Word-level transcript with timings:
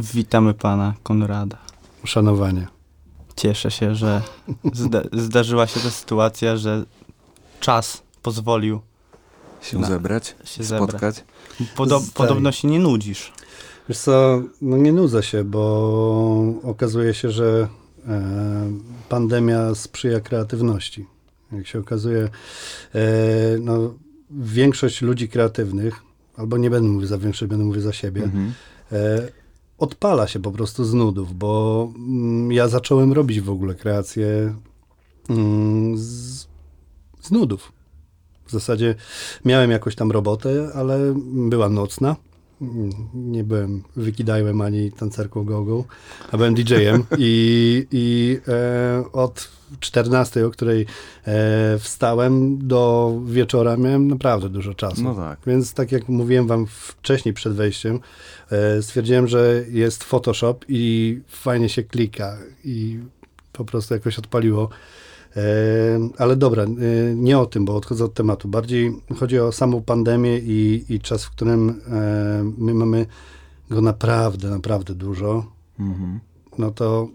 Witamy 0.00 0.54
pana 0.54 0.94
Konrada. 1.02 1.58
Uszanowanie. 2.04 2.66
Cieszę 3.36 3.70
się, 3.70 3.94
że 3.94 4.22
zda 4.72 5.02
zdarzyła 5.12 5.66
się 5.66 5.80
ta 5.80 5.90
sytuacja, 5.90 6.56
że 6.56 6.84
czas 7.60 8.02
pozwolił 8.22 8.80
Się 9.62 9.78
Na- 9.78 9.88
zebrać, 9.88 10.34
się 10.44 10.64
zebrać. 10.64 10.88
spotkać. 10.90 11.24
Podo 11.76 11.98
Zdaje. 11.98 12.12
podobno 12.14 12.52
się 12.52 12.68
nie 12.68 12.78
nudzisz. 12.78 13.32
Wiesz 13.88 13.98
co, 13.98 14.42
no 14.62 14.76
nie 14.76 14.92
nudzę 14.92 15.22
się, 15.22 15.44
bo 15.44 16.54
okazuje 16.62 17.14
się, 17.14 17.30
że 17.30 17.68
e, 18.08 18.70
pandemia 19.08 19.74
sprzyja 19.74 20.20
kreatywności. 20.20 21.06
Jak 21.52 21.66
się 21.66 21.78
okazuje, 21.78 22.22
e, 22.94 23.00
no, 23.60 23.94
większość 24.30 25.02
ludzi 25.02 25.28
kreatywnych, 25.28 26.02
albo 26.36 26.56
nie 26.58 26.70
będę 26.70 26.88
mówił 26.88 27.08
za 27.08 27.18
większość, 27.18 27.50
będę 27.50 27.64
mówił 27.64 27.82
za 27.82 27.92
siebie, 27.92 28.22
Mhm. 28.22 28.52
e, 28.92 28.96
odpala 29.80 30.28
się 30.28 30.40
po 30.40 30.52
prostu 30.52 30.84
z 30.84 30.94
nudów, 30.94 31.38
bo 31.38 31.92
mm, 31.96 32.52
ja 32.52 32.68
zacząłem 32.68 33.12
robić 33.12 33.40
w 33.40 33.50
ogóle 33.50 33.74
kreację 33.74 34.54
mm, 35.30 35.98
z, 35.98 36.46
z 37.20 37.30
nudów. 37.30 37.72
W 38.46 38.50
zasadzie 38.52 38.94
miałem 39.44 39.70
jakąś 39.70 39.94
tam 39.94 40.10
robotę, 40.10 40.70
ale 40.74 41.14
była 41.24 41.68
nocna. 41.68 42.16
Nie 43.14 43.44
byłem 43.44 43.82
wykidajłem 43.96 44.60
ani 44.60 44.92
tancerką 44.92 45.44
gogo, 45.44 45.84
a 46.32 46.36
byłem 46.36 46.54
DJ-em 46.54 47.04
i, 47.18 47.86
i 47.90 48.38
e, 48.48 49.04
od 49.12 49.48
14, 49.80 50.46
o 50.46 50.50
której 50.50 50.86
e, 51.26 51.78
wstałem 51.78 52.58
do 52.68 53.12
wieczora 53.24 53.76
miałem 53.76 54.08
naprawdę 54.08 54.48
dużo 54.48 54.74
czasu. 54.74 55.02
No 55.02 55.14
tak. 55.14 55.38
Więc 55.46 55.74
tak 55.74 55.92
jak 55.92 56.08
mówiłem 56.08 56.46
wam 56.46 56.66
wcześniej 56.66 57.34
przed 57.34 57.52
wejściem, 57.52 58.00
stwierdziłem, 58.80 59.28
że 59.28 59.64
jest 59.70 60.04
Photoshop 60.04 60.56
i 60.68 61.20
fajnie 61.28 61.68
się 61.68 61.82
klika 61.82 62.38
i 62.64 62.98
po 63.52 63.64
prostu 63.64 63.94
jakoś 63.94 64.18
odpaliło. 64.18 64.68
E, 65.36 65.42
ale 66.18 66.36
dobra, 66.36 66.62
e, 66.62 66.68
nie 67.14 67.38
o 67.38 67.46
tym, 67.46 67.64
bo 67.64 67.76
odchodzę 67.76 68.04
od 68.04 68.14
tematu. 68.14 68.48
Bardziej 68.48 68.92
chodzi 69.18 69.38
o 69.38 69.52
samą 69.52 69.82
pandemię 69.82 70.38
i, 70.38 70.84
i 70.88 71.00
czas, 71.00 71.24
w 71.24 71.30
którym 71.30 71.80
e, 71.90 72.52
my 72.58 72.74
mamy 72.74 73.06
go 73.70 73.80
naprawdę, 73.80 74.50
naprawdę 74.50 74.94
dużo. 74.94 75.46
Mhm. 75.78 76.20
No 76.58 76.70
to 76.70 77.08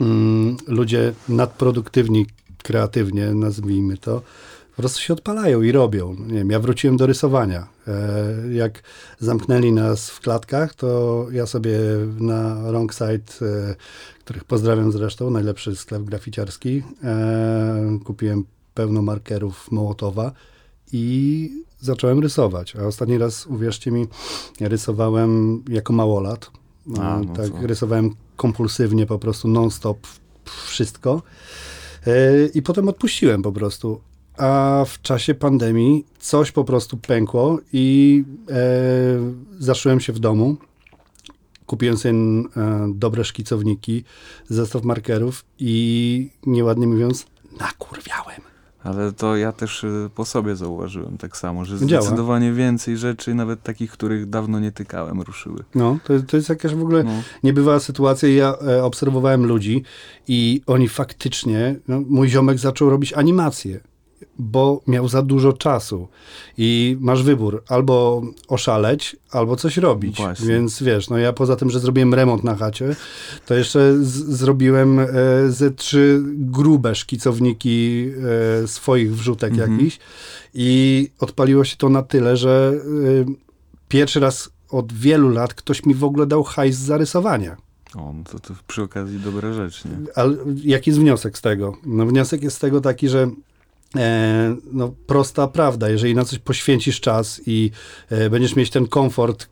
mm, 0.00 0.56
ludzie 0.66 1.12
nadproduktywni 1.28 2.26
kreatywnie, 2.62 3.34
nazwijmy 3.34 3.98
to, 3.98 4.22
po 4.70 4.76
prostu 4.76 5.00
się 5.00 5.12
odpalają 5.12 5.62
i 5.62 5.72
robią. 5.72 6.16
Nie 6.26 6.34
wiem, 6.34 6.50
ja 6.50 6.60
wróciłem 6.60 6.96
do 6.96 7.06
rysowania. 7.06 7.66
E, 7.90 8.52
jak 8.52 8.82
zamknęli 9.18 9.72
nas 9.72 10.10
w 10.10 10.20
klatkach, 10.20 10.74
to 10.74 11.26
ja 11.32 11.46
sobie 11.46 11.78
na 12.18 12.54
Wrong 12.54 12.94
Side, 12.94 13.46
e, 13.46 13.74
których 14.18 14.44
pozdrawiam 14.44 14.92
zresztą, 14.92 15.30
najlepszy 15.30 15.76
sklep 15.76 16.02
graficiarski, 16.02 16.82
e, 17.04 17.98
kupiłem 18.04 18.44
pełno 18.74 19.02
markerów 19.02 19.70
Mołotowa 19.70 20.32
i 20.92 21.64
zacząłem 21.80 22.20
rysować. 22.20 22.76
A 22.76 22.86
ostatni 22.86 23.18
raz, 23.18 23.46
uwierzcie 23.46 23.90
mi, 23.90 24.06
rysowałem 24.60 25.62
jako 25.68 25.92
małolat. 25.92 26.50
A, 26.98 27.16
E, 27.16 27.24
no 27.26 27.34
tak, 27.34 27.62
rysowałem 27.62 28.10
kompulsywnie, 28.36 29.06
po 29.06 29.18
prostu 29.18 29.48
non-stop 29.48 30.06
wszystko. 30.66 31.22
I 32.54 32.62
potem 32.62 32.88
odpuściłem 32.88 33.42
po 33.42 33.52
prostu. 33.52 34.00
A 34.40 34.84
w 34.88 35.02
czasie 35.02 35.34
pandemii 35.34 36.04
coś 36.18 36.52
po 36.52 36.64
prostu 36.64 36.96
pękło 36.96 37.58
i 37.72 38.24
e, 38.50 38.54
zaszyłem 39.58 40.00
się 40.00 40.12
w 40.12 40.18
domu. 40.18 40.56
Kupiłem 41.66 41.96
sobie 41.96 42.14
e, 42.14 42.46
dobre 42.94 43.24
szkicowniki, 43.24 44.04
zestaw 44.48 44.84
markerów 44.84 45.44
i 45.58 46.30
nieładnie 46.46 46.86
mówiąc, 46.86 47.26
nakurwiałem. 47.60 48.40
Ale 48.84 49.12
to 49.12 49.36
ja 49.36 49.52
też 49.52 49.84
y, 49.84 50.10
po 50.14 50.24
sobie 50.24 50.56
zauważyłem 50.56 51.18
tak 51.18 51.36
samo, 51.36 51.64
że 51.64 51.86
Działa. 51.86 52.02
zdecydowanie 52.02 52.52
więcej 52.52 52.96
rzeczy, 52.96 53.34
nawet 53.34 53.62
takich, 53.62 53.90
których 53.92 54.26
dawno 54.30 54.60
nie 54.60 54.72
tykałem, 54.72 55.20
ruszyły. 55.22 55.64
No, 55.74 55.98
to, 56.04 56.14
to 56.20 56.36
jest 56.36 56.48
jakaś 56.48 56.74
w 56.74 56.82
ogóle 56.82 57.04
No. 57.04 57.10
niebywała 57.42 57.80
sytuacja. 57.80 58.28
Ja 58.28 58.54
e, 58.68 58.84
obserwowałem 58.84 59.46
ludzi 59.46 59.82
i 60.28 60.62
oni 60.66 60.88
faktycznie, 60.88 61.76
no, 61.88 62.00
mój 62.08 62.28
ziomek 62.28 62.58
zaczął 62.58 62.90
robić 62.90 63.12
animacje, 63.12 63.80
bo 64.40 64.80
miał 64.86 65.08
za 65.08 65.22
dużo 65.22 65.52
czasu. 65.52 66.08
I 66.58 66.96
masz 67.00 67.22
wybór, 67.22 67.62
albo 67.68 68.22
oszaleć, 68.48 69.16
albo 69.30 69.56
coś 69.56 69.76
robić. 69.76 70.16
Właśnie. 70.16 70.46
Więc 70.48 70.82
wiesz, 70.82 71.10
no 71.10 71.18
ja 71.18 71.32
poza 71.32 71.56
tym, 71.56 71.70
że 71.70 71.80
zrobiłem 71.80 72.14
remont 72.14 72.44
na 72.44 72.54
chacie, 72.54 72.96
to 73.46 73.54
jeszcze 73.54 74.04
z, 74.04 74.08
zrobiłem 74.12 74.98
e, 74.98 75.06
ze 75.48 75.70
trzy 75.70 76.22
grube 76.26 76.94
szkicowniki 76.94 78.08
e, 78.64 78.68
swoich 78.68 79.16
wrzutek 79.16 79.52
Mhm. 79.52 79.72
jakichś 79.72 79.98
i 80.54 81.08
odpaliło 81.20 81.64
się 81.64 81.76
to 81.76 81.88
na 81.88 82.02
tyle, 82.02 82.36
że 82.36 82.72
e, 82.74 83.32
pierwszy 83.88 84.20
raz 84.20 84.50
od 84.70 84.92
wielu 84.92 85.28
lat 85.28 85.54
ktoś 85.54 85.84
mi 85.86 85.94
w 85.94 86.04
ogóle 86.04 86.26
dał 86.26 86.42
hajs 86.42 86.76
za 86.76 86.96
rysowania. 86.96 87.56
O, 87.94 88.12
no 88.16 88.24
to, 88.32 88.38
to 88.40 88.54
przy 88.66 88.82
okazji 88.82 89.18
dobra 89.20 89.52
rzecz, 89.52 89.84
nie? 89.84 89.90
Ale 90.14 90.36
jaki 90.64 90.90
jest 90.90 91.00
wniosek 91.00 91.38
z 91.38 91.40
tego? 91.40 91.76
No 91.86 92.06
wniosek 92.06 92.42
jest 92.42 92.56
z 92.56 92.60
tego 92.60 92.80
taki, 92.80 93.08
że 93.08 93.30
no, 94.72 94.94
prosta 95.06 95.48
prawda, 95.48 95.88
jeżeli 95.88 96.14
na 96.14 96.24
coś 96.24 96.38
poświęcisz 96.38 97.00
czas 97.00 97.40
i 97.46 97.70
e, 98.10 98.30
będziesz 98.30 98.56
mieć 98.56 98.70
ten 98.70 98.86
komfort, 98.86 99.48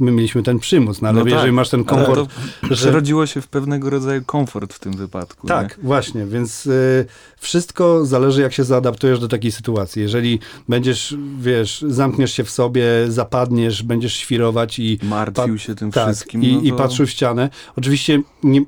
my 0.00 0.12
mieliśmy 0.12 0.42
ten 0.42 0.58
przymus, 0.58 1.02
no 1.02 1.08
ale 1.08 1.18
No 1.18 1.24
tak, 1.24 1.32
jeżeli 1.32 1.52
masz 1.52 1.68
ten 1.68 1.84
komfort, 1.84 2.30
to 2.60 2.66
że... 2.68 2.74
przerodziło 2.74 3.26
się 3.26 3.40
w 3.40 3.48
pewnego 3.48 3.90
rodzaju 3.90 4.22
komfort 4.24 4.74
w 4.74 4.78
tym 4.78 4.92
wypadku. 4.92 5.46
Tak, 5.46 5.78
właśnie, 5.82 6.26
więc 6.26 6.66
y, 6.66 7.06
wszystko 7.38 8.04
zależy, 8.04 8.42
jak 8.42 8.52
się 8.52 8.64
zaadaptujesz 8.64 9.18
do 9.18 9.28
takiej 9.28 9.52
sytuacji. 9.52 10.02
Jeżeli 10.02 10.38
będziesz, 10.68 11.16
wiesz, 11.40 11.84
zamkniesz 11.88 12.32
się 12.32 12.44
w 12.44 12.50
sobie, 12.50 12.84
zapadniesz, 13.08 13.82
będziesz 13.82 14.14
świrować 14.14 14.78
i 14.78 14.98
Nie? 15.02 15.08
Martwił 15.08 15.58
się 15.58 15.74
tym 15.74 15.90
tak, 15.92 16.06
wszystkim. 16.06 16.42
i, 16.42 16.52
no 16.54 16.60
i 16.60 16.70
to... 16.70 16.76
patrzył 16.76 17.06
w 17.06 17.10
ścianę. 17.10 17.50
Oczywiście, 17.76 18.22
nie, 18.42 18.60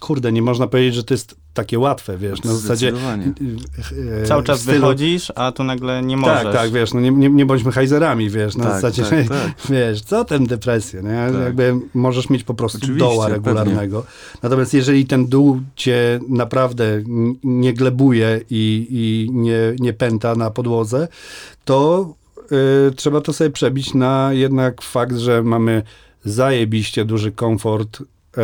kurde, 0.00 0.32
nie 0.32 0.42
można 0.42 0.66
powiedzieć, 0.66 0.94
że 0.94 1.04
to 1.04 1.14
jest 1.14 1.36
takie 1.54 1.78
łatwe, 1.78 2.18
wiesz, 2.18 2.42
na 2.42 2.54
zasadzie... 2.54 2.90
Zdecydowanie. 2.90 3.32
e, 4.22 4.26
Cały 4.26 4.42
czas 4.42 4.60
w 4.60 4.62
stylu- 4.62 4.80
wychodzisz, 4.80 5.32
a 5.36 5.52
tu 5.52 5.64
nagle 5.64 6.02
nie 6.02 6.16
możesz. 6.16 6.42
Tak, 6.44 6.52
tak, 6.52 6.70
wiesz, 6.70 6.94
no 6.94 7.00
nie, 7.00 7.10
nie, 7.10 7.28
nie 7.28 7.46
bądźmy 7.46 7.72
hajzerami, 7.72 8.30
wiesz, 8.30 8.56
na 8.56 8.64
Tak, 8.64 8.72
zasadzie, 8.72 9.02
tak, 9.02 9.28
tak. 9.28 9.52
wiesz, 9.70 10.00
co 10.02 10.23
ten 10.24 10.46
depresja, 10.46 11.00
nie? 11.00 11.32
Tak. 11.32 11.42
Jakby 11.44 11.74
możesz 11.94 12.30
mieć 12.30 12.44
po 12.44 12.54
prostu 12.54 12.78
Oczywiście, 12.78 12.98
doła 12.98 13.26
pewnie. 13.26 13.36
regularnego. 13.36 14.04
Natomiast 14.42 14.74
jeżeli 14.74 15.06
ten 15.06 15.26
dół 15.26 15.60
cię 15.76 16.20
naprawdę 16.28 17.02
nie 17.44 17.74
glebuje 17.74 18.40
i, 18.50 18.86
i 18.90 19.32
nie, 19.32 19.58
nie 19.78 19.92
pęta 19.92 20.34
na 20.34 20.50
podłodze, 20.50 21.08
to 21.64 22.08
y, 22.88 22.94
trzeba 22.94 23.20
to 23.20 23.32
sobie 23.32 23.50
przebić 23.50 23.94
na 23.94 24.30
jednak 24.32 24.82
fakt, 24.82 25.16
że 25.16 25.42
mamy 25.42 25.82
zajebiście 26.24 27.04
duży 27.04 27.32
komfort 27.32 28.02
e, 28.36 28.42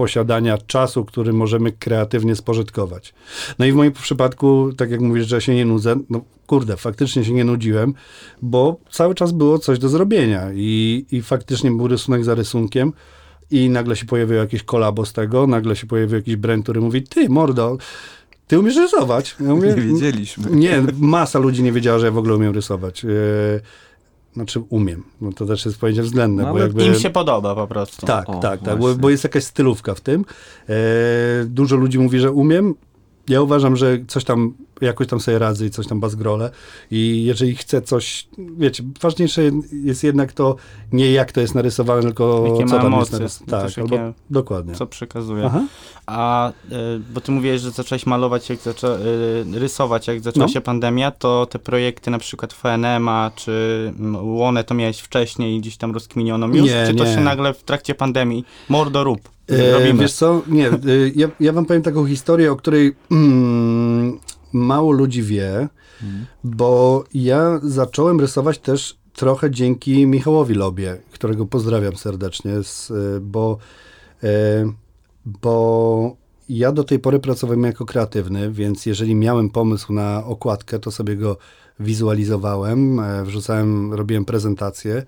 posiadania 0.00 0.58
czasu, 0.58 1.04
który 1.04 1.32
możemy 1.32 1.72
kreatywnie 1.72 2.36
spożytkować. 2.36 3.14
No 3.58 3.66
i 3.66 3.72
w 3.72 3.74
moim 3.74 3.92
przypadku, 3.92 4.72
tak 4.76 4.90
jak 4.90 5.00
mówisz, 5.00 5.26
że 5.26 5.40
się 5.40 5.54
nie 5.54 5.64
nudzę, 5.64 5.96
no 6.10 6.20
kurde, 6.46 6.76
faktycznie 6.76 7.24
się 7.24 7.32
nie 7.32 7.44
nudziłem, 7.44 7.94
bo 8.42 8.76
cały 8.90 9.14
czas 9.14 9.32
było 9.32 9.58
coś 9.58 9.78
do 9.78 9.88
zrobienia 9.88 10.42
i, 10.54 11.06
i 11.12 11.22
faktycznie 11.22 11.70
był 11.70 11.88
rysunek 11.88 12.24
za 12.24 12.34
rysunkiem 12.34 12.92
i 13.50 13.70
nagle 13.70 13.96
się 13.96 14.06
pojawił 14.06 14.36
jakieś 14.36 14.62
kolabo 14.62 15.06
z 15.06 15.12
tego, 15.12 15.46
nagle 15.46 15.76
się 15.76 15.86
pojawił 15.86 16.16
jakiś 16.16 16.36
brand, 16.36 16.62
który 16.62 16.80
mówi, 16.80 17.02
ty 17.02 17.28
mordo, 17.28 17.78
ty 18.46 18.58
umiesz 18.58 18.76
rysować? 18.76 19.36
Ja 19.40 19.54
mówię, 19.54 19.68
Nie 19.76 19.82
wiedzieliśmy. 19.82 20.50
nie, 20.50 20.82
masa 20.98 21.38
ludzi 21.38 21.62
nie 21.62 21.72
wiedziała, 21.72 21.98
że 21.98 22.06
ja 22.06 22.12
w 22.12 22.18
ogóle 22.18 22.34
umiem 22.34 22.54
rysować. 22.54 23.04
E, 23.04 23.08
znaczy 24.34 24.62
umiem, 24.68 25.02
no 25.20 25.32
to 25.32 25.46
też 25.46 25.66
jest 25.66 25.78
pojęcie 25.78 26.02
względne, 26.02 26.42
No, 26.42 26.52
bo 26.52 26.58
jakby... 26.58 26.86
Im 26.86 26.94
się 26.94 27.10
podoba 27.10 27.54
po 27.54 27.66
prostu. 27.66 28.06
Tak, 28.06 28.28
O, 28.28 28.34
tak, 28.34 28.60
tak, 28.62 28.78
bo, 28.78 28.94
bo 28.94 29.10
jest 29.10 29.24
jakaś 29.24 29.44
stylówka 29.44 29.94
w 29.94 30.00
tym. 30.00 30.24
E, 30.68 30.74
dużo 31.46 31.76
ludzi 31.76 31.98
mówi, 31.98 32.18
że 32.18 32.32
umiem. 32.32 32.74
Ja 33.28 33.42
uważam, 33.42 33.76
że 33.76 33.98
coś 34.08 34.24
tam, 34.24 34.54
jakoś 34.80 35.06
tam 35.06 35.20
sobie 35.20 35.38
radzę 35.38 35.66
i 35.66 35.70
coś 35.70 35.86
tam 35.86 36.00
bazgrolę 36.00 36.50
i 36.90 37.24
jeżeli 37.24 37.54
chcę 37.56 37.82
coś, 37.82 38.26
wiecie, 38.38 38.82
ważniejsze 39.00 39.42
jest 39.72 40.04
jednak 40.04 40.32
to 40.32 40.56
nie 40.92 41.12
jak 41.12 41.32
to 41.32 41.40
jest 41.40 41.54
narysowane, 41.54 42.02
tylko 42.02 42.44
Jakie 42.46 42.66
co 42.68 42.74
ma 42.76 42.82
tam 42.82 42.86
emocje, 42.86 43.18
jest 43.22 43.46
narysowane. 43.46 43.68
Tak, 43.68 43.78
albo 43.78 44.12
dokładnie. 44.30 44.74
Co 44.74 44.86
przekazuje. 44.86 45.44
Aha. 45.46 45.64
A, 46.06 46.48
y, 46.50 46.52
bo 47.14 47.20
ty 47.20 47.32
mówiłeś, 47.32 47.60
że 47.60 47.70
zacząłeś 47.70 48.06
malować, 48.06 48.50
jak 48.50 48.58
zaczą, 48.58 48.88
y, 48.88 49.58
rysować, 49.58 50.06
jak 50.06 50.20
zaczęła 50.20 50.46
No. 50.46 50.52
się 50.52 50.60
pandemia, 50.60 51.10
to 51.10 51.46
te 51.46 51.58
projekty 51.58 52.10
na 52.10 52.18
przykład 52.18 52.52
FNM-a 52.52 53.30
czy 53.36 53.52
mm, 53.98 54.34
Łonę 54.34 54.64
to 54.64 54.74
miałeś 54.74 54.98
wcześniej 55.00 55.56
i 55.56 55.60
gdzieś 55.60 55.76
tam 55.76 55.94
rozkminioną 55.94 56.48
już? 56.48 56.66
Nie, 56.66 56.84
czy 56.86 56.94
to 56.94 57.04
nie. 57.04 57.14
się 57.14 57.20
nagle 57.20 57.54
w 57.54 57.62
trakcie 57.62 57.94
pandemii, 57.94 58.44
mordo 58.68 59.04
rób, 59.04 59.20
E, 59.50 59.72
robimy? 59.72 60.02
Wiesz 60.02 60.12
co, 60.12 60.42
nie, 60.48 60.68
e, 60.68 60.72
ja, 61.14 61.28
ja 61.40 61.52
wam 61.52 61.66
powiem 61.66 61.82
taką 61.82 62.06
historię, 62.06 62.52
o 62.52 62.56
której 62.56 62.86
mm, 63.10 63.79
mało 64.52 64.92
ludzi 64.92 65.22
wie, 65.22 65.68
bo 66.44 67.04
ja 67.14 67.60
zacząłem 67.62 68.20
rysować 68.20 68.58
też 68.58 68.98
trochę 69.12 69.50
dzięki 69.50 70.06
Michałowi 70.06 70.54
Lobie, 70.54 70.96
którego 71.10 71.46
pozdrawiam 71.46 71.96
serdecznie, 71.96 72.52
y, 72.52 73.20
bo, 73.20 73.58
y, 74.24 74.28
bo 75.24 76.16
ja 76.48 76.72
do 76.72 76.84
tej 76.84 76.98
pory 76.98 77.18
pracowałem 77.18 77.62
jako 77.62 77.84
kreatywny, 77.84 78.52
więc 78.52 78.86
jeżeli 78.86 79.14
miałem 79.14 79.50
pomysł 79.50 79.92
na 79.92 80.24
okładkę, 80.24 80.78
to 80.78 80.90
sobie 80.90 81.16
go 81.16 81.36
wizualizowałem, 81.80 83.00
e, 83.00 83.24
wrzucałem, 83.24 83.94
robiłem 83.94 84.24
prezentację, 84.24 85.02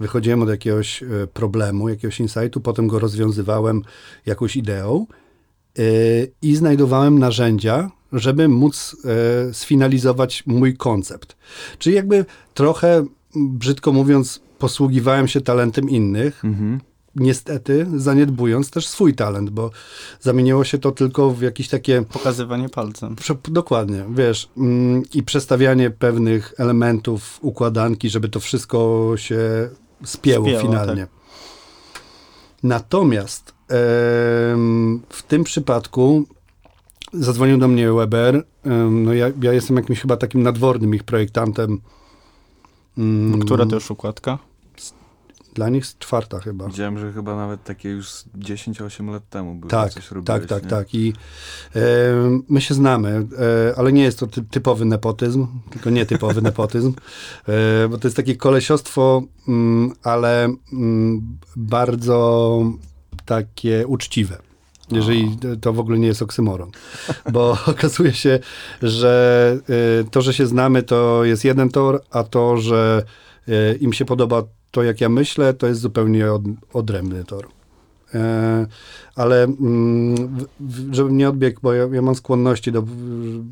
wychodziłem 0.00 0.42
od 0.42 0.48
jakiegoś 0.48 1.02
e, 1.02 1.06
problemu, 1.32 1.88
jakiegoś 1.88 2.20
insightu, 2.20 2.60
potem 2.60 2.88
go 2.88 2.98
rozwiązywałem 2.98 3.82
jakąś 4.26 4.56
ideą 4.56 5.06
e, 5.78 5.82
i 6.42 6.56
znajdowałem 6.56 7.18
narzędzia, 7.18 7.90
żeby 8.12 8.48
móc 8.48 8.96
e, 9.50 9.54
sfinalizować 9.54 10.42
mój 10.46 10.76
koncept. 10.76 11.36
Czyli 11.78 11.96
jakby 11.96 12.24
trochę, 12.54 13.04
brzydko 13.36 13.92
mówiąc, 13.92 14.40
posługiwałem 14.58 15.28
się 15.28 15.40
talentem 15.40 15.90
innych, 15.90 16.44
Mhm. 16.44 16.80
niestety 17.16 17.86
zaniedbując 17.96 18.70
też 18.70 18.86
swój 18.86 19.14
talent, 19.14 19.50
bo 19.50 19.70
zamieniło 20.20 20.64
się 20.64 20.78
to 20.78 20.92
tylko 20.92 21.30
w 21.30 21.42
jakieś 21.42 21.68
takie 21.68 22.02
Pokazywanie 22.02 22.68
palcem. 22.68 23.16
Dokładnie, 23.48 24.04
wiesz, 24.14 24.48
mm, 24.56 25.02
i 25.14 25.22
przestawianie 25.22 25.90
pewnych 25.90 26.54
elementów 26.58 27.38
układanki, 27.42 28.10
żeby 28.10 28.28
to 28.28 28.40
wszystko 28.40 29.12
się 29.16 29.68
spięło, 30.04 30.46
Spięło, 30.46 30.60
finalnie. 30.60 31.06
Natomiast 32.62 33.54
em, 33.68 35.02
w 35.08 35.22
tym 35.22 35.44
przypadku 35.44 36.24
zadzwonił 37.12 37.58
do 37.58 37.68
mnie 37.68 37.92
Weber. 37.92 38.44
no 38.90 39.14
ja, 39.14 39.30
ja 39.42 39.52
jestem 39.52 39.76
jakimś 39.76 40.00
chyba 40.00 40.16
takim 40.16 40.42
nadwornym 40.42 40.94
ich 40.94 41.04
projektantem. 41.04 41.80
Mm, 42.98 43.40
Która 43.40 43.66
to 43.66 43.74
już 43.74 43.90
układka? 43.90 44.38
Dla 45.54 45.68
nich 45.68 45.98
czwarta 45.98 46.40
chyba. 46.40 46.66
Widziałem, 46.66 46.98
że 46.98 47.12
chyba 47.12 47.36
nawet 47.36 47.64
takie 47.64 47.90
już 47.90 48.10
z 48.10 48.28
10-8 48.38 49.10
lat 49.10 49.28
temu 49.28 49.54
były. 49.54 49.70
Tak, 49.70 49.92
coś 49.92 50.04
tak, 50.04 50.12
robiłeś, 50.12 50.46
tak, 50.46 50.62
nie? 50.62 50.68
tak. 50.68 50.94
I 50.94 51.12
e, 51.76 51.80
my 52.48 52.60
się 52.60 52.74
znamy, 52.74 53.26
e, 53.68 53.78
ale 53.78 53.92
nie 53.92 54.02
jest 54.02 54.18
to 54.18 54.26
ty, 54.26 54.42
typowy 54.42 54.84
nepotyzm, 54.84 55.46
tylko 55.70 55.90
nietypowy 55.90 56.42
nepotyzm, 56.50 56.92
e, 57.48 57.88
bo 57.88 57.98
to 57.98 58.08
jest 58.08 58.16
takie 58.16 58.36
kolesiostwo, 58.36 59.22
mm, 59.48 59.92
ale 60.02 60.54
mm, 60.72 61.38
bardzo 61.56 62.62
takie 63.24 63.86
uczciwe. 63.86 64.51
Jeżeli 64.92 65.38
to 65.60 65.72
w 65.72 65.80
ogóle 65.80 65.98
nie 65.98 66.06
jest 66.06 66.22
oksymoron. 66.22 66.70
Bo 67.32 67.58
okazuje 67.66 68.12
się, 68.12 68.38
że 68.82 69.56
e, 70.00 70.04
to, 70.10 70.22
że 70.22 70.34
się 70.34 70.46
znamy, 70.46 70.82
to 70.82 71.24
jest 71.24 71.44
jeden 71.44 71.68
tor, 71.68 72.02
a 72.10 72.24
to, 72.24 72.56
że 72.56 73.02
e, 73.48 73.74
im 73.74 73.92
się 73.92 74.04
podoba 74.04 74.42
to, 74.70 74.82
jak 74.82 75.00
ja 75.00 75.08
myślę, 75.08 75.54
to 75.54 75.66
jest 75.66 75.80
zupełnie 75.80 76.32
od, 76.32 76.42
odrębny 76.72 77.24
tor. 77.24 77.48
E, 78.14 78.66
ale 79.16 79.44
mm, 79.44 80.38
żebym 80.90 81.16
nie 81.16 81.28
odbiegł, 81.28 81.60
bo 81.62 81.72
ja, 81.72 81.88
ja 81.92 82.02
mam 82.02 82.14
skłonności 82.14 82.72
do 82.72 82.84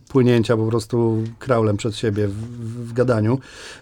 płynięcia 0.08 0.56
po 0.56 0.66
prostu 0.66 1.22
kraulem 1.38 1.76
przed 1.76 1.96
siebie 1.96 2.28
w, 2.28 2.32
w, 2.32 2.88
w 2.88 2.92
gadaniu, 2.92 3.38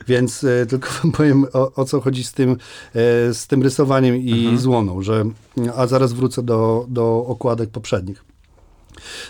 więc 0.09 0.45
e, 0.45 0.67
tylko 0.71 0.89
wam 1.03 1.13
powiem 1.13 1.47
o, 1.53 1.73
o 1.75 1.85
co 1.85 2.01
chodzi 2.01 2.25
z 2.25 2.33
tym, 2.33 2.51
e, 2.51 2.57
z 3.35 3.47
tym 3.47 3.63
rysowaniem 3.63 4.17
i 4.17 4.33
Mhm. 4.39 4.59
złoną, 4.59 5.03
że, 5.03 5.25
a 5.77 5.87
zaraz 5.87 6.13
wrócę 6.13 6.43
do, 6.43 6.87
do 6.89 7.25
okładek 7.29 7.71
poprzednich. 7.71 8.28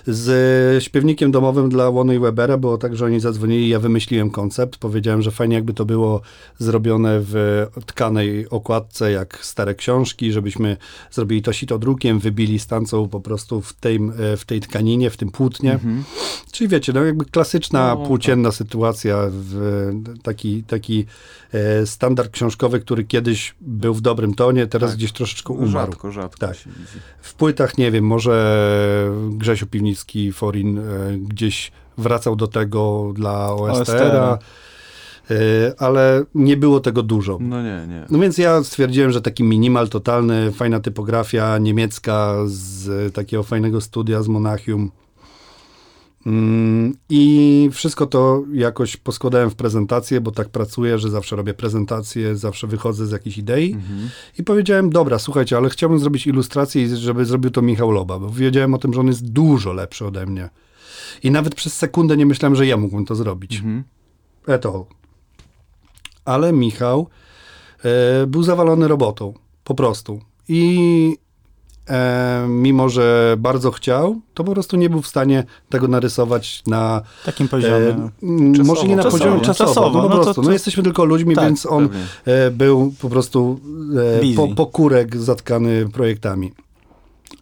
Z 0.07 0.85
śpiewnikiem 0.85 1.31
domowym 1.31 1.69
dla 1.69 1.89
Łony 1.89 2.15
i 2.15 2.19
Webera 2.19 2.57
było 2.59 2.79
tak, 2.79 2.97
że 2.97 3.05
oni 3.05 3.21
zadzwonili, 3.21 3.69
ja 3.69 3.81
wymyśliłem 3.81 4.31
koncept, 4.31 4.77
powiedziałem, 4.79 5.23
że 5.23 5.31
fajnie 5.31 5.55
jakby 5.55 5.75
to 5.75 5.85
było 5.85 6.21
zrobione 6.59 7.21
w 7.21 7.67
tkanej 7.87 8.51
okładce, 8.51 9.13
jak 9.13 9.39
stare 9.43 9.75
książki, 9.75 10.33
żebyśmy 10.33 10.77
zrobili 11.11 11.43
to 11.43 11.53
sito 11.53 11.79
drukiem, 11.79 12.19
wybili 12.19 12.59
stancą 12.59 13.09
po 13.09 13.21
prostu 13.21 13.61
w 13.61 13.73
tej, 13.73 14.01
w 14.37 14.45
tej 14.45 14.61
tkaninie, 14.61 15.11
w 15.11 15.17
tym 15.17 15.31
płótnie. 15.31 15.73
Mhm. 15.73 16.05
Czyli 16.53 16.69
wiecie, 16.69 16.93
no 16.93 17.05
jakby 17.05 17.25
klasyczna, 17.25 17.95
No, 17.95 18.07
płócienna 18.07 18.53
sytuacja, 18.53 19.17
w, 19.31 19.93
taki, 20.23 20.63
taki 20.63 21.07
e, 21.53 21.87
standard 21.87 22.33
książkowy, 22.33 22.81
który 22.81 23.05
kiedyś 23.05 23.55
był 23.61 23.95
w 23.95 24.01
dobrym 24.01 24.35
tonie, 24.35 24.67
teraz 24.67 24.91
Tak. 24.91 24.99
gdzieś 24.99 25.13
troszeczkę 25.13 25.53
umarł. 25.53 25.93
Rzadko, 25.93 26.13
rzadko 26.13 26.47
Tak. 26.47 26.57
W 27.21 27.35
płytach, 27.35 27.79
nie 27.79 27.91
wiem, 27.91 28.05
może 28.05 29.11
Grzesiu 29.31 29.67
Piwnicki, 29.71 30.33
Forin 30.33 30.79
e, 30.79 30.83
gdzieś 31.19 31.73
wracał 31.99 32.37
do 32.37 32.47
tego 32.47 33.13
dla 33.15 33.53
OSTR-a, 33.53 34.39
e, 35.31 35.37
ale 35.79 36.25
nie 36.35 36.57
było 36.57 36.81
tego 36.81 37.03
dużo. 37.03 37.39
No 37.41 37.63
nie, 37.63 37.87
nie. 37.89 38.07
No 38.11 38.19
więc 38.19 38.39
ja 38.39 38.65
stwierdziłem, 38.65 39.11
że 39.11 39.23
taki 39.23 39.45
minimal 39.45 39.89
totalny, 39.89 40.53
fajna 40.53 40.81
typografia 40.81 41.59
niemiecka 41.59 42.35
z 42.47 43.15
takiego 43.15 43.43
fajnego 43.43 43.81
studia 43.81 44.23
z 44.23 44.29
Monachium. 44.29 44.91
Mm, 46.27 46.95
I 47.09 47.71
wszystko 47.73 48.07
to 48.07 48.45
jakoś 48.53 48.97
poskładałem 48.97 49.51
w 49.51 49.55
prezentację, 49.55 50.21
bo 50.21 50.31
tak 50.31 50.49
pracuję, 50.49 50.99
że 50.99 51.11
zawsze 51.11 51.37
robię 51.37 51.55
prezentację, 51.55 52.37
zawsze 52.37 52.67
wychodzę 52.67 53.07
z 53.07 53.11
jakiejś 53.11 53.39
idei. 53.39 53.73
Mhm. 53.73 54.09
I 54.39 54.45
powiedziałem, 54.45 54.91
dobra, 54.91 55.19
słuchajcie, 55.19 55.57
ale 55.57 55.71
chciałbym 55.71 55.99
zrobić 55.99 56.27
ilustrację, 56.27 56.83
i 56.83 56.97
żeby 56.97 57.25
zrobił 57.25 57.51
to 57.51 57.63
Michał 57.63 57.91
Loba, 57.91 58.19
bo 58.19 58.31
wiedziałem 58.31 58.75
o 58.75 58.79
tym, 58.79 58.95
że 58.95 59.01
on 59.01 59.07
jest 59.07 59.29
dużo 59.29 59.73
lepszy 59.73 60.07
ode 60.07 60.27
mnie. 60.27 60.51
I 61.23 61.31
nawet 61.31 61.55
przez 61.55 61.77
sekundę 61.77 62.17
nie 62.17 62.27
myślałem, 62.27 62.57
że 62.57 62.67
ja 62.67 62.77
mógłbym 62.77 63.05
to 63.05 63.15
zrobić. 63.15 63.57
Mhm. 63.57 63.85
Eto. 64.47 64.87
Ale 66.25 66.53
Michał 66.53 67.09
e, 67.85 68.27
był 68.27 68.43
zawalony 68.43 68.89
robotą. 68.89 69.35
Po 69.65 69.75
prostu. 69.75 70.21
I 70.49 71.17
e, 71.89 72.47
mimo, 72.49 72.89
że 72.89 73.37
bardzo 73.39 73.71
chciał, 73.71 74.21
to 74.35 74.45
po 74.45 74.53
prostu 74.53 74.77
nie 74.77 74.91
był 74.91 75.03
w 75.03 75.07
stanie 75.07 75.45
tego 75.69 75.89
narysować 75.89 76.63
na... 76.67 77.03
Takim 77.25 77.47
E, 77.47 77.49
poziomie. 77.49 78.09
m, 78.23 78.53
Czasowo. 78.55 78.75
może 78.75 78.89
nie 78.89 78.97
na 78.97 79.03
Czasowo. 79.03 79.25
poziomie 79.25 79.41
czasowo, 79.41 79.71
Czasowo, 79.75 80.03
no 80.03 80.03
po 80.03 80.09
no 80.09 80.17
to- 80.17 80.23
prostu. 80.23 80.43
to- 80.43 80.47
no 80.47 80.53
jesteśmy 80.53 80.83
tylko 80.83 81.05
ludźmi, 81.05 81.35
Tak, 81.35 81.45
więc 81.45 81.67
on 81.67 81.89
e, 82.25 82.51
był 82.51 82.93
po 83.01 83.09
prostu 83.11 83.61
e, 84.19 84.21
Busy. 84.23 84.35
po, 84.37 84.49
pokórek 84.49 85.17
zatkany 85.17 85.89
projektami. 85.93 86.53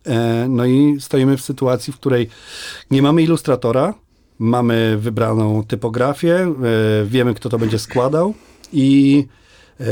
E, 0.07 0.47
no 0.49 0.65
i 0.65 0.97
stoimy 1.01 1.37
w 1.37 1.41
sytuacji, 1.43 1.93
w 1.93 1.97
której 1.97 2.29
nie 2.91 3.03
mamy 3.03 3.23
ilustratora, 3.23 3.95
mamy 4.39 4.97
wybraną 5.01 5.65
typografię, 5.65 6.35
e, 6.37 6.53
wiemy, 7.07 7.35
kto 7.35 7.49
to 7.49 7.59
będzie 7.59 7.79
składał 7.79 8.35
i 8.73 9.27
e, 9.81 9.85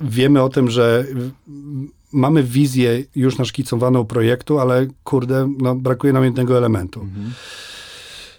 wiemy 0.00 0.42
o 0.42 0.48
tym, 0.48 0.70
że 0.70 1.04
mamy 2.12 2.42
wizję 2.42 3.04
już 3.16 3.38
naszkicowaną 3.38 4.04
projektu, 4.04 4.58
ale 4.58 4.86
kurde, 5.04 5.52
no, 5.58 5.74
brakuje 5.74 6.12
nam 6.12 6.24
jednego 6.24 6.58
elementu. 6.58 7.00
Mhm. 7.00 7.32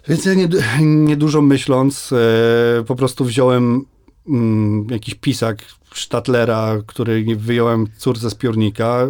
Więc 0.08 0.24
ja 0.24 0.34
nie, 0.34 0.48
niedużo 0.80 1.42
myśląc, 1.42 2.12
e, 2.12 2.84
po 2.84 2.96
prostu 2.96 3.24
wziąłem 3.24 3.84
mm, 4.28 4.86
jakiś 4.90 5.14
pisak 5.14 5.64
Statlera, 5.94 6.76
który 6.86 7.36
wyjąłem 7.36 7.86
córce 7.96 8.30
z 8.30 8.34
piórnika, 8.34 9.02
e, 9.02 9.08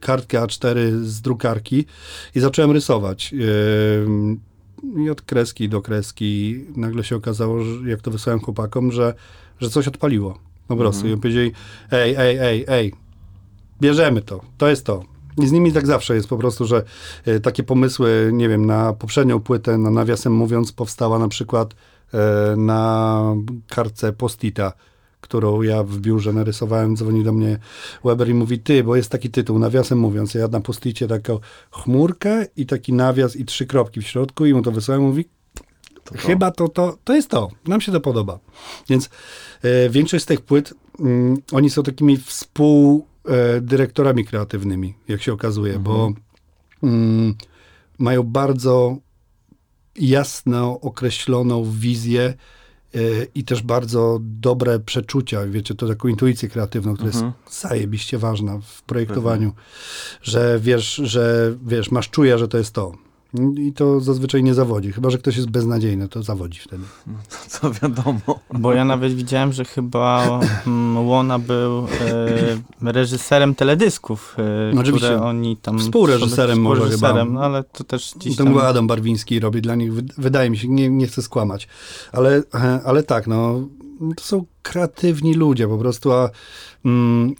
kartkę 0.00 0.38
A4 0.38 1.02
z 1.02 1.20
drukarki 1.20 1.84
i 2.34 2.40
zacząłem 2.40 2.70
rysować. 2.70 3.34
E, 3.34 5.02
I 5.04 5.10
od 5.10 5.22
kreski 5.22 5.68
do 5.68 5.82
kreski 5.82 6.64
nagle 6.76 7.04
się 7.04 7.16
okazało, 7.16 7.64
że 7.64 7.90
jak 7.90 8.02
to 8.02 8.10
wysłałem 8.10 8.40
chłopakom, 8.40 8.92
że, 8.92 9.14
że 9.60 9.70
coś 9.70 9.88
odpaliło. 9.88 10.38
Po 10.68 10.76
prostu. 10.76 11.00
Mhm. 11.00 11.18
I 11.18 11.22
powiedzieli, 11.22 11.52
ej, 11.90 12.14
ej, 12.18 12.38
ej, 12.38 12.64
ej, 12.68 12.92
bierzemy 13.84 14.22
to, 14.22 14.40
to 14.58 14.68
jest 14.68 14.86
to. 14.86 15.02
I 15.42 15.46
z 15.46 15.52
nimi 15.52 15.72
tak 15.72 15.86
zawsze 15.86 16.14
jest 16.14 16.28
po 16.28 16.36
prostu, 16.36 16.64
że 16.64 16.82
e, 17.24 17.40
takie 17.40 17.62
pomysły, 17.62 18.30
nie 18.32 18.48
wiem, 18.48 18.66
na 18.66 18.92
poprzednią 18.92 19.40
płytę, 19.40 19.78
na 19.78 19.90
nawiasem 19.90 20.32
mówiąc, 20.32 20.72
powstała 20.72 21.18
na 21.18 21.28
przykład 21.28 21.74
e, 22.14 22.56
na 22.56 23.22
kartce 23.68 24.12
postita, 24.12 24.72
którą 25.20 25.62
ja 25.62 25.82
w 25.82 25.98
biurze 25.98 26.32
narysowałem, 26.32 26.96
dzwoni 26.96 27.24
do 27.24 27.32
mnie 27.32 27.58
Weber 28.04 28.28
i 28.28 28.34
mówi, 28.34 28.58
ty, 28.58 28.84
bo 28.84 28.96
jest 28.96 29.10
taki 29.10 29.30
tytuł, 29.30 29.58
nawiasem 29.58 29.98
mówiąc, 29.98 30.34
ja 30.34 30.48
na 30.48 30.60
posticie 30.60 31.08
taką 31.08 31.38
chmurkę 31.70 32.46
i 32.56 32.66
taki 32.66 32.92
nawias 32.92 33.36
i 33.36 33.44
trzy 33.44 33.66
kropki 33.66 34.00
w 34.00 34.06
środku 34.06 34.46
i 34.46 34.54
mu 34.54 34.62
to 34.62 34.72
wysłałem, 34.72 35.02
mówi, 35.02 35.24
To. 36.04 36.14
Chyba 36.18 36.50
to, 36.50 36.68
to, 36.68 36.98
to 37.04 37.14
jest 37.14 37.30
to. 37.30 37.48
Nam 37.66 37.80
się 37.80 37.92
to 37.92 38.00
podoba. 38.00 38.38
Więc 38.88 39.10
e, 39.62 39.90
większość 39.90 40.24
z 40.24 40.26
tych 40.26 40.40
płyt, 40.40 40.74
mm, 41.00 41.36
oni 41.52 41.70
są 41.70 41.82
takimi 41.82 42.18
współdyrektorami 43.24 44.24
kreatywnymi, 44.24 44.94
jak 45.08 45.22
się 45.22 45.32
okazuje, 45.32 45.78
bo 45.78 46.12
mm, 46.82 47.34
mają 47.98 48.22
bardzo 48.22 48.96
jasno 49.96 50.80
określoną 50.80 51.70
wizję 51.70 52.34
e, 52.94 52.98
i 53.34 53.44
też 53.44 53.62
bardzo 53.62 54.18
dobre 54.22 54.78
przeczucia, 54.80 55.46
wiecie, 55.46 55.74
to 55.74 55.88
taką 55.88 56.08
intuicję 56.08 56.48
kreatywną, 56.48 56.94
która 56.94 57.10
Mhm. 57.10 57.32
jest 57.46 57.60
zajebiście 57.60 58.18
ważna 58.18 58.58
w 58.58 58.82
projektowaniu, 58.82 59.52
że 60.22 60.58
wiesz, 60.62 60.94
że 60.94 61.54
wiesz, 61.66 61.90
masz 61.90 62.10
czuja, 62.10 62.38
że 62.38 62.48
to 62.48 62.58
jest 62.58 62.72
to. 62.74 62.92
I 63.58 63.72
to 63.72 64.00
zazwyczaj 64.00 64.42
nie 64.42 64.54
zawodzi. 64.54 64.92
Chyba, 64.92 65.10
że 65.10 65.18
ktoś 65.18 65.36
jest 65.36 65.50
beznadziejny, 65.50 66.08
to 66.08 66.22
zawodzi 66.22 66.60
wtedy. 66.60 66.82
No 67.06 67.12
to, 67.30 67.36
co 67.48 67.70
wiadomo. 67.72 68.20
Bo 68.52 68.72
ja 68.72 68.84
nawet 68.84 69.14
widziałem, 69.14 69.52
że 69.52 69.64
chyba 69.64 70.40
mm, 70.66 71.06
Łona 71.08 71.38
był 71.38 71.78
e, 71.78 72.92
reżyserem 72.92 73.54
teledysków, 73.54 74.36
e, 74.38 74.74
No 74.74 74.80
oczywiście. 74.80 75.06
które 75.08 75.22
oni 75.22 75.56
tam... 75.56 75.78
Współreżyserem 75.78 76.60
może 76.60 76.90
chyba. 76.90 77.24
no 77.24 77.40
ale 77.40 77.64
to 77.64 77.84
też 77.84 78.12
gdzieś 78.16 78.36
To 78.36 78.44
tam... 78.44 78.52
chyba 78.52 78.66
Adam 78.68 78.86
Barwiński 78.86 79.40
robi 79.40 79.62
dla 79.62 79.74
nich, 79.74 79.94
wy- 79.94 80.04
wydaje 80.18 80.50
mi 80.50 80.58
się, 80.58 80.68
nie, 80.68 80.88
nie 80.88 81.06
chcę 81.06 81.22
skłamać. 81.22 81.68
Ale, 82.12 82.42
e, 82.54 82.80
ale 82.84 83.02
tak, 83.02 83.26
no, 83.26 83.60
to 84.16 84.24
są 84.24 84.44
kreatywni 84.62 85.34
ludzie 85.34 85.68
po 85.68 85.78
prostu, 85.78 86.12
a 86.12 86.30
mm, 86.84 87.34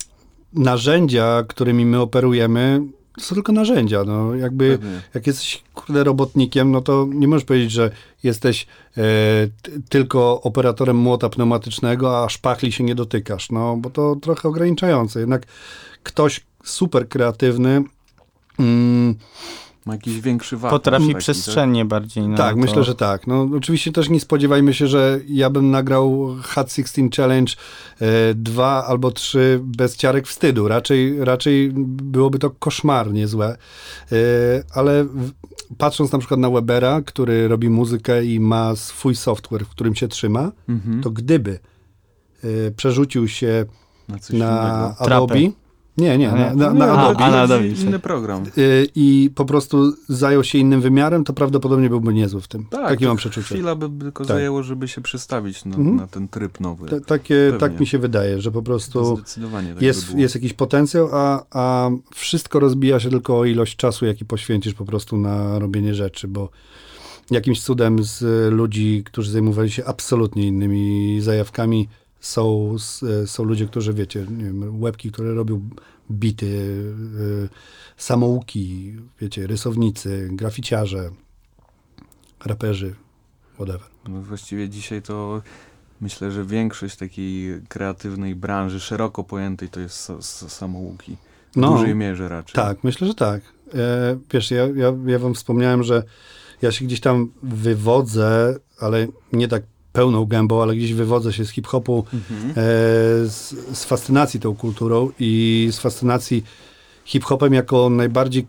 narzędzia, 0.52 1.44
którymi 1.48 1.86
my 1.86 2.00
operujemy, 2.00 2.82
to 3.14 3.20
są 3.20 3.34
tylko 3.34 3.52
narzędzia, 3.52 4.04
no, 4.04 4.34
jakby... 4.34 4.78
Pewnie. 4.78 5.00
Jak 5.14 5.26
jesteś 5.26 5.62
kurde 5.74 6.04
robotnikiem, 6.04 6.70
no 6.70 6.80
to 6.80 7.06
nie 7.10 7.28
możesz 7.28 7.44
powiedzieć, 7.44 7.70
że 7.70 7.90
jesteś 8.22 8.66
e, 8.96 9.02
tylko 9.88 10.42
operatorem 10.42 10.96
młota 10.96 11.28
pneumatycznego, 11.28 12.24
a 12.24 12.28
szpachli 12.28 12.72
się 12.72 12.84
nie 12.84 12.94
dotykasz, 12.94 13.50
no 13.50 13.76
bo 13.76 13.90
to 13.90 14.16
trochę 14.16 14.48
ograniczające. 14.48 15.20
Jednak 15.20 15.46
ktoś 16.02 16.40
super 16.64 17.08
kreatywny, 17.08 17.82
mm, 18.58 19.14
Ma 19.86 19.92
jakiś 19.92 20.20
większy 20.20 20.56
wartość. 20.56 20.82
Potrafi 20.82 21.06
taki, 21.06 21.18
przestrzennie 21.18 21.84
bardziej. 21.84 22.28
No, 22.28 22.36
tak, 22.36 22.54
to... 22.54 22.60
myślę, 22.60 22.84
że 22.84 22.94
tak. 22.94 23.26
No, 23.26 23.48
oczywiście 23.56 23.92
też 23.92 24.08
nie 24.08 24.20
spodziewajmy 24.20 24.74
się, 24.74 24.86
że 24.86 25.20
ja 25.28 25.50
bym 25.50 25.70
nagrał 25.70 26.36
Hot 26.42 26.72
16 26.72 27.08
Challenge 27.16 27.52
e, 28.00 28.34
dwa 28.34 28.84
albo 28.86 29.10
trzy 29.10 29.60
bez 29.62 29.96
ciarek 29.96 30.26
wstydu. 30.26 30.68
Raczej, 30.68 31.24
raczej 31.24 31.70
byłoby 31.86 32.38
to 32.38 32.50
koszmarnie 32.50 33.28
złe. 33.28 33.56
E, 34.12 34.16
ale 34.74 35.04
w, 35.04 35.32
patrząc 35.78 36.12
na 36.12 36.18
przykład 36.18 36.40
na 36.40 36.50
Webera, 36.50 37.02
który 37.02 37.48
robi 37.48 37.68
muzykę 37.68 38.24
i 38.24 38.40
ma 38.40 38.76
swój 38.76 39.14
software, 39.16 39.64
w 39.64 39.68
którym 39.68 39.94
się 39.94 40.08
trzyma, 40.08 40.52
Mhm. 40.68 41.02
to 41.02 41.10
gdyby 41.10 41.58
e, 42.44 42.70
przerzucił 42.70 43.28
się 43.28 43.64
na 44.08 44.38
na. 44.38 44.94
Adobe, 44.98 45.34
nie, 45.98 46.18
nie, 46.18 46.32
A, 46.32 46.38
nie. 46.38 46.56
na, 46.56 46.72
na, 46.72 46.74
na 46.74 46.92
A, 46.92 47.06
Adobe 47.08 47.24
a 47.24 47.30
na 47.30 47.36
to 47.36 47.42
Adobe, 47.42 47.66
jest 47.66 47.82
inny 47.82 47.98
program. 47.98 48.42
y, 48.58 48.86
i 48.94 49.30
po 49.34 49.44
prostu 49.44 49.92
zajął 50.08 50.44
się 50.44 50.58
innym 50.58 50.80
wymiarem, 50.80 51.24
to 51.24 51.32
prawdopodobnie 51.32 51.88
byłby 51.88 52.14
niezły 52.14 52.40
w 52.40 52.48
tym. 52.48 52.64
Tak, 52.70 52.88
Takie 52.88 53.06
mam 53.06 53.16
przeczucie. 53.16 53.54
Chwila 53.54 53.74
by 53.74 53.90
tylko 54.04 54.24
Tak. 54.24 54.36
zajęło, 54.36 54.62
żeby 54.62 54.88
się 54.88 55.00
przestawić 55.00 55.64
na, 55.64 55.76
Mhm. 55.76 55.96
na 55.96 56.06
ten 56.06 56.28
tryb 56.28 56.60
nowy. 56.60 56.88
Ta- 56.88 57.00
takie, 57.00 57.34
Pewnie. 57.46 57.60
tak 57.60 57.80
mi 57.80 57.86
się 57.86 57.98
wydaje, 57.98 58.40
że 58.40 58.50
po 58.50 58.62
prostu 58.62 59.16
zdecydowanie 59.16 59.74
tak 59.74 59.82
jest, 59.82 60.14
by 60.14 60.20
jest 60.20 60.34
jakiś 60.34 60.52
potencjał, 60.52 61.08
a, 61.12 61.42
a 61.50 61.90
wszystko 62.14 62.60
rozbija 62.60 63.00
się 63.00 63.10
tylko 63.10 63.38
o 63.38 63.44
ilość 63.44 63.76
czasu, 63.76 64.06
jaki 64.06 64.24
poświęcisz 64.24 64.74
po 64.74 64.84
prostu 64.84 65.16
na 65.16 65.58
robienie 65.58 65.94
rzeczy, 65.94 66.28
bo 66.28 66.48
jakimś 67.30 67.62
cudem 67.62 68.04
z 68.04 68.52
ludzi, 68.52 69.02
którzy 69.06 69.30
zajmowali 69.30 69.70
się 69.70 69.84
absolutnie 69.84 70.46
innymi 70.46 71.20
zajawkami, 71.20 71.88
są, 72.24 72.74
s- 72.74 73.04
są 73.26 73.44
ludzie, 73.44 73.66
którzy, 73.66 73.92
wiecie, 73.94 74.26
nie 74.30 74.44
wiem, 74.44 74.82
łebki, 74.82 75.12
które 75.12 75.34
robią 75.34 75.68
bity, 76.10 76.46
y, 76.46 77.48
samouki, 77.96 78.94
wiecie, 79.20 79.46
rysownicy, 79.46 80.28
graficiarze, 80.32 81.10
raperzy, 82.44 82.94
whatever. 83.54 83.88
No 84.08 84.22
właściwie 84.22 84.68
dzisiaj 84.68 85.02
to 85.02 85.42
myślę, 86.00 86.30
że 86.32 86.44
większość 86.44 86.96
takiej 86.96 87.60
kreatywnej 87.68 88.34
branży, 88.34 88.80
szeroko 88.80 89.24
pojętej, 89.24 89.68
to 89.68 89.80
jest 89.80 90.10
sa- 90.10 90.18
sa- 90.22 90.48
samouki. 90.48 91.16
W 91.52 91.56
No. 91.56 91.72
dużej 91.72 91.94
mierze 91.94 92.28
raczej. 92.28 92.54
Tak, 92.54 92.84
myślę, 92.84 93.06
że 93.06 93.14
tak. 93.14 93.42
E, 93.74 94.18
wiesz, 94.32 94.50
ja, 94.50 94.66
ja, 94.66 94.92
ja 95.06 95.18
wam 95.18 95.34
wspomniałem, 95.34 95.82
że 95.82 96.02
ja 96.62 96.72
się 96.72 96.84
gdzieś 96.84 97.00
tam 97.00 97.30
wywodzę, 97.42 98.56
ale 98.80 99.06
nie 99.32 99.48
tak 99.48 99.62
pełną 99.94 100.24
gębą, 100.24 100.62
ale 100.62 100.76
gdzieś 100.76 100.92
wywodzę 100.92 101.32
się 101.32 101.44
z 101.44 101.50
hip-hopu, 101.50 102.04
Mhm. 102.14 102.50
e, 102.50 102.54
z, 103.28 103.54
z 103.72 103.84
fascynacji 103.84 104.40
tą 104.40 104.54
kulturą 104.56 105.10
i 105.18 105.68
z 105.72 105.78
fascynacji 105.78 106.44
hip-hopem 107.04 107.54
jako 107.54 107.90
najbardziej, 107.90 108.46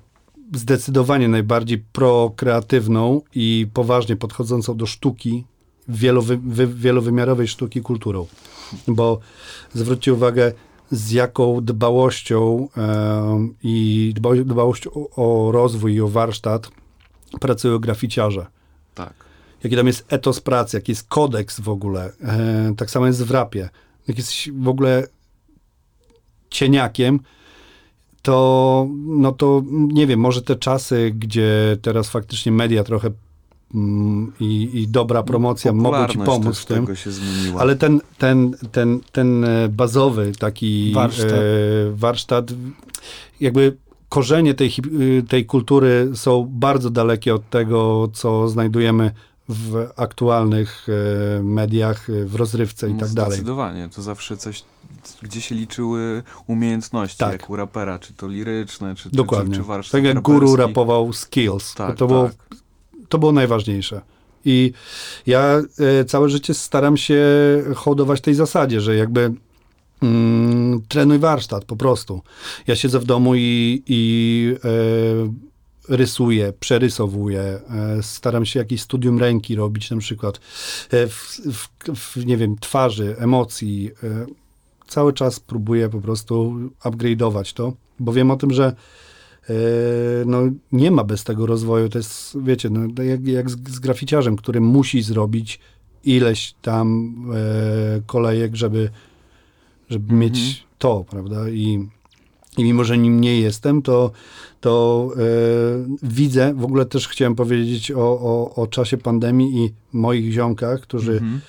zdecydowanie 0.53 1.27
najbardziej 1.27 1.77
prokreatywną 1.93 3.21
i 3.35 3.67
poważnie 3.73 4.15
podchodzącą 4.15 4.77
do 4.77 4.85
sztuki, 4.85 5.43
wielowy, 5.87 6.37
wy, 6.37 6.67
wielowymiarowej 6.67 7.47
sztuki 7.47 7.81
kulturą. 7.81 8.25
Bo 8.87 9.19
zwróćcie 9.73 10.13
uwagę, 10.13 10.51
z 10.91 11.11
jaką 11.11 11.61
dbałością 11.61 12.67
em, 12.77 13.53
i 13.63 14.11
dba, 14.15 14.35
dbałością 14.35 14.91
o, 14.93 15.47
o 15.47 15.51
rozwój 15.51 15.93
i 15.93 16.01
o 16.01 16.07
warsztat 16.07 16.71
pracują 17.41 17.79
graficiarze 17.79 18.45
Tak. 18.95 19.24
Jaki 19.63 19.75
tam 19.75 19.87
jest 19.87 20.05
etos 20.09 20.41
pracy, 20.41 20.77
jaki 20.77 20.91
jest 20.91 21.07
kodeks 21.07 21.59
w 21.59 21.69
ogóle. 21.69 22.11
E, 22.23 22.73
tak 22.77 22.91
samo 22.91 23.07
jest 23.07 23.23
w 23.23 23.31
rapie. 23.31 23.69
Jak 24.07 24.17
jesteś 24.17 24.49
w 24.53 24.67
ogóle 24.67 25.07
cieniakiem, 26.49 27.19
to 28.21 28.87
no 29.05 29.31
to 29.31 29.63
nie 29.69 30.07
wiem, 30.07 30.19
może 30.19 30.41
te 30.41 30.55
czasy, 30.55 31.11
gdzie 31.15 31.77
teraz 31.81 32.09
faktycznie 32.09 32.51
media 32.51 32.83
trochę 32.83 33.11
mm, 33.75 34.33
i, 34.39 34.69
i 34.73 34.87
dobra 34.87 35.23
promocja 35.23 35.73
mogą 35.73 36.07
ci 36.07 36.17
pomóc 36.17 36.59
w 36.59 36.65
tym. 36.65 36.87
Ale 37.57 37.75
ten, 37.75 38.01
ten, 38.17 38.55
ten, 38.71 38.99
ten 39.11 39.43
e, 39.43 39.69
bazowy 39.69 40.31
taki 40.39 40.91
Warsztat. 40.93 41.31
e, 41.31 41.35
warsztat, 41.91 42.53
jakby 43.41 43.77
korzenie 44.09 44.53
tej, 44.53 44.73
y, 45.01 45.23
tej 45.23 45.45
kultury 45.45 46.11
są 46.13 46.47
bardzo 46.51 46.89
dalekie 46.89 47.35
od 47.35 47.49
tego, 47.49 48.09
co 48.13 48.47
znajdujemy 48.49 49.11
w 49.49 49.87
aktualnych 49.95 50.87
e, 51.39 51.43
mediach, 51.43 52.09
e, 52.09 52.25
w 52.25 52.35
rozrywce 52.35 52.89
i 52.89 52.93
No 52.93 52.99
tak 52.99 53.09
dalej. 53.09 53.31
Zdecydowanie. 53.31 53.89
To 53.95 54.01
zawsze 54.01 54.37
coś, 54.37 54.63
gdzie 55.21 55.41
się 55.41 55.55
liczyły 55.55 56.23
umiejętności, 56.47 57.17
Tak. 57.17 57.31
jak 57.31 57.49
u 57.49 57.55
rapera, 57.55 57.99
czy 57.99 58.13
to 58.13 58.27
liryczne, 58.27 58.95
czy, 58.95 59.09
Dokładnie. 59.09 59.55
czy, 59.55 59.61
czy 59.61 59.67
warsztat 59.67 59.91
Tak 59.91 60.03
jak 60.03 60.19
guru 60.21 60.39
raperski. 60.39 60.67
rapował 60.67 61.13
skills. 61.13 61.73
Tak, 61.73 61.97
to, 61.97 62.07
było, 62.07 62.23
tak. 62.29 62.57
to 63.09 63.17
było 63.17 63.31
najważniejsze. 63.31 64.01
I 64.45 64.71
ja 65.25 65.61
e, 66.01 66.05
całe 66.05 66.29
życie 66.29 66.53
staram 66.53 66.97
się 66.97 67.23
hołdować 67.75 68.21
tej 68.21 68.33
zasadzie, 68.33 68.81
że 68.81 68.95
jakby 68.95 69.33
mm, 70.03 70.81
trenuj 70.87 71.19
warsztat 71.19 71.65
po 71.65 71.75
prostu. 71.75 72.21
Ja 72.67 72.75
siedzę 72.75 72.99
w 72.99 73.05
domu 73.05 73.35
i, 73.35 73.83
i 73.87 74.55
rysuję, 75.89 76.53
przerysowuję, 76.59 77.41
e, 77.41 77.61
staram 78.01 78.45
się 78.45 78.59
jakieś 78.59 78.81
studium 78.81 79.19
ręki 79.19 79.55
robić 79.55 79.91
na 79.91 79.97
przykład 79.97 80.39
e, 80.89 81.07
w, 81.07 81.41
w, 81.53 81.67
w, 81.95 82.25
nie 82.25 82.37
wiem, 82.37 82.55
twarzy, 82.59 83.15
emocji. 83.19 83.91
E, 84.03 84.25
cały 84.87 85.13
czas 85.13 85.39
próbuję 85.39 85.89
po 85.89 86.01
prostu 86.01 86.55
upgrade'ować 86.83 87.53
to, 87.53 87.73
bo 87.99 88.13
wiem 88.13 88.31
o 88.31 88.37
tym, 88.37 88.53
że 88.53 88.75
no, 90.25 90.41
nie 90.71 90.91
ma 90.91 91.03
bez 91.03 91.23
tego 91.23 91.45
rozwoju. 91.45 91.89
To 91.89 91.97
jest, 91.97 92.37
wiecie, 92.41 92.69
no, 92.69 93.03
jak, 93.03 93.27
jak 93.27 93.49
z, 93.49 93.69
z 93.69 93.79
graficiarzem, 93.79 94.35
który 94.35 94.61
musi 94.61 95.01
zrobić 95.01 95.59
ileś 96.03 96.55
tam 96.61 97.15
e, 97.35 98.01
kolejek, 98.05 98.55
żeby, 98.55 98.89
żeby 99.89 100.03
Mhm. 100.03 100.19
mieć 100.19 100.65
to, 100.77 101.05
prawda? 101.09 101.49
I, 101.49 101.87
I 102.57 102.63
mimo, 102.63 102.83
że 102.83 102.97
nim 102.97 103.21
nie 103.21 103.39
jestem, 103.39 103.81
to, 103.81 104.11
to 104.61 105.07
e, 105.17 105.19
widzę, 106.03 106.53
w 106.53 106.63
ogóle 106.65 106.85
też 106.85 107.07
chciałem 107.07 107.35
powiedzieć 107.35 107.91
o, 107.91 107.99
o, 108.01 108.55
o 108.55 108.67
czasie 108.67 108.97
pandemii 108.97 109.65
i 109.65 109.73
moich 109.93 110.31
ziomkach, 110.31 110.81
którzy 110.81 111.11
Mhm. 111.13 111.41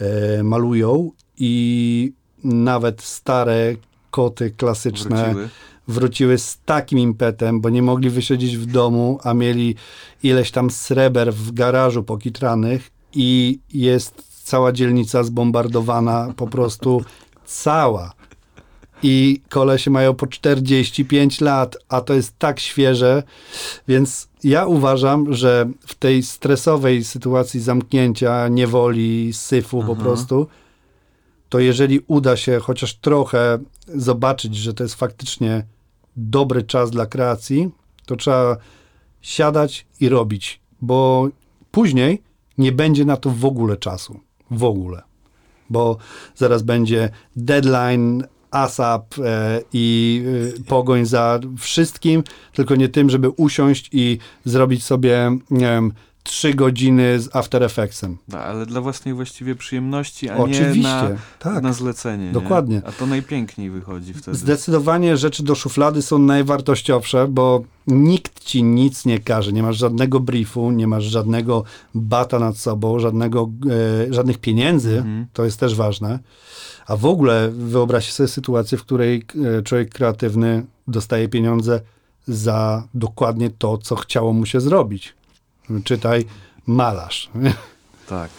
e, 0.00 0.42
malują 0.42 1.10
i 1.38 2.12
nawet 2.44 3.02
stare 3.02 3.74
koty 4.10 4.50
klasyczne 4.50 5.16
Wróciły. 5.24 5.48
wróciły 5.88 6.38
z 6.38 6.58
takim 6.64 6.98
impetem, 6.98 7.60
bo 7.60 7.70
nie 7.70 7.82
mogli 7.82 8.10
wysiedzieć 8.10 8.56
w 8.56 8.66
domu, 8.66 9.18
a 9.22 9.34
mieli 9.34 9.74
ileś 10.22 10.50
tam 10.50 10.70
sreber 10.70 11.34
w 11.34 11.52
garażu 11.52 12.02
pokitranych 12.02 12.90
i 13.14 13.58
jest 13.74 14.22
cała 14.44 14.72
dzielnica 14.72 15.22
zbombardowana, 15.22 16.32
po 16.36 16.46
prostu 16.46 17.02
cała. 17.44 18.12
I 19.02 19.40
kolesie 19.48 19.90
mają 19.90 20.14
po 20.14 20.26
45 20.26 21.40
lat, 21.40 21.76
a 21.88 22.00
to 22.00 22.14
jest 22.14 22.38
tak 22.38 22.60
świeże, 22.60 23.22
więc 23.88 24.28
ja 24.44 24.66
uważam, 24.66 25.34
że 25.34 25.70
w 25.86 25.94
tej 25.94 26.22
stresowej 26.22 27.04
sytuacji 27.04 27.60
zamknięcia, 27.60 28.48
niewoli, 28.48 29.32
syfu 29.32 29.82
po 29.82 29.92
Aha. 29.92 30.02
prostu, 30.02 30.46
to 31.48 31.58
jeżeli 31.58 32.00
uda 32.06 32.36
się 32.36 32.58
chociaż 32.60 32.94
trochę 32.94 33.58
zobaczyć, 33.88 34.56
że 34.56 34.74
to 34.74 34.82
jest 34.82 34.94
faktycznie 34.94 35.64
dobry 36.16 36.62
czas 36.62 36.90
dla 36.90 37.06
kreacji, 37.06 37.70
to 38.06 38.16
trzeba 38.16 38.56
siadać 39.20 39.86
i 40.00 40.08
robić, 40.08 40.60
bo 40.80 41.28
później 41.70 42.22
nie 42.58 42.72
będzie 42.72 43.04
na 43.04 43.16
to 43.16 43.30
w 43.30 43.44
ogóle 43.44 43.76
czasu. 43.76 44.20
W 44.50 44.64
ogóle. 44.64 45.02
Bo 45.70 45.96
zaraz 46.34 46.62
będzie 46.62 47.10
deadline, 47.36 48.24
ASAP 48.52 49.14
e, 49.18 49.60
i 49.72 50.22
e, 50.58 50.62
pogoń 50.62 51.06
za 51.06 51.40
wszystkim, 51.58 52.22
tylko 52.52 52.76
nie 52.76 52.88
tym, 52.88 53.10
żeby 53.10 53.30
usiąść 53.30 53.88
i 53.92 54.18
zrobić 54.44 54.84
sobie, 54.84 55.38
nie 55.50 55.66
wiem, 55.66 55.92
trzy 56.22 56.54
godziny 56.54 57.20
z 57.20 57.36
After 57.36 57.62
Effectsem. 57.62 58.18
No, 58.28 58.38
ale 58.38 58.66
dla 58.66 58.80
własnej 58.80 59.14
właściwie 59.14 59.54
przyjemności, 59.54 60.28
a 60.28 60.36
Oczywiście, 60.36 60.76
nie 60.76 60.82
na, 60.82 61.08
tak. 61.38 61.62
na 61.62 61.72
zlecenie. 61.72 62.26
nie? 62.26 62.32
Dokładnie. 62.32 62.82
A 62.86 62.92
to 62.92 63.06
najpiękniej 63.06 63.70
wychodzi 63.70 64.14
wtedy. 64.14 64.36
Zdecydowanie 64.36 65.16
rzeczy 65.16 65.42
do 65.42 65.54
szuflady 65.54 66.02
są 66.02 66.18
najwartościowsze, 66.18 67.28
bo 67.28 67.64
nikt 67.86 68.44
ci 68.44 68.62
nic 68.62 69.04
nie 69.04 69.18
każe. 69.18 69.52
Nie 69.52 69.62
masz 69.62 69.76
żadnego 69.76 70.20
briefu, 70.20 70.70
nie 70.70 70.86
masz 70.86 71.04
żadnego 71.04 71.64
bata 71.94 72.38
nad 72.38 72.56
sobą, 72.56 72.98
żadnego, 72.98 73.50
e, 74.08 74.14
żadnych 74.14 74.38
pieniędzy. 74.38 74.96
Mhm. 74.98 75.26
To 75.32 75.44
jest 75.44 75.60
też 75.60 75.74
ważne. 75.74 76.18
A 76.86 76.96
w 76.96 77.04
ogóle 77.06 77.50
wyobraźcie 77.50 78.12
sobie 78.12 78.28
sytuację, 78.28 78.78
w 78.78 78.82
której 78.84 79.24
e, 79.58 79.62
człowiek 79.62 79.94
kreatywny 79.94 80.66
dostaje 80.88 81.28
pieniądze 81.28 81.80
za 82.28 82.88
dokładnie 82.94 83.50
to, 83.50 83.78
co 83.78 83.96
chciało 83.96 84.32
mu 84.32 84.46
się 84.46 84.60
zrobić. 84.60 85.14
Czytaj 85.84 86.24
malarz. 86.66 87.30
Tak. 88.08 88.30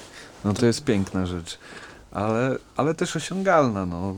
No 0.46 0.54
to 0.54 0.66
jest 0.66 0.84
piękna 0.84 1.26
rzecz. 1.26 1.58
Ale, 2.12 2.58
ale 2.78 2.94
też 2.94 3.16
osiągalna. 3.16 3.86
No. 3.86 4.16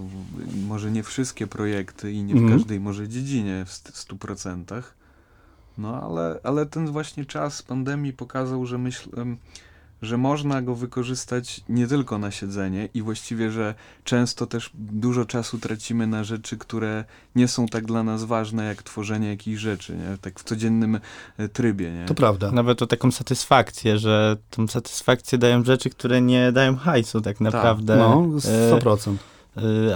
Może 0.67 0.91
nie 0.91 1.03
wszystkie 1.03 1.47
projekty 1.47 2.11
i 2.11 2.23
nie 2.23 2.33
w 2.33 2.37
Mhm. 2.37 2.59
każdej 2.59 2.79
może 2.79 3.07
dziedzinie 3.09 3.65
w 3.65 3.69
st- 3.71 3.91
100%. 3.93 4.81
No 5.77 6.01
ale, 6.01 6.39
ale 6.43 6.65
ten 6.65 6.87
właśnie 6.87 7.25
czas 7.25 7.61
pandemii 7.61 8.13
pokazał, 8.13 8.65
że 8.65 8.77
myślę, 8.77 9.25
że 10.05 10.17
można 10.17 10.61
go 10.61 10.75
wykorzystać 10.75 11.61
nie 11.69 11.87
tylko 11.87 12.17
na 12.17 12.31
siedzenie 12.31 12.89
i 12.93 13.01
właściwie, 13.01 13.51
że 13.51 13.75
często 14.03 14.47
też 14.47 14.71
dużo 14.73 15.25
czasu 15.25 15.59
tracimy 15.59 16.07
na 16.07 16.23
rzeczy, 16.23 16.57
które 16.57 17.05
nie 17.35 17.47
są 17.47 17.67
tak 17.67 17.85
dla 17.85 18.03
nas 18.03 18.23
ważne, 18.23 18.65
jak 18.65 18.83
tworzenie 18.83 19.27
jakichś 19.27 19.61
rzeczy, 19.61 19.95
nie? 19.95 20.17
tak 20.21 20.39
w 20.39 20.43
codziennym 20.43 20.99
e, 21.37 21.47
trybie. 21.49 21.91
Nie? 21.91 22.05
To 22.05 22.13
prawda. 22.13 22.51
Nawet 22.51 22.81
o 22.81 22.87
taką 22.87 23.11
satysfakcję, 23.11 23.99
że 23.99 24.37
tą 24.49 24.67
satysfakcję 24.67 25.37
dają 25.37 25.63
rzeczy, 25.63 25.89
które 25.89 26.21
nie 26.21 26.51
dają 26.51 26.75
hajsu 26.75 27.21
tak 27.21 27.41
naprawdę. 27.41 27.95
No, 27.95 28.25
E, 28.45 28.71
100%. 28.71 29.13
Y, 29.13 29.34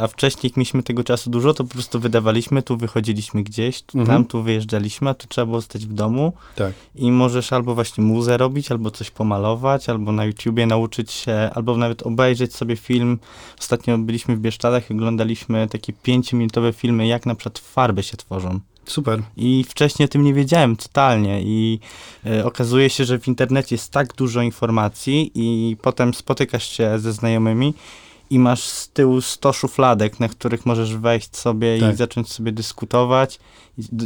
A 0.01 0.07
wcześniej, 0.07 0.41
jak 0.49 0.57
mieliśmy 0.57 0.83
tego 0.83 1.03
czasu 1.03 1.29
dużo, 1.29 1.53
to 1.53 1.63
po 1.63 1.69
prostu 1.73 1.99
wydawaliśmy, 1.99 2.61
tu 2.63 2.77
wychodziliśmy 2.77 3.43
gdzieś, 3.43 3.81
tu, 3.81 3.99
Mhm. 3.99 4.17
tam, 4.17 4.25
tu 4.25 4.43
wyjeżdżaliśmy, 4.43 5.09
a 5.09 5.13
tu 5.13 5.27
trzeba 5.27 5.45
było 5.45 5.61
stać 5.61 5.85
w 5.85 5.93
domu 5.93 6.33
Tak. 6.55 6.73
i 6.95 7.11
możesz 7.11 7.53
albo 7.53 7.75
właśnie 7.75 8.03
muzę 8.03 8.37
robić, 8.37 8.71
albo 8.71 8.91
coś 8.91 9.11
pomalować, 9.11 9.89
albo 9.89 10.11
na 10.11 10.25
YouTubie 10.25 10.65
nauczyć 10.65 11.11
się, 11.11 11.49
albo 11.55 11.77
nawet 11.77 12.03
obejrzeć 12.03 12.55
sobie 12.55 12.75
film. 12.75 13.19
Ostatnio 13.59 13.97
byliśmy 13.97 14.35
w 14.35 14.39
Bieszczadach 14.39 14.89
i 14.89 14.93
oglądaliśmy 14.93 15.67
takie 15.67 15.93
pięciominutowe 15.93 16.73
filmy, 16.73 17.07
jak 17.07 17.25
na 17.25 17.35
przykład 17.35 17.59
farby 17.59 18.03
się 18.03 18.17
tworzą. 18.17 18.59
Super. 18.85 19.21
I 19.37 19.65
wcześniej 19.69 20.05
o 20.05 20.09
tym 20.09 20.23
nie 20.23 20.33
wiedziałem 20.33 20.75
totalnie 20.75 21.41
i 21.43 21.79
e, 22.25 22.45
okazuje 22.45 22.89
się, 22.89 23.05
że 23.05 23.19
w 23.19 23.27
internecie 23.27 23.75
jest 23.75 23.91
tak 23.91 24.13
dużo 24.15 24.41
informacji 24.41 25.31
i 25.35 25.77
potem 25.81 26.13
spotykasz 26.13 26.69
się 26.69 26.99
ze 26.99 27.13
znajomymi 27.13 27.73
i 28.29 28.39
masz 28.39 28.63
z 28.63 28.89
tyłu 28.89 29.21
100 29.21 29.53
szufladek, 29.53 30.19
na 30.19 30.29
których 30.29 30.65
możesz 30.65 30.95
wejść 30.95 31.37
sobie 31.37 31.79
Tak. 31.79 31.93
i 31.93 31.97
zacząć 31.97 32.31
sobie 32.31 32.51
dyskutować 32.51 33.39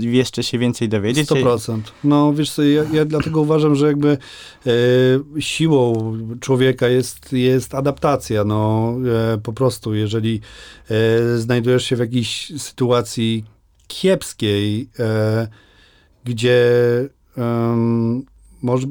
i 0.01 0.17
jeszcze 0.17 0.43
się 0.43 0.57
więcej 0.57 0.89
dowiedzieć. 0.89 1.29
100%. 1.29 1.81
No 2.03 2.33
wiesz 2.33 2.51
co, 2.51 2.63
ja, 2.63 2.83
ja 2.93 3.05
dlatego 3.05 3.41
uważam, 3.41 3.75
że 3.75 3.87
jakby 3.87 4.17
e, 4.67 5.41
siłą 5.41 6.13
człowieka 6.39 6.87
jest, 6.87 7.33
jest 7.33 7.75
adaptacja. 7.75 8.43
No 8.43 8.93
e, 9.33 9.37
po 9.37 9.53
prostu, 9.53 9.93
jeżeli 9.95 10.41
e, 10.89 11.37
znajdujesz 11.37 11.85
się 11.85 11.95
w 11.95 11.99
jakiejś 11.99 12.51
sytuacji 12.57 13.45
kiepskiej, 13.87 14.89
e, 14.99 15.47
gdzie 16.25 16.63
może, 18.61 18.87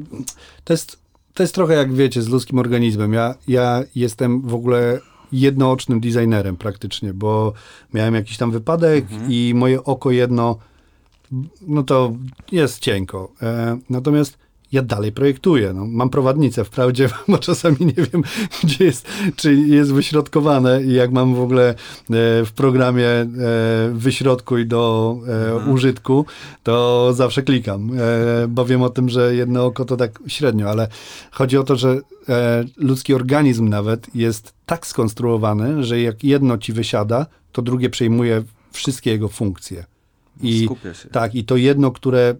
to 0.63 0.73
jest, 0.73 0.99
to 1.33 1.43
jest 1.43 1.55
trochę 1.55 1.73
jak 1.73 1.93
wiecie, 1.93 2.21
z 2.21 2.27
ludzkim 2.27 2.59
organizmem. 2.59 3.13
Ja, 3.13 3.35
ja 3.47 3.83
jestem 3.95 4.41
w 4.41 4.53
ogóle 4.53 4.99
jednoocznym 5.33 5.99
designerem 5.99 6.57
praktycznie, 6.57 7.13
bo 7.13 7.53
miałem 7.93 8.15
jakiś 8.15 8.37
tam 8.37 8.51
wypadek 8.51 9.05
Mhm. 9.11 9.31
i 9.31 9.53
moje 9.55 9.83
oko 9.83 10.11
jedno 10.11 10.57
no 11.67 11.83
to 11.83 12.13
jest 12.51 12.79
cienko. 12.79 13.31
E, 13.41 13.79
natomiast 13.89 14.37
ja 14.73 14.81
dalej 14.81 15.11
projektuję. 15.11 15.73
No, 15.73 15.85
mam 15.85 16.09
prowadnicę 16.09 16.63
wprawdzie, 16.63 17.09
bo 17.27 17.37
czasami 17.37 17.77
nie 17.79 17.93
wiem, 17.93 18.23
gdzie 18.63 18.85
jest, 18.85 19.07
czy 19.35 19.55
jest 19.55 19.93
wyśrodkowane 19.93 20.83
i 20.83 20.93
jak 20.93 21.11
mam 21.11 21.35
w 21.35 21.39
ogóle 21.41 21.69
e, 21.69 21.75
w 22.45 22.51
programie 22.55 23.07
e, 23.09 23.27
wyśrodkuj 23.93 24.67
do 24.67 25.15
e, 25.27 25.53
Mhm. 25.53 25.71
użytku, 25.73 26.25
to 26.63 27.09
zawsze 27.13 27.43
klikam, 27.43 27.91
bo 28.47 28.65
wiem 28.65 28.81
o 28.81 28.89
tym, 28.89 29.09
że 29.09 29.35
jedno 29.35 29.65
oko 29.65 29.85
to 29.85 29.97
tak 29.97 30.19
średnio, 30.27 30.69
ale 30.69 30.87
chodzi 31.31 31.57
o 31.57 31.63
to, 31.63 31.75
że 31.75 31.97
ludzki 32.77 33.13
organizm 33.13 33.69
nawet 33.69 34.15
jest 34.15 34.53
tak 34.65 34.87
skonstruowany, 34.87 35.83
że 35.83 36.01
jak 36.01 36.23
jedno 36.23 36.57
ci 36.57 36.73
wysiada, 36.73 37.25
to 37.51 37.61
drugie 37.61 37.89
przejmuje 37.89 38.43
wszystkie 38.71 39.11
jego 39.11 39.27
funkcje. 39.29 39.85
I 40.41 40.67
tak, 41.11 41.35
i 41.35 41.43
to 41.43 41.55
jedno, 41.57 41.91
które 41.91 42.35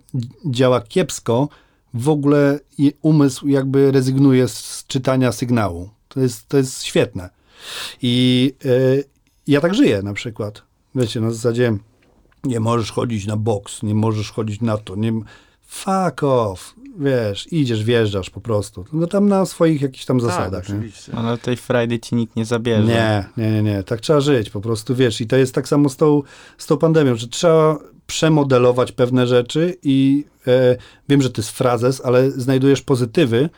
działa 0.45 0.81
kiepsko, 0.81 1.49
w 1.93 2.09
ogóle 2.09 2.59
umysł 3.01 3.47
jakby 3.47 3.91
rezygnuje 3.91 4.47
z 4.47 4.83
czytania 4.87 5.31
sygnału. 5.31 5.89
To 6.07 6.19
jest, 6.19 6.47
to 6.47 6.57
jest 6.57 6.83
świetne. 6.83 7.29
I 8.01 8.53
y, 8.65 9.03
ja 9.47 9.61
tak 9.61 9.75
żyję 9.75 10.01
na 10.01 10.13
przykład. 10.13 10.63
Wiecie, 10.95 11.21
na 11.21 11.31
zasadzie 11.31 11.77
nie 12.43 12.59
możesz 12.59 12.91
chodzić 12.91 13.25
na 13.25 13.37
boks, 13.37 13.83
nie 13.83 13.95
możesz 13.95 14.31
chodzić 14.31 14.61
na 14.61 14.77
to, 14.77 14.95
nie... 14.95 15.13
Fuck 15.67 16.23
off, 16.23 16.75
wiesz, 16.99 17.47
idziesz, 17.51 17.83
wjeżdżasz 17.83 18.29
po 18.29 18.41
prostu. 18.41 18.85
No 18.93 19.07
tam 19.07 19.29
na 19.29 19.45
swoich 19.45 19.81
jakichś 19.81 20.05
tam 20.05 20.19
tak, 20.19 20.25
zasadach. 20.25 20.69
nie? 20.69 20.75
oczywiście. 20.75 21.11
Ale 21.15 21.37
tej 21.37 21.57
Friday 21.57 21.99
ci 21.99 22.15
nikt 22.15 22.35
nie 22.35 22.45
zabierze. 22.45 22.87
Nie, 22.87 23.25
nie, 23.37 23.51
nie, 23.51 23.63
nie. 23.63 23.83
Tak 23.83 24.01
trzeba 24.01 24.21
żyć 24.21 24.49
po 24.49 24.61
prostu, 24.61 24.95
wiesz. 24.95 25.21
I 25.21 25.27
to 25.27 25.35
jest 25.35 25.55
tak 25.55 25.67
samo 25.67 25.89
z 25.89 25.97
tą, 25.97 26.21
z 26.57 26.67
tą 26.67 26.77
pandemią, 26.77 27.15
że 27.15 27.27
trzeba 27.27 27.79
przemodelować 28.13 28.91
pewne 28.91 29.27
rzeczy 29.27 29.77
i 29.83 30.25
e, 30.47 30.77
wiem, 31.09 31.21
że 31.21 31.29
to 31.29 31.41
jest 31.41 31.51
frazes, 31.51 32.01
ale 32.05 32.31
znajdujesz 32.31 32.81
pozytywy 32.81 33.49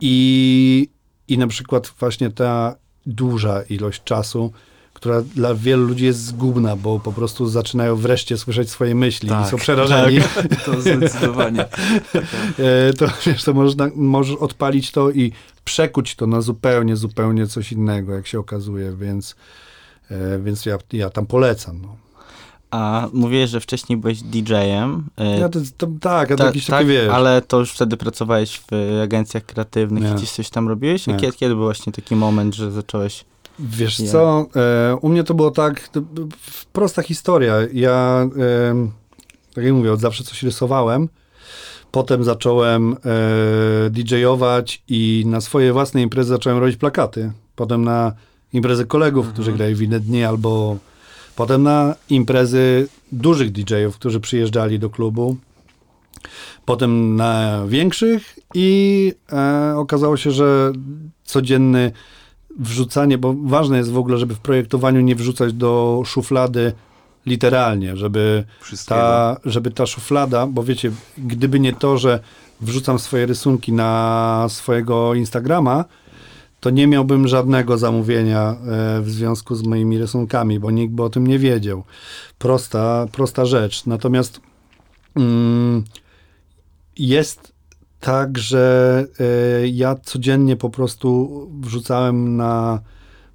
i, 0.00 0.88
i 1.28 1.38
na 1.38 1.46
przykład 1.46 1.92
właśnie 1.98 2.30
ta 2.30 2.76
duża 3.06 3.62
ilość 3.62 4.04
czasu, 4.04 4.52
która 4.94 5.22
dla 5.22 5.54
wielu 5.54 5.86
ludzi 5.86 6.04
jest 6.04 6.24
zgubna, 6.24 6.76
bo 6.76 7.00
po 7.00 7.12
prostu 7.12 7.48
zaczynają 7.48 7.96
wreszcie 7.96 8.38
słyszeć 8.38 8.70
swoje 8.70 8.94
myśli 8.94 9.28
Tak, 9.28 9.46
i 9.46 9.50
są 9.50 9.56
przerażeni. 9.66 10.18
To 10.64 10.80
zdecydowanie. 10.80 11.64
E, 12.58 12.92
to 12.92 13.06
wiesz, 13.26 13.44
to 13.44 13.54
można, 13.54 13.88
możesz 13.94 14.36
odpalić 14.36 14.90
to 14.90 15.10
i 15.10 15.32
przekuć 15.64 16.14
to 16.14 16.26
na 16.26 16.40
zupełnie, 16.40 16.96
zupełnie 16.96 17.46
coś 17.46 17.72
innego, 17.72 18.14
jak 18.14 18.26
się 18.26 18.38
okazuje, 18.38 18.96
więc, 18.96 19.36
e, 20.10 20.38
więc 20.38 20.66
ja, 20.66 20.78
ja 20.92 21.10
tam 21.10 21.26
polecam. 21.26 21.82
No. 21.82 22.07
A 22.70 23.08
mówiłeś, 23.12 23.50
że 23.50 23.60
wcześniej 23.60 23.96
byłeś 23.98 24.22
DJ-em. 24.22 25.04
y, 25.36 25.40
Ja 25.40 25.48
to, 25.48 25.58
to, 25.76 25.86
tak, 26.00 26.30
a 26.30 26.34
to 26.36 26.38
Ta- 26.42 26.46
jakieś 26.46 26.66
tak, 26.66 26.86
wiesz, 26.86 27.08
ale 27.08 27.42
to 27.42 27.58
już 27.58 27.72
wtedy 27.72 27.96
pracowałeś 27.96 28.60
w 28.60 29.00
agencjach 29.02 29.44
kreatywnych 29.46 30.02
Nie. 30.02 30.10
i 30.10 30.14
gdzieś 30.14 30.30
coś 30.32 30.50
tam 30.50 30.68
robiłeś? 30.68 31.04
Kiedy, 31.04 31.32
kiedy 31.32 31.54
był 31.54 31.64
właśnie 31.64 31.92
taki 31.92 32.16
moment, 32.16 32.54
że 32.54 32.70
zacząłeś... 32.70 33.24
wiesz 33.58 34.00
Ja. 34.00 34.12
co, 34.12 34.46
e, 34.56 34.96
u 34.96 35.08
mnie 35.08 35.24
to 35.24 35.34
było 35.34 35.50
tak, 35.50 35.88
to, 35.88 36.00
prosta 36.72 37.02
historia. 37.02 37.54
Ja, 37.72 38.26
e, 38.38 38.88
tak 39.54 39.64
jak 39.64 39.72
mówię, 39.74 39.92
od 39.92 40.00
zawsze 40.00 40.24
coś 40.24 40.42
rysowałem, 40.42 41.08
potem 41.90 42.24
zacząłem 42.24 42.92
e, 43.86 43.90
DJ-ować 43.90 44.82
i 44.88 45.24
na 45.26 45.40
swoje 45.40 45.72
własne 45.72 46.02
imprezy 46.02 46.28
zacząłem 46.28 46.58
robić 46.58 46.76
plakaty. 46.76 47.32
Potem 47.56 47.84
na 47.84 48.12
imprezy 48.52 48.86
kolegów, 48.86 49.20
Mhm. 49.26 49.34
którzy 49.34 49.52
grają 49.52 49.76
w 49.76 49.82
inne 49.82 50.00
dni, 50.00 50.24
albo 50.24 50.76
potem 51.38 51.62
na 51.62 51.94
imprezy 52.10 52.88
dużych 53.12 53.52
DJ-ów, 53.52 53.96
którzy 53.96 54.20
przyjeżdżali 54.20 54.78
do 54.78 54.90
klubu. 54.90 55.36
Potem 56.64 57.16
na 57.16 57.62
większych 57.66 58.38
i 58.54 59.12
e, 59.32 59.74
okazało 59.76 60.16
się, 60.16 60.30
że 60.30 60.72
codzienny 61.24 61.92
wrzucanie, 62.58 63.18
bo 63.18 63.34
ważne 63.44 63.78
jest 63.78 63.90
w 63.90 63.98
ogóle, 63.98 64.18
żeby 64.18 64.34
w 64.34 64.38
projektowaniu 64.38 65.00
nie 65.00 65.14
wrzucać 65.14 65.52
do 65.52 66.02
szuflady 66.06 66.72
literalnie, 67.26 67.96
żeby 67.96 68.44
ta, 68.86 69.36
żeby 69.44 69.70
ta 69.70 69.86
szuflada, 69.86 70.46
bo 70.46 70.62
wiecie, 70.62 70.90
gdyby 71.18 71.60
nie 71.60 71.72
to, 71.72 71.98
że 71.98 72.20
wrzucam 72.60 72.98
swoje 72.98 73.26
rysunki 73.26 73.72
na 73.72 74.46
swojego 74.48 75.14
Instagrama, 75.14 75.84
to 76.60 76.70
nie 76.70 76.86
miałbym 76.86 77.28
żadnego 77.28 77.78
zamówienia 77.78 78.50
e, 78.50 79.00
w 79.02 79.10
związku 79.10 79.54
z 79.54 79.62
moimi 79.62 79.98
rysunkami, 79.98 80.60
bo 80.60 80.70
nikt 80.70 80.94
by 80.94 81.02
o 81.02 81.10
tym 81.10 81.26
nie 81.26 81.38
wiedział. 81.38 81.84
Prosta, 82.38 83.06
prosta 83.12 83.44
rzecz. 83.44 83.86
Natomiast 83.86 84.40
mm, 85.16 85.84
jest 86.98 87.52
tak, 88.00 88.38
że 88.38 89.06
e, 89.20 89.68
ja 89.68 89.94
codziennie 89.94 90.56
po 90.56 90.70
prostu 90.70 91.30
wrzucałem 91.60 92.36
na 92.36 92.80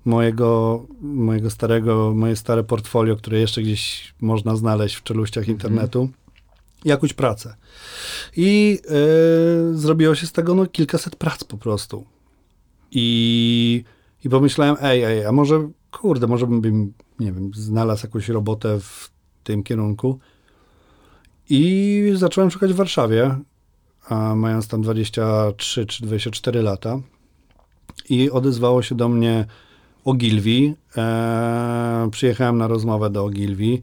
mojego, 0.05 0.86
mojego 1.01 1.49
starego, 1.49 2.13
moje 2.15 2.36
stare 2.36 2.63
portfolio, 2.63 3.15
które 3.15 3.39
jeszcze 3.39 3.62
gdzieś 3.62 4.13
można 4.21 4.55
znaleźć 4.55 4.95
w 4.95 5.03
czeluściach 5.03 5.47
internetu, 5.47 6.09
jakąś 6.86 7.13
pracę. 7.13 7.55
I 8.38 8.79
e, 8.86 9.77
zrobiło 9.77 10.15
się 10.15 10.27
z 10.27 10.31
tego 10.31 10.55
no, 10.55 10.65
kilkaset 10.65 11.15
prac 11.15 11.43
po 11.43 11.57
prostu. 11.57 12.12
I, 12.95 13.84
I 14.25 14.29
pomyślałem, 14.29 14.75
ej, 14.82 15.03
ej, 15.03 15.25
a 15.25 15.32
może, 15.32 15.69
kurde, 15.91 16.27
może 16.27 16.47
bym, 16.47 16.93
nie 17.19 17.32
wiem, 17.32 17.51
znalazł 17.53 18.06
jakąś 18.06 18.29
robotę 18.29 18.79
w 18.79 19.12
tym 19.43 19.63
kierunku. 19.63 20.19
I 21.49 22.12
zacząłem 22.15 22.51
szukać 22.51 22.73
w 22.73 22.75
Warszawie, 22.75 23.36
mając 24.36 24.67
tam 24.67 24.82
23 24.82 25.86
czy 25.86 26.03
24 26.03 26.62
lata. 26.62 26.99
I 28.10 28.32
odezwało 28.32 28.82
się 28.82 28.95
do 28.95 29.10
mnie 29.10 29.45
Ogilvy. 30.06 30.75
E, 30.97 32.10
przyjechałem 32.12 32.58
na 32.58 32.67
rozmowę 32.67 33.10
do 33.10 33.25
Ogilvy, 33.25 33.82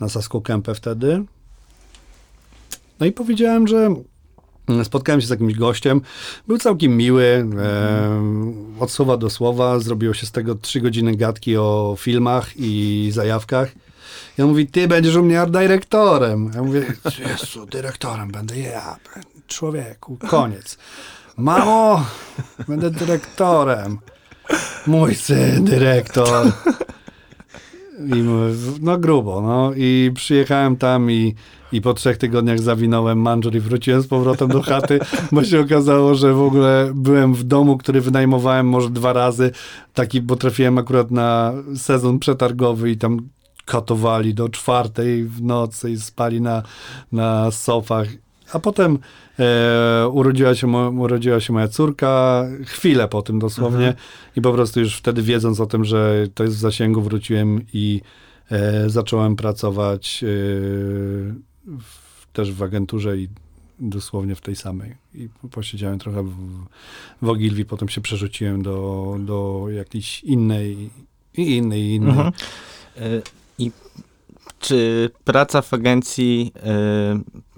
na 0.00 0.08
Saską 0.08 0.40
Kępę 0.40 0.74
wtedy. 0.74 1.24
No 3.00 3.06
i 3.06 3.12
powiedziałem, 3.12 3.68
że 3.68 3.94
spotkałem 4.84 5.20
się 5.20 5.26
z 5.26 5.30
jakimś 5.30 5.54
gościem. 5.54 6.00
Był 6.48 6.58
całkiem 6.58 6.96
miły. 6.96 7.46
E, 7.58 8.22
od 8.80 8.90
słowa 8.90 9.16
do 9.16 9.30
słowa 9.30 9.78
zrobiło 9.78 10.14
się 10.14 10.26
z 10.26 10.32
tego 10.32 10.54
trzy 10.54 10.80
godziny 10.80 11.16
gadki 11.16 11.56
o 11.56 11.96
filmach 11.98 12.50
i 12.56 13.08
zajawkach. 13.12 13.72
I 14.38 14.42
on 14.42 14.48
mówi, 14.48 14.66
ty 14.66 14.88
będziesz 14.88 15.16
u 15.16 15.22
mnie 15.22 15.46
dyrektorem. 15.46 16.50
Ja 16.54 16.62
mówię, 16.62 16.84
Jezu, 17.18 17.66
dyrektorem 17.66 18.30
będę 18.30 18.58
ja. 18.58 18.96
Człowieku, 19.46 20.18
koniec. 20.28 20.78
Mamo, 21.36 22.06
będę 22.68 22.90
dyrektorem. 22.90 23.98
Mój 24.86 25.14
syn, 25.14 25.64
dyrektor. 25.64 26.52
I 28.06 28.24
no 28.80 28.98
grubo, 28.98 29.40
no. 29.40 29.72
I 29.76 30.10
przyjechałem 30.14 30.76
tam 30.76 31.10
i, 31.10 31.34
i 31.72 31.80
po 31.80 31.94
trzech 31.94 32.18
tygodniach 32.18 32.60
zawinąłem 32.60 33.18
manżur 33.18 33.56
i 33.56 33.60
wróciłem 33.60 34.02
z 34.02 34.06
powrotem 34.06 34.48
do 34.48 34.62
chaty, 34.62 34.98
bo 35.32 35.44
się 35.44 35.60
okazało, 35.60 36.14
że 36.14 36.34
w 36.34 36.40
ogóle 36.40 36.90
byłem 36.94 37.34
w 37.34 37.44
domu, 37.44 37.78
który 37.78 38.00
wynajmowałem 38.00 38.68
może 38.68 38.90
dwa 38.90 39.12
razy, 39.12 39.50
taki, 39.94 40.20
bo 40.20 40.36
trafiłem 40.36 40.78
akurat 40.78 41.10
na 41.10 41.52
sezon 41.76 42.18
przetargowy 42.18 42.90
i 42.90 42.96
tam 42.96 43.28
katowali 43.64 44.34
do 44.34 44.48
czwartej 44.48 45.24
w 45.24 45.42
nocy 45.42 45.90
i 45.90 45.96
spali 45.96 46.40
na, 46.40 46.62
na 47.12 47.50
sofach. 47.50 48.08
A 48.52 48.58
potem 48.58 48.98
e, 49.38 50.08
urodziła, 50.08 50.54
się 50.54 50.68
urodziła 50.98 51.40
się 51.40 51.52
moja 51.52 51.68
córka, 51.68 52.44
chwilę 52.64 53.08
po 53.08 53.22
tym 53.22 53.38
dosłownie 53.38 53.88
Mhm. 53.88 53.96
i 54.36 54.40
po 54.40 54.52
prostu 54.52 54.80
już 54.80 54.96
wtedy 54.96 55.22
wiedząc 55.22 55.60
o 55.60 55.66
tym, 55.66 55.84
że 55.84 56.26
to 56.34 56.44
jest 56.44 56.56
w 56.56 56.58
zasięgu, 56.58 57.02
wróciłem 57.02 57.60
i 57.72 58.00
e, 58.50 58.90
zacząłem 58.90 59.36
pracować 59.36 60.24
e, 60.24 60.26
w, 61.66 62.26
też 62.32 62.52
w 62.52 62.62
agenturze 62.62 63.18
i 63.18 63.28
dosłownie 63.78 64.34
w 64.34 64.40
tej 64.40 64.56
samej. 64.56 64.94
I 65.14 65.28
posiedziałem 65.50 65.98
trochę 65.98 66.22
w, 66.22 66.34
w 67.22 67.28
Ogilvii, 67.28 67.64
potem 67.64 67.88
się 67.88 68.00
przerzuciłem 68.00 68.62
do, 68.62 69.16
do 69.20 69.66
jakiejś 69.70 70.24
innej 70.24 70.90
i 71.34 71.56
innej, 71.56 71.80
i 71.80 71.94
innej. 71.94 72.10
Mhm. 72.10 72.32
Y, 72.96 73.22
I 73.58 73.70
czy 74.62 75.10
praca 75.24 75.62
w 75.62 75.74
agencji, 75.74 76.52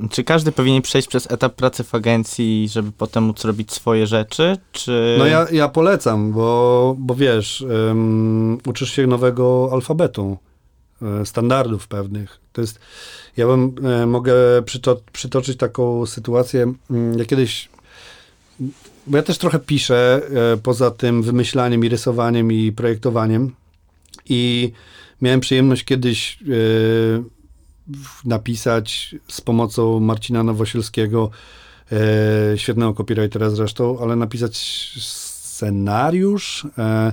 y, 0.00 0.08
czy 0.08 0.24
każdy 0.24 0.52
powinien 0.52 0.82
przejść 0.82 1.08
przez 1.08 1.30
etap 1.30 1.54
pracy 1.54 1.84
w 1.84 1.94
agencji, 1.94 2.68
żeby 2.68 2.92
potem 2.92 3.24
móc 3.24 3.44
robić 3.44 3.72
swoje 3.72 4.06
rzeczy, 4.06 4.56
czy... 4.72 5.16
No 5.18 5.26
ja, 5.26 5.46
ja 5.52 5.68
polecam, 5.68 6.32
bo, 6.32 6.96
bo 6.98 7.14
wiesz, 7.14 7.64
uczysz 8.66 8.92
się 8.92 9.06
nowego 9.06 9.68
alfabetu, 9.72 10.38
e, 11.02 11.26
standardów 11.26 11.88
pewnych. 11.88 12.40
To 12.52 12.60
jest, 12.60 12.78
ja 13.36 13.46
bym, 13.46 13.74
e, 13.84 14.06
mogę 14.06 14.34
przyto, 14.64 15.00
przytoczyć 15.12 15.58
taką 15.58 16.06
sytuację, 16.06 16.72
mm, 16.90 17.18
ja 17.18 17.24
kiedyś, 17.24 17.68
bo 19.06 19.16
ja 19.16 19.22
też 19.22 19.38
trochę 19.38 19.58
piszę, 19.58 20.22
e, 20.52 20.56
poza 20.56 20.90
tym 20.90 21.22
wymyślaniem 21.22 21.84
i 21.84 21.88
rysowaniem 21.88 22.52
i 22.52 22.72
projektowaniem 22.72 23.54
i 24.28 24.72
miałem 25.24 25.40
przyjemność 25.40 25.84
kiedyś 25.84 26.38
e, 26.42 26.46
napisać 28.24 29.14
z 29.28 29.40
pomocą 29.40 30.00
Marcina 30.00 30.42
Nowosielskiego, 30.42 31.30
e, 31.92 32.58
świetnego 32.58 32.94
copywritera 32.94 33.50
zresztą, 33.50 33.98
ale 34.00 34.16
napisać 34.16 34.56
scenariusz, 34.96 36.66
e, 36.78 37.12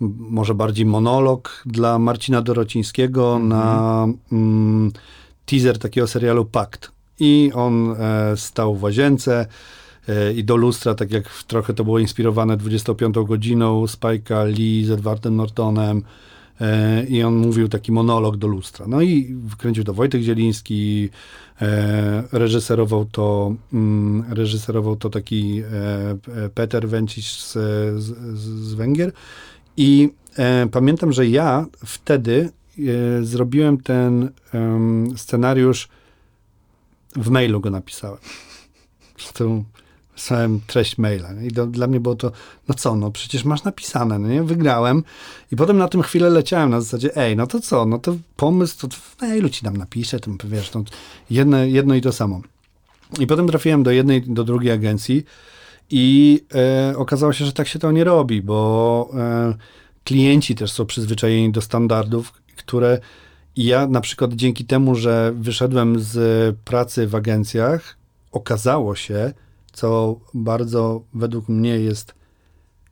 może 0.00 0.54
bardziej 0.54 0.86
monolog 0.86 1.62
dla 1.66 1.98
Marcina 1.98 2.42
Dorocińskiego 2.42 3.38
na 3.38 4.06
mm, 4.32 4.92
teaser 5.46 5.78
takiego 5.78 6.06
serialu 6.06 6.44
Pakt. 6.44 6.92
I 7.18 7.50
on 7.54 7.92
e, 7.92 8.36
stał 8.36 8.74
w 8.74 8.82
łazience 8.82 9.46
e, 10.08 10.32
i 10.32 10.44
do 10.44 10.56
lustra, 10.56 10.94
tak 10.94 11.10
jak 11.12 11.28
trochę 11.46 11.74
to 11.74 11.84
było 11.84 11.98
inspirowane 11.98 12.56
25 12.56 13.14
godziną 13.26 13.84
Spike'a 13.84 14.46
Lee 14.58 14.84
z 14.84 14.90
Edwardem 14.90 15.36
Nortonem, 15.36 16.02
I 17.08 17.22
on 17.22 17.36
mówił 17.36 17.68
taki 17.68 17.92
monolog 17.92 18.36
do 18.36 18.46
lustra. 18.46 18.86
No 18.88 19.02
i 19.02 19.36
wkręcił 19.50 19.84
to 19.84 19.94
Wojtek 19.94 20.22
Zieliński, 20.22 21.08
e, 21.60 22.24
reżyserował 22.32 23.04
to, 23.04 23.54
mm, 23.72 24.24
reżyserował 24.28 24.96
to 24.96 25.10
taki 25.10 25.60
e, 25.60 26.44
e, 26.44 26.48
Peter 26.48 26.88
Węcisz 26.88 27.40
z, 27.40 27.52
z, 28.02 28.36
z 28.38 28.74
Węgier. 28.74 29.12
I 29.76 30.10
e, 30.36 30.66
pamiętam, 30.72 31.12
że 31.12 31.26
ja 31.26 31.66
wtedy 31.84 32.50
e, 32.78 33.24
zrobiłem 33.24 33.78
ten 33.78 34.30
scenariusz, 35.16 35.88
w 37.16 37.30
mailu 37.30 37.60
go 37.60 37.70
napisałem. 37.70 38.18
Zresztą 39.18 39.64
wysłałem 40.22 40.60
treść 40.66 40.98
maila. 40.98 41.28
I 41.42 41.48
do, 41.48 41.66
dla 41.66 41.86
mnie 41.86 42.00
było 42.00 42.14
to, 42.14 42.32
no 42.68 42.74
co, 42.74 42.96
no 42.96 43.10
przecież 43.10 43.44
masz 43.44 43.64
napisane, 43.64 44.18
no 44.18 44.28
nie? 44.28 44.42
Wygrałem. 44.42 45.02
I 45.52 45.56
potem 45.56 45.78
na 45.78 45.88
tym 45.88 46.02
chwilę 46.02 46.30
leciałem 46.30 46.70
na 46.70 46.80
zasadzie, 46.80 47.16
ej, 47.16 47.36
no 47.36 47.46
to 47.46 47.60
co, 47.60 47.86
no 47.86 47.98
to 47.98 48.16
pomysł, 48.36 48.88
to 48.88 48.96
w 48.96 49.20
mailu 49.20 49.48
ci 49.48 49.64
tam 49.64 49.76
napiszę, 49.76 50.20
to 50.20 50.30
wiesz, 50.44 50.74
no, 50.74 50.84
jedno, 51.30 51.64
jedno 51.64 51.94
i 51.94 52.00
to 52.00 52.12
samo. 52.12 52.40
I 53.20 53.26
potem 53.26 53.48
trafiłem 53.48 53.82
do 53.82 53.90
jednej, 53.90 54.22
do 54.22 54.44
drugiej 54.44 54.72
agencji 54.72 55.24
i 55.90 56.40
e, 56.54 56.96
okazało 56.96 57.32
się, 57.32 57.44
że 57.44 57.52
tak 57.52 57.68
się 57.68 57.78
to 57.78 57.92
nie 57.92 58.04
robi, 58.04 58.42
bo 58.42 59.10
e, 59.14 59.54
klienci 60.04 60.54
też 60.54 60.72
są 60.72 60.86
przyzwyczajeni 60.86 61.52
do 61.52 61.60
standardów, 61.60 62.32
które 62.56 62.98
ja 63.56 63.86
na 63.86 64.00
przykład 64.00 64.32
dzięki 64.32 64.64
temu, 64.64 64.94
że 64.94 65.32
wyszedłem 65.36 66.00
z 66.00 66.56
pracy 66.64 67.06
w 67.06 67.14
agencjach, 67.14 67.96
okazało 68.32 68.94
się, 68.94 69.32
co 69.72 70.20
bardzo 70.34 71.02
według 71.14 71.48
mnie 71.48 71.78
jest 71.78 72.14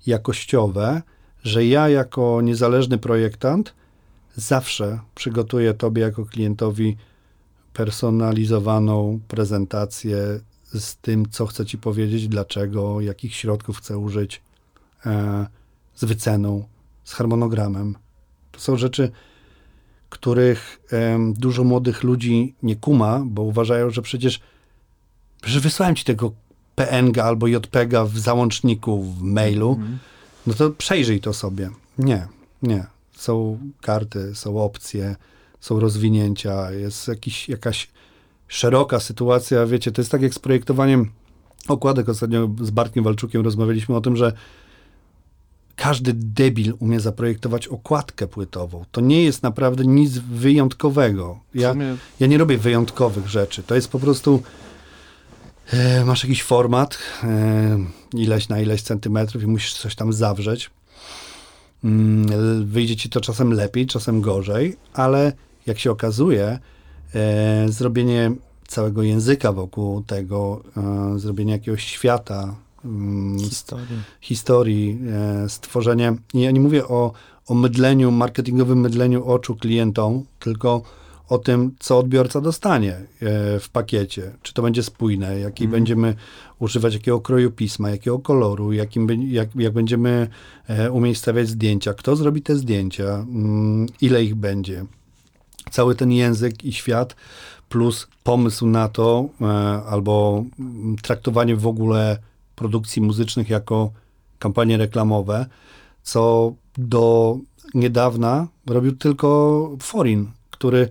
jakościowe, 0.06 1.02
że 1.44 1.66
ja 1.66 1.88
jako 1.88 2.40
niezależny 2.42 2.98
projektant 2.98 3.74
zawsze 4.36 5.00
przygotuję 5.14 5.74
tobie 5.74 6.02
jako 6.02 6.24
klientowi 6.24 6.96
personalizowaną 7.72 9.20
prezentację 9.28 10.40
z 10.74 10.96
tym, 10.96 11.30
co 11.30 11.46
chcę 11.46 11.66
ci 11.66 11.78
powiedzieć, 11.78 12.28
dlaczego, 12.28 13.00
jakich 13.00 13.34
środków 13.34 13.78
chcę 13.78 13.98
użyć, 13.98 14.42
e, 15.06 15.46
z 15.94 16.04
wyceną, 16.04 16.64
z 17.04 17.12
harmonogramem. 17.12 17.96
To 18.52 18.60
są 18.60 18.76
rzeczy, 18.76 19.10
których 20.08 20.80
em, 20.90 21.34
dużo 21.34 21.64
młodych 21.64 22.02
ludzi 22.02 22.54
nie 22.62 22.76
kuma, 22.76 23.22
bo 23.26 23.42
uważają, 23.42 23.90
że 23.90 24.02
przecież, 24.02 24.40
że 25.44 25.60
wysłałem 25.60 25.96
ci 25.96 26.04
tego 26.04 26.32
PNG 26.74 27.18
albo 27.18 27.46
JPEGa 27.46 28.04
w 28.04 28.18
załączniku 28.18 29.02
w 29.02 29.22
mailu, 29.22 29.70
Mhm. 29.72 29.98
no 30.46 30.54
to 30.54 30.70
przejrzyj 30.70 31.20
to 31.20 31.33
sobie. 31.35 31.70
Nie, 31.98 32.26
nie. 32.62 32.87
Są 33.16 33.59
karty, 33.80 34.35
są 34.35 34.62
opcje, 34.62 35.16
są 35.61 35.80
rozwinięcia, 35.80 36.72
jest 36.72 37.09
jakiś, 37.09 37.48
jakaś 37.48 37.88
szeroka 38.48 39.00
sytuacja. 39.00 39.66
Wiecie, 39.66 39.92
to 39.92 40.00
jest 40.00 40.11
tak 40.11 40.22
jak 40.22 40.35
z 40.35 40.38
projektowaniem 40.38 41.11
okładek. 41.68 42.09
Ostatnio 42.09 42.50
z 42.61 42.70
Bartkiem 42.70 43.04
Walczukiem 43.04 43.44
rozmawialiśmy 43.44 43.96
o 43.96 44.00
tym, 44.00 44.16
że 44.16 44.33
każdy 45.76 46.12
debil 46.14 46.74
umie 46.78 47.00
zaprojektować 47.00 47.68
okładkę 47.68 48.26
płytową. 48.26 48.85
To 48.92 49.00
nie 49.00 49.24
jest 49.24 49.42
naprawdę 49.42 49.85
nic 49.85 50.18
wyjątkowego. 50.18 51.40
Ja, 51.54 51.72
sumie 51.72 51.96
ja 52.20 52.26
nie 52.26 52.38
robię 52.38 52.59
wyjątkowych 52.59 53.28
rzeczy. 53.28 53.62
To 53.62 53.74
jest 53.74 53.88
po 53.88 53.98
prostu. 53.98 54.42
E, 55.72 56.04
masz 56.04 56.24
jakiś 56.24 56.42
format, 56.42 56.98
e, 57.24 57.78
ileś 58.14 58.48
na 58.48 58.61
ileś 58.61 58.83
centymetrów 58.83 59.42
i 59.42 59.46
musisz 59.46 59.74
coś 59.74 59.94
tam 59.94 60.12
zawrzeć. 60.12 60.70
Mm, 61.85 62.26
wyjdzie 62.66 62.96
ci 62.96 63.09
to 63.09 63.20
czasem 63.20 63.52
lepiej, 63.52 63.87
czasem 63.87 64.20
gorzej, 64.20 64.76
ale 64.94 65.33
jak 65.66 65.78
się 65.78 65.90
okazuje, 65.90 66.59
e, 67.14 67.66
zrobienie 67.68 68.33
całego 68.66 69.02
języka 69.02 69.52
wokół 69.52 70.02
tego, 70.02 70.62
zrobienie 71.16 71.52
jakiegoś 71.52 71.85
świata 71.85 72.54
mm, 72.85 73.38
Historii. 73.38 73.96
historii, 74.20 74.98
stworzenie. 75.48 76.14
Ja 76.35 76.50
nie 76.50 76.61
mówię 76.61 76.88
o, 76.88 77.12
o 77.46 77.54
mydleniu, 77.54 78.11
marketingowym 78.11 78.80
mydleniu 78.80 79.24
oczu 79.24 79.56
klientom, 79.56 80.24
tylko 80.40 80.83
o 81.30 81.38
tym, 81.38 81.74
co 81.78 81.98
odbiorca 81.98 82.40
dostanie 82.40 82.92
e, 82.92 83.06
w 83.60 83.68
pakiecie. 83.72 84.32
Czy 84.42 84.54
to 84.54 84.62
będzie 84.62 84.82
spójne, 84.82 85.40
jaki 85.40 85.64
Mhm. 85.64 85.70
będziemy 85.70 86.14
używać, 86.58 86.94
jakiego 86.94 87.20
kroju 87.20 87.50
pisma, 87.50 87.90
jakiego 87.90 88.18
koloru, 88.18 88.72
jakim, 88.72 89.08
jak, 89.30 89.48
jak 89.56 89.72
będziemy 89.72 90.28
e, 90.68 90.90
umiejscawiać 90.90 91.48
zdjęcia, 91.48 91.94
kto 91.94 92.16
zrobi 92.16 92.42
te 92.42 92.56
zdjęcia, 92.56 93.04
mm, 93.04 93.86
ile 94.00 94.24
ich 94.24 94.34
będzie. 94.34 94.84
Cały 95.70 95.94
ten 95.94 96.12
język 96.12 96.64
i 96.64 96.72
świat, 96.72 97.16
plus 97.68 98.08
pomysł 98.24 98.66
na 98.66 98.88
to, 98.88 99.28
e, 99.40 99.44
albo 99.86 100.44
mm, 100.58 100.96
traktowanie 101.02 101.56
w 101.56 101.66
ogóle 101.66 102.18
produkcji 102.56 103.02
muzycznych 103.02 103.50
jako 103.50 103.90
kampanie 104.38 104.76
reklamowe, 104.76 105.46
co 106.02 106.52
do 106.78 107.38
niedawna 107.74 108.48
robił 108.66 108.96
tylko 108.96 109.70
Forin, 109.82 110.30
który 110.50 110.88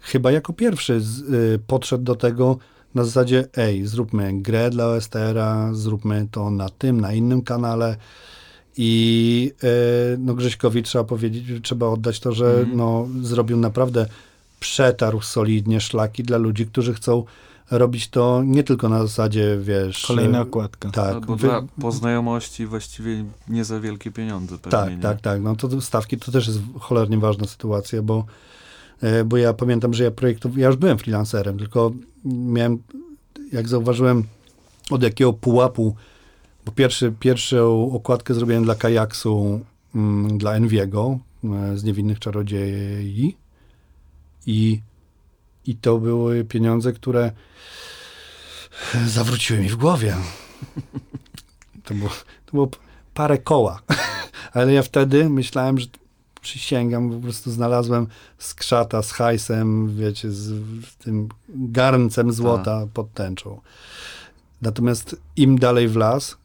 chyba 0.00 0.32
jako 0.32 0.52
pierwszy 0.52 1.00
z, 1.00 1.18
y, 1.20 1.58
podszedł 1.66 2.04
do 2.04 2.14
tego 2.14 2.56
na 2.94 3.04
zasadzie, 3.04 3.44
ej, 3.56 3.86
zróbmy 3.86 4.32
grę 4.42 4.70
dla 4.70 4.86
OSTR-a, 4.86 5.68
zróbmy 5.74 6.28
to 6.30 6.50
na 6.50 6.68
tym, 6.68 7.00
na 7.00 7.12
innym 7.12 7.42
kanale. 7.42 7.96
I 8.76 9.52
y, 9.64 10.18
no 10.18 10.34
Grześkowi 10.34 10.82
trzeba 10.82 11.04
powiedzieć, 11.04 11.44
trzeba 11.62 11.86
oddać 11.86 12.20
to, 12.20 12.32
że 12.32 12.46
Mhm. 12.50 12.76
no, 12.76 13.08
zrobił 13.22 13.56
naprawdę 13.56 14.06
przetarł 14.60 15.20
solidnie 15.20 15.80
szlaki 15.80 16.22
dla 16.22 16.38
ludzi, 16.38 16.66
którzy 16.66 16.94
chcą 16.94 17.24
robić 17.70 18.08
to 18.08 18.42
nie 18.46 18.64
tylko 18.64 18.88
na 18.88 19.02
zasadzie, 19.02 19.58
wiesz... 19.62 20.06
Kolejna 20.06 20.38
y, 20.38 20.42
okładka. 20.42 20.90
Tak, 20.90 21.14
Albo 21.14 21.36
wy- 21.36 21.48
dla, 21.48 21.62
po 21.80 21.92
znajomości 21.92 22.66
właściwie 22.66 23.24
nie 23.48 23.64
za 23.64 23.80
wielkie 23.80 24.10
pieniądze 24.10 24.58
pewnie. 24.58 24.70
tak, 24.70 24.90
nie? 24.96 25.02
tak, 25.02 25.20
tak. 25.20 25.42
No 25.42 25.56
to 25.56 25.80
stawki 25.80 26.16
to 26.18 26.32
też 26.32 26.46
jest 26.46 26.58
cholernie 26.80 27.18
ważna 27.18 27.46
sytuacja, 27.46 28.02
bo, 28.02 28.24
bo 29.26 29.36
ja 29.36 29.52
pamiętam, 29.52 29.94
że 29.94 30.04
ja 30.04 30.10
projektowałem, 30.10 30.60
ja 30.60 30.66
już 30.66 30.76
byłem 30.76 30.98
freelancerem, 30.98 31.58
tylko 31.58 31.92
miałem, 32.24 32.82
jak 33.52 33.68
zauważyłem, 33.68 34.24
od 34.90 35.02
jakiego 35.02 35.32
pułapu, 35.32 35.96
bo 36.66 36.72
pierwszy, 36.72 37.12
pierwszą 37.20 37.92
okładkę 37.92 38.34
zrobiłem 38.34 38.64
dla 38.64 38.74
Kajaksu, 38.74 39.60
mm, 39.94 40.38
dla 40.38 40.54
Enviego 40.54 41.18
e, 41.44 41.78
z 41.78 41.84
Niewinnych 41.84 42.18
Czarodziei 42.18 43.36
i, 44.46 44.80
i 45.66 45.76
to 45.76 45.98
były 45.98 46.44
pieniądze, 46.44 46.92
które 46.92 47.32
zawróciły 49.06 49.60
mi 49.60 49.68
w 49.68 49.76
głowie. 49.76 50.16
To 51.84 51.94
było, 51.94 52.10
to 52.46 52.52
było 52.52 52.68
parę 53.14 53.38
koła. 53.38 53.82
Ale 54.52 54.72
ja 54.72 54.82
wtedy 54.82 55.28
myślałem, 55.28 55.78
że 55.78 55.86
przysięgam, 56.48 57.10
po 57.10 57.20
prostu 57.20 57.50
znalazłem 57.50 58.06
skrzata 58.38 59.02
z 59.02 59.12
hajsem, 59.12 59.96
wiecie, 59.96 60.30
z 60.30 60.52
tym 60.98 61.28
garncem 61.48 62.32
złota 62.32 62.86
pod 62.94 63.12
tęczą. 63.12 63.60
Natomiast 64.62 65.16
im 65.36 65.58
dalej 65.58 65.88
w 65.88 65.96
las, 65.96 66.36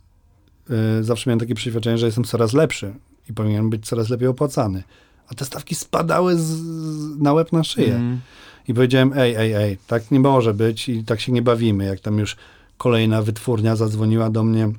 y, 1.00 1.04
zawsze 1.04 1.30
miałem 1.30 1.40
takie 1.40 1.56
przeświadczenie, 1.56 1.98
że 1.98 2.06
jestem 2.06 2.24
coraz 2.24 2.54
lepszy 2.54 2.94
i 3.30 3.34
powinienem 3.34 3.70
być 3.70 3.88
coraz 3.88 4.10
lepiej 4.10 4.28
opłacany. 4.28 4.84
A 5.28 5.34
te 5.36 5.46
stawki 5.46 5.76
spadały 5.76 6.38
z, 6.38 6.42
z, 6.42 7.20
na 7.20 7.34
łeb 7.34 7.52
na 7.52 7.64
szyję. 7.64 7.96
Mm. 7.96 8.20
I 8.68 8.74
powiedziałem, 8.74 9.14
ej, 9.16 9.36
ej, 9.36 9.54
ej, 9.54 9.78
tak 9.88 10.12
nie 10.12 10.20
może 10.20 10.54
być 10.54 10.90
i 10.90 11.04
tak 11.04 11.22
się 11.22 11.32
nie 11.32 11.42
bawimy. 11.42 11.86
Jak 11.86 12.00
tam 12.00 12.20
już 12.20 12.36
kolejna 12.78 13.22
wytwórnia 13.22 13.76
zadzwoniła 13.76 14.30
do 14.30 14.44
mnie 14.44 14.72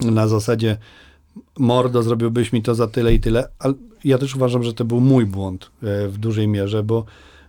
na 0.00 0.28
zasadzie 0.28 0.76
mordo, 1.58 2.02
zrobiłbyś 2.02 2.52
mi 2.52 2.62
to 2.62 2.74
za 2.74 2.86
tyle 2.86 3.14
i 3.14 3.20
tyle. 3.20 3.48
Ale 3.58 3.74
ja 4.04 4.18
też 4.18 4.36
uważam, 4.36 4.62
że 4.62 4.74
to 4.74 4.84
był 4.84 5.00
mój 5.00 5.26
błąd 5.26 5.70
e, 5.82 6.08
w 6.08 6.18
dużej 6.18 6.48
mierze, 6.48 6.82
bo, 6.82 7.04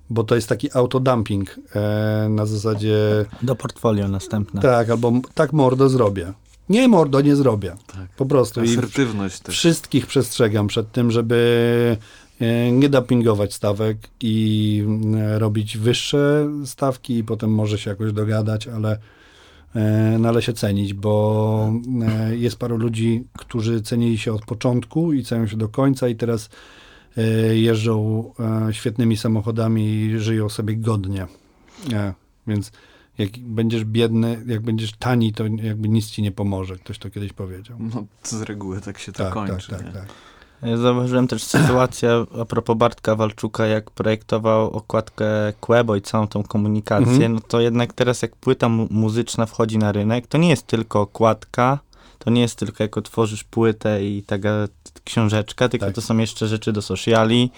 bo 0.09 0.23
to 0.23 0.35
jest 0.35 0.49
taki 0.49 0.69
autodumping 0.73 1.59
e, 1.75 2.27
na 2.29 2.45
zasadzie 2.45 2.97
Do 3.41 3.55
portfolio 3.55 4.07
następne. 4.07 4.61
tak, 4.61 4.89
albo 4.89 5.11
tak 5.33 5.53
mordo 5.53 5.89
zrobię. 5.89 6.33
Nie 6.69 6.87
mordo, 6.87 7.21
nie 7.21 7.35
zrobię. 7.35 7.75
Tak. 7.87 8.07
Po 8.17 8.25
prostu. 8.25 8.63
I 8.63 8.69
Asertywność 8.69 9.39
też. 9.39 9.55
Wszystkich 9.55 10.07
przestrzegam 10.07 10.67
przed 10.67 10.91
tym, 10.91 11.11
żeby 11.11 11.97
e, 12.39 12.71
nie 12.71 12.89
dumpingować 12.89 13.53
stawek 13.53 13.97
i 14.21 14.83
robić 15.37 15.77
wyższe 15.77 16.49
stawki 16.65 17.17
i 17.17 17.23
potem 17.23 17.49
może 17.53 17.77
się 17.77 17.89
jakoś 17.89 18.13
dogadać, 18.13 18.67
ale, 18.67 18.97
e, 19.75 20.19
ale 20.27 20.41
się 20.41 20.53
cenić, 20.53 20.93
bo 20.93 21.71
e, 22.07 22.35
jest 22.35 22.57
paru 22.57 22.77
ludzi, 22.77 23.23
którzy 23.37 23.81
cenili 23.81 24.17
się 24.17 24.33
od 24.33 24.45
początku 24.45 25.13
i 25.13 25.23
cenią 25.23 25.47
się 25.47 25.57
do 25.57 25.69
końca 25.69 26.07
i 26.07 26.15
teraz 26.15 26.49
e, 27.17 27.21
jeżdżą 27.57 28.23
świetnymi 28.71 29.17
samochodami 29.17 29.85
i 29.85 30.19
żyją 30.19 30.49
sobie 30.49 30.75
godnie. 30.75 31.27
Więc 32.47 32.71
jak 33.17 33.29
będziesz 33.39 33.85
biedny, 33.85 34.43
jak 34.47 34.61
będziesz 34.61 34.93
tani, 34.93 35.33
to 35.33 35.45
jakby 35.45 35.89
nic 35.89 36.09
ci 36.09 36.21
nie 36.21 36.31
pomoże. 36.31 36.75
Ktoś 36.75 36.99
to 36.99 37.09
kiedyś 37.09 37.33
powiedział. 37.33 37.77
No, 37.79 38.05
z 38.23 38.41
reguły 38.41 38.81
tak 38.81 38.99
się 38.99 39.11
to 39.11 39.23
Tak, 39.23 39.33
kończy. 39.33 39.69
tak, 39.69 39.83
tak, 39.83 39.93
tak. 39.93 40.07
Zauważyłem 40.75 41.27
też 41.27 41.43
sytuację 41.43 42.25
a 42.41 42.45
propos 42.45 42.77
Bartka 42.77 43.15
Walczuka, 43.15 43.65
jak 43.67 43.91
projektował 43.91 44.71
okładkę 44.71 45.25
Quebo 45.59 45.95
i 45.95 46.01
całą 46.01 46.27
tą 46.27 46.43
komunikację, 46.43 47.11
Mhm. 47.13 47.33
no 47.33 47.39
to 47.47 47.59
jednak 47.61 47.93
teraz 47.93 48.21
jak 48.21 48.35
płyta 48.35 48.69
mu- 48.69 48.87
muzyczna 48.91 49.45
wchodzi 49.45 49.77
na 49.77 49.91
rynek, 49.91 50.27
to 50.27 50.37
nie 50.37 50.49
jest 50.49 50.67
tylko 50.67 51.01
okładka, 51.01 51.79
to 52.19 52.29
nie 52.29 52.41
jest 52.41 52.55
tylko 52.55 52.83
jak 52.83 52.97
otworzysz 52.97 53.43
płytę 53.43 54.05
i 54.05 54.23
taka 54.23 54.49
książeczka, 55.03 55.69
tylko 55.69 55.85
Tak. 55.85 55.95
to 55.95 56.01
są 56.01 56.17
jeszcze 56.17 56.47
rzeczy 56.47 56.73
do 56.73 56.81
sociali, 56.81 57.51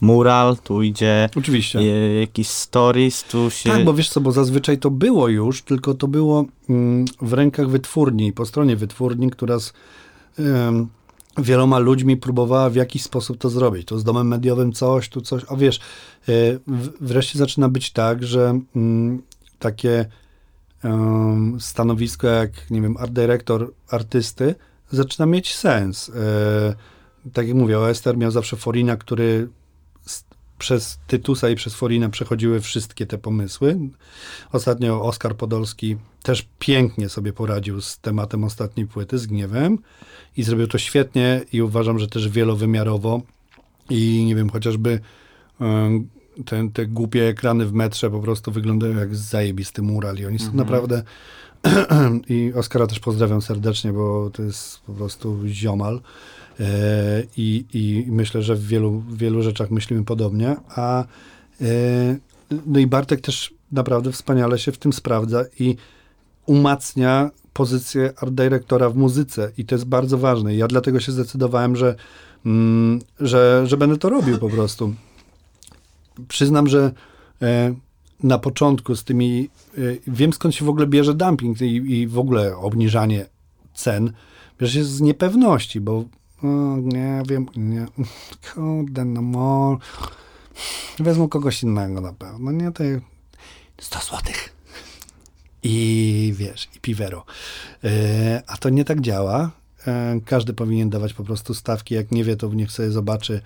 mural, 0.00 0.56
tu 0.64 0.82
idzie 0.82 1.28
Oczywiście. 1.36 1.78
e, 1.78 2.14
jakiś 2.20 2.48
stories, 2.48 3.24
tu 3.24 3.50
się... 3.50 3.70
Tak, 3.70 3.84
bo 3.84 3.94
wiesz 3.94 4.08
co, 4.10 4.20
bo 4.20 4.32
zazwyczaj 4.32 4.78
to 4.78 4.90
było 4.90 5.28
już, 5.28 5.62
tylko 5.62 5.94
to 5.94 6.08
było 6.08 6.44
mm, 6.68 7.04
w 7.22 7.32
rękach 7.32 7.68
wytwórni, 7.68 8.32
po 8.32 8.46
stronie 8.46 8.76
wytwórni, 8.76 9.30
która 9.30 9.58
z 9.58 9.72
wieloma 11.38 11.78
ludźmi 11.78 12.16
próbowała 12.16 12.70
w 12.70 12.74
jakiś 12.74 13.02
sposób 13.02 13.38
to 13.38 13.50
zrobić. 13.50 13.88
Tu 13.88 13.98
z 13.98 14.04
domem 14.04 14.28
mediowym 14.28 14.72
coś, 14.72 15.08
tu 15.08 15.20
coś, 15.20 15.42
a 15.48 15.56
wiesz, 15.56 15.80
e, 16.28 16.32
wreszcie 17.00 17.38
zaczyna 17.38 17.68
być 17.68 17.90
tak, 17.90 18.24
że 18.24 18.60
mm, 18.76 19.22
takie 19.58 20.06
stanowisko 21.58 22.26
jak, 22.26 22.70
nie 22.70 22.82
wiem, 22.82 22.96
art 22.96 23.12
dyrektor 23.12 23.72
artysty 23.90 24.54
zaczyna 24.90 25.26
mieć 25.26 25.54
sens. 25.54 26.08
E, 26.08 26.74
tak 27.32 27.48
jak 27.48 27.56
mówię, 27.56 27.78
OSTR 27.78 28.16
miał 28.16 28.30
zawsze 28.30 28.56
Forina, 28.56 28.96
który 28.96 29.48
przez 30.62 30.98
Tytusa 31.06 31.50
i 31.50 31.54
przez 31.54 31.74
Forinę 31.74 32.10
przechodziły 32.10 32.60
wszystkie 32.60 33.06
te 33.06 33.18
pomysły. 33.18 33.78
Ostatnio 34.52 35.02
Oskar 35.02 35.36
Podolski 35.36 35.96
też 36.22 36.48
pięknie 36.58 37.08
sobie 37.08 37.32
poradził 37.32 37.80
z 37.80 37.98
tematem 37.98 38.44
ostatniej 38.44 38.86
płyty, 38.86 39.18
z 39.18 39.26
gniewem 39.26 39.78
i 40.36 40.42
zrobił 40.42 40.66
to 40.66 40.78
świetnie 40.78 41.40
i 41.52 41.62
uważam, 41.62 41.98
że 41.98 42.08
też 42.08 42.28
wielowymiarowo 42.28 43.22
i 43.90 44.24
nie 44.26 44.34
wiem, 44.34 44.50
chociażby 44.50 45.00
em, 45.60 46.08
te, 46.44 46.68
te 46.72 46.86
głupie 46.86 47.28
ekrany 47.28 47.66
w 47.66 47.72
metrze 47.72 48.10
po 48.10 48.20
prostu 48.20 48.52
wyglądają 48.52 48.98
jak 48.98 49.16
zajebisty 49.16 49.82
mural 49.82 50.16
i 50.16 50.26
oni 50.26 50.38
są 50.38 50.46
Mhm. 50.46 50.58
naprawdę 50.58 51.02
i 52.28 52.52
Oskara 52.54 52.86
też 52.86 53.00
pozdrawiam 53.00 53.42
serdecznie, 53.42 53.92
bo 53.92 54.30
to 54.30 54.42
jest 54.42 54.80
po 54.80 54.92
prostu 54.92 55.40
ziomal. 55.46 56.00
E, 56.62 57.22
I, 57.36 57.64
I 57.72 58.04
myślę, 58.08 58.42
że 58.42 58.54
w 58.54 58.66
wielu, 58.66 59.02
wielu 59.12 59.42
rzeczach 59.42 59.70
myślimy 59.70 60.04
podobnie. 60.04 60.56
A 60.68 61.04
e, 61.60 61.64
no 62.66 62.78
i 62.78 62.86
Bartek 62.86 63.20
też 63.20 63.54
naprawdę 63.72 64.12
wspaniale 64.12 64.58
się 64.58 64.72
w 64.72 64.78
tym 64.78 64.92
sprawdza 64.92 65.44
i 65.58 65.76
umacnia 66.46 67.30
pozycję 67.52 68.12
art 68.16 68.32
dyrektora 68.32 68.90
w 68.90 68.96
muzyce 68.96 69.52
i 69.58 69.64
to 69.64 69.74
jest 69.74 69.84
bardzo 69.84 70.18
ważne. 70.18 70.54
Ja 70.54 70.68
dlatego 70.68 71.00
się 71.00 71.12
zdecydowałem, 71.12 71.76
że, 71.76 71.94
mm, 72.46 73.00
że, 73.20 73.62
że 73.66 73.76
będę 73.76 73.96
to 73.96 74.08
robił 74.08 74.38
po 74.38 74.48
prostu. 74.48 74.94
Przyznam, 76.28 76.68
że 76.68 76.92
e, 77.42 77.74
na 78.22 78.38
początku 78.38 78.96
z 78.96 79.04
tymi, 79.04 79.48
wiem 80.06 80.32
skąd 80.32 80.54
się 80.54 80.64
w 80.64 80.68
ogóle 80.68 80.86
bierze 80.86 81.14
dumping 81.14 81.60
i, 81.60 81.64
i 81.66 82.06
w 82.06 82.18
ogóle 82.18 82.56
obniżanie 82.56 83.26
cen, 83.74 84.12
bierze 84.60 84.72
się 84.72 84.84
z 84.84 85.00
niepewności, 85.00 85.80
bo 85.80 86.04
o, 86.42 86.76
nie 86.82 87.22
wiem, 87.28 87.46
nie, 87.56 87.86
kurde, 88.54 89.04
no 89.04 89.22
mo, 89.22 89.78
wezmą 90.98 91.28
kogoś 91.28 91.62
innego 91.62 92.00
na 92.00 92.12
pewno, 92.12 92.52
nie, 92.52 92.72
to 92.72 92.84
100 93.80 93.98
złotych. 93.98 94.52
I 95.62 96.32
wiesz, 96.36 96.68
i 96.76 96.80
piwero. 96.80 97.24
E, 97.84 98.42
a 98.46 98.56
to 98.56 98.68
nie 98.68 98.84
tak 98.84 99.00
działa. 99.00 99.50
E, 99.86 100.20
każdy 100.24 100.54
powinien 100.54 100.90
dawać 100.90 101.14
po 101.14 101.24
prostu 101.24 101.54
stawki. 101.54 101.94
Jak 101.94 102.10
nie 102.10 102.24
wie, 102.24 102.36
to 102.36 102.48
niech 102.48 102.72
sobie 102.72 102.90
zobaczy. 102.90 103.40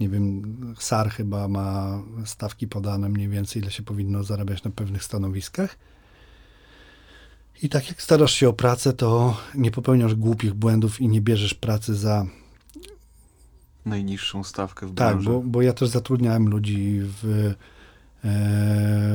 Nie 0.00 0.08
wiem, 0.08 0.56
SAR 0.78 1.10
chyba 1.10 1.48
ma 1.48 2.02
stawki 2.24 2.68
podane 2.68 3.08
mniej 3.08 3.28
więcej, 3.28 3.62
ile 3.62 3.70
się 3.70 3.82
powinno 3.82 4.24
zarabiać 4.24 4.64
na 4.64 4.70
pewnych 4.70 5.04
stanowiskach. 5.04 5.78
I 7.62 7.68
tak 7.68 7.88
jak 7.88 8.02
starasz 8.02 8.34
się 8.34 8.48
o 8.48 8.52
pracę, 8.52 8.92
to 8.92 9.36
nie 9.54 9.70
popełniasz 9.70 10.14
głupich 10.14 10.54
błędów 10.54 11.00
i 11.00 11.08
nie 11.08 11.20
bierzesz 11.20 11.54
pracy 11.54 11.94
za... 11.94 12.26
Najniższą 13.86 14.44
stawkę 14.44 14.86
w 14.86 14.94
Tak, 14.94 14.96
branży. 14.96 15.30
bo, 15.30 15.40
bo 15.40 15.62
ja 15.62 15.72
też 15.72 15.88
zatrudniałem 15.88 16.48
ludzi 16.48 17.00
w, 17.02 17.24
e, 17.26 17.54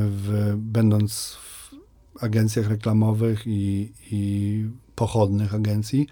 w 0.10 0.54
będąc 0.58 1.38
w 1.42 2.24
agencjach 2.24 2.68
reklamowych 2.70 3.44
i, 3.48 3.92
i 4.12 4.66
pochodnych 4.96 5.54
agencji. 5.54 6.08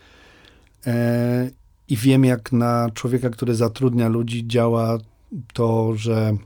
E, 0.88 1.50
I 1.88 1.98
wiem, 1.98 2.26
jak 2.26 2.52
na 2.52 2.90
człowieka, 2.94 3.30
który 3.30 3.56
zatrudnia 3.56 4.08
ludzi, 4.08 4.48
działa 4.48 4.98
to, 5.54 5.96
że 5.96 6.38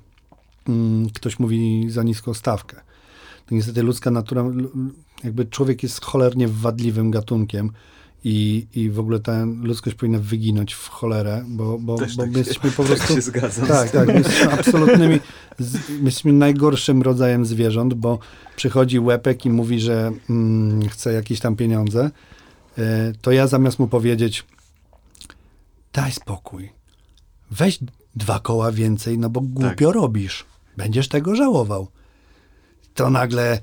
mm, 0.67 1.10
ktoś 1.10 1.39
mówi 1.39 1.86
za 1.89 2.04
niską 2.04 2.34
stawkę. 2.34 2.82
To 3.45 3.56
niestety 3.56 3.84
ludzka 3.84 4.12
natura, 4.12 4.43
jakby 5.24 5.45
człowiek 5.45 5.84
jest 5.84 6.06
cholernie 6.06 6.48
wadliwym 6.48 7.12
gatunkiem 7.12 7.72
i, 8.24 8.68
i 8.76 8.90
w 8.90 9.00
ogóle 9.00 9.20
ta 9.20 9.46
ludzkość 9.62 9.96
powinna 9.96 10.20
wyginąć 10.20 10.74
w 10.74 10.88
cholerę, 10.88 11.44
bo, 11.48 11.78
bo, 11.80 11.98
Też 11.98 12.16
bo 12.16 12.24
tak 12.24 12.30
my 12.32 12.34
się- 12.34 12.40
jesteśmy 12.40 12.72
po 12.72 12.84
tak 12.84 12.96
prostu... 12.96 13.16
się 13.16 13.22
zgadzam. 13.22 13.68
Tak, 13.68 13.92
tak. 13.92 14.08
My 14.08 14.14
jesteśmy 14.14 14.52
absolutnymi, 14.52 15.20
z, 15.60 15.90
my 15.90 16.06
jesteśmy 16.06 16.34
najgorszym 16.34 17.02
rodzajem 17.02 17.46
zwierząt, 17.46 17.94
bo 17.94 18.20
przychodzi 18.56 19.00
łepek 19.00 19.46
i 19.46 19.50
mówi, 19.50 19.80
że 19.80 20.12
mm, 20.30 20.90
chce 20.90 21.14
jakieś 21.14 21.40
tam 21.40 21.56
pieniądze, 21.56 22.12
e, 22.78 23.14
to 23.22 23.32
ja 23.32 23.48
zamiast 23.48 23.80
mu 23.80 23.88
powiedzieć 23.88 24.46
daj 25.94 26.12
spokój, 26.12 26.70
weź 27.52 27.80
dwa 28.16 28.40
koła 28.40 28.72
więcej, 28.72 29.18
no 29.18 29.30
bo 29.30 29.42
głupio 29.42 29.92
robisz, 29.92 30.46
będziesz 30.78 31.08
tego 31.08 31.36
żałował. 31.36 31.88
To 32.94 33.10
nagle 33.10 33.60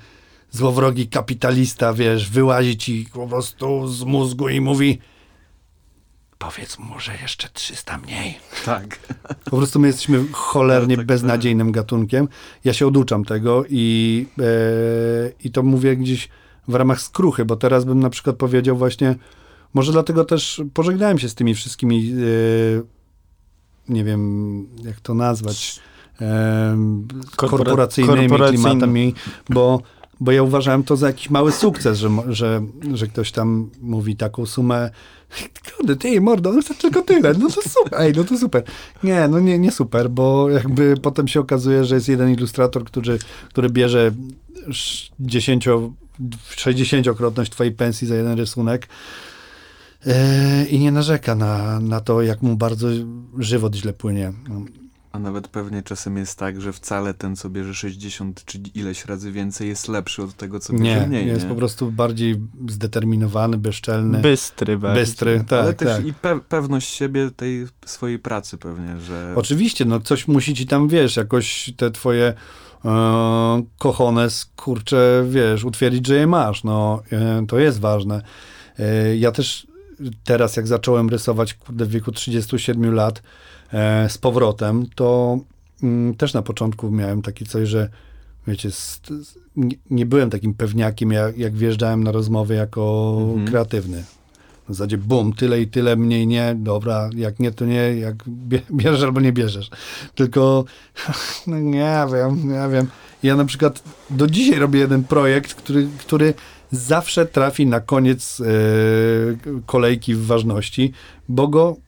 złowrogi 0.50 1.08
kapitalista, 1.08 1.92
wiesz, 1.92 2.30
wyłazi 2.30 2.76
ci 2.76 3.08
po 3.12 3.26
prostu 3.26 3.88
z 3.88 4.02
mózgu 4.04 4.48
i 4.48 4.60
mówi 4.60 4.98
powiedz 6.38 6.78
mu, 6.78 7.00
że 7.00 7.12
jeszcze 7.22 7.48
300 7.52 7.98
mniej. 7.98 8.38
Tak. 8.64 8.98
Po 9.44 9.56
prostu 9.56 9.80
my 9.80 9.86
jesteśmy 9.86 10.24
cholernie 10.32 10.96
No, 10.96 11.00
tak, 11.00 11.06
beznadziejnym 11.06 11.72
gatunkiem. 11.72 12.28
Ja 12.64 12.72
się 12.72 12.86
oduczam 12.86 13.24
tego 13.24 13.64
i, 13.68 14.26
e, 14.38 14.42
i 15.44 15.50
to 15.50 15.62
mówię 15.62 15.96
gdzieś 15.96 16.28
w 16.68 16.74
ramach 16.74 17.00
skruchy, 17.00 17.44
bo 17.44 17.56
teraz 17.56 17.84
bym 17.84 18.00
na 18.00 18.10
przykład 18.10 18.36
powiedział 18.36 18.76
właśnie, 18.76 19.14
może 19.74 19.92
dlatego 19.92 20.24
też 20.24 20.62
pożegnałem 20.74 21.18
się 21.18 21.28
z 21.28 21.34
tymi 21.34 21.54
wszystkimi, 21.54 22.12
e, 22.12 22.82
nie 23.92 24.04
wiem 24.04 24.66
jak 24.84 25.00
to 25.00 25.14
nazwać, 25.14 25.80
e, 26.20 26.76
Korpora- 27.36 27.48
korporacyjnymi 27.50 28.28
korporacyjny- 28.28 28.48
klimatami, 28.62 29.14
bo, 29.50 29.80
bo 30.20 30.32
ja 30.32 30.42
uważałem 30.42 30.82
to 30.82 30.96
za 30.96 31.06
jakiś 31.06 31.30
mały 31.30 31.52
sukces, 31.52 31.98
że, 31.98 32.10
że, 32.28 32.62
że 32.94 33.06
ktoś 33.06 33.32
tam 33.32 33.70
mówi 33.80 34.16
taką 34.16 34.46
sumę, 34.46 34.90
Kurde, 35.76 35.96
ty, 35.96 36.20
mordo, 36.20 36.52
no 36.52 36.62
to 36.62 36.74
tylko 36.74 37.02
tyle, 37.02 37.34
no 37.34 37.48
to 37.50 37.62
super, 37.62 38.00
ej, 38.00 38.12
no 38.16 38.24
to 38.24 38.38
super. 38.38 38.62
Nie, 39.02 39.28
no 39.28 39.40
nie, 39.40 39.58
nie 39.58 39.70
super, 39.70 40.10
bo 40.10 40.50
jakby 40.50 40.94
potem 41.02 41.28
się 41.28 41.40
okazuje, 41.40 41.84
że 41.84 41.94
jest 41.94 42.08
jeden 42.08 42.32
ilustrator, 42.32 42.84
który, 42.84 43.18
który 43.48 43.70
bierze 43.70 44.12
sz- 44.68 45.10
10, 45.20 45.68
60-krotność 46.56 47.48
twojej 47.50 47.72
pensji 47.72 48.06
za 48.06 48.14
jeden 48.14 48.38
rysunek 48.38 48.88
yy, 50.06 50.14
i 50.70 50.78
nie 50.78 50.92
narzeka 50.92 51.34
na, 51.34 51.80
na 51.80 52.00
to, 52.00 52.22
jak 52.22 52.42
mu 52.42 52.56
bardzo 52.56 52.88
żywot 53.38 53.74
źle 53.74 53.92
płynie. 53.92 54.32
No, 55.18 55.28
A 55.28 55.30
nawet 55.30 55.48
pewnie 55.48 55.82
czasem 55.82 56.16
jest 56.16 56.38
tak, 56.38 56.60
że 56.60 56.72
wcale 56.72 57.14
ten, 57.14 57.36
co 57.36 57.50
bierze 57.50 57.74
60 57.74 58.44
czy 58.44 58.58
ileś 58.74 59.04
razy 59.04 59.32
więcej, 59.32 59.68
jest 59.68 59.88
lepszy 59.88 60.22
od 60.22 60.34
tego, 60.34 60.60
co 60.60 60.72
bierze 60.72 60.84
Nie, 61.00 61.06
mniej. 61.06 61.26
jest 61.26 61.42
nie? 61.42 61.48
po 61.48 61.54
prostu 61.54 61.92
bardziej 61.92 62.40
zdeterminowany, 62.68 63.58
bezczelny, 63.58 64.18
Bystry 64.18 64.78
bardziej. 64.78 65.02
bystry. 65.04 65.44
Tak, 65.48 65.60
Ale 65.60 65.74
też 65.74 65.88
tak. 65.96 66.06
i 66.06 66.12
pe- 66.12 66.40
pewność 66.40 66.88
siebie 66.88 67.30
tej 67.36 67.66
swojej 67.86 68.18
pracy 68.18 68.58
pewnie, 68.58 69.00
że 69.00 69.32
Oczywiście, 69.36 69.84
no 69.84 70.00
coś 70.00 70.28
musi 70.28 70.54
ci 70.54 70.66
tam, 70.66 70.88
wiesz, 70.88 71.16
jakoś 71.16 71.72
te 71.76 71.90
twoje 71.90 72.34
e, 72.84 73.62
kochones, 73.78 74.50
kurczę, 74.56 75.24
wiesz, 75.28 75.64
utwierdzić, 75.64 76.06
że 76.06 76.14
je 76.16 76.26
masz, 76.26 76.64
no, 76.64 77.02
e, 77.12 77.44
to 77.48 77.58
jest 77.58 77.80
ważne. 77.80 78.22
E, 78.78 79.16
ja 79.16 79.32
też 79.32 79.66
teraz, 80.24 80.56
jak 80.56 80.66
zacząłem 80.66 81.08
rysować, 81.08 81.54
kurde, 81.54 81.84
w 81.84 81.90
wieku 81.90 82.12
37 82.12 82.94
lat 82.94 83.22
z 84.08 84.18
powrotem, 84.18 84.86
to 84.94 85.38
mm, 85.82 86.14
też 86.14 86.34
na 86.34 86.42
początku 86.42 86.90
miałem 86.90 87.22
takie 87.22 87.44
coś, 87.44 87.68
że 87.68 87.88
wiecie, 88.46 88.68
nie, 89.90 90.06
byłem 90.06 90.30
takim 90.30 90.54
pewniakiem, 90.54 91.12
jak, 91.12 91.38
jak 91.38 91.54
wjeżdżałem 91.54 92.04
na 92.04 92.12
rozmowy 92.12 92.54
jako 92.54 93.16
Mhm. 93.28 93.46
kreatywny. 93.48 94.04
W 94.68 94.74
zasadzie 94.74 94.98
bum, 94.98 95.32
tyle 95.32 95.60
i 95.60 95.66
tyle, 95.68 95.96
mniej 95.96 96.26
nie, 96.26 96.54
dobra, 96.58 97.10
jak 97.16 97.38
nie, 97.40 97.52
to 97.52 97.64
nie, 97.64 97.74
jak 97.96 98.14
bie- 98.48 98.60
bierzesz 98.76 99.02
albo 99.02 99.20
nie 99.20 99.32
bierzesz. 99.32 99.70
Tylko, 100.14 100.64
no 101.46 101.58
nie 101.58 101.96
wiem, 102.12 102.48
nie 102.48 102.68
wiem. 102.72 102.86
Ja 103.22 103.36
na 103.36 103.44
przykład 103.44 103.82
do 104.10 104.26
dzisiaj 104.26 104.58
robię 104.58 104.80
jeden 104.80 105.04
projekt, 105.04 105.54
który, 105.54 105.88
który 105.98 106.34
zawsze 106.72 107.26
trafi 107.26 107.66
na 107.66 107.80
koniec 107.80 108.40
e, 108.40 108.44
kolejki 109.66 110.14
w 110.14 110.26
ważności, 110.26 110.92
bo 111.28 111.48
go 111.48 111.76
e, 111.78 111.85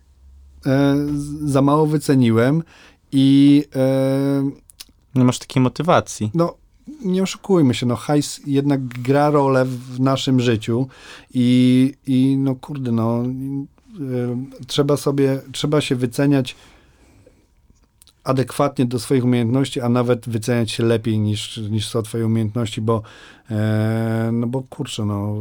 za 1.45 1.63
mało 1.63 1.87
wyceniłem 1.87 2.63
i 3.13 3.65
e, 3.77 4.51
Nie 5.15 5.25
masz 5.25 5.39
takiej 5.39 5.63
motywacji. 5.63 6.31
no, 6.35 6.55
nie 7.05 7.23
oszukujmy 7.23 7.75
się, 7.75 7.87
no 7.87 7.97
hajs 7.97 8.41
jednak 8.47 8.85
gra 8.85 9.31
rolę 9.31 9.65
w 9.65 10.01
naszym 10.01 10.41
życiu 10.41 10.87
i, 11.35 11.95
i 12.07 12.37
no 12.39 12.55
kurde, 12.55 12.93
no 12.93 13.25
y, 13.25 14.67
trzeba 14.67 14.97
sobie, 14.97 15.41
trzeba 15.53 15.81
się 15.81 15.97
wyceniać 15.97 16.57
adekwatnie 18.25 18.87
do 18.87 18.99
swoich 18.99 19.25
umiejętności, 19.25 19.81
a 19.81 19.89
nawet 19.89 20.29
wyceniać 20.29 20.71
się 20.71 20.85
lepiej 20.85 21.19
niż, 21.19 21.57
niż 21.57 21.89
są 21.89 22.03
twoje 22.03 22.27
umiejętności, 22.27 22.81
bo 22.81 23.03
e, 23.51 24.31
no 24.33 24.47
bo 24.47 24.63
kurczę, 24.63 25.05
no 25.05 25.35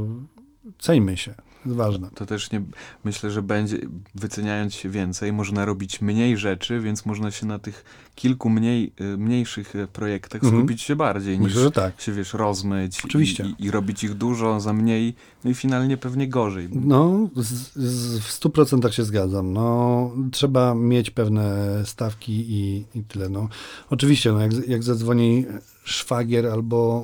ceńmy 0.79 1.17
się, 1.17 1.33
jest 1.67 1.77
ważne. 1.77 2.09
to 2.15 2.25
też 2.25 2.51
nie, 2.51 2.61
myślę, 3.03 3.31
że 3.31 3.41
będzie, 3.41 3.77
wyceniając 4.15 4.73
się 4.73 4.89
więcej, 4.89 5.33
można 5.33 5.65
robić 5.65 6.01
mniej 6.01 6.37
rzeczy, 6.37 6.79
więc 6.79 7.05
można 7.05 7.31
się 7.31 7.45
na 7.45 7.59
tych 7.59 7.85
kilku 8.15 8.49
mniej, 8.49 8.93
y, 9.01 9.17
mniejszych 9.17 9.75
y, 9.75 9.87
projektach 9.87 10.43
Mhm. 10.43 10.61
skupić 10.61 10.81
się 10.81 10.95
bardziej, 10.95 11.39
Myślę, 11.39 11.63
niż 11.63 11.73
tak. 11.73 12.01
się, 12.01 12.11
wiesz, 12.11 12.33
rozmyć 12.33 13.05
Oczywiście. 13.05 13.43
I, 13.43 13.63
i, 13.63 13.65
i 13.65 13.71
robić 13.71 14.03
ich 14.03 14.13
dużo 14.13 14.59
za 14.59 14.73
mniej, 14.73 15.15
no 15.43 15.51
i 15.51 15.53
finalnie 15.53 15.97
pewnie 15.97 16.27
gorzej. 16.27 16.69
No, 16.71 17.29
z, 17.35 17.73
z, 17.75 18.19
w 18.19 18.39
100% 18.39 18.91
się 18.91 19.03
zgadzam. 19.03 19.53
No, 19.53 20.11
trzeba 20.31 20.75
mieć 20.75 21.09
pewne 21.11 21.67
stawki 21.85 22.33
i, 22.33 22.85
i 22.95 23.03
tyle. 23.03 23.29
No. 23.29 23.49
Oczywiście, 23.89 24.31
no, 24.31 24.41
jak, 24.41 24.67
jak 24.67 24.83
zadzwoni 24.83 25.45
szwagier 25.87 26.45
albo 26.47 27.03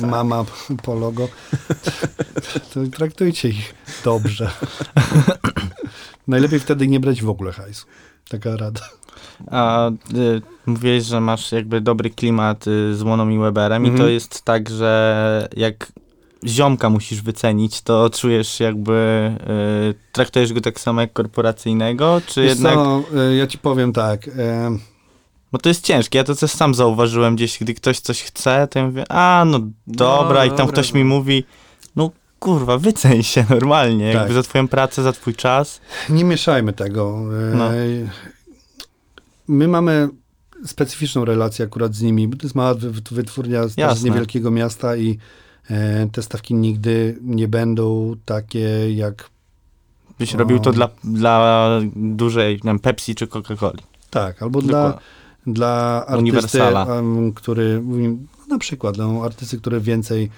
mama 0.00 0.44
po 0.84 0.94
logo, 0.94 1.28
to 2.74 2.80
traktujcie 2.96 3.48
ich 3.48 3.74
dobrze. 4.04 4.50
Najlepiej 6.28 6.60
wtedy 6.60 6.88
nie 6.88 7.00
brać 7.00 7.22
w 7.22 7.28
ogóle 7.28 7.52
hajsu. 7.52 7.86
Taka 8.28 8.56
rada. 8.56 8.80
A 9.50 9.90
y, 9.90 10.42
mówiłeś, 10.66 11.04
że 11.04 11.20
masz 11.20 11.52
jakby 11.52 11.80
dobry 11.80 12.10
klimat 12.10 12.66
y, 12.66 12.94
z 12.94 13.02
Łoną 13.02 13.28
i 13.28 13.38
Weberem 13.38 13.84
i 13.84 13.88
Mhm. 13.88 14.04
to 14.04 14.08
jest 14.08 14.42
tak, 14.42 14.68
że 14.70 15.48
jak 15.56 15.92
ziomka 16.46 16.90
musisz 16.90 17.22
wycenić, 17.22 17.82
to 17.82 18.10
czujesz 18.10 18.60
jakby, 18.60 19.30
y, 19.90 20.12
traktujesz 20.12 20.52
go 20.52 20.60
tak 20.60 20.80
samo 20.80 21.00
jak 21.00 21.12
korporacyjnego, 21.12 22.20
czy 22.26 22.42
Wiesz 22.42 22.50
jednak, 22.54 22.74
co, 22.74 23.02
e, 23.16 23.36
ja 23.36 23.46
ci 23.46 23.58
powiem 23.58 23.92
tak. 23.92 24.28
E, 24.28 24.70
bo 25.52 25.58
to 25.58 25.68
jest 25.68 25.84
ciężkie, 25.84 26.18
ja 26.18 26.24
to 26.24 26.34
też 26.34 26.50
sam 26.50 26.74
zauważyłem 26.74 27.36
gdzieś, 27.36 27.58
gdy 27.58 27.74
ktoś 27.74 28.00
coś 28.00 28.22
chce, 28.22 28.68
to 28.70 28.78
ja 28.78 28.86
mówię, 28.86 29.04
a 29.12 29.44
no 29.46 29.60
dobra, 29.86 30.44
i 30.44 30.48
tam 30.48 30.56
dobra, 30.58 30.72
ktoś 30.72 30.92
no. 30.92 30.98
mi 30.98 31.04
mówi, 31.04 31.44
no 31.96 32.10
kurwa, 32.38 32.78
wyceń 32.78 33.22
się 33.22 33.44
normalnie, 33.50 34.12
Tak. 34.12 34.14
jakby 34.20 34.34
za 34.34 34.42
twoją 34.42 34.68
pracę, 34.68 35.02
za 35.02 35.12
twój 35.12 35.34
czas. 35.34 35.80
Nie 36.08 36.24
mieszajmy 36.24 36.72
tego. 36.72 37.18
E, 37.52 37.54
No. 37.56 37.70
My 39.48 39.68
mamy 39.68 40.08
specyficzną 40.64 41.24
relację 41.24 41.64
akurat 41.64 41.94
z 41.94 42.02
nimi, 42.02 42.28
bo 42.28 42.36
to 42.36 42.42
jest 42.42 42.54
mała 42.54 42.74
wy- 42.74 42.90
wytwórnia 43.10 43.68
z, 43.68 44.02
niewielkiego 44.04 44.50
miasta 44.50 44.96
i 44.96 45.18
e, 45.70 46.06
te 46.12 46.22
stawki 46.22 46.54
nigdy 46.54 47.18
nie 47.22 47.48
będą 47.48 48.14
takie 48.24 48.94
jak 48.94 49.30
Byś 50.18 50.34
O. 50.34 50.38
robił 50.38 50.58
to 50.58 50.72
dla, 50.72 50.88
dla 51.04 51.68
dużej, 51.96 52.54
nie 52.54 52.60
wiem, 52.64 52.78
Pepsi 52.78 53.14
czy 53.14 53.26
Coca-Coli. 53.26 53.78
tak, 54.10 54.42
albo 54.42 54.62
Dokładnie. 54.62 54.90
dla 54.92 55.00
artysty, 56.00 56.18
Uniwersala. 56.18 56.86
em, 56.98 57.32
który 57.32 57.82
na 58.48 58.58
przykład 58.58 58.96
no, 58.96 59.24
artysty, 59.24 59.58
który 59.58 59.80
więcej 59.80 60.30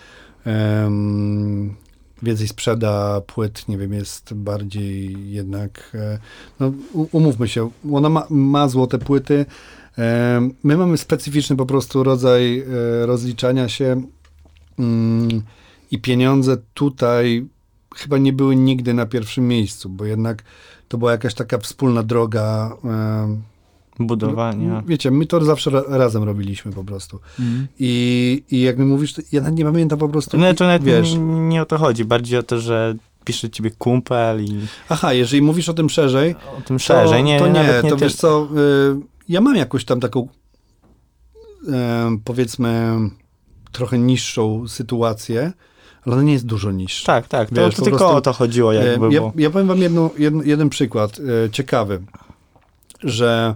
em, 0.45 1.75
więcej 2.23 2.49
sprzeda 2.49 3.21
płyt, 3.21 3.69
nie 3.69 3.79
wiem, 3.79 3.93
jest 3.93 4.35
bardziej 4.35 5.31
jednak, 5.31 5.91
e, 5.95 6.19
no 6.61 6.73
umówmy 6.93 7.49
się, 7.49 7.71
ona 7.93 8.09
ma, 8.09 8.27
ma 8.31 8.69
złote 8.69 8.99
płyty, 8.99 9.47
my 10.63 10.77
mamy 10.77 10.99
specyficzny 10.99 11.57
po 11.57 11.67
prostu 11.67 12.03
rodzaj 12.03 12.59
e, 12.61 12.67
rozliczania 13.07 13.69
się 13.69 14.03
mm, 14.79 15.43
i 15.91 15.99
pieniądze 15.99 16.57
tutaj 16.75 17.47
chyba 17.97 18.19
nie 18.19 18.33
były 18.33 18.57
nigdy 18.57 18.95
na 18.95 19.07
pierwszym 19.07 19.49
miejscu, 19.49 19.89
bo 19.89 20.05
jednak 20.05 20.43
to 20.89 20.99
była 20.99 21.13
jakaś 21.13 21.35
taka 21.35 21.59
wspólna 21.59 22.03
droga. 22.03 22.77
Budowania. 23.99 24.69
no, 24.69 24.83
wiecie, 24.87 25.11
my 25.11 25.27
to 25.27 25.45
zawsze 25.45 25.71
ra 25.71 25.83
razem 25.89 26.23
robiliśmy 26.23 26.73
po 26.73 26.85
prostu. 26.85 27.21
Mhm. 27.41 27.67
I, 27.79 28.43
I 28.51 28.61
jak 28.61 28.79
mi 28.79 28.85
mówisz, 28.85 29.13
to 29.13 29.23
ja 29.33 29.41
nawet 29.41 29.59
nie 29.59 29.65
pamiętam 29.65 29.99
po 29.99 30.09
prostu. 30.09 30.39
No, 30.39 30.55
to 30.55 30.67
nawet 30.67 30.85
wiesz, 30.85 31.15
nie, 31.15 31.19
nie 31.19 31.63
o 31.63 31.67
to 31.67 31.79
chodzi, 31.79 32.05
bardziej 32.05 32.39
o 32.39 32.43
to, 32.43 32.61
że 32.61 32.95
pisze 33.25 33.51
ciebie 33.51 33.71
kumpel 33.71 34.45
i 34.45 34.61
aha, 34.89 35.13
jeżeli 35.13 35.43
mówisz 35.43 35.69
o 35.69 35.75
tym 35.75 35.91
szerzej, 35.91 36.35
o 36.59 36.61
tym 36.61 36.79
szerzej. 36.79 37.25
Nie, 37.25 37.39
to 37.39 37.49
nie, 37.49 37.81
nie 37.83 37.91
to 37.91 37.97
wiesz 37.97 38.15
co, 38.15 38.49
y, 38.57 39.01
ja 39.29 39.41
mam 39.41 39.57
jakąś 39.57 39.85
tam 39.85 40.01
taką 40.01 40.21
y, 40.23 41.69
powiedzmy 42.25 42.99
trochę 43.73 43.99
niższą 43.99 44.69
sytuację, 44.69 45.53
ale 46.07 46.15
ona 46.15 46.25
nie 46.25 46.33
jest 46.33 46.47
dużo 46.47 46.71
niższa. 46.71 47.07
Tak, 47.07 47.29
tak, 47.29 47.49
to, 47.49 47.55
Wiesz, 47.55 47.75
to 47.75 47.79
po 47.79 47.85
tylko 47.85 47.99
prostu, 47.99 48.17
o 48.17 48.21
to 48.21 48.33
chodziło 48.33 48.75
E, 48.75 48.87
jakby, 48.87 49.13
ja, 49.15 49.21
bo... 49.21 49.33
ja 49.37 49.51
powiem 49.51 49.69
wam 49.69 49.79
jedną, 49.79 50.11
jedn, 50.19 50.41
jeden 50.45 50.69
przykład 50.69 51.21
e, 51.47 51.51
ciekawy, 51.51 52.03
że 53.03 53.55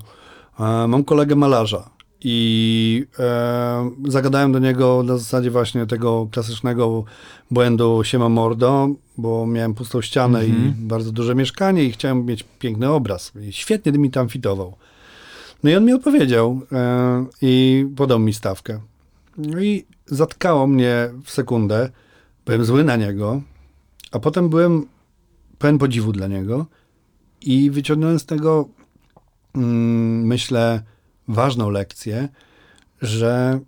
mam 0.58 1.04
kolegę 1.04 1.36
malarza 1.36 1.90
i 2.20 3.06
e, 3.18 3.90
zagadałem 4.08 4.52
do 4.52 4.58
niego 4.58 5.02
na 5.02 5.18
zasadzie 5.18 5.50
właśnie 5.50 5.86
tego 5.86 6.28
klasycznego 6.32 7.04
błędu 7.50 8.04
siema 8.04 8.28
mordo, 8.28 8.88
bo 9.18 9.46
miałem 9.46 9.74
pustą 9.74 10.02
ścianę 10.02 10.40
Mhm. 10.40 10.68
i 10.68 10.72
bardzo 10.86 11.12
duże 11.12 11.34
mieszkanie 11.34 11.84
i 11.84 11.92
chciałem 11.92 12.26
mieć 12.26 12.44
piękny 12.58 12.90
obraz. 12.90 13.32
I 13.48 13.52
świetnie 13.52 13.92
mi 13.92 14.10
tam 14.10 14.28
fitował. 14.28 14.76
No 15.62 15.70
i 15.70 15.76
on 15.76 15.84
mi 15.84 15.92
odpowiedział 15.92 16.60
e, 16.72 17.26
i 17.42 17.86
podał 17.96 18.18
mi 18.18 18.34
stawkę. 18.34 18.80
No 19.38 19.60
i 19.60 19.84
zatkało 20.06 20.66
mnie 20.66 21.10
w 21.24 21.30
sekundę. 21.30 21.90
Byłem 22.46 22.64
zły 22.64 22.84
na 22.84 22.96
niego, 22.96 23.42
a 24.12 24.18
potem 24.18 24.48
byłem 24.48 24.86
pełen 25.58 25.78
podziwu 25.78 26.12
dla 26.12 26.26
niego 26.26 26.66
i 27.40 27.70
wyciągnąłem 27.70 28.18
z 28.18 28.26
tego, 28.26 28.68
mm, 28.68 28.85
myślę, 29.56 30.82
ważną 31.28 31.70
lekcję, 31.70 32.28
że 33.02 33.60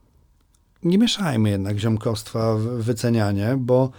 nie 0.82 0.98
mieszajmy 0.98 1.50
jednak 1.50 1.78
ziomkostwa 1.78 2.54
w 2.54 2.62
wycenianie, 2.62 3.56
bo 3.58 3.90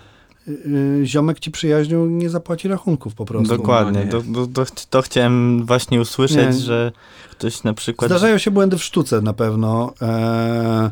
y, 0.48 1.02
ziomek 1.04 1.40
ci 1.40 1.52
przyjaźnią 1.52 2.06
nie 2.06 2.30
zapłaci 2.30 2.68
rachunków 2.68 3.16
po 3.16 3.26
prostu. 3.26 3.58
Dokładnie, 3.58 4.08
No 4.28 4.48
to 4.90 5.02
chciałem 5.02 5.66
właśnie 5.66 6.02
usłyszeć, 6.02 6.46
Nie. 6.46 6.54
że 6.54 6.92
ktoś 7.32 7.64
na 7.64 7.74
przykład... 7.74 8.12
Zdarzają 8.12 8.38
się 8.38 8.52
błędy 8.52 8.78
w 8.78 8.84
sztuce 8.84 9.22
na 9.22 9.34
pewno, 9.34 9.94
e, 10.02 10.92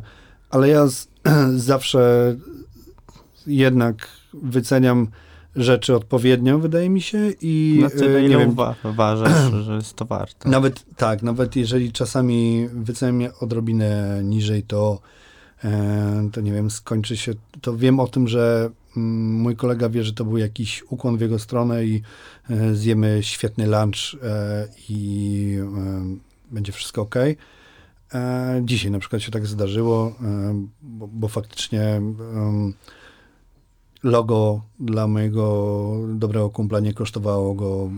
ale 0.50 0.68
ja 0.68 0.88
z, 0.88 1.08
zawsze 1.72 2.36
jednak 3.48 4.08
wyceniam 4.34 5.08
rzeczy 5.56 5.96
odpowiednio, 5.96 6.60
wydaje 6.60 6.90
mi 6.90 7.02
się, 7.02 7.32
i 7.42 7.80
na 7.82 7.90
tyle, 7.90 8.18
e, 8.18 8.22
nie 8.22 8.28
ile 8.28 8.38
wiem, 8.38 8.56
uwa- 8.56 8.76
uważasz, 8.84 9.52
że 9.66 9.76
jest 9.76 9.94
to 9.94 10.06
warte. 10.06 10.50
Nawet 10.50 10.86
tak, 10.96 11.24
nawet 11.24 11.56
jeżeli 11.56 11.92
czasami 11.92 12.68
wyceniam 12.74 13.34
odrobinę 13.40 14.22
niżej, 14.24 14.64
to, 14.64 15.00
e, 15.64 16.30
to 16.34 16.42
nie 16.42 16.54
wiem, 16.54 16.72
skończy 16.72 17.18
się, 17.18 17.34
to 17.62 17.78
wiem 17.78 18.00
o 18.00 18.08
tym, 18.08 18.28
że 18.28 18.70
mm, 18.98 19.34
mój 19.34 19.56
kolega 19.56 19.90
wie, 19.90 20.04
że 20.04 20.14
to 20.14 20.26
był 20.26 20.38
jakiś 20.38 20.84
ukłon 20.90 21.18
w 21.18 21.22
jego 21.22 21.40
stronę 21.40 21.86
i 21.86 22.02
e, 22.50 22.76
zjemy 22.76 23.20
świetny 23.22 23.68
lunch 23.68 24.22
i 24.90 25.58
będzie 26.52 26.72
wszystko 26.72 27.02
ok. 27.02 27.16
Dzisiaj 28.62 28.92
na 28.92 29.00
przykład 29.00 29.22
się 29.22 29.32
tak 29.32 29.46
zdarzyło, 29.46 30.16
bo, 30.82 31.08
bo 31.08 31.28
faktycznie 31.28 32.02
logo 34.04 34.62
dla 34.80 35.08
mojego 35.08 35.94
dobrego 36.10 36.50
kumpla 36.50 36.80
nie 36.80 36.94
kosztowało 36.94 37.54
go 37.54 37.90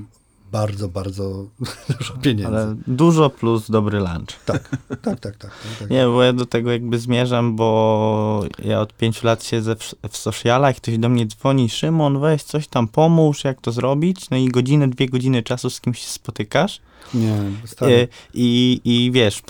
bardzo, 0.51 0.87
bardzo 0.87 1.45
dużo 1.99 2.13
pieniędzy. 2.21 2.47
Ale 2.47 2.75
dużo 2.87 3.29
plus 3.29 3.71
dobry 3.71 3.99
lunch. 3.99 4.45
Tak, 4.45 4.69
tak, 4.69 4.99
tak, 5.01 5.19
tak. 5.19 5.37
tak, 5.37 5.51
tak. 5.79 5.89
Nie, 5.89 6.05
bo 6.05 6.23
ja 6.23 6.33
do 6.33 6.45
tego 6.45 6.71
jakby 6.71 6.99
zmierzam, 6.99 7.55
bo 7.55 8.43
ja 8.63 8.81
od 8.81 8.93
pięciu 8.93 9.27
lat 9.27 9.43
siedzę 9.43 9.75
w, 9.75 9.95
w 10.09 10.17
socialach, 10.17 10.75
ktoś 10.75 10.97
do 10.97 11.09
mnie 11.09 11.27
dzwoni, 11.27 11.69
Szymon, 11.69 12.19
weź 12.19 12.43
coś 12.43 12.67
tam 12.67 12.87
pomóż, 12.87 13.43
jak 13.43 13.61
to 13.61 13.71
zrobić, 13.71 14.29
no 14.29 14.37
i 14.37 14.47
godzinę, 14.47 14.87
dwie 14.87 15.09
godziny 15.09 15.43
czasu 15.43 15.69
z 15.69 15.81
kimś 15.81 15.99
się 15.99 16.07
spotykasz 16.07 16.81
Nie, 17.13 17.33
e, 17.33 17.67
stary. 17.67 18.07
i, 18.33 18.81
i 18.83 19.11
wiesz, 19.11 19.41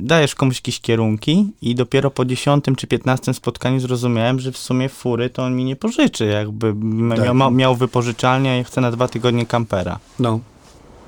dajesz 0.00 0.34
komuś 0.34 0.56
jakieś 0.56 0.80
kierunki 0.80 1.46
i 1.62 1.74
dopiero 1.74 2.10
po 2.10 2.24
dziesiątym 2.24 2.76
czy 2.76 2.86
piętnastym 2.86 3.34
spotkaniu 3.34 3.80
zrozumiałem, 3.80 4.40
że 4.40 4.52
w 4.52 4.58
sumie 4.58 4.88
fury 4.88 5.30
to 5.30 5.44
on 5.44 5.56
mi 5.56 5.64
nie 5.64 5.76
pożyczy, 5.76 6.26
jakby 6.26 6.74
Tak. 7.16 7.34
miał, 7.34 7.50
miał 7.50 7.76
wypożyczalnię, 7.76 8.58
ja 8.58 8.64
chcę 8.64 8.80
na 8.80 8.90
dwa 8.90 9.08
tygodnie 9.08 9.46
kampera. 9.46 9.98
No, 10.18 10.40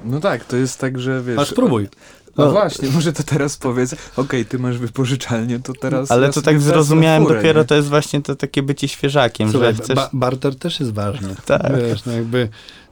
No 0.04 0.20
tak, 0.20 0.44
to 0.44 0.56
jest 0.56 0.80
tak, 0.80 0.98
że 1.00 1.22
wiesz... 1.22 1.38
aż 1.38 1.48
spróbuj. 1.50 1.88
No 2.36 2.44
No. 2.44 2.50
właśnie, 2.52 2.88
może 2.94 3.12
to 3.12 3.22
teraz 3.22 3.56
powiedz, 3.56 3.94
okej, 4.16 4.44
ty 4.44 4.58
masz 4.58 4.78
wypożyczalnię, 4.78 5.58
to 5.60 5.72
teraz... 5.72 6.10
Ale 6.10 6.32
to 6.32 6.42
tak 6.42 6.60
zrozumiałem 6.60 7.22
furę, 7.22 7.36
dopiero, 7.36 7.60
nie? 7.60 7.66
to 7.66 7.74
jest 7.74 7.88
właśnie 7.88 8.22
to 8.22 8.36
takie 8.36 8.62
bycie 8.62 8.88
świeżakiem, 8.88 9.50
Słuchaj, 9.50 9.74
że 9.74 9.82
chcesz... 9.82 9.96
ba- 9.96 10.10
barter 10.12 10.56
też 10.56 10.80
jest 10.80 10.92
ważny. 10.92 11.34
Tak. 11.46 11.76
Wiesz, 11.76 12.04
no 12.04 12.12
jakby 12.12 12.48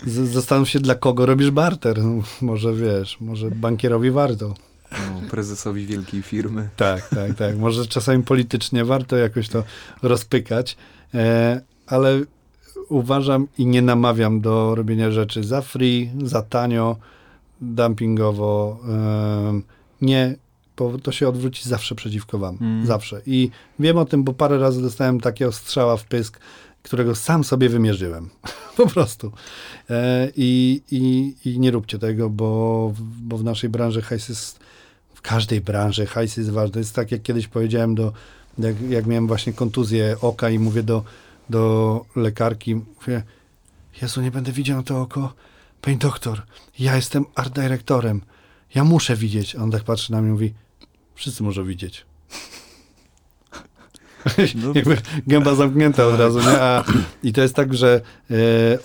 zastanów 0.07 0.69
się, 0.69 0.81
dla 0.81 0.95
kogo 0.95 1.27
robisz 1.27 1.51
barter. 1.51 2.03
No, 2.03 2.23
może 2.47 2.75
wiesz, 2.75 3.21
może 3.21 3.51
bankierowi 3.51 4.11
warto. 4.11 4.55
No, 4.93 5.29
prezesowi 5.31 5.87
wielkiej 5.87 6.23
firmy. 6.23 6.69
Tak, 6.77 7.09
tak, 7.09 7.35
tak. 7.35 7.59
Może 7.59 7.87
czasami 7.87 8.23
politycznie 8.23 8.85
warto 8.85 9.17
jakoś 9.17 9.49
to 9.49 9.65
rozpykać, 10.03 10.77
e, 11.15 11.61
ale 11.87 12.21
uważam 12.89 13.47
i 13.59 13.67
nie 13.67 13.83
namawiam 13.83 14.41
do 14.41 14.75
robienia 14.75 15.11
rzeczy 15.11 15.45
za 15.45 15.63
free, 15.63 16.11
za 16.23 16.43
tanio, 16.43 16.97
dumpingowo. 17.61 18.81
em, 19.49 19.63
nie, 20.01 20.37
bo 20.77 20.99
to 20.99 21.13
się 21.13 21.29
odwróci 21.29 21.69
zawsze 21.69 21.95
przeciwko 21.95 22.39
wam. 22.39 22.59
Mm. 22.61 22.87
Zawsze. 22.87 23.21
I 23.27 23.51
wiem 23.79 23.99
o 23.99 24.05
tym, 24.05 24.25
bo 24.25 24.33
parę 24.33 24.59
razy 24.59 24.83
dostałem 24.83 25.21
takiego 25.21 25.53
strzała 25.53 25.97
w 25.97 26.05
pysk, 26.05 26.41
którego 26.83 27.14
sam 27.14 27.45
sobie 27.45 27.68
wymierzyłem. 27.68 28.31
po 28.76 28.87
prostu. 28.87 29.33
E, 29.91 30.28
i, 30.37 30.83
i, 30.91 31.35
I 31.51 31.59
nie 31.59 31.70
róbcie 31.70 31.99
tego, 31.99 32.31
bo, 32.31 32.93
bo 33.22 33.39
w 33.39 33.45
naszej 33.45 33.70
branży 33.70 34.03
hajs 34.03 34.28
jest 34.28 34.61
w 35.14 35.22
każdej 35.22 35.61
branży 35.61 36.07
hajs 36.07 36.37
jest 36.37 36.51
ważny. 36.51 36.81
Jest 36.81 36.95
tak, 36.95 37.12
jak 37.12 37.22
kiedyś 37.22 37.49
powiedziałem 37.49 37.95
do, 37.95 38.12
jak, 38.59 38.81
jak 38.81 39.07
miałem 39.07 39.26
właśnie 39.26 39.53
kontuzję 39.53 40.16
oka 40.20 40.51
i 40.51 40.59
mówię 40.59 40.83
do, 40.83 41.05
do 41.51 42.05
lekarki, 42.16 42.74
mówię, 42.74 43.22
Jezu, 44.03 44.20
nie 44.20 44.31
będę 44.31 44.53
widział 44.53 44.76
na 44.76 44.83
to 44.83 45.01
oko. 45.01 45.33
Pani 45.81 45.97
doktor, 45.97 46.43
ja 46.78 46.97
jestem 46.97 47.24
art 47.35 47.55
dyrektorem. 47.55 48.20
Ja 48.74 48.85
muszę 48.85 49.16
widzieć. 49.16 49.57
On 49.57 49.70
tak 49.70 49.85
patrzy 49.85 50.12
na 50.12 50.20
mnie 50.20 50.28
i 50.28 50.33
mówi, 50.33 50.55
wszyscy 51.14 51.43
muszą 51.43 51.64
widzieć. 51.64 52.05
No, 54.55 54.73
gęba 55.27 55.55
zamknięta 55.55 56.07
od 56.07 56.18
razu, 56.21 56.41
nie? 56.41 56.62
A, 56.62 56.85
I 57.23 57.33
to 57.33 57.41
jest 57.43 57.55
tak, 57.55 57.75
że 57.75 58.01
e, 58.31 58.35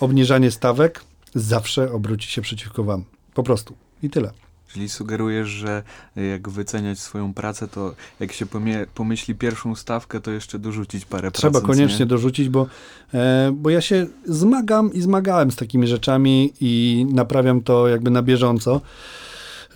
obniżanie 0.00 0.50
stawek 0.50 1.04
zawsze 1.34 1.92
obróci 1.92 2.28
się 2.28 2.42
przeciwko 2.42 2.84
wam. 2.84 3.04
Po 3.34 3.42
prostu. 3.42 3.74
I 4.02 4.10
tyle. 4.10 4.30
Czyli 4.72 4.88
sugerujesz, 4.88 5.48
że 5.48 5.82
jak 6.16 6.48
wyceniać 6.48 6.98
swoją 6.98 7.34
pracę, 7.34 7.68
to 7.68 7.94
jak 8.20 8.32
się 8.32 8.46
pomyśli 8.94 9.34
pierwszą 9.34 9.74
stawkę, 9.74 10.20
to 10.20 10.30
jeszcze 10.30 10.58
dorzucić 10.58 11.04
parę 11.04 11.30
Trzeba 11.30 11.50
procent, 11.50 11.66
koniecznie 11.66 11.98
nie? 11.98 12.06
dorzucić, 12.06 12.48
bo, 12.48 12.66
e, 13.14 13.52
bo 13.54 13.70
ja 13.70 13.80
się 13.80 14.06
zmagam 14.24 14.92
i 14.92 15.00
zmagałem 15.00 15.50
z 15.50 15.56
takimi 15.56 15.86
rzeczami 15.86 16.52
i 16.60 17.06
naprawiam 17.12 17.60
to 17.60 17.88
jakby 17.88 18.10
na 18.10 18.22
bieżąco, 18.22 18.80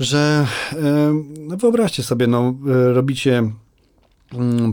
że 0.01 0.47
e, 0.73 0.77
no 1.39 1.57
wyobraźcie 1.57 2.03
sobie, 2.03 2.27
no, 2.27 2.55
e, 2.69 2.93
robicie 2.93 3.51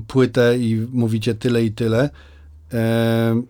płytę 0.07 0.57
i 0.57 0.87
mówicie 0.93 1.35
tyle 1.35 1.63
i 1.63 1.71
tyle 1.71 2.09
e, 2.73 3.41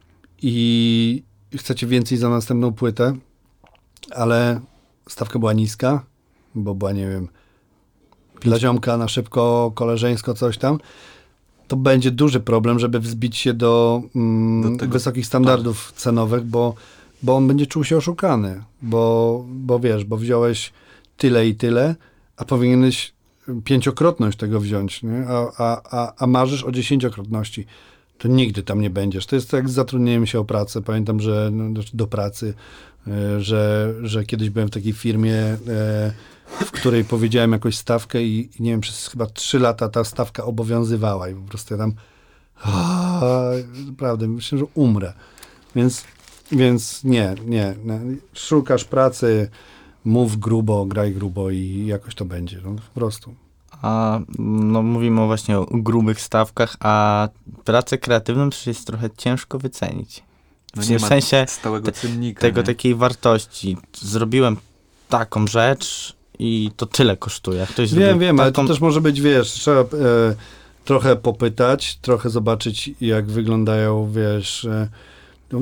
i 0.42 1.24
chcecie 1.56 1.88
więcej 1.88 2.18
za 2.18 2.30
następną 2.30 2.74
płytę, 2.74 3.16
ale 4.12 4.60
stawka 5.10 5.40
była 5.40 5.54
niska, 5.54 6.06
bo 6.56 6.76
była, 6.76 6.92
nie 6.92 7.08
wiem, 7.10 7.28
dla 8.42 8.60
ziomka 8.60 8.98
na 8.98 9.08
szybko, 9.08 9.72
koleżeńsko, 9.76 10.34
coś 10.34 10.58
tam, 10.58 10.80
to 11.68 11.76
będzie 11.76 12.12
duży 12.12 12.40
problem, 12.40 12.80
żeby 12.80 13.00
wzbić 13.00 13.38
się 13.38 13.54
do, 13.54 14.02
mm, 14.16 14.74
Do 14.74 14.80
tak. 14.80 14.90
wysokich 14.90 15.26
standardów 15.26 15.94
cenowych, 15.96 16.44
bo, 16.44 16.76
bo 17.24 17.36
on 17.36 17.48
będzie 17.48 17.68
czuł 17.68 17.84
się 17.84 17.98
oszukany, 17.98 18.64
bo, 18.82 19.46
bo 19.50 19.80
wiesz, 19.80 20.04
bo 20.06 20.18
wziąłeś 20.18 20.74
tyle 21.18 21.48
i 21.48 21.56
tyle, 21.56 21.96
a 22.38 22.46
powinieneś 22.46 23.14
pięciokrotność 23.64 24.38
tego 24.38 24.60
wziąć, 24.60 25.04
nie? 25.04 25.26
A, 25.28 25.82
a, 25.92 26.14
a, 26.18 26.28
marzysz 26.28 26.64
o 26.64 26.72
dziesięciokrotności. 26.72 27.66
To 28.18 28.28
nigdy 28.28 28.64
tam 28.64 28.82
nie 28.82 28.90
będziesz. 28.90 29.26
To 29.26 29.36
jest 29.36 29.52
tak 29.52 29.58
jak 29.58 29.70
z 29.70 29.74
zatrudnieniem 29.74 30.26
się 30.26 30.40
o 30.40 30.46
pracę. 30.46 30.82
Pamiętam, 30.82 31.20
że 31.20 31.50
no, 31.54 31.70
znaczy 31.70 31.90
do 31.94 32.08
pracy, 32.08 32.54
e, 33.08 33.42
że, 33.42 33.94
że 34.02 34.26
kiedyś 34.26 34.50
byłem 34.50 34.68
w 34.68 34.72
takiej 34.72 34.94
firmie, 34.94 35.36
e, 35.36 35.58
w 36.48 36.72
której 36.72 37.04
powiedziałem 37.04 37.52
jakąś 37.52 37.78
stawkę 37.78 38.24
i 38.24 38.50
nie 38.60 38.72
wiem, 38.72 38.82
przez 38.82 39.08
chyba 39.08 39.26
trzy 39.26 39.60
lata 39.60 39.90
ta 39.90 40.04
stawka 40.04 40.44
obowiązywała 40.44 41.30
i 41.30 41.36
po 41.36 41.42
prostu 41.42 41.74
ja 41.74 41.78
tam 41.78 41.94
a, 42.64 43.52
naprawdę, 43.88 44.28
myślę, 44.28 44.58
że 44.58 44.66
umrę. 44.74 45.14
Więc, 45.76 46.04
więc 46.52 47.04
nie, 47.04 47.36
nie, 47.46 47.76
nie. 47.86 48.00
Szukasz 48.34 48.86
pracy, 48.86 49.50
mów 50.08 50.40
grubo, 50.40 50.86
graj 50.86 51.14
grubo 51.14 51.50
i 51.50 51.86
jakoś 51.86 52.16
to 52.16 52.26
będzie. 52.26 52.60
No, 52.64 52.72
po 52.72 53.00
prostu. 53.00 53.36
A 53.82 54.20
no, 54.40 54.84
mówimy 54.84 55.26
właśnie 55.26 55.60
o 55.60 55.66
grubych 55.72 56.22
stawkach, 56.22 56.76
a 56.80 57.28
pracę 57.64 57.98
kreatywną 57.98 58.50
przecież 58.50 58.68
jest 58.68 58.88
trochę 58.88 59.10
ciężko 59.18 59.60
wycenić. 59.60 60.24
No 60.76 61.00
W 61.00 61.02
sensie 61.02 61.46
stałego 61.48 61.92
te-. 61.92 62.08
Tego 62.40 62.62
nie? 62.62 62.66
takiej 62.66 62.96
wartości. 62.96 63.78
Zrobiłem 63.94 64.58
taką 65.10 65.48
rzecz 65.48 66.16
i 66.40 66.72
to 66.78 66.86
tyle 66.86 67.18
kosztuje. 67.18 67.60
Jak 67.60 67.70
Ktoś 67.70 67.94
Wiem, 67.94 68.20
wiem, 68.20 68.40
ale 68.40 68.52
taką... 68.52 68.68
to 68.68 68.74
też 68.74 68.82
może 68.82 69.02
być, 69.02 69.22
wiesz, 69.22 69.52
trzeba 69.52 69.82
e, 69.82 69.86
trochę 70.86 71.16
popytać, 71.16 71.96
trochę 71.96 72.30
zobaczyć, 72.30 72.92
jak 73.02 73.26
wyglądają, 73.26 74.12
wiesz, 74.12 74.66
e, 74.66 74.90
no, 75.52 75.60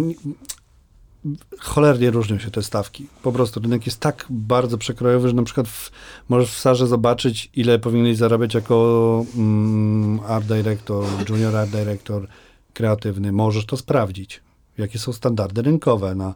cholernie 1.59 2.11
różnią 2.11 2.39
się 2.39 2.51
te 2.51 2.63
stawki. 2.63 3.07
Po 3.23 3.32
prostu 3.32 3.59
rynek 3.59 3.86
jest 3.86 3.99
tak 3.99 4.26
bardzo 4.30 4.78
przekrojowy, 4.78 5.28
że 5.28 5.34
na 5.34 5.43
przykład 5.43 5.67
w, 5.67 5.91
możesz 6.30 6.51
w 6.51 6.59
Sarze 6.59 6.88
zobaczyć, 6.88 7.49
ile 7.55 7.80
powinieneś 7.80 8.17
zarabiać 8.17 8.53
jako 8.53 9.26
mm, 9.36 10.19
art 10.28 10.45
director, 10.45 11.05
junior 11.30 11.55
art 11.55 11.71
director 11.71 12.28
kreatywny. 12.73 13.32
Możesz 13.32 13.65
to 13.65 13.78
sprawdzić, 13.78 14.41
jakie 14.78 14.99
są 14.99 15.13
standardy 15.13 15.61
rynkowe 15.61 16.15
na 16.15 16.34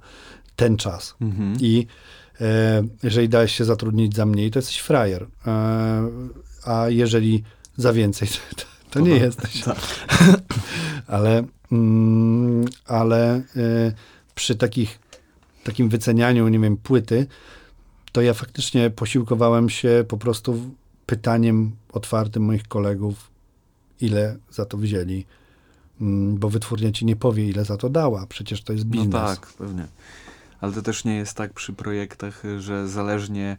ten 0.55 0.77
czas. 0.77 1.15
Mhm. 1.21 1.53
I 1.59 1.87
e, 2.41 2.83
jeżeli 3.03 3.29
dałeś 3.29 3.55
się 3.55 3.65
zatrudnić 3.65 4.15
za 4.15 4.25
mniej, 4.25 4.51
to 4.51 4.59
jesteś 4.59 4.79
frajer. 4.79 5.27
E, 5.47 6.09
a 6.65 6.89
jeżeli 6.89 7.43
za 7.77 7.93
więcej, 7.93 8.27
to, 8.57 8.63
to 8.89 8.99
nie 8.99 9.15
jesteś. 9.15 9.61
Tak. 9.61 9.77
Ale, 11.07 11.43
mm, 11.71 12.65
ale 12.85 13.35
e, 13.35 13.41
przy 14.39 14.55
takich, 14.55 14.99
takim 15.63 15.89
wycenianiu, 15.89 16.47
nie 16.47 16.59
wiem, 16.59 16.77
płyty, 16.77 17.27
to 18.11 18.21
ja 18.21 18.33
faktycznie 18.33 18.89
posiłkowałem 18.89 19.69
się 19.69 20.05
po 20.07 20.17
prostu 20.17 20.75
pytaniem 21.05 21.71
otwartym 21.91 22.43
moich 22.43 22.67
kolegów, 22.67 23.31
ile 24.01 24.37
za 24.51 24.65
to 24.65 24.77
wzięli. 24.77 25.25
Mm, 26.01 26.37
Bo 26.37 26.49
wytwórnia 26.49 26.91
ci 26.91 27.05
nie 27.05 27.15
powie, 27.15 27.49
ile 27.49 27.65
za 27.65 27.77
to 27.77 27.89
dała. 27.89 28.27
Przecież 28.27 28.63
to 28.63 28.73
jest 28.73 28.85
biznes. 28.85 29.13
No 29.13 29.27
tak, 29.27 29.47
pewnie. 29.53 29.87
Ale 30.61 30.73
to 30.73 30.81
też 30.81 31.05
nie 31.05 31.15
jest 31.15 31.33
tak 31.33 31.53
przy 31.53 31.73
projektach, 31.73 32.43
że 32.59 32.87
zależnie 32.87 33.57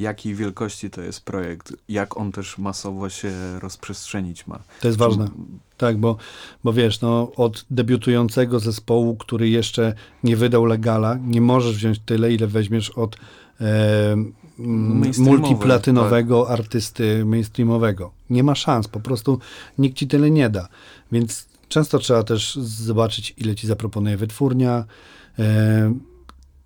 jakiej 0.00 0.34
wielkości 0.34 0.90
to 0.90 1.00
jest 1.00 1.24
projekt, 1.24 1.72
jak 1.88 2.16
on 2.16 2.32
też 2.32 2.58
masowo 2.58 3.08
się 3.08 3.32
rozprzestrzenić 3.58 4.46
ma. 4.46 4.58
To 4.80 4.88
jest 4.88 4.98
ważne. 4.98 5.28
Tak, 5.76 5.98
bo, 5.98 6.16
bo 6.64 6.72
wiesz, 6.72 7.00
no, 7.00 7.32
od 7.36 7.64
debiutującego 7.70 8.60
zespołu, 8.60 9.16
który 9.16 9.48
jeszcze 9.48 9.94
nie 10.24 10.36
wydał 10.36 10.64
legala, 10.64 11.18
nie 11.22 11.40
możesz 11.40 11.76
wziąć 11.76 11.98
tyle, 11.98 12.32
ile 12.32 12.46
weźmiesz 12.46 12.90
od 12.90 13.16
e, 13.60 14.16
multiplatynowego 15.18 16.50
artysty 16.50 17.24
mainstreamowego. 17.24 18.12
Nie 18.30 18.42
ma 18.42 18.54
szans, 18.54 18.88
po 18.88 19.00
prostu 19.00 19.38
nikt 19.78 19.96
ci 19.96 20.06
tyle 20.06 20.30
nie 20.30 20.50
da. 20.50 20.68
Więc 21.12 21.48
często 21.68 21.98
trzeba 21.98 22.22
też 22.22 22.54
zobaczyć, 22.56 23.34
ile 23.36 23.54
ci 23.54 23.66
zaproponuje 23.66 24.16
wytwórnia. 24.16 24.84
E, 25.38 25.94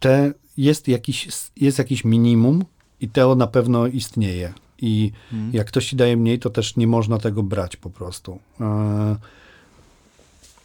te, 0.00 0.32
jest, 0.56 0.88
jakiś, 0.88 1.28
jest 1.56 1.78
jakiś 1.78 2.04
minimum 2.04 2.64
i 3.04 3.08
to 3.08 3.34
na 3.34 3.46
pewno 3.46 3.86
istnieje. 3.86 4.52
I 4.78 5.12
Mhm. 5.32 5.52
jak 5.54 5.66
ktoś 5.66 5.86
ci 5.86 5.96
daje 5.96 6.16
mniej, 6.16 6.38
to 6.38 6.50
też 6.50 6.76
nie 6.76 6.86
można 6.86 7.18
tego 7.18 7.42
brać 7.42 7.76
po 7.76 7.90
prostu. 7.90 8.38
E, 8.60 9.16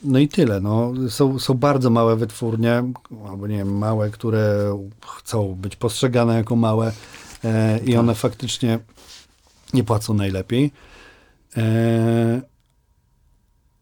No 0.03 0.19
i 0.19 0.27
tyle. 0.27 0.59
No. 0.61 0.91
Są, 1.09 1.39
są 1.39 1.53
bardzo 1.53 1.89
małe 1.89 2.15
wytwórnie, 2.15 2.83
albo 3.29 3.47
nie 3.47 3.57
wiem, 3.57 3.77
małe, 3.77 4.09
które 4.09 4.73
chcą 5.17 5.55
być 5.55 5.75
postrzegane 5.75 6.35
jako 6.35 6.55
małe 6.55 6.91
e, 7.43 7.79
i 7.79 7.95
one 7.97 8.15
faktycznie 8.15 8.79
nie 9.73 9.83
płacą 9.83 10.13
najlepiej. 10.13 10.71
E, 11.57 12.41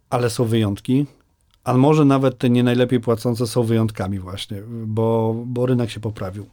ale 0.09 0.29
są 0.29 0.45
wyjątki. 0.45 1.05
A 1.63 1.73
może 1.73 2.05
nawet 2.05 2.37
te 2.37 2.49
nie 2.49 2.63
najlepiej 2.63 2.99
płacące 2.99 3.47
są 3.47 3.63
wyjątkami 3.63 4.19
właśnie, 4.19 4.61
bo, 4.85 5.35
bo 5.45 5.65
rynek 5.65 5.89
się 5.89 5.99
poprawił. 5.99 6.45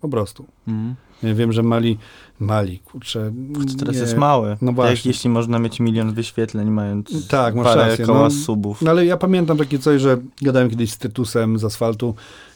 Po 0.00 0.08
prostu. 0.08 0.44
Mhm. 0.68 0.94
Wiem, 1.22 1.52
że 1.52 1.62
mali, 1.62 1.98
mali, 2.40 2.78
kurczę. 2.78 3.32
Teraz 3.78 3.94
nie- 3.94 4.00
jest 4.00 4.16
mały. 4.16 4.56
No 4.62 4.66
Jak 4.66 4.74
właśnie. 4.74 5.10
jeśli 5.10 5.30
można 5.30 5.58
mieć 5.58 5.80
milion 5.80 6.12
wyświetleń, 6.14 6.70
mając 6.70 7.28
Tak, 7.28 7.54
parę 7.54 7.88
rację, 7.88 8.06
koła 8.06 8.18
no. 8.22 8.30
subów. 8.30 8.82
No 8.82 8.90
ale 8.90 9.06
ja 9.06 9.16
pamiętam 9.16 9.56
takie 9.58 9.78
coś, 9.78 10.00
że 10.02 10.18
gadałem 10.42 10.70
kiedyś 10.70 10.90
z 10.90 10.98
Tytusem 10.98 11.58
z 11.58 11.64
asfaltu 11.64 12.14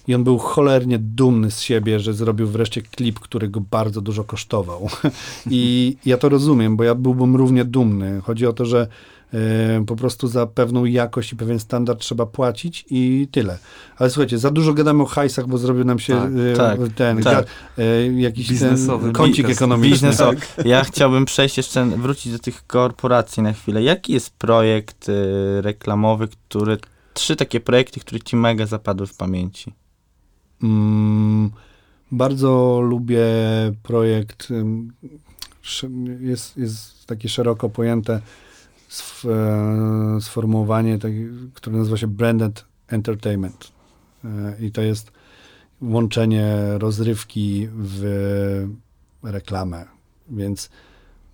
i 0.09 0.15
on 0.15 0.25
był 0.25 0.39
cholernie 0.39 0.99
dumny 0.99 1.51
z 1.51 1.61
siebie, 1.61 2.01
że 2.01 2.15
zrobił 2.15 2.47
wreszcie 2.47 2.83
klip, 2.83 3.19
który 3.21 3.49
go 3.49 3.61
bardzo 3.71 4.01
dużo 4.01 4.25
kosztował. 4.25 4.89
I 5.51 5.97
ja 6.07 6.19
to 6.19 6.29
rozumiem, 6.29 6.77
bo 6.77 6.85
ja 6.85 6.95
byłbym 6.95 7.37
równie 7.37 7.65
dumny. 7.65 8.21
Chodzi 8.25 8.47
o 8.47 8.53
to, 8.53 8.65
że 8.67 8.87
po 9.87 9.97
prostu 9.97 10.29
za 10.29 10.47
pewną 10.47 10.85
jakość 10.85 11.33
i 11.33 11.37
pewien 11.37 11.59
standard 11.59 12.01
trzeba 12.01 12.27
płacić 12.27 12.85
i 12.91 13.29
tyle. 13.33 13.59
Ale 13.97 14.11
słuchajcie, 14.11 14.39
za 14.39 14.51
dużo 14.51 14.75
gadamy 14.75 15.03
o 15.03 15.07
hajsach, 15.07 15.47
bo 15.47 15.59
zrobił 15.59 15.85
nam 15.85 15.99
się 15.99 16.15
Tak, 16.15 16.31
e, 16.53 16.57
tak, 16.57 16.81
ten 16.95 17.23
tak. 17.23 17.45
ga- 17.45 17.49
e, 17.79 18.07
jakiś 18.21 18.49
Biznesowy 18.49 19.05
ten 19.05 19.13
kącik 19.13 19.37
podcast. 19.37 19.59
ekonomiczny. 19.63 19.91
Biznesowy. 20.09 20.37
Ja 20.65 20.85
chciałbym 20.85 21.25
przejść 21.25 21.57
jeszcze, 21.57 21.87
wrócić 21.87 22.33
do 22.33 22.39
tych 22.39 22.67
korporacji 22.67 23.43
na 23.43 23.53
chwilę. 23.53 23.83
Jaki 23.83 24.13
jest 24.13 24.31
projekt 24.31 25.09
y, 25.09 25.13
reklamowy, 25.63 26.29
który, 26.29 26.79
trzy 27.15 27.37
takie 27.37 27.61
projekty, 27.61 28.01
które 28.01 28.21
ci 28.21 28.37
mega 28.37 28.67
zapadły 28.67 29.07
w 29.07 29.17
pamięci? 29.17 29.73
Mm, 30.63 31.51
bardzo 32.13 32.81
lubię 32.81 33.25
projekt, 33.83 34.49
jest, 36.21 36.57
jest 36.57 37.07
takie 37.07 37.29
szeroko 37.29 37.69
pojęte 37.69 38.21
sf, 38.99 39.25
e, 39.25 40.21
sformułowanie, 40.21 40.99
tak, 40.99 41.13
które 41.55 41.77
nazywa 41.77 41.97
się 41.97 42.07
branded 42.07 42.65
entertainment. 42.89 43.73
E, 44.25 44.57
I 44.61 44.71
to 44.73 44.83
jest 44.83 45.13
łączenie 45.83 46.57
rozrywki 46.79 47.69
w 47.75 48.67
reklamę. 49.23 49.85
Więc 50.31 50.71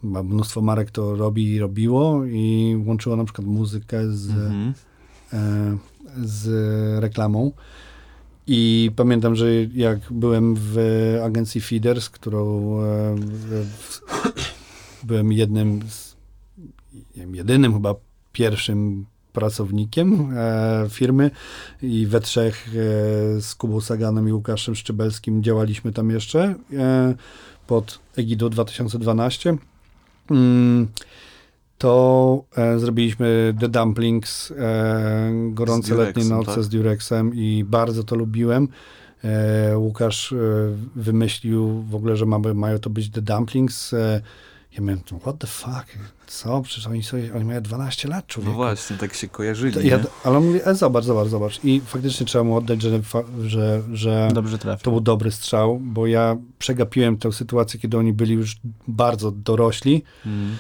mnóstwo 0.03 0.61
marek 0.61 0.91
to 0.91 1.17
robi 1.17 1.55
i 1.55 1.59
robiło 1.59 2.25
i 2.25 2.77
łączyło 2.87 3.17
na 3.17 3.25
przykład 3.25 3.47
muzykę 3.47 4.13
z, 4.13 4.31
Mhm. 4.31 4.75
e, 5.33 5.79
z 6.25 6.49
reklamą. 7.01 7.53
I 8.47 8.91
pamiętam, 8.97 9.37
że 9.37 9.53
jak 9.75 9.99
byłem 10.11 10.55
w 10.59 10.79
agencji 11.25 11.61
Feeders, 11.61 12.11
którą 12.11 12.73
e, 12.81 13.15
w, 13.17 14.01
byłem 15.05 15.33
jednym 15.33 15.81
z, 15.89 16.08
wiem, 17.21 17.35
jedynym 17.35 17.75
chyba 17.75 17.95
pierwszym 18.33 19.07
pracownikiem 19.33 20.33
e, 20.37 20.87
firmy 20.91 21.31
i 21.83 22.07
we 22.07 22.21
trzech 22.21 22.69
e, 22.69 22.71
z 23.41 23.55
Kubą 23.55 23.81
Saganem 23.81 24.29
i 24.29 24.33
Łukaszem 24.33 24.75
Szczybelskim 24.75 25.43
działaliśmy 25.43 25.93
tam 25.93 26.11
jeszcze 26.11 26.55
e, 26.73 27.15
pod 27.67 27.99
egidą 28.17 28.49
2012. 28.49 29.57
Mm, 30.31 30.89
to 31.79 32.45
e, 32.57 32.79
zrobiliśmy 32.79 33.55
The 33.61 33.69
Dumplings, 33.69 34.51
e, 34.51 35.31
gorące 35.51 35.95
letnie 35.95 36.25
noce 36.25 36.55
tak? 36.55 36.65
z 36.65 36.69
Durexem 36.69 37.35
i 37.35 37.65
bardzo 37.65 38.05
to 38.05 38.17
lubiłem. 38.17 38.69
E, 39.25 39.79
Łukasz 39.79 40.35
wymyślił 40.97 41.83
w 41.83 41.95
ogóle, 41.95 42.17
że 42.17 42.27
mamy, 42.27 42.55
mają 42.55 42.79
to 42.79 42.91
być 42.91 43.11
The 43.11 43.23
Dumplings. 43.23 43.95
Ja 44.73 44.81
miałem, 44.81 45.01
what 45.21 45.39
the 45.39 45.47
fuck, 45.47 45.87
co? 46.29 46.63
Przecież 46.63 46.87
oni, 46.87 47.03
sobie, 47.03 47.35
oni 47.35 47.45
mają 47.45 47.61
12 47.61 48.09
lat, 48.09 48.25
No 48.25 48.29
człowieku. 48.29 48.55
właśnie, 48.55 48.97
tak 48.97 49.15
się 49.15 49.29
kojarzyli, 49.29 49.73
To 49.73 49.83
nie? 49.83 49.89
ja, 49.89 49.99
ale 50.25 50.39
on 50.39 50.47
mówi, 50.47 50.61
e, 50.65 50.75
zobacz, 50.75 51.05
zobacz, 51.05 51.29
zobacz. 51.29 51.61
I 51.65 51.81
faktycznie 51.87 52.27
trzeba 52.27 52.45
mu 52.45 52.57
oddać, 52.57 52.83
że, 52.83 53.01
że, 53.45 53.83
że 53.93 54.29
Dobrze 54.35 54.59
trafił. 54.59 54.85
to 54.85 54.91
był 54.91 55.01
dobry 55.01 55.31
strzał, 55.33 55.79
bo 55.83 56.07
ja 56.07 56.37
przegapiłem 56.59 57.17
tę 57.19 57.33
sytuację, 57.33 57.81
kiedy 57.81 57.99
oni 57.99 58.13
byli 58.13 58.35
już 58.35 58.57
bardzo 58.89 59.31
dorośli. 59.31 60.03
Mhm. 60.27 60.57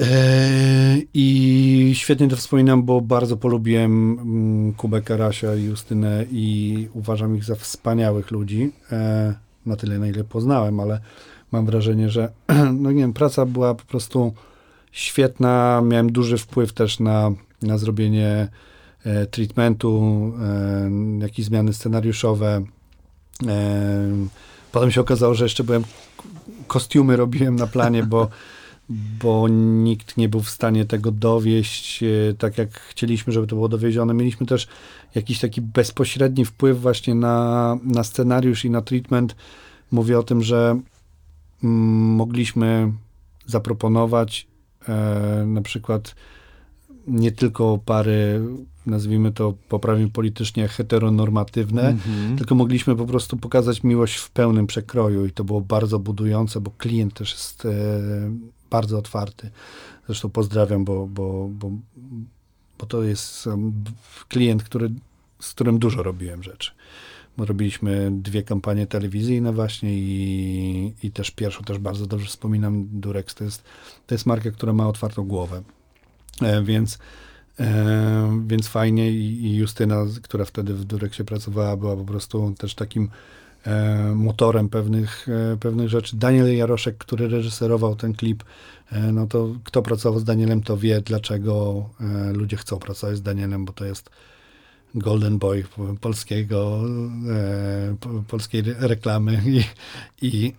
Eee, 0.00 1.08
I 1.14 1.92
świetnie 1.94 2.28
to 2.28 2.36
wspominam, 2.36 2.82
bo 2.82 3.00
bardzo 3.00 3.36
polubiłem 3.36 4.18
mm, 4.20 4.72
Kubę 4.72 5.02
Karasia 5.02 5.54
i 5.54 5.62
Justynę 5.64 6.24
i 6.30 6.88
uważam 6.94 7.36
ich 7.36 7.44
za 7.44 7.54
wspaniałych 7.54 8.30
ludzi. 8.30 8.72
Eee, 8.92 9.32
na 9.66 9.76
tyle, 9.76 9.98
na 9.98 10.06
ile 10.08 10.24
poznałem, 10.24 10.80
ale 10.80 11.00
mam 11.52 11.66
wrażenie, 11.66 12.10
że 12.10 12.32
no 12.82 12.92
nie 12.92 13.00
wiem, 13.00 13.12
praca 13.12 13.46
była 13.46 13.74
po 13.74 13.84
prostu 13.84 14.32
świetna. 14.94 15.82
Miałem 15.84 16.12
duży 16.12 16.38
wpływ 16.38 16.72
też 16.72 17.00
na, 17.00 17.32
na 17.62 17.78
zrobienie 17.78 18.48
e, 19.04 19.26
treatmentu, 19.26 20.02
e, 20.40 20.90
jakieś 21.18 21.46
zmiany 21.46 21.72
scenariuszowe. 21.72 22.64
E, 23.46 24.10
potem 24.72 24.90
się 24.90 25.00
okazało, 25.00 25.34
że 25.34 25.44
jeszcze 25.44 25.64
byłem 25.64 25.84
kostiumy 26.66 27.16
robiłem 27.16 27.56
na 27.56 27.66
planie, 27.66 28.02
bo 28.02 28.28
bo 29.22 29.48
nikt 29.48 30.16
nie 30.16 30.28
był 30.28 30.40
w 30.40 30.50
stanie 30.50 30.84
tego 30.84 31.10
dowieść 31.10 32.02
e, 32.02 32.34
tak, 32.38 32.58
jak 32.58 32.80
chcieliśmy, 32.80 33.32
żeby 33.32 33.46
to 33.46 33.56
było 33.56 33.68
dowiezione. 33.68 34.14
Mieliśmy 34.14 34.46
też 34.46 34.68
jakiś 35.14 35.40
taki 35.40 35.60
bezpośredni 35.60 36.44
wpływ 36.44 36.80
właśnie 36.80 37.14
na, 37.14 37.78
na 37.84 38.04
scenariusz 38.04 38.64
i 38.64 38.70
na 38.70 38.82
treatment. 38.82 39.36
Mówię 39.90 40.18
o 40.18 40.22
tym, 40.22 40.42
że 40.42 40.80
mm, 41.64 41.74
mogliśmy 42.14 42.92
zaproponować 43.46 44.46
na 45.46 45.62
przykład 45.62 46.14
nie 47.06 47.32
tylko 47.32 47.78
pary, 47.84 48.40
nazwijmy 48.86 49.32
to 49.32 49.54
poprawnie 49.68 50.08
politycznie, 50.08 50.68
heteronormatywne, 50.68 51.88
Mhm. 51.88 52.36
tylko 52.36 52.54
mogliśmy 52.54 52.96
po 52.96 53.06
prostu 53.06 53.36
pokazać 53.36 53.82
miłość 53.82 54.16
w 54.16 54.30
pełnym 54.30 54.66
przekroju 54.66 55.26
i 55.26 55.30
to 55.30 55.44
było 55.44 55.60
bardzo 55.60 55.98
budujące, 55.98 56.60
bo 56.60 56.70
klient 56.78 57.14
też 57.14 57.32
jest 57.32 57.66
e, 57.66 57.70
bardzo 58.70 58.98
otwarty. 58.98 59.50
Zresztą 60.06 60.30
pozdrawiam, 60.30 60.84
bo, 60.84 61.06
bo, 61.06 61.48
bo, 61.48 61.70
bo 62.78 62.86
to 62.86 63.02
jest 63.02 63.48
klient, 64.28 64.62
który, 64.62 64.90
z 65.40 65.50
którym 65.50 65.78
dużo 65.78 66.02
robiłem 66.02 66.42
rzeczy. 66.42 66.72
Robiliśmy 67.38 68.10
dwie 68.12 68.42
kampanie 68.42 68.86
telewizyjne 68.86 69.52
właśnie 69.52 69.94
i, 69.94 70.92
i 71.02 71.10
też 71.10 71.30
pierwszą 71.30 71.64
też 71.64 71.78
bardzo 71.78 72.06
dobrze 72.06 72.26
wspominam. 72.26 72.88
Durex 72.92 73.34
to 73.34 73.44
jest, 73.44 73.62
to 74.06 74.14
jest 74.14 74.26
marka, 74.26 74.50
która 74.50 74.72
ma 74.72 74.88
otwartą 74.88 75.24
głowę. 75.24 75.62
E, 76.42 76.62
więc, 76.62 76.98
e, 77.60 78.42
więc 78.46 78.68
fajnie 78.68 79.10
i, 79.10 79.56
Justyna, 79.56 80.04
która 80.22 80.44
wtedy 80.44 80.74
w 80.74 80.84
Durexie 80.84 81.24
pracowała, 81.24 81.76
była 81.76 81.96
po 81.96 82.04
prostu 82.04 82.54
też 82.58 82.74
takim 82.74 83.08
e, 83.64 84.12
motorem 84.14 84.68
pewnych, 84.68 85.26
pewnych 85.60 85.88
rzeczy. 85.88 86.16
Daniel 86.16 86.56
Jaroszek, 86.56 86.98
który 86.98 87.28
reżyserował 87.28 87.96
ten 87.96 88.14
klip, 88.14 88.44
no 89.12 89.26
to 89.26 89.48
kto 89.64 89.82
pracował 89.82 90.20
z 90.20 90.24
Danielem, 90.24 90.62
to 90.62 90.76
wie, 90.76 91.00
dlaczego 91.00 91.84
ludzie 92.32 92.56
chcą 92.56 92.78
pracować 92.78 93.16
z 93.16 93.22
Danielem, 93.22 93.64
bo 93.64 93.72
to 93.72 93.84
jest 93.84 94.10
golden 94.94 95.38
boy 95.38 95.64
polskiego, 96.00 96.80
e, 97.30 97.96
po- 98.00 98.22
polskiej 98.28 98.60
re- 98.60 98.74
reklamy 98.78 99.42
i, 99.46 99.64
i, 100.22 100.52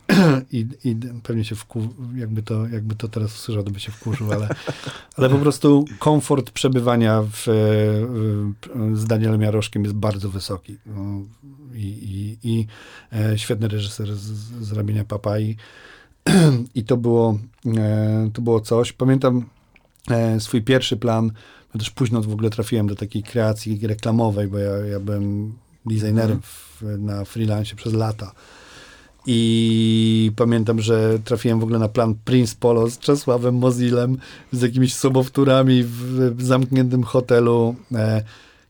i, 0.51 0.67
i 0.83 0.95
pewnie 1.23 1.45
się 1.45 1.55
wku, 1.55 1.87
jakby 2.15 2.43
to, 2.43 2.67
jakby 2.67 2.95
to 2.95 3.07
teraz 3.07 3.35
usłyszał, 3.35 3.63
to 3.63 3.71
by 3.71 3.79
się 3.79 3.91
wkurzył, 3.91 4.31
ale, 4.31 4.49
ale 5.17 5.29
po 5.29 5.37
prostu 5.37 5.85
komfort 5.99 6.51
przebywania 6.51 7.21
w, 7.21 7.43
w, 7.45 8.51
z 8.93 9.05
Danielem 9.05 9.41
Jaroszkiem 9.41 9.83
jest 9.83 9.95
bardzo 9.95 10.29
wysoki. 10.29 10.77
No, 10.85 11.21
I, 11.73 11.85
i, 11.85 12.37
i 12.49 12.67
e, 13.13 13.37
świetny 13.37 13.67
reżyser 13.67 14.15
z, 14.15 14.21
z 14.65 14.71
robienia 14.71 15.03
papai. 15.05 15.55
I 16.75 16.83
to 16.83 16.97
było, 16.97 17.39
e, 17.77 18.29
to 18.33 18.41
było 18.41 18.61
coś. 18.61 18.93
Pamiętam 18.93 19.45
e, 20.09 20.39
swój 20.39 20.61
pierwszy 20.61 20.97
plan, 20.97 21.31
bo 21.75 21.79
też 21.79 21.89
późno 21.89 22.21
w 22.21 22.33
ogóle 22.33 22.49
trafiłem 22.49 22.87
do 22.87 22.95
takiej 22.95 23.23
kreacji 23.23 23.87
reklamowej, 23.87 24.47
bo 24.47 24.57
ja, 24.57 24.77
ja 24.77 24.99
byłem 24.99 25.53
designerem 25.85 26.41
w, 26.41 26.81
na 26.99 27.25
freelance 27.25 27.75
przez 27.75 27.93
lata. 27.93 28.31
I 29.25 30.31
pamiętam, 30.35 30.81
że 30.81 31.19
trafiłem 31.19 31.59
w 31.59 31.63
ogóle 31.63 31.79
na 31.79 31.87
plan 31.87 32.15
Prince 32.25 32.55
Polo 32.55 32.89
z 32.89 32.99
Czesławem 32.99 33.55
Mozilem, 33.55 34.17
z 34.51 34.61
jakimiś 34.61 34.93
sobowtórami 34.93 35.83
w, 35.83 36.35
w 36.35 36.43
zamkniętym 36.43 37.03
hotelu. 37.03 37.75
E, 37.95 38.23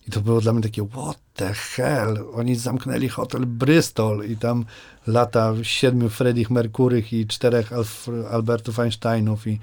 I 0.07 0.11
to 0.11 0.21
było 0.21 0.41
dla 0.41 0.53
mnie 0.53 0.63
takie, 0.63 0.87
what 0.87 1.17
the 1.33 1.53
hell? 1.53 2.25
Oni 2.33 2.55
zamknęli 2.55 3.09
hotel 3.09 3.45
Bristol 3.45 4.25
i 4.29 4.37
tam 4.37 4.65
lata 5.07 5.53
siedmiu 5.61 6.09
Freddych 6.09 6.51
Mercurych 6.51 7.13
i 7.13 7.27
czterech 7.27 7.73
Alf, 7.73 8.09
Albertów 8.31 8.79
Einsteinów 8.79 9.47
i 9.47 9.59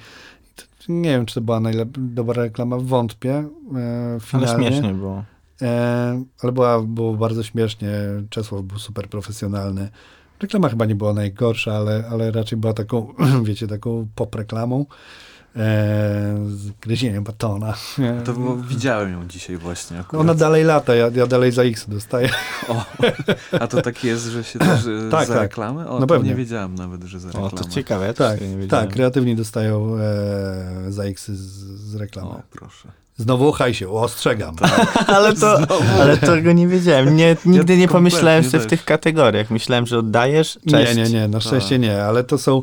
nie 0.88 1.10
wiem, 1.10 1.26
czy 1.26 1.34
to 1.34 1.40
była 1.40 1.60
najlep- 1.60 2.14
dobra 2.14 2.42
reklama, 2.42 2.76
wątpię. 2.78 3.34
E, 3.34 4.10
Ale 4.12 4.20
finalnie. 4.20 4.66
śmiesznie 4.68 4.94
było. 4.94 5.24
E, 5.62 6.24
ale 6.42 6.52
była, 6.52 6.82
było 6.82 7.14
bardzo 7.14 7.42
śmiesznie. 7.42 7.90
Czesław 8.30 8.62
był 8.62 8.78
super 8.78 9.08
profesjonalny. 9.08 9.88
Reklama 10.40 10.68
chyba 10.68 10.84
nie 10.84 10.94
była 10.94 11.12
najgorsza, 11.12 11.74
ale, 11.74 12.04
ale 12.10 12.30
raczej 12.30 12.58
była 12.58 12.72
taką, 12.72 13.14
wiecie, 13.44 13.66
taką 13.66 14.06
pop 14.14 14.34
reklamą 14.34 14.86
e, 15.56 15.60
z 16.48 16.70
gryzieniem 16.80 17.24
batona. 17.24 17.74
To 18.24 18.32
było, 18.32 18.56
widziałem 18.56 19.12
ją 19.12 19.28
dzisiaj 19.28 19.56
właśnie 19.56 19.98
akurat. 20.00 20.20
Ona 20.20 20.34
dalej 20.34 20.64
lata, 20.64 20.94
ja, 20.94 21.10
ja 21.14 21.26
dalej 21.26 21.52
za 21.52 21.62
X 21.62 21.84
dostaję. 21.88 22.28
O, 22.68 22.84
a 23.60 23.66
to 23.66 23.82
tak 23.82 24.04
jest, 24.04 24.24
że 24.26 24.44
się 24.44 24.58
też 24.58 24.86
e, 24.86 25.10
Tak, 25.10 25.26
za 25.28 25.34
tak. 25.34 25.42
reklamę? 25.42 25.88
O, 25.90 25.94
No 25.94 26.00
to 26.00 26.06
pewnie. 26.06 26.28
nie 26.30 26.34
wiedziałem 26.36 26.74
nawet, 26.74 27.02
że 27.04 27.20
za 27.20 27.28
O, 27.28 27.32
reklamę. 27.32 27.50
to 27.50 27.64
ciekawe, 27.70 28.06
ja 28.06 28.14
Tak, 28.14 28.38
też 28.38 28.48
nie 28.48 28.56
wiedziałem. 28.56 28.86
tak, 28.86 28.94
kreatywni 28.94 29.36
dostają 29.36 29.96
e, 29.96 30.92
za 30.92 31.04
X 31.04 31.26
z, 31.30 31.38
z 31.90 31.94
reklamy. 31.94 32.30
O, 32.30 32.42
proszę. 32.50 32.88
Znowu 33.22 33.48
o 33.48 33.52
hajsie, 33.52 33.88
ostrzegam. 33.88 34.56
ale, 35.06 35.34
to, 35.34 35.58
ale 36.00 36.16
tego 36.16 36.52
nie 36.52 36.68
wiedziałem. 36.68 37.16
Nie, 37.16 37.36
nigdy 37.44 37.76
nie 37.76 37.88
pomyślałem 37.88 38.44
sobie 38.44 38.64
w 38.64 38.66
tych 38.66 38.84
kategoriach. 38.84 39.50
Myślałem, 39.50 39.86
że 39.86 39.98
oddajesz, 39.98 40.58
Nie, 40.66 40.72
cześć. 40.72 40.96
nie, 40.96 41.04
nie, 41.04 41.28
na 41.28 41.40
szczęście 41.40 41.74
Tak. 41.74 41.80
nie, 41.80 42.04
ale 42.04 42.24
to 42.24 42.38
są, 42.38 42.62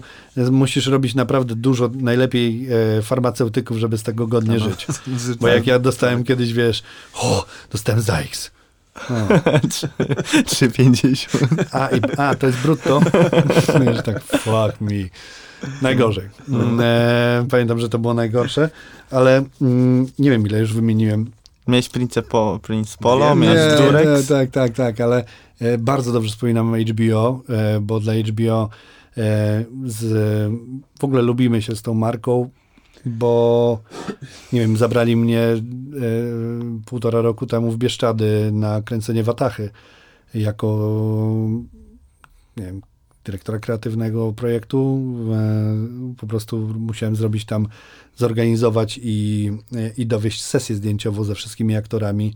musisz 0.51 0.87
robić 0.87 1.15
naprawdę 1.15 1.55
dużo, 1.55 1.89
najlepiej 1.93 2.67
e, 2.97 3.01
farmaceutyków, 3.01 3.77
żeby 3.77 3.97
z 3.97 4.03
tego 4.03 4.27
godnie 4.27 4.57
No, 4.57 4.69
żyć. 4.69 4.87
Bo 5.41 5.47
jak 5.47 5.67
ja 5.67 5.79
dostałem 5.79 6.23
kiedyś, 6.23 6.53
wiesz, 6.53 6.83
o, 7.13 7.45
dostałem 7.71 8.01
za 8.01 8.19
X. 8.19 8.51
No. 9.09 9.27
3,50. 9.27 11.27
A, 11.79 11.87
i, 11.87 12.01
a, 12.17 12.35
to 12.35 12.47
jest 12.47 12.59
brutto. 12.59 13.01
Tak, 14.05 14.23
fuck 14.23 14.81
me. 14.81 14.91
Najgorzej. 15.81 16.29
Mm, 16.49 16.79
E, 16.81 17.45
pamiętam, 17.49 17.79
że 17.79 17.89
to 17.89 17.99
było 17.99 18.13
najgorsze, 18.13 18.69
ale 19.11 19.43
mm, 19.61 20.07
nie 20.19 20.31
wiem, 20.31 20.47
ile 20.47 20.59
już 20.59 20.73
wymieniłem. 20.73 21.31
Miałeś 21.67 21.89
Prince, 21.89 22.19
po, 22.29 22.59
Prince 22.63 22.97
Polo, 22.97 23.29
Wiem, 23.29 23.39
miałeś 23.39 23.79
Nie, 23.79 23.85
Durex. 23.85 24.27
Tak, 24.27 24.51
tak, 24.51 24.73
tak, 24.73 25.01
ale 25.01 25.23
e, 25.59 25.77
bardzo 25.77 26.13
dobrze 26.13 26.29
wspominam 26.29 26.75
HBO, 26.81 27.41
e, 27.49 27.79
bo 27.79 27.99
dla 27.99 28.13
HBO 28.13 28.69
z, 29.85 30.03
w 30.99 31.03
ogóle 31.03 31.21
lubimy 31.21 31.61
się 31.61 31.75
z 31.75 31.81
tą 31.81 31.93
marką, 31.93 32.49
bo 33.05 33.79
nie 34.53 34.59
wiem, 34.59 34.77
zabrali 34.77 35.15
mnie 35.15 35.41
półtora 36.85 37.21
roku 37.21 37.45
temu 37.45 37.71
w 37.71 37.77
Bieszczady 37.77 38.49
na 38.51 38.81
kręcenie 38.81 39.23
Watachy 39.23 39.69
jako 40.33 40.67
nie 42.57 42.65
wiem, 42.65 42.81
dyrektora 43.29 43.59
kreatywnego 43.59 44.33
projektu. 44.33 44.99
E, 45.33 46.15
po 46.17 46.27
prostu 46.27 46.57
musiałem 46.79 47.15
zrobić 47.15 47.45
tam, 47.45 47.67
zorganizować 48.15 48.99
i, 49.03 49.51
i 49.97 50.05
dowieść 50.05 50.43
sesję 50.43 50.75
zdjęciową 50.75 51.23
ze 51.23 51.35
wszystkimi 51.35 51.75
aktorami. 51.75 52.33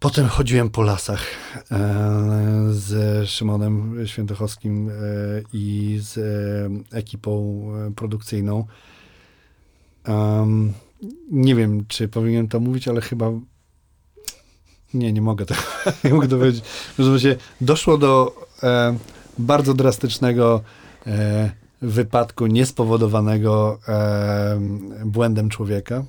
Potem 0.00 0.26
chodziłem 0.26 0.70
po 0.70 0.82
lasach 0.82 1.24
e, 1.56 1.86
z 2.70 3.28
Szymonem 3.28 4.06
Świętochowskim 4.06 4.88
e, 4.88 4.92
i 5.52 5.98
z 6.02 6.18
ekipą 6.92 7.62
produkcyjną. 7.96 8.64
Nie 11.30 11.54
wiem, 11.54 11.86
czy 11.88 12.08
powinienem 12.08 12.48
to 12.48 12.60
mówić, 12.60 12.88
ale 12.88 13.00
chyba 13.00 13.32
nie, 14.94 15.12
nie 15.12 15.22
mogę 15.22 15.46
tego, 15.46 15.60
nie 16.04 16.14
mogę 16.14 16.28
to 16.28 16.36
powiedzieć. 16.36 16.64
W 16.64 16.96
każdym 16.96 17.34
doszło 17.60 17.98
do 17.98 18.34
e, 18.62 18.96
bardzo 19.38 19.74
drastycznego 19.74 20.60
e, 21.06 21.50
wypadku 21.82 22.46
niespowodowanego 22.46 23.78
e, 23.88 24.60
błędem 25.04 25.48
człowieka, 25.48 26.04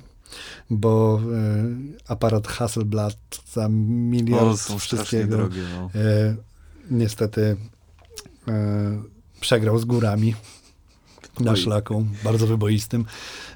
bo 0.70 1.20
e, 1.20 2.12
aparat 2.12 2.48
Hasselblad 2.48 3.16
za 3.52 3.68
miliard 3.68 4.70
O, 4.74 4.78
wszystkiego 4.78 5.36
drogie. 5.36 5.62
No. 5.74 5.90
e, 6.00 6.36
niestety 6.90 7.56
e, 8.48 9.02
przegrał 9.40 9.78
z 9.78 9.84
górami 9.84 10.34
na 11.40 11.50
Oj. 11.50 11.56
szlaku, 11.56 12.06
bardzo 12.24 12.46
wyboistym. 12.46 13.04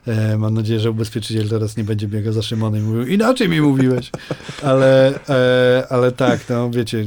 E, 0.06 0.38
mam 0.38 0.54
nadzieję, 0.54 0.80
że 0.80 0.90
ubezpieczyciel 0.90 1.48
teraz 1.48 1.76
nie 1.76 1.84
będzie 1.84 2.08
biegał 2.08 2.32
za 2.32 2.42
Szymonem 2.42 2.80
i 2.80 2.84
mówił, 2.84 3.06
inaczej 3.06 3.48
mi 3.48 3.60
mówiłeś. 3.60 4.10
Ale, 4.62 5.20
e, 5.28 5.86
ale 5.90 6.12
tak, 6.12 6.40
no 6.48 6.70
wiecie, 6.70 6.98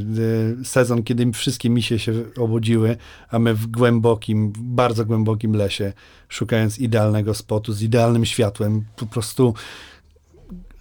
e, 0.60 0.64
sezon, 0.64 1.02
kiedy 1.02 1.32
wszystkie 1.32 1.70
misie 1.70 1.98
się 1.98 2.12
obudziły, 2.36 2.96
a 3.30 3.38
my 3.38 3.54
w 3.54 3.66
głębokim, 3.66 4.52
bardzo 4.58 5.04
głębokim 5.04 5.52
lesie, 5.52 5.92
szukając 6.28 6.78
idealnego 6.78 7.34
spotu, 7.34 7.72
z 7.72 7.82
idealnym 7.82 8.24
światłem, 8.24 8.84
po 8.96 9.06
prostu 9.06 9.54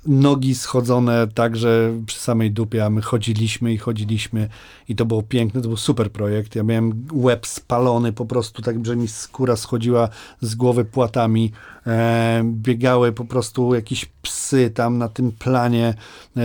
nogi 0.07 0.55
schodzone 0.55 1.27
także 1.27 1.93
przy 2.05 2.19
samej 2.19 2.51
dupie, 2.51 2.85
a 2.85 2.89
my 2.89 3.01
chodziliśmy 3.01 3.73
i 3.73 3.77
chodziliśmy 3.77 4.49
i 4.89 4.95
to 4.95 5.05
było 5.05 5.23
piękne, 5.23 5.61
to 5.61 5.67
był 5.67 5.77
super 5.77 6.11
projekt. 6.11 6.55
Ja 6.55 6.63
miałem 6.63 7.07
łeb 7.13 7.47
spalony 7.47 8.13
po 8.13 8.25
prostu, 8.25 8.61
tak, 8.61 8.85
że 8.85 8.95
mi 8.95 9.07
skóra 9.07 9.55
schodziła 9.55 10.09
z 10.41 10.55
głowy 10.55 10.85
płatami. 10.85 11.51
E, 11.87 12.41
biegały 12.45 13.11
po 13.11 13.25
prostu 13.25 13.75
jakieś 13.75 14.05
psy 14.21 14.69
tam 14.69 14.97
na 14.97 15.09
tym 15.09 15.31
planie. 15.31 15.93
E, 16.37 16.41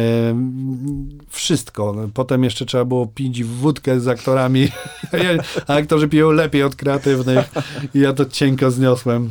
wszystko. 1.29 1.95
Potem 2.15 2.45
jeszcze 2.45 2.67
trzeba 2.67 2.85
było 2.85 3.07
pić 3.07 3.45
wódkę 3.45 4.01
z 4.01 4.09
aktorami, 4.09 4.69
a 5.69 5.75
aktorzy 5.75 6.09
piją 6.09 6.31
lepiej 6.31 6.63
od 6.63 6.77
kreatywnych 6.77 7.53
i 7.95 8.01
ja 8.01 8.13
to 8.13 8.25
cienko 8.25 8.71
zniosłem. 8.71 9.31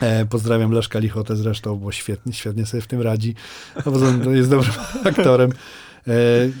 E, 0.00 0.26
pozdrawiam 0.26 0.72
Leszka 0.72 0.98
Lichotę 0.98 1.36
zresztą, 1.36 1.76
bo 1.76 1.92
świetnie, 1.92 2.32
świetnie 2.32 2.66
sobie 2.66 2.80
w 2.80 2.86
tym 2.86 3.00
radzi. 3.00 3.34
A 3.74 3.82
poza 3.82 4.06
tym 4.12 4.36
jest 4.36 4.50
dobrym 4.50 4.72
aktorem. 5.04 5.50
E, 6.08 6.12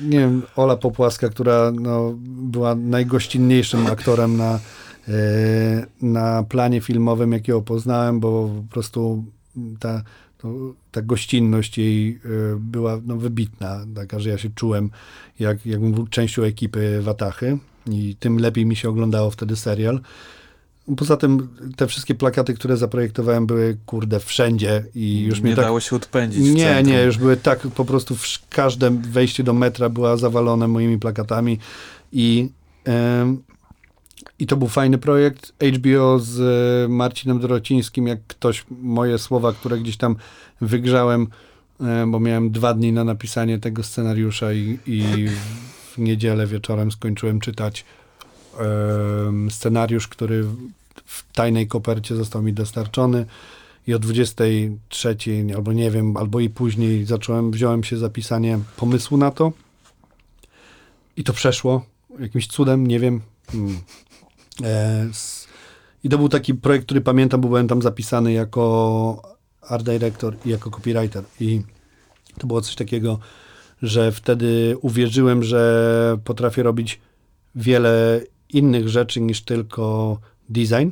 nie 0.02 0.18
wiem, 0.18 0.42
Ola 0.56 0.76
Popłaska, 0.76 1.28
która 1.28 1.72
no, 1.80 2.14
była 2.26 2.74
najgościnniejszym 2.74 3.86
aktorem 3.86 4.36
na, 4.36 4.60
e, 5.08 5.86
na 6.02 6.42
planie 6.42 6.80
filmowym, 6.80 7.32
jakiego 7.32 7.62
poznałem, 7.62 8.20
bo 8.20 8.50
po 8.68 8.72
prostu 8.72 9.24
ta, 9.80 10.02
to, 10.38 10.48
ta 10.92 11.02
gościnność 11.02 11.78
jej 11.78 12.20
była 12.58 13.00
no, 13.06 13.16
wybitna, 13.16 13.86
taka, 13.94 14.18
że 14.18 14.30
ja 14.30 14.38
się 14.38 14.50
czułem, 14.50 14.90
jak, 15.38 15.58
był 15.78 16.06
częścią 16.06 16.42
ekipy 16.42 17.02
Watachy 17.02 17.58
i 17.90 18.16
tym 18.20 18.38
lepiej 18.38 18.66
mi 18.66 18.76
się 18.76 18.88
oglądało 18.88 19.30
wtedy 19.30 19.56
serial. 19.56 20.00
Poza 20.96 21.16
tym 21.16 21.48
te 21.76 21.86
wszystkie 21.86 22.14
plakaty, 22.14 22.54
które 22.54 22.76
zaprojektowałem 22.76 23.46
były 23.46 23.76
kurde 23.86 24.20
wszędzie 24.20 24.84
i 24.94 25.22
już 25.22 25.38
nie 25.38 25.44
mnie 25.44 25.56
tak... 25.56 25.64
dało 25.64 25.80
się 25.80 25.96
odpędzić. 25.96 26.50
w 26.50 26.54
Nie, 26.54 26.82
nie, 26.82 27.02
już 27.02 27.18
były 27.18 27.36
tak, 27.36 27.60
po 27.60 27.84
prostu 27.84 28.14
wsz- 28.14 28.40
każde 28.50 28.90
wejście 28.90 29.44
do 29.44 29.52
metra 29.52 29.88
była 29.88 30.16
zawalone 30.16 30.68
moimi 30.68 30.98
plakatami 30.98 31.58
i, 32.12 32.48
em, 32.84 33.42
i 34.38 34.46
to 34.46 34.56
był 34.56 34.68
fajny 34.68 34.98
projekt. 34.98 35.52
HBO 35.76 36.18
z 36.18 36.40
e, 36.40 36.88
Marcinem 36.88 37.40
Dorocińskim, 37.40 38.06
jak 38.06 38.26
ktoś 38.26 38.64
moje 38.70 39.18
słowa, 39.18 39.52
które 39.52 39.78
gdzieś 39.78 39.96
tam 39.96 40.16
wygrzałem, 40.60 41.26
e, 41.80 42.06
bo 42.06 42.20
miałem 42.20 42.50
dwa 42.50 42.74
dni 42.74 42.92
na 42.92 43.04
napisanie 43.04 43.58
tego 43.58 43.82
scenariusza 43.82 44.52
i, 44.52 44.78
i 44.86 45.28
w 45.94 45.98
niedzielę 45.98 46.46
wieczorem 46.46 46.92
skończyłem 46.92 47.40
czytać 47.40 47.84
scenariusz, 49.50 50.08
który 50.08 50.44
w 51.04 51.32
tajnej 51.32 51.68
kopercie 51.68 52.16
został 52.16 52.42
mi 52.42 52.52
dostarczony 52.52 53.26
i 53.86 53.94
o 53.94 53.98
23 53.98 55.16
albo 55.56 55.72
nie 55.72 55.90
wiem, 55.90 56.16
albo 56.16 56.40
i 56.40 56.50
później 56.50 57.04
zacząłem, 57.04 57.50
wziąłem 57.50 57.84
się 57.84 57.96
za 57.96 58.08
pisanie 58.08 58.58
pomysłu 58.76 59.16
na 59.16 59.30
to 59.30 59.52
i 61.16 61.24
to 61.24 61.32
przeszło 61.32 61.86
jakimś 62.18 62.46
cudem, 62.46 62.86
nie 62.86 63.00
wiem. 63.00 63.20
Mm. 63.54 63.78
E, 64.62 65.06
I 66.04 66.08
to 66.08 66.18
był 66.18 66.28
taki 66.28 66.54
projekt, 66.54 66.84
który 66.84 67.00
pamiętam, 67.00 67.40
bo 67.40 67.48
byłem 67.48 67.68
tam 67.68 67.82
zapisany 67.82 68.32
jako 68.32 69.22
art 69.68 69.84
director 69.84 70.36
i 70.44 70.48
jako 70.48 70.70
copywriter 70.70 71.24
i 71.40 71.62
to 72.38 72.46
było 72.46 72.60
coś 72.60 72.74
takiego, 72.74 73.18
że 73.82 74.12
wtedy 74.12 74.76
uwierzyłem, 74.80 75.42
że 75.42 76.18
potrafię 76.24 76.62
robić 76.62 77.00
wiele 77.54 78.20
innych 78.54 78.88
rzeczy 78.88 79.20
niż 79.20 79.42
tylko 79.42 80.18
design, 80.48 80.90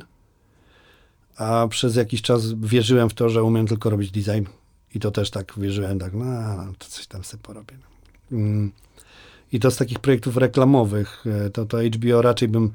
a 1.37 1.67
przez 1.69 1.95
jakiś 1.95 2.21
czas 2.21 2.53
wierzyłem 2.53 3.09
w 3.09 3.13
to, 3.13 3.29
że 3.29 3.43
umiem 3.43 3.67
tylko 3.67 3.89
robić 3.89 4.11
design 4.11 4.45
i 4.95 4.99
to 4.99 5.11
też 5.11 5.29
tak 5.29 5.53
wierzyłem, 5.57 5.99
tak, 5.99 6.13
no, 6.13 6.25
to 6.77 6.85
coś 6.87 7.07
tam 7.07 7.23
sobie 7.23 7.43
porobię. 7.43 7.77
Mm. 8.31 8.71
I 9.51 9.59
to 9.59 9.71
z 9.71 9.77
takich 9.77 9.99
projektów 9.99 10.37
reklamowych, 10.37 11.23
e, 11.45 11.49
to, 11.49 11.65
to 11.65 11.77
HBO 11.77 12.21
raczej 12.21 12.47
bym 12.47 12.71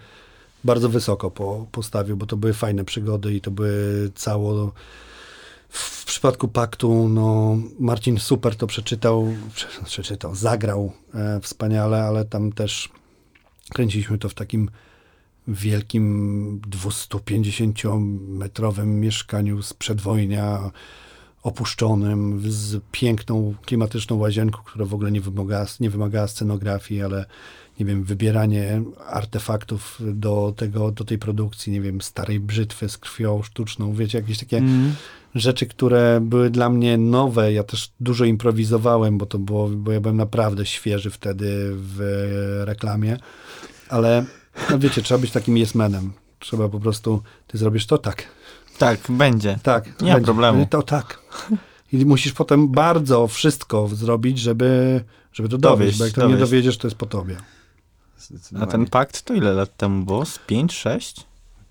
bardzo 0.64 0.89
wysoko 0.89 1.30
po, 1.30 1.66
postawił, 1.72 2.16
bo 2.16 2.26
to 2.26 2.36
były 2.36 2.53
fajne 2.53 2.84
przygody 2.84 3.34
i 3.34 3.41
to 3.41 3.51
były 3.51 4.11
cało... 4.14 4.72
W 5.68 6.05
przypadku 6.05 6.49
Paktu, 6.49 7.09
no, 7.09 7.57
Marcin 7.78 8.18
super 8.18 8.57
to 8.57 8.66
przeczytał, 8.66 9.34
prze, 9.55 9.66
przeczytał, 9.84 10.34
zagrał 10.34 10.93
e, 11.14 11.41
wspaniale, 11.41 12.03
ale 12.03 12.24
tam 12.24 12.53
też 12.53 12.89
kręciliśmy 13.68 14.18
to 14.18 14.28
w 14.28 14.34
takim 14.34 14.70
wielkim 15.48 16.60
250-metrowym 16.70 18.86
mieszkaniu 18.86 19.62
z 19.62 19.74
przedwojnia, 19.74 20.70
opuszczonym, 21.42 22.42
z 22.46 22.82
piękną, 22.92 23.54
klimatyczną 23.66 24.16
łazienką, 24.16 24.58
która 24.64 24.84
w 24.84 24.94
ogóle 24.94 25.12
nie 25.12 25.20
wymagała, 25.20 25.66
nie 25.80 25.90
wymagała 25.90 26.28
scenografii, 26.28 27.02
ale 27.02 27.24
nie 27.80 27.86
wiem, 27.86 28.04
wybieranie 28.04 28.82
artefaktów 29.06 30.00
do, 30.00 30.54
tego, 30.56 30.92
do 30.92 31.04
tej 31.04 31.18
produkcji, 31.18 31.72
nie 31.72 31.80
wiem, 31.80 32.00
starej 32.00 32.40
brzytwy 32.40 32.88
z 32.88 32.98
krwią 32.98 33.42
sztuczną, 33.42 33.94
wiecie, 33.94 34.18
jakieś 34.18 34.38
takie 34.38 34.58
Mm. 34.58 34.94
Rzeczy, 35.34 35.66
które 35.66 36.20
były 36.22 36.50
dla 36.50 36.70
mnie 36.70 36.98
nowe. 36.98 37.52
Ja 37.52 37.64
też 37.64 37.90
dużo 38.00 38.24
improwizowałem, 38.24 39.18
bo 39.18 39.26
to 39.26 39.38
było, 39.38 39.68
bo 39.68 39.92
ja 39.92 40.00
byłem 40.00 40.16
naprawdę 40.16 40.66
świeży 40.66 41.10
wtedy 41.10 41.70
w 41.72 42.00
reklamie, 42.64 43.16
ale 43.88 44.24
no 44.70 44.78
wiecie, 44.78 45.02
trzeba 45.02 45.20
być 45.20 45.30
takim 45.30 45.54
yes-manem. 45.54 46.08
Trzeba 46.38 46.68
po 46.68 46.80
prostu, 46.80 47.22
ty 47.46 47.58
zrobisz 47.58 47.86
to 47.86 47.98
tak, 47.98 48.24
Tak, 48.78 49.00
będzie. 49.08 49.58
tak. 49.62 50.00
Nie 50.02 50.12
ma 50.14 50.20
problemu. 50.20 50.66
To 50.70 50.82
tak. 50.82 51.18
I 51.92 52.06
musisz 52.06 52.32
potem 52.32 52.68
bardzo 52.68 53.26
wszystko 53.26 53.88
zrobić, 53.88 54.38
żeby, 54.38 55.04
żeby 55.32 55.48
to 55.48 55.58
dowieść, 55.58 55.78
Dowieść, 55.78 55.98
bo 55.98 56.04
jak 56.04 56.14
to 56.14 56.34
nie 56.34 56.40
dowiedziesz, 56.40 56.78
to 56.78 56.86
jest 56.86 56.96
po 56.96 57.06
tobie. 57.06 57.36
A 58.60 58.66
ten 58.66 58.86
pakt 58.86 59.22
to 59.22 59.34
ile 59.34 59.52
lat 59.52 59.76
temu 59.76 60.04
było? 60.04 60.24
Z 60.24 60.38
5, 60.38 60.72
6, 60.72 61.26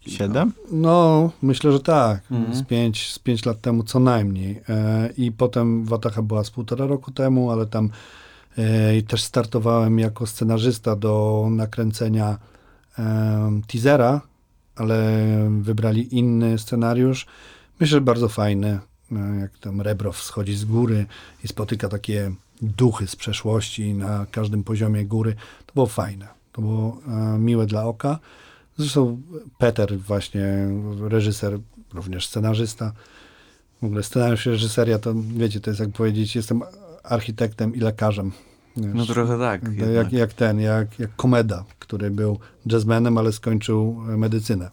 7? 0.08 0.52
No, 0.72 1.30
myślę, 1.42 1.72
że 1.72 1.80
tak. 1.80 2.22
Mhm. 2.32 2.56
Z, 2.56 2.64
pięć, 2.64 3.14
z 3.14 3.20
pięć 3.20 3.46
lat 3.46 3.62
temu 3.62 3.84
co 3.84 4.00
najmniej. 4.00 4.62
E, 4.70 5.10
I 5.18 5.32
potem 5.32 5.86
Wataha 5.86 6.22
była 6.22 6.44
z 6.44 6.50
półtora 6.50 6.86
roku 6.86 7.12
temu, 7.12 7.52
ale 7.52 7.66
tam 7.66 7.90
e, 8.58 9.02
też 9.02 9.24
startowałem 9.24 10.00
jako 10.00 10.28
scenarzysta 10.28 10.96
do 10.96 11.48
nakręcenia 11.52 12.38
e, 13.00 13.62
teasera, 13.68 14.22
ale 14.76 15.24
wybrali 15.62 16.18
inny 16.18 16.58
scenariusz. 16.58 17.26
Myślę, 17.80 17.92
że 17.98 18.02
bardzo 18.02 18.30
fajny. 18.30 18.80
E, 19.12 19.40
jak 19.40 19.58
tam 19.58 19.82
Rebrow 19.82 20.22
schodzi 20.22 20.56
z 20.56 20.66
góry 20.66 21.06
i 21.44 21.48
spotyka 21.48 21.90
takie 21.90 22.32
duchy 22.62 23.08
z 23.08 23.16
przeszłości 23.16 23.94
na 23.94 24.26
każdym 24.32 24.64
poziomie 24.64 25.06
góry. 25.06 25.36
To 25.66 25.74
było 25.74 25.86
fajne. 25.86 26.28
To 26.52 26.62
było 26.62 26.98
e, 27.08 27.40
miłe 27.40 27.66
dla 27.66 27.84
oka. 27.84 28.20
Zresztą 28.78 29.22
Peter 29.58 30.00
właśnie, 30.00 30.70
reżyser, 31.02 31.60
również 31.94 32.28
scenarzysta. 32.28 32.92
W 33.82 33.86
ogóle 33.86 34.04
scenariusz 34.04 34.46
reżyseria 34.46 35.00
to, 35.00 35.14
wiecie, 35.16 35.60
to 35.60 35.70
jest 35.70 35.80
jak 35.80 35.90
powiedzieć, 35.90 36.36
jestem 36.36 36.62
architektem 37.04 37.76
i 37.76 37.80
lekarzem. 37.80 38.32
Wiesz, 38.78 38.92
No 38.94 39.06
trochę 39.06 39.40
tak. 39.40 39.62
jak, 39.94 40.14
jak 40.14 40.34
ten, 40.34 40.60
jak, 40.60 41.00
jak 41.00 41.16
Komeda, 41.16 41.66
który 41.80 42.12
był 42.12 42.40
jazzmenem, 42.66 43.18
ale 43.18 43.32
skończył 43.32 43.98
e, 44.14 44.18
medycynę. 44.18 44.72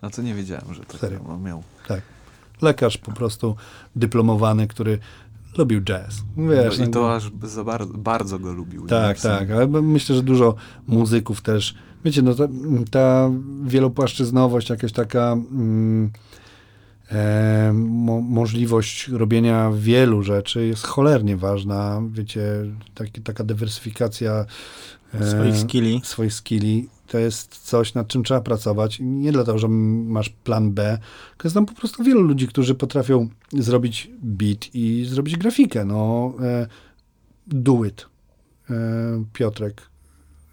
A 0.00 0.10
to 0.10 0.22
nie 0.22 0.34
wiedziałem, 0.34 0.74
że 0.74 0.84
to 0.84 0.98
Serio? 0.98 1.38
miał. 1.38 1.62
Tak. 1.88 2.02
Lekarz 2.62 2.98
po 2.98 3.12
prostu 3.12 3.56
dyplomowany, 3.96 4.66
który 4.66 4.98
lubił 5.58 5.80
jazz. 5.80 6.14
Wiesz, 6.36 6.78
No 6.78 6.84
I 6.84 6.88
to 6.90 7.14
aż 7.14 7.30
za 7.42 7.64
bardzo, 7.64 7.94
bardzo 7.94 8.38
go 8.38 8.52
lubił. 8.52 8.86
Tak, 8.86 9.20
tak, 9.20 9.50
ale 9.50 9.66
myślę, 9.66 10.16
że 10.16 10.22
dużo 10.22 10.54
muzyków 10.86 11.42
też. 11.42 11.74
Wiecie, 12.04 12.22
no 12.22 12.34
ta, 12.34 12.48
ta 12.90 13.30
wielopłaszczyznowość, 13.64 14.70
jakaś 14.70 14.92
taka 14.92 15.32
mm, 15.32 16.10
e, 17.10 17.72
mo, 17.74 18.20
możliwość 18.20 19.08
robienia 19.08 19.70
wielu 19.74 20.22
rzeczy 20.22 20.66
jest 20.66 20.86
cholernie 20.86 21.36
ważna. 21.36 22.02
Wiecie, 22.10 22.42
taki, 22.94 23.22
taka 23.22 23.44
dywersyfikacja 23.44 24.46
e, 25.14 25.30
Swoich 25.30 25.56
skilli. 25.56 26.00
swoich 26.04 26.32
skilli 26.32 26.88
to 27.06 27.18
jest 27.18 27.58
coś, 27.58 27.94
nad 27.94 28.08
czym 28.08 28.24
trzeba 28.24 28.40
pracować. 28.40 28.98
Nie 29.00 29.32
dlatego, 29.32 29.58
że 29.58 29.68
masz 29.68 30.28
plan 30.28 30.72
B, 30.72 30.98
tylko 31.30 31.48
jest 31.48 31.54
tam 31.54 31.66
po 31.66 31.74
prostu 31.74 32.04
wielu 32.04 32.20
ludzi, 32.20 32.48
którzy 32.48 32.74
potrafią 32.74 33.28
zrobić 33.52 34.10
beat 34.22 34.74
i 34.74 35.04
zrobić 35.04 35.36
grafikę. 35.36 35.84
No, 35.84 36.34
e, 36.42 36.66
do 37.46 37.84
it. 37.84 38.06
E, 38.70 38.74
Piotrek, 39.32 39.82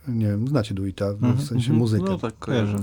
nie 0.07 0.25
wiem, 0.25 0.47
znacie 0.47 0.73
do 0.73 0.85
ita, 0.85 1.13
w 1.13 1.23
Mhm, 1.23 1.37
sensie 1.37 1.55
mhm. 1.55 1.77
muzykę. 1.77 2.03
No 2.03 2.17
tak 2.17 2.39
kojarzę. 2.39 2.79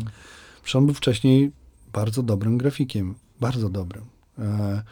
Przecież 0.63 0.77
on 0.77 0.87
był 0.87 0.95
wcześniej 0.95 1.53
bardzo 1.93 2.23
dobrym 2.23 2.59
grafikiem. 2.59 3.15
Bardzo 3.41 3.69
dobrym. 3.69 4.05
E, 4.39 4.83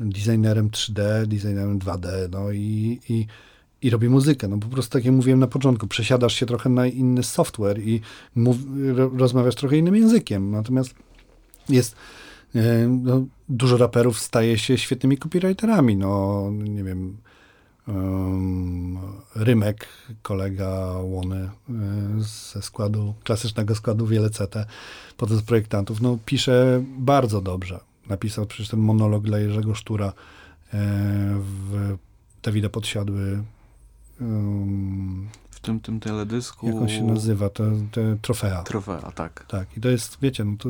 designerem 0.00 0.70
3D, 0.70 1.26
designerem 1.26 1.78
2D, 1.78 2.08
no 2.30 2.52
i, 2.52 3.00
i, 3.08 3.26
i 3.82 3.90
robi 3.90 4.08
muzykę. 4.08 4.48
No 4.48 4.58
po 4.58 4.68
prostu 4.68 4.92
tak 4.92 5.04
jak 5.04 5.14
mówiłem 5.14 5.40
na 5.40 5.46
początku, 5.46 5.86
przesiadasz 5.86 6.34
się 6.34 6.46
trochę 6.46 6.70
na 6.70 6.86
inny 6.86 7.22
software 7.22 7.78
i 7.78 8.00
mów, 8.34 8.56
ro, 8.94 9.10
rozmawiasz 9.16 9.54
trochę 9.54 9.76
innym 9.76 9.96
językiem. 9.96 10.50
Natomiast 10.50 10.94
jest 11.68 11.96
E, 12.54 12.88
no, 12.88 13.26
dużo 13.48 13.76
raperów 13.76 14.18
staje 14.18 14.58
się 14.58 14.78
świetnymi 14.78 15.18
copywriterami. 15.18 15.96
No, 15.96 16.50
nie 16.52 16.84
wiem, 16.84 17.16
Rymek, 19.34 19.88
kolega 20.22 20.92
Łony 21.02 21.36
e, 21.36 21.50
ze 22.18 22.62
składu, 22.62 23.14
klasycznego 23.24 23.74
składu 23.74 24.06
Wiele 24.06 24.30
CT, 24.30 24.66
potem 25.16 25.36
z 25.36 25.42
projektantów, 25.42 26.00
no, 26.00 26.18
pisze 26.24 26.82
bardzo 26.98 27.40
dobrze. 27.40 27.80
Napisał 28.08 28.46
przecież 28.46 28.68
ten 28.68 28.80
monolog 28.80 29.24
dla 29.24 29.38
Jerzego 29.38 29.74
Sztura 29.74 30.06
e, 30.06 30.12
w 31.40 31.96
Te 32.42 32.52
Wida 32.52 32.68
Podsiadły. 32.68 33.42
W 35.50 35.60
tym, 35.62 35.80
tym 35.80 36.00
teledysku... 36.00 36.66
jak 36.66 36.76
on 36.76 36.88
się 36.88 37.04
nazywa? 37.04 37.50
Te, 37.50 37.72
te 37.92 38.16
trofea. 38.22 38.62
Trofea, 38.62 39.12
tak. 39.12 39.44
Tak, 39.48 39.76
i 39.76 39.80
to 39.80 39.88
jest, 39.88 40.18
wiecie, 40.22 40.44
no 40.44 40.56
to 40.58 40.68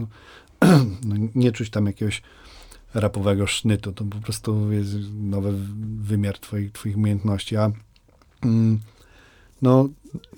no, 1.08 1.16
nie 1.34 1.52
czuć 1.52 1.70
tam 1.70 1.86
jakiegoś 1.86 2.22
rapowego 2.95 3.47
sznytu, 3.47 3.92
to 3.92 4.05
po 4.05 4.16
prostu 4.16 4.72
jest 4.72 4.95
nowy 5.20 5.53
wymiar 5.97 6.38
twoich, 6.38 6.72
twoich 6.72 6.97
umiejętności, 6.97 7.57
a 7.57 7.70
mm, 8.42 8.80
no, 9.62 9.88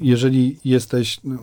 jeżeli 0.01 0.59
jesteś 0.65 1.21
no, 1.25 1.39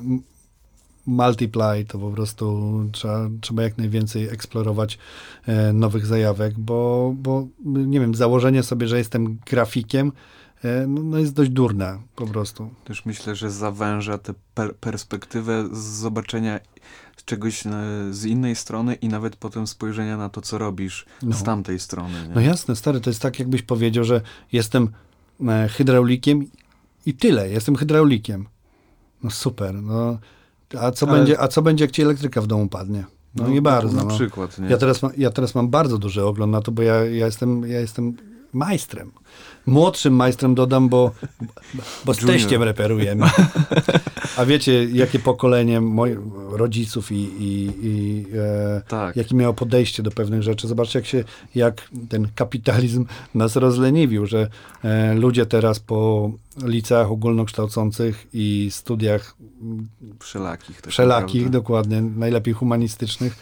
multiply, 1.06 1.86
to 1.88 2.00
po 2.00 2.12
prostu 2.12 2.70
trzeba, 2.92 3.30
trzeba 3.42 3.64
jak 3.64 3.78
najwięcej 3.78 4.30
eksplorować 4.30 4.98
e, 5.46 5.74
nowych 5.74 6.06
zajawek, 6.06 6.60
bo, 6.60 7.14
bo, 7.18 7.48
nie 7.66 8.00
wiem, 8.00 8.16
założenie 8.16 8.64
sobie, 8.64 8.88
że 8.88 8.98
jestem 8.98 9.38
grafikiem, 9.46 10.12
e, 10.64 10.88
no, 10.88 11.04
no 11.04 11.20
jest 11.20 11.34
dość 11.34 11.50
durne 11.50 12.00
po 12.16 12.28
prostu. 12.28 12.70
Też 12.84 13.06
myślę, 13.06 13.36
że 13.36 13.52
zawęża 13.52 14.18
tę 14.18 14.34
per 14.54 14.76
perspektywę 14.76 15.70
zobaczenia 15.72 16.60
czegoś 17.26 17.68
e, 17.68 17.72
z 18.12 18.26
innej 18.26 18.56
strony 18.56 18.94
i 18.96 19.08
nawet 19.08 19.36
potem 19.36 19.68
spojrzenia 19.68 20.18
na 20.18 20.30
to, 20.30 20.42
co 20.42 20.58
robisz 20.58 21.06
No. 21.24 21.36
z 21.36 21.44
tamtej 21.44 21.80
strony. 21.80 22.28
Nie? 22.28 22.36
No 22.36 22.42
jasne, 22.42 22.76
stary, 22.76 23.02
to 23.02 23.10
jest 23.10 23.22
tak, 23.22 23.40
jakbyś 23.40 23.62
powiedział, 23.62 24.04
że 24.04 24.22
jestem 24.52 24.90
e, 25.48 25.68
hydraulikiem 25.70 26.48
i 27.06 27.14
tyle, 27.14 27.50
jestem 27.50 27.76
hydraulikiem. 27.76 28.48
No 29.24 29.32
super, 29.32 29.74
no. 29.74 30.18
A 30.80 30.92
co, 30.92 31.08
Ale- 31.08 31.18
będzie, 31.18 31.42
a 31.42 31.48
co 31.48 31.62
będzie, 31.62 31.84
jak 31.84 31.92
ci 31.92 32.02
elektryka 32.02 32.42
w 32.42 32.48
domu 32.48 32.68
padnie? 32.68 33.06
No, 33.36 33.48
nie 33.48 33.62
bardzo. 33.62 33.98
Na 33.98 34.04
no. 34.04 34.16
przykład, 34.16 34.60
nie? 34.60 34.68
Ja 34.68 34.78
teraz, 34.78 35.04
ma, 35.04 35.10
ja 35.18 35.30
teraz 35.30 35.56
mam 35.56 35.70
bardzo 35.70 35.98
duży 35.98 36.24
ogląd 36.24 36.52
na 36.52 36.62
to, 36.62 36.72
bo 36.72 36.82
ja, 36.82 36.96
ja, 36.96 37.26
jestem, 37.26 37.62
ja 37.68 37.80
jestem 37.80 38.14
majstrem. 38.54 39.12
Młodszym 39.66 40.14
majstrem 40.14 40.56
dodam, 40.56 40.90
bo, 40.90 41.12
bo 42.06 42.14
z 42.14 42.22
Junior. 42.22 42.36
teściem 42.38 42.64
reperujemy. 42.64 43.26
A 44.38 44.46
wiecie, 44.46 44.84
jakie 44.86 45.20
pokolenie 45.20 45.82
moich 45.82 46.18
rodziców 46.52 47.12
i, 47.12 47.16
i, 47.40 47.72
i 47.84 48.26
e, 48.38 48.82
Tak. 48.88 49.16
jakie 49.16 49.36
miało 49.36 49.54
podejście 49.54 50.04
do 50.04 50.12
pewnych 50.12 50.44
rzeczy. 50.44 50.68
Zobaczcie, 50.68 51.00
jak 51.00 51.06
się, 51.06 51.24
jak 51.56 51.90
ten 52.10 52.28
kapitalizm 52.36 53.06
nas 53.36 53.56
rozleniwił, 53.56 54.26
że 54.26 54.48
e, 54.84 55.14
ludzie 55.14 55.46
teraz 55.46 55.80
po 55.80 56.32
liceach 56.64 57.12
ogólnokształcących 57.12 58.28
i 58.34 58.68
studiach 58.72 59.36
Wszelakich. 60.20 60.82
Tak 60.82 60.92
wszelakich, 60.92 61.36
naprawdę. 61.42 61.58
dokładnie, 61.60 62.02
najlepiej 62.02 62.54
humanistycznych, 62.54 63.36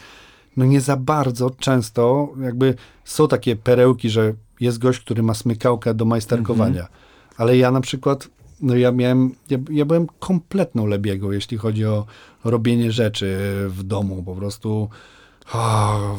no 0.56 0.64
nie 0.64 0.80
za 0.80 0.96
bardzo 0.96 1.50
często 1.50 2.28
jakby 2.42 2.74
są 3.04 3.28
takie 3.28 3.56
perełki, 3.56 4.10
że 4.10 4.34
jest 4.62 4.78
gość, 4.78 5.00
który 5.00 5.22
ma 5.22 5.34
smykałkę 5.34 5.94
do 5.94 6.04
majsterkowania. 6.04 6.88
Ale 7.36 7.56
ja 7.56 7.70
na 7.70 7.80
przykład, 7.80 8.28
no 8.60 8.76
ja 8.76 8.92
miałem, 8.92 9.34
ja, 9.50 9.58
ja 9.70 9.84
byłem 9.84 10.06
kompletną 10.18 10.86
lebiegą, 10.86 11.30
jeśli 11.30 11.58
chodzi 11.58 11.86
o 11.86 12.06
robienie 12.44 12.92
rzeczy 12.92 13.36
w 13.68 13.82
domu, 13.82 14.22
po 14.22 14.34
prostu 14.34 14.88
oh, 15.54 16.18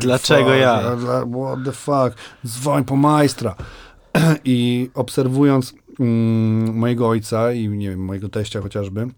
Dlaczego 0.00 0.50
fuck, 0.50 0.60
ja? 0.60 0.96
What 1.44 1.64
the 1.64 1.72
fuck, 1.72 2.16
dzwoń 2.46 2.84
po 2.84 2.96
majstra. 2.96 3.54
I 4.44 4.90
obserwując 4.94 5.74
mm, 6.00 6.76
mojego 6.76 7.08
ojca 7.08 7.52
i 7.52 7.68
nie 7.68 7.90
wiem, 7.90 8.04
mojego 8.04 8.28
teścia 8.28 8.60
chociażby, 8.60 9.08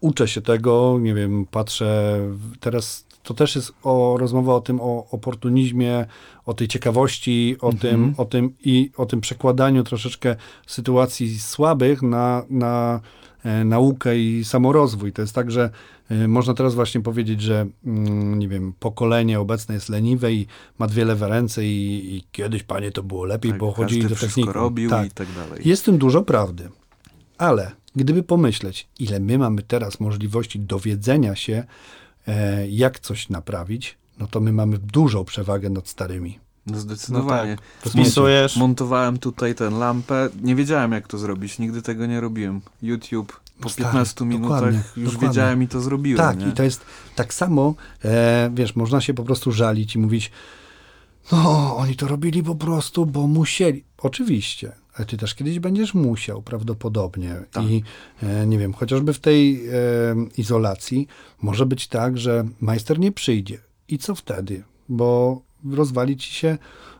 uczę 0.00 0.28
się 0.28 0.40
tego, 0.40 0.98
nie 1.00 1.14
wiem, 1.14 1.46
patrzę, 1.50 2.20
teraz 2.60 3.05
to 3.26 3.34
też 3.34 3.56
jest 3.56 3.72
o, 3.82 4.16
rozmowa 4.18 4.54
o 4.54 4.60
tym, 4.60 4.80
o 4.80 5.06
oportunizmie, 5.10 6.06
o 6.44 6.54
tej 6.54 6.68
ciekawości, 6.68 7.56
o, 7.60 7.72
tym, 7.72 8.14
o 8.16 8.24
tym 8.24 8.54
i 8.64 8.90
o 8.96 9.06
tym 9.06 9.20
przekładaniu 9.20 9.84
troszeczkę 9.84 10.36
sytuacji 10.66 11.38
słabych 11.40 12.02
na, 12.02 12.42
na 12.50 13.00
e, 13.44 13.64
naukę 13.64 14.18
i 14.18 14.44
samorozwój. 14.44 15.12
To 15.12 15.22
jest 15.22 15.34
tak, 15.34 15.50
że 15.50 15.70
e, 16.10 16.28
można 16.28 16.54
teraz 16.54 16.74
właśnie 16.74 17.00
powiedzieć, 17.00 17.40
że 17.40 17.66
mm, 17.86 18.38
nie 18.38 18.48
wiem, 18.48 18.72
pokolenie 18.80 19.40
obecne 19.40 19.74
jest 19.74 19.88
leniwe 19.88 20.32
i 20.32 20.46
ma 20.78 20.86
dwie 20.86 21.04
lewe 21.04 21.28
ręce 21.28 21.64
i, 21.64 22.16
i 22.16 22.24
kiedyś, 22.32 22.62
panie, 22.62 22.90
to 22.92 23.02
było 23.02 23.24
lepiej, 23.24 23.50
Tak, 23.50 23.60
bo 23.60 23.72
chodzili 23.72 24.08
do 24.08 24.16
technikum. 24.16 24.52
robił 24.52 24.90
tak. 24.90 25.06
i 25.06 25.10
tak 25.10 25.28
dalej. 25.36 25.62
Jest 25.68 25.82
w 25.82 25.84
tym 25.84 25.98
dużo 25.98 26.22
prawdy. 26.22 26.68
Ale 27.38 27.72
gdyby 27.96 28.22
pomyśleć, 28.22 28.88
ile 28.98 29.20
my 29.20 29.38
mamy 29.38 29.62
teraz 29.62 30.00
możliwości 30.00 30.60
dowiedzenia 30.60 31.36
się, 31.36 31.64
jak 32.68 33.00
coś 33.00 33.28
naprawić, 33.28 33.98
no 34.18 34.26
to 34.26 34.40
my 34.40 34.52
mamy 34.52 34.78
dużą 34.78 35.24
przewagę 35.24 35.70
nad 35.70 35.88
starymi. 35.88 36.38
No 36.66 36.78
zdecydowanie. 36.80 37.56
Wpisujesz, 37.86 38.56
Montowałem 38.56 39.18
tutaj 39.18 39.54
tę 39.54 39.70
lampę. 39.70 40.28
Nie 40.42 40.54
wiedziałem, 40.54 40.92
jak 40.92 41.08
to 41.08 41.18
zrobić. 41.18 41.58
Nigdy 41.58 41.82
tego 41.82 42.06
nie 42.06 42.20
robiłem. 42.20 42.60
YouTube 42.82 43.40
po 43.60 43.64
No 43.64 43.68
stary, 43.70 43.84
15 43.88 44.24
minutach 44.24 44.50
dokładnie, 44.50 44.78
już 44.96 45.12
dokładnie. 45.12 45.28
wiedziałem 45.28 45.62
i 45.62 45.68
to 45.68 45.80
zrobiłem. 45.80 46.18
tak, 46.18 46.38
nie? 46.38 46.48
i 46.48 46.52
to 46.52 46.62
jest 46.62 46.84
tak 47.14 47.34
samo, 47.34 47.74
e, 48.04 48.50
wiesz, 48.54 48.76
można 48.76 49.00
się 49.00 49.14
po 49.14 49.24
prostu 49.24 49.52
żalić 49.52 49.94
i 49.94 49.98
mówić, 49.98 50.30
no, 51.32 51.76
oni 51.76 51.96
to 51.96 52.08
robili 52.08 52.42
po 52.42 52.54
prostu, 52.54 53.06
bo 53.06 53.26
musieli. 53.26 53.84
Oczywiście, 53.98 54.72
ty 55.04 55.16
też 55.16 55.34
kiedyś 55.34 55.58
będziesz 55.58 55.94
musiał, 55.94 56.42
prawdopodobnie. 56.42 57.34
Tak. 57.52 57.64
I 57.64 57.82
e, 58.22 58.46
nie 58.46 58.58
wiem, 58.58 58.72
chociażby 58.72 59.12
w 59.12 59.18
tej 59.18 59.68
e, 59.68 59.72
izolacji 60.36 61.08
może 61.42 61.66
być 61.66 61.88
tak, 61.88 62.18
że 62.18 62.44
majster 62.60 62.98
nie 62.98 63.12
przyjdzie. 63.12 63.58
I 63.88 63.98
co 63.98 64.14
wtedy? 64.14 64.62
Bo 64.88 65.40
rozwali 65.72 66.16
ci 66.16 66.34
się 66.34 66.58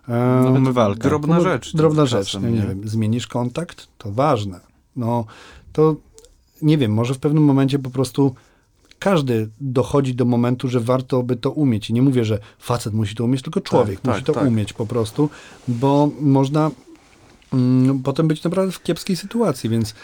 e, 0.09 0.53
umywalka. 0.57 1.09
Drobna 1.09 1.41
rzecz. 1.41 1.77
Drobna 1.77 2.07
czasem, 2.07 2.23
rzecz, 2.23 2.43
no, 2.43 2.49
nie, 2.49 2.63
wiem, 2.63 2.89
zmienisz 2.89 3.27
kontakt, 3.27 3.89
to 3.99 4.13
ważne. 4.13 4.61
No, 4.97 5.25
to 5.73 5.97
nie 6.63 6.79
wiem, 6.79 6.93
może 6.93 7.15
w 7.15 7.19
pewnym 7.19 7.45
momencie 7.45 7.79
po 7.79 7.91
prostu 7.91 8.35
każdy 8.99 9.49
dochodzi 9.61 10.15
do 10.15 10.25
momentu, 10.25 10.69
że 10.69 10.81
warto 10.81 11.23
by 11.23 11.37
to 11.37 11.51
umieć. 11.51 11.91
I 11.91 11.93
nie 11.93 12.03
mówię, 12.03 12.25
że 12.25 12.39
facet 12.59 12.95
musi 12.95 13.15
to 13.15 13.25
umieć, 13.25 13.43
tylko 13.43 13.61
człowiek 13.61 14.01
tak, 14.01 14.15
musi 14.15 14.25
to 14.25 14.33
tak. 14.33 14.47
umieć 14.47 14.73
po 14.73 14.87
prostu, 14.87 15.31
bo 15.69 16.11
można 16.21 16.71
potem 18.05 18.29
być 18.29 18.45
naprawdę 18.45 18.73
w 18.73 18.83
kiepskiej 18.83 19.17
sytuacji, 19.17 19.71
więc 19.71 19.95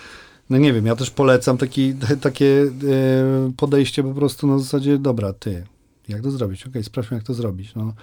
no 0.51 0.59
nie 0.59 0.73
wiem, 0.73 0.87
ja 0.87 0.97
też 0.97 1.11
polecam 1.11 1.59
taki, 1.59 1.95
takie 2.21 2.47
e, 2.47 3.53
podejście 3.57 4.03
po 4.03 4.15
prostu 4.15 4.47
na 4.47 4.59
zasadzie, 4.59 4.99
dobra, 4.99 5.33
ty, 5.33 5.65
jak 6.09 6.23
to 6.23 6.31
zrobić? 6.31 6.67
Okej, 6.67 6.85
sprawdźmy, 6.85 7.17
jak 7.17 7.27
to 7.27 7.35
zrobić. 7.35 7.75
No. 7.75 7.95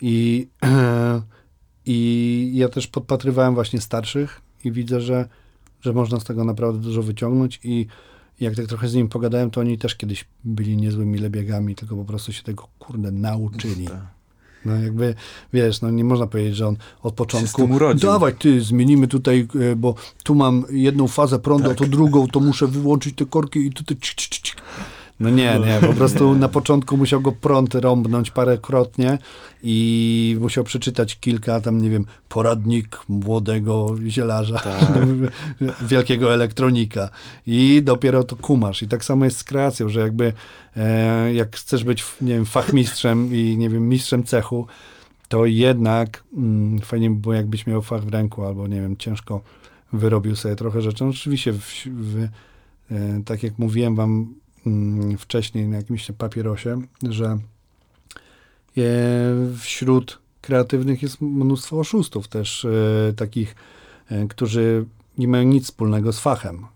I, 0.00 0.48
I 1.86 2.50
ja 2.54 2.68
też 2.68 2.86
podpatrywałem 2.86 3.54
właśnie 3.54 3.80
starszych 3.80 4.40
i 4.64 4.72
widzę, 4.72 5.00
że, 5.00 5.28
że 5.80 5.92
można 5.92 6.20
z 6.20 6.24
tego 6.24 6.44
naprawdę 6.44 6.80
dużo 6.80 7.02
wyciągnąć 7.02 7.60
i 7.64 7.86
jak 8.40 8.54
tak 8.54 8.66
trochę 8.66 8.88
z 8.88 8.94
nimi 8.94 9.08
pogadałem, 9.08 9.50
to 9.50 9.60
oni 9.60 9.78
też 9.78 9.94
kiedyś 9.94 10.24
byli 10.44 10.76
niezłymi 10.76 11.18
lebiegami, 11.18 11.74
tylko 11.74 11.96
po 11.96 12.04
prostu 12.04 12.32
się 12.32 12.42
tego, 12.42 12.68
kurde, 12.78 13.12
nauczyli. 13.12 13.88
No 14.64 14.76
jakby, 14.76 15.14
wiesz, 15.52 15.80
no 15.80 15.90
nie 15.90 16.04
można 16.04 16.26
powiedzieć, 16.26 16.56
że 16.56 16.66
on 16.68 16.76
od 17.02 17.14
początku, 17.14 17.68
dawaj 17.94 18.34
ty, 18.34 18.60
zmienimy 18.60 19.08
tutaj, 19.08 19.48
e, 19.72 19.76
bo 19.76 19.94
tu 20.22 20.34
mam 20.34 20.64
jedną 20.70 21.08
fazę 21.08 21.38
prądu, 21.38 21.68
Tak. 21.68 21.72
a 21.72 21.84
tu 21.84 21.86
drugą, 21.90 22.26
to 22.28 22.40
muszę 22.40 22.66
wyłączyć 22.66 23.16
te 23.16 23.26
korki 23.26 23.58
i 23.66 23.70
tutaj 23.72 23.96
cik, 24.00 24.14
cik, 24.14 24.42
cik. 24.42 24.56
No 25.20 25.30
nie, 25.30 25.60
nie, 25.66 25.88
po 25.88 25.94
prostu 25.94 26.34
na 26.34 26.48
początku 26.48 26.96
musiał 26.96 27.20
go 27.20 27.32
prąd 27.32 27.74
rąbnąć 27.74 28.30
parękrotnie 28.30 29.18
i 29.62 30.36
musiał 30.40 30.64
przeczytać 30.64 31.18
kilka 31.20 31.60
tam, 31.60 31.80
nie 31.80 31.90
wiem, 31.90 32.06
poradnik 32.28 32.98
młodego 33.08 33.94
zielarza, 34.08 34.58
Tak. 34.58 34.92
wielkiego 35.90 36.34
elektronika 36.34 37.10
i 37.46 37.82
dopiero 37.84 38.24
to 38.24 38.36
kumasz. 38.36 38.82
I 38.82 38.88
tak 38.88 39.04
samo 39.04 39.24
jest 39.24 39.36
z 39.36 39.44
kreacją, 39.44 39.88
że 39.88 40.00
jakby 40.00 40.32
e, 40.76 41.34
jak 41.34 41.56
chcesz 41.56 41.84
być, 41.84 42.04
nie 42.20 42.34
wiem, 42.34 42.46
fachmistrzem 42.46 43.34
i, 43.34 43.56
nie 43.56 43.70
wiem, 43.70 43.88
mistrzem 43.88 44.24
cechu, 44.24 44.66
to 45.28 45.46
jednak 45.46 46.24
mm, 46.36 46.78
fajnie 46.78 47.10
by 47.10 47.16
było, 47.16 47.34
jakbyś 47.34 47.66
miał 47.66 47.82
fach 47.82 48.04
w 48.04 48.08
ręku, 48.08 48.44
albo, 48.44 48.66
nie 48.66 48.80
wiem, 48.80 48.96
ciężko 48.96 49.40
wyrobił 49.92 50.36
sobie 50.36 50.56
trochę 50.56 50.82
rzeczy. 50.82 51.04
No, 51.04 51.10
oczywiście, 51.10 51.52
w, 51.52 51.86
w, 51.86 52.28
e, 52.90 53.22
tak 53.24 53.42
jak 53.42 53.58
mówiłem 53.58 53.94
wam 53.94 54.34
wcześniej 55.18 55.68
na 55.68 55.76
jakimś 55.76 56.10
papierosie, 56.18 56.82
że 57.02 57.26
e, 57.26 58.80
wśród 59.58 60.18
kreatywnych 60.40 61.02
jest 61.02 61.20
mnóstwo 61.20 61.78
oszustów 61.78 62.28
też 62.28 62.64
e, 62.64 63.12
takich, 63.12 63.54
e, 64.10 64.26
którzy 64.26 64.86
nie 65.18 65.28
mają 65.28 65.44
nic 65.44 65.64
wspólnego 65.64 66.12
z 66.12 66.20
fachem. 66.20 66.66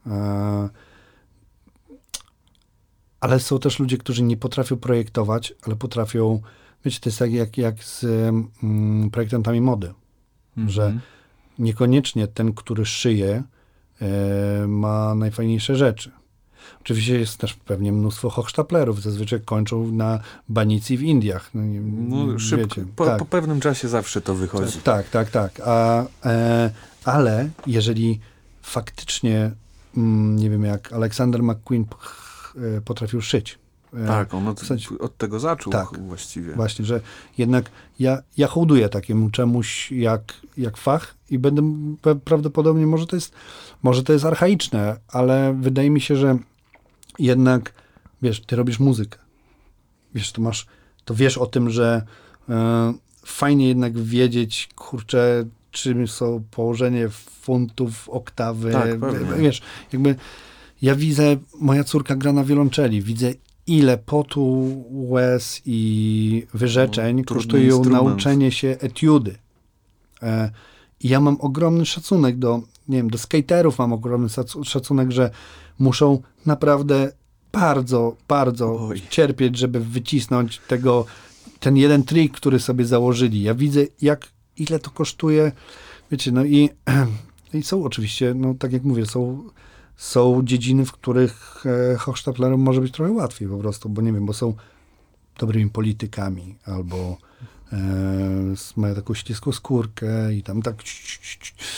Ale 3.21 3.41
są 3.41 3.59
też 3.59 3.79
ludzie, 3.79 3.99
którzy 3.99 4.23
nie 4.23 4.37
potrafią 4.37 4.77
projektować, 4.77 5.55
ale 5.63 5.77
potrafią 5.77 6.43
wiecie, 6.85 7.01
to 7.01 7.09
jest 7.09 7.19
tak 7.19 7.33
jak, 7.33 7.59
jak 7.59 7.85
z 7.85 8.05
mm, 8.63 9.11
projektantami 9.11 9.61
mody, 9.61 9.95
Mhm. 10.57 10.71
że 10.71 11.01
niekoniecznie 11.59 12.27
ten, 12.29 12.53
który 12.53 12.87
szyje, 12.87 13.43
ma 14.69 15.15
najfajniejsze 15.15 15.77
rzeczy. 15.77 16.11
Oczywiście 16.89 17.19
jest 17.19 17.39
też 17.39 17.55
pewnie 17.55 17.93
mnóstwo 17.93 18.31
hochsztaplerów, 18.31 19.03
zazwyczaj 19.03 19.41
kończą 19.41 19.93
na 19.93 20.21
banicji 20.49 20.97
w 20.99 21.03
Indiach. 21.03 21.51
No, 21.55 21.63
nie, 21.63 21.81
No, 21.81 22.39
szybko, 22.39 22.69
wiecie, 22.69 22.85
po, 22.97 23.07
tak. 23.07 23.19
po 23.19 23.25
pewnym 23.25 23.61
czasie 23.61 23.89
zawsze 23.89 24.21
to 24.21 24.35
wychodzi. 24.35 24.79
Tak, 24.79 25.09
tak, 25.09 25.31
tak. 25.31 25.61
A, 25.65 26.05
e, 26.25 26.71
ale 27.05 27.49
jeżeli 27.67 28.21
faktycznie, 28.63 29.51
mm, 29.97 30.37
nie 30.37 30.51
wiem 30.51 30.65
jak 30.65 30.93
Alexander 30.93 31.43
McQueen 31.43 31.85
e, 32.77 32.81
potrafił 32.81 33.21
szyć. 33.21 33.59
e, 33.95 34.07
Tak, 34.07 34.35
on 34.35 34.49
od, 34.49 34.63
od 35.01 35.17
tego 35.17 35.41
zaczął 35.41 35.73
Tak. 35.73 35.89
właściwie. 36.07 36.55
Właśnie, 36.55 36.85
że 36.85 37.01
jednak 37.39 37.71
ja, 37.99 38.19
ja 38.37 38.47
hołduję 38.47 38.89
takiemu 38.89 39.31
czemuś 39.31 39.93
jak, 39.93 40.35
jak 40.57 40.77
fach 40.77 41.15
i 41.31 41.39
będę 41.39 41.63
prawdopodobnie, 42.25 42.87
może 42.87 43.07
to, 43.07 43.17
jest, 43.17 43.33
może 43.83 44.03
to 44.03 44.13
jest 44.13 44.25
archaiczne, 44.25 44.97
ale 45.09 45.57
wydaje 45.61 45.91
mi 45.91 46.01
się, 46.01 46.17
że 46.17 46.39
jednak, 47.19 47.73
wiesz, 48.23 48.41
ty 48.41 48.57
robisz 48.57 48.79
muzykę. 48.79 49.19
Wiesz, 50.15 50.33
to 50.33 50.43
masz, 50.43 50.67
to 51.05 51.15
wiesz 51.15 51.39
o 51.39 51.47
tym, 51.47 51.71
że 51.71 52.03
e, 52.49 52.95
fajnie 53.25 53.69
jednak 53.69 53.99
wiedzieć, 53.99 54.69
kurczę, 54.77 55.45
czym 55.71 56.09
są 56.09 56.45
położenie 56.51 57.09
funtów, 57.41 58.09
oktawy. 58.09 58.73
Tak, 58.73 59.01
pewnie. 59.01 59.43
wiesz, 59.43 59.63
jakby 59.93 60.17
ja 60.83 60.95
widzę, 60.95 61.37
moja 61.61 61.85
córka 61.85 62.17
gra 62.17 62.33
na 62.33 62.45
wiolonczeli, 62.45 63.03
widzę 63.03 63.33
ile 63.67 63.99
potu, 63.99 64.85
łez 64.91 65.63
i 65.67 66.47
wyrzeczeń 66.55 67.17
No, 67.17 67.35
kosztuje 67.35 67.81
nauczenie 67.91 68.53
się 68.53 68.77
etiudy. 68.81 69.39
E, 70.23 70.51
I 71.01 71.09
ja 71.09 71.21
mam 71.21 71.37
ogromny 71.41 71.87
szacunek 71.87 72.39
do, 72.39 72.61
nie 72.89 72.97
wiem, 72.97 73.11
do 73.11 73.19
skaterów 73.19 73.79
mam 73.79 73.93
ogromny 73.93 74.29
szacunek, 74.65 75.11
że 75.11 75.31
muszą 75.79 76.23
naprawdę 76.47 77.13
bardzo, 77.53 78.17
bardzo 78.29 78.89
Oj. 78.89 79.03
cierpieć, 79.11 79.59
żeby 79.59 79.81
wycisnąć 79.81 80.61
tego, 80.69 81.07
ten 81.61 81.77
jeden 81.77 82.05
trik, 82.05 82.33
który 82.33 82.61
sobie 82.61 82.85
założyli. 82.85 83.43
Ja 83.43 83.55
widzę, 83.55 83.81
jak, 84.03 84.29
ile 84.57 84.79
to 84.79 84.91
kosztuje, 84.91 85.53
wiecie, 86.11 86.33
no 86.33 86.45
i, 86.45 86.71
i 87.55 87.63
są 87.63 87.85
oczywiście, 87.85 88.35
no 88.35 88.55
tak 88.55 88.73
jak 88.73 88.85
mówię, 88.85 89.07
są, 89.07 89.45
są 89.97 90.41
dziedziny, 90.45 90.85
w 90.85 90.93
których 90.93 91.65
e, 91.67 91.97
hochsztaplerom 91.97 92.61
może 92.61 92.81
być 92.81 92.93
trochę 92.93 93.13
łatwiej 93.13 93.49
po 93.49 93.59
prostu, 93.59 93.89
bo 93.89 94.03
nie 94.03 94.13
wiem, 94.13 94.27
bo 94.27 94.33
są 94.33 94.55
dobrymi 95.39 95.71
politykami, 95.71 96.57
albo 96.65 97.17
e, 97.73 98.55
mają 98.77 98.95
taką 98.95 99.15
śliską 99.15 99.53
skórkę 99.53 100.35
i 100.35 100.43
tam 100.43 100.63
tak 100.63 100.77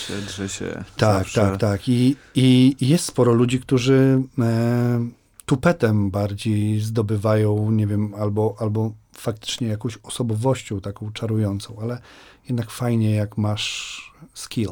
Siedrze 0.09 0.49
się 0.49 0.85
tak, 0.97 1.19
zawsze. 1.19 1.41
tak, 1.41 1.61
tak. 1.61 1.89
I, 1.89 2.17
I 2.35 2.77
jest 2.81 3.05
sporo 3.05 3.33
ludzi, 3.33 3.61
którzy 3.61 4.23
e, 4.39 5.09
tupetem 5.47 6.11
bardziej 6.11 6.81
zdobywają, 6.81 7.71
nie 7.71 7.87
wiem, 7.87 8.15
albo, 8.15 8.57
albo 8.59 8.93
faktycznie 9.13 9.69
jakąś 9.69 9.99
osobowością 10.03 10.81
taką 10.81 11.13
czarującą, 11.13 11.77
ale 11.83 12.01
jednak 12.49 12.71
fajnie, 12.71 13.15
jak 13.15 13.39
masz 13.39 14.01
skill. 14.35 14.71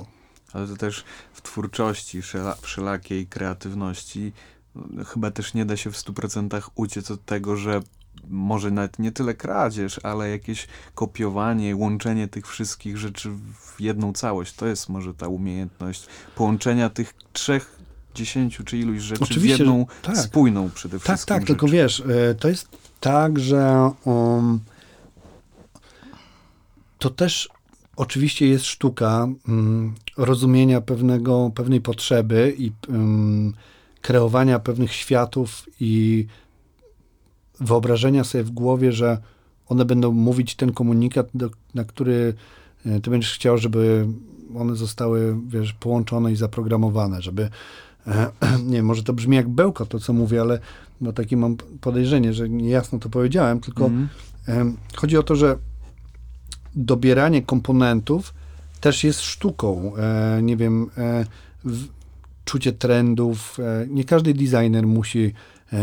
Ale 0.53 0.67
to 0.67 0.77
też 0.77 1.05
w 1.33 1.43
twórczości, 1.43 2.23
wszela, 2.23 2.57
wszelakiej 2.63 3.27
kreatywności 3.27 4.33
no, 4.75 5.05
chyba 5.05 5.31
też 5.31 5.55
nie 5.55 5.65
da 5.65 5.77
się 5.77 5.93
w 5.93 5.97
100% 5.97 6.71
uciec 6.75 7.11
od 7.11 7.25
tego, 7.25 7.57
że 7.57 7.81
może 8.31 8.71
nawet 8.71 8.99
nie 8.99 9.13
tyle 9.13 9.35
kradzież, 9.35 10.01
ale 10.03 10.31
jakieś 10.31 10.67
kopiowanie, 10.95 11.77
łączenie 11.77 12.29
tych 12.29 12.47
wszystkich 12.47 12.97
rzeczy 12.97 13.31
w 13.61 13.81
jedną 13.81 14.13
całość. 14.13 14.55
To 14.55 14.67
jest 14.67 14.89
może 14.89 15.15
ta 15.15 15.29
umiejętność 15.29 16.07
połączenia 16.37 16.91
tych 16.91 17.15
trzech, 17.33 17.79
dziesięciu 18.15 18.65
czy 18.65 18.79
iluś 18.79 19.01
rzeczy 19.03 19.25
Oczywiście, 19.25 19.57
w 19.57 19.59
jedną 19.59 19.87
tak. 20.03 20.17
spójną 20.17 20.71
przede 20.71 21.01
Tak, 21.01 21.05
wszystkim 21.05 21.37
tak, 21.37 21.47
tylko 21.47 21.69
rzecz. 21.69 21.75
wiesz, 21.75 22.01
e, 22.01 22.35
to 22.35 22.49
jest 22.49 22.69
tak, 23.01 23.39
że 23.39 23.91
um, 24.05 24.61
to 26.99 27.11
też 27.11 27.49
oczywiście 27.97 28.49
jest 28.49 28.65
sztuka 28.65 29.29
mm, 29.49 29.95
rozumienia 30.17 30.81
pewnego, 30.81 31.51
pewnej 31.55 31.81
potrzeby 31.81 32.55
i 32.59 32.73
mm, 32.89 33.55
kreowania 34.01 34.59
pewnych 34.59 34.93
światów 34.93 35.67
i 35.81 36.27
wyobrażenia 37.61 38.25
sobie 38.25 38.45
w 38.45 38.51
głowie, 38.51 38.93
że 38.93 39.19
one 39.69 39.85
będą 39.85 40.13
mówić 40.13 40.55
ten 40.55 40.73
komunikat, 40.73 41.29
do, 41.35 41.51
na 41.75 41.85
który 41.85 42.35
e, 42.87 43.01
ty 43.01 43.11
będziesz 43.11 43.35
chciał, 43.35 43.59
żeby 43.59 44.07
one 44.57 44.77
zostały, 44.77 45.37
wiesz, 45.49 45.73
połączone 45.73 46.33
i 46.33 46.37
zaprogramowane, 46.37 47.23
żeby 47.23 47.51
e, 48.07 48.31
nie 48.67 48.77
wiem, 48.77 48.87
może 48.87 49.03
to 49.03 49.13
brzmi 49.13 49.37
jak 49.37 49.49
bełko 49.49 49.87
to, 49.87 49.99
co 49.99 50.13
mówię, 50.13 50.41
ale 50.41 50.59
no 51.01 51.13
takie 51.13 51.37
mam 51.37 51.57
podejrzenie, 51.81 52.33
że 52.33 52.49
niejasno 52.49 52.99
to 52.99 53.09
powiedziałem, 53.09 53.61
tylko 53.61 53.91
em, 54.47 54.77
chodzi 54.97 55.17
o 55.17 55.23
to, 55.23 55.37
że 55.37 55.57
dobieranie 56.77 57.43
komponentów 57.43 58.35
też 58.81 59.05
jest 59.05 59.21
sztuką. 59.21 59.97
E, 59.97 60.41
nie 60.43 60.57
wiem, 60.57 60.91
czucie 62.45 62.73
trendów. 62.73 63.59
Nie 63.89 64.05
każdy 64.05 64.35
designer 64.35 64.87
musi, 64.87 65.33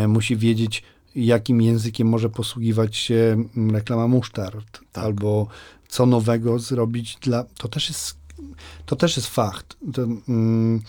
musi 0.07 0.38
wiedzieć, 0.38 0.84
jakim 1.16 1.61
językiem 1.61 2.07
może 2.07 2.30
posługiwać 2.30 2.95
się 2.97 3.45
mm, 3.57 3.76
reklama 3.76 4.07
musztard, 4.07 4.80
Tak. 4.91 5.03
albo 5.05 5.47
co 5.88 6.05
nowego 6.05 6.59
zrobić 6.59 7.18
dla... 7.22 7.43
To 7.57 7.68
też 7.68 7.89
jest, 7.89 8.18
to 8.86 8.95
też 8.95 9.18
jest 9.18 9.30
fakt. 9.30 9.78
To, 9.93 10.01
mm, 10.30 10.82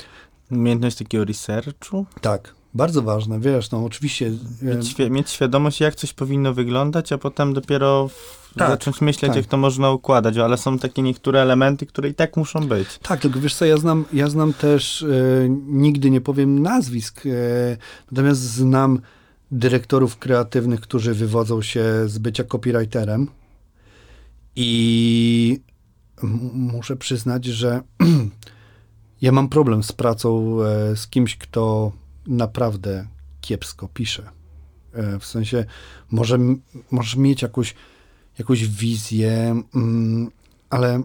Umiejętność 0.50 0.96
takiego 0.96 1.24
researchu, 1.24 2.06
tak, 2.20 2.54
bardzo 2.74 3.02
ważne, 3.02 3.40
wiesz, 3.40 3.70
no 3.70 3.84
oczywiście... 3.84 4.26
e, 4.62 4.64
mieć, 4.76 4.94
świ- 4.94 5.10
mieć 5.10 5.30
świadomość, 5.30 5.80
jak 5.80 5.94
coś 5.94 6.12
powinno 6.12 6.54
wyglądać, 6.54 7.12
a 7.12 7.18
potem 7.18 7.54
dopiero 7.54 8.10
Tak, 8.58 8.68
zacząć 8.70 9.00
myśleć, 9.00 9.28
tak. 9.28 9.36
jak 9.36 9.46
to 9.46 9.56
można 9.56 9.90
układać, 9.90 10.36
ale 10.38 10.56
są 10.56 10.78
takie 10.78 11.02
niektóre 11.02 11.40
elementy, 11.42 11.86
które 11.86 12.08
i 12.08 12.14
tak 12.14 12.36
muszą 12.36 12.60
być. 12.60 12.88
Tak, 13.02 13.20
tylko 13.20 13.40
wiesz 13.40 13.54
co, 13.54 13.64
ja 13.64 13.76
znam, 13.76 14.04
ja 14.12 14.28
znam 14.28 14.52
też, 14.52 15.02
e, 15.02 15.06
nigdy 15.66 16.10
nie 16.10 16.20
powiem 16.20 16.62
nazwisk, 16.62 17.26
e, 17.26 17.30
natomiast 18.10 18.40
znam 18.40 19.00
dyrektorów 19.50 20.18
kreatywnych, 20.18 20.80
którzy 20.80 21.14
wywodzą 21.14 21.62
się 21.62 21.84
z 22.06 22.18
bycia 22.18 22.44
copywriterem 22.44 23.28
i 24.56 25.60
muszę 26.52 26.96
przyznać, 26.96 27.44
że 27.44 27.80
ja 29.22 29.32
mam 29.32 29.48
problem 29.48 29.82
z 29.82 29.92
pracą 29.92 30.58
e, 30.62 30.96
z 30.96 31.08
kimś, 31.08 31.36
kto 31.36 31.92
naprawdę 32.26 33.06
kiepsko 33.40 33.88
pisze. 33.88 34.30
E, 34.92 35.18
w 35.18 35.26
sensie, 35.26 35.64
może, 36.10 36.38
możesz 36.90 37.16
mieć 37.16 37.42
jakąś, 37.42 37.74
jakąś 38.38 38.68
wizję, 38.68 39.62
mm, 39.74 40.30
ale 40.70 41.02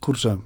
kurczę, 0.00 0.38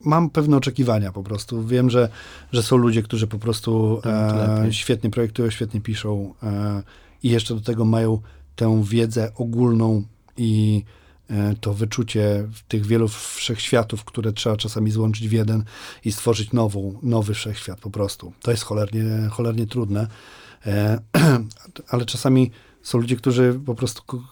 mam 0.00 0.30
pewne 0.30 0.56
oczekiwania 0.56 1.12
po 1.12 1.22
prostu. 1.22 1.66
Wiem, 1.66 1.90
że, 1.90 2.08
że 2.52 2.62
są 2.62 2.76
ludzie, 2.76 3.02
którzy 3.02 3.26
po 3.26 3.38
prostu 3.38 4.00
Tak, 4.02 4.66
e, 4.66 4.72
świetnie 4.72 5.10
projektują, 5.10 5.50
świetnie 5.50 5.80
piszą 5.80 6.34
e, 6.42 6.82
i 7.22 7.30
jeszcze 7.30 7.54
do 7.54 7.60
tego 7.60 7.84
mają 7.84 8.20
tę 8.56 8.82
wiedzę 8.84 9.32
ogólną 9.34 10.02
i 10.36 10.84
e, 11.30 11.54
to 11.60 11.74
wyczucie 11.74 12.48
tych 12.68 12.86
wielu 12.86 13.08
wszechświatów, 13.08 14.04
które 14.04 14.32
trzeba 14.32 14.56
czasami 14.56 14.90
złączyć 14.90 15.28
w 15.28 15.32
jeden 15.32 15.64
i 16.04 16.12
stworzyć 16.12 16.52
nową, 16.52 16.98
nowy 17.02 17.34
wszechświat 17.34 17.80
po 17.80 17.90
prostu. 17.90 18.32
To 18.42 18.50
jest 18.50 18.62
cholernie, 18.62 19.28
cholernie 19.30 19.66
trudne, 19.66 20.06
e, 20.66 20.98
ale 21.90 22.06
czasami 22.06 22.50
są 22.88 22.98
ludzie, 22.98 23.16
którzy 23.16 23.60
po 23.66 23.74
prostu 23.74 24.22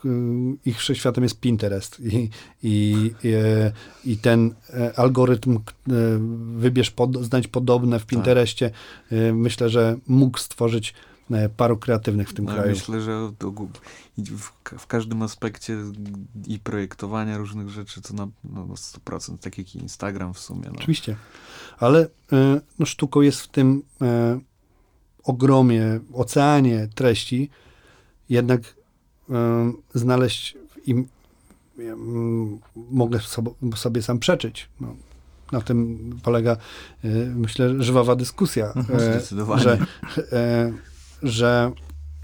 ich 0.65 0.79
wszechświatem 0.79 1.25
jest 1.25 1.41
Pinterest 1.41 2.01
i, 2.01 2.31
i, 2.63 3.11
e, 3.25 3.73
i 4.05 4.17
ten 4.17 4.55
e, 4.71 4.99
algorytm 4.99 5.57
e, 5.57 5.61
wybierz, 6.57 6.91
pod, 6.91 7.25
znajdź 7.25 7.49
podobne 7.49 7.99
w 7.99 8.07
Pinterestie, 8.07 8.71
e, 9.13 9.33
myślę, 9.33 9.69
że 9.69 9.97
mógł 10.07 10.39
stworzyć 10.39 10.95
paru 11.57 11.77
kreatywnych 11.77 12.29
w 12.31 12.35
tym 12.35 12.45
No, 12.45 12.53
kraju. 12.53 12.71
Myślę, 12.71 13.01
że 13.01 13.33
i 14.19 14.23
w, 14.23 14.53
w 14.79 14.87
każdym 14.87 15.23
aspekcie 15.23 15.77
i 16.47 16.59
projektowania 16.59 17.39
różnych 17.39 17.69
rzeczy 17.69 18.01
to 18.01 18.15
na 18.15 18.29
no, 18.45 18.67
na 18.67 18.75
100%, 18.75 19.39
tak 19.39 19.59
jak 19.59 19.75
i 19.75 19.79
Instagram 19.79 20.35
w 20.35 20.39
sumie. 20.39 20.65
No. 20.67 20.73
Oczywiście. 20.77 21.17
Ale 21.79 22.09
no, 22.79 22.87
sztuką 22.87 23.21
jest 23.21 23.41
w 23.41 23.49
tym 23.49 23.83
e, 24.03 24.41
ogromie, 25.25 26.01
oceanie 26.13 26.89
treści 26.95 27.51
jednak 28.29 28.61
znaleźć 29.95 30.57
i 30.87 31.05
mm, 31.79 32.59
mogę 32.91 33.21
sobie, 33.21 33.51
sobie 33.77 34.03
sam 34.03 34.19
przeczyć. 34.19 34.69
No, 34.81 34.97
na 35.53 35.61
tym 35.61 35.99
polega, 36.23 36.53
e, 37.05 37.09
myślę, 37.35 37.83
żwawa 37.83 38.17
dyskusja, 38.17 38.73
Mhm. 38.77 38.99
e, 39.01 39.03
Zdecydowanie. 39.03 39.63
że, 39.63 39.79
e, 40.33 40.73
że 41.23 41.73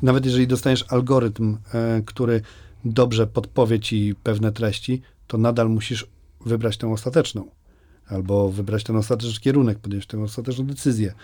nawet 0.03 0.24
jeżeli 0.24 0.46
dostaniesz 0.46 0.84
algorytm, 0.88 1.57
e, 1.74 2.03
który 2.07 2.40
dobrze 2.84 3.26
podpowie 3.26 3.80
ci 3.80 4.14
pewne 4.22 4.53
treści, 4.53 5.03
to 5.26 5.38
nadal 5.38 5.68
musisz 5.70 6.07
wybrać 6.46 6.76
tę 6.76 6.92
ostateczną. 6.92 7.46
Albo 8.09 8.48
wybrać 8.48 8.84
ten 8.84 8.96
ostateczny 8.96 9.40
kierunek, 9.40 9.78
podjąć 9.78 10.07
tę 10.07 10.22
ostateczną 10.22 10.64
decyzję. 10.66 11.14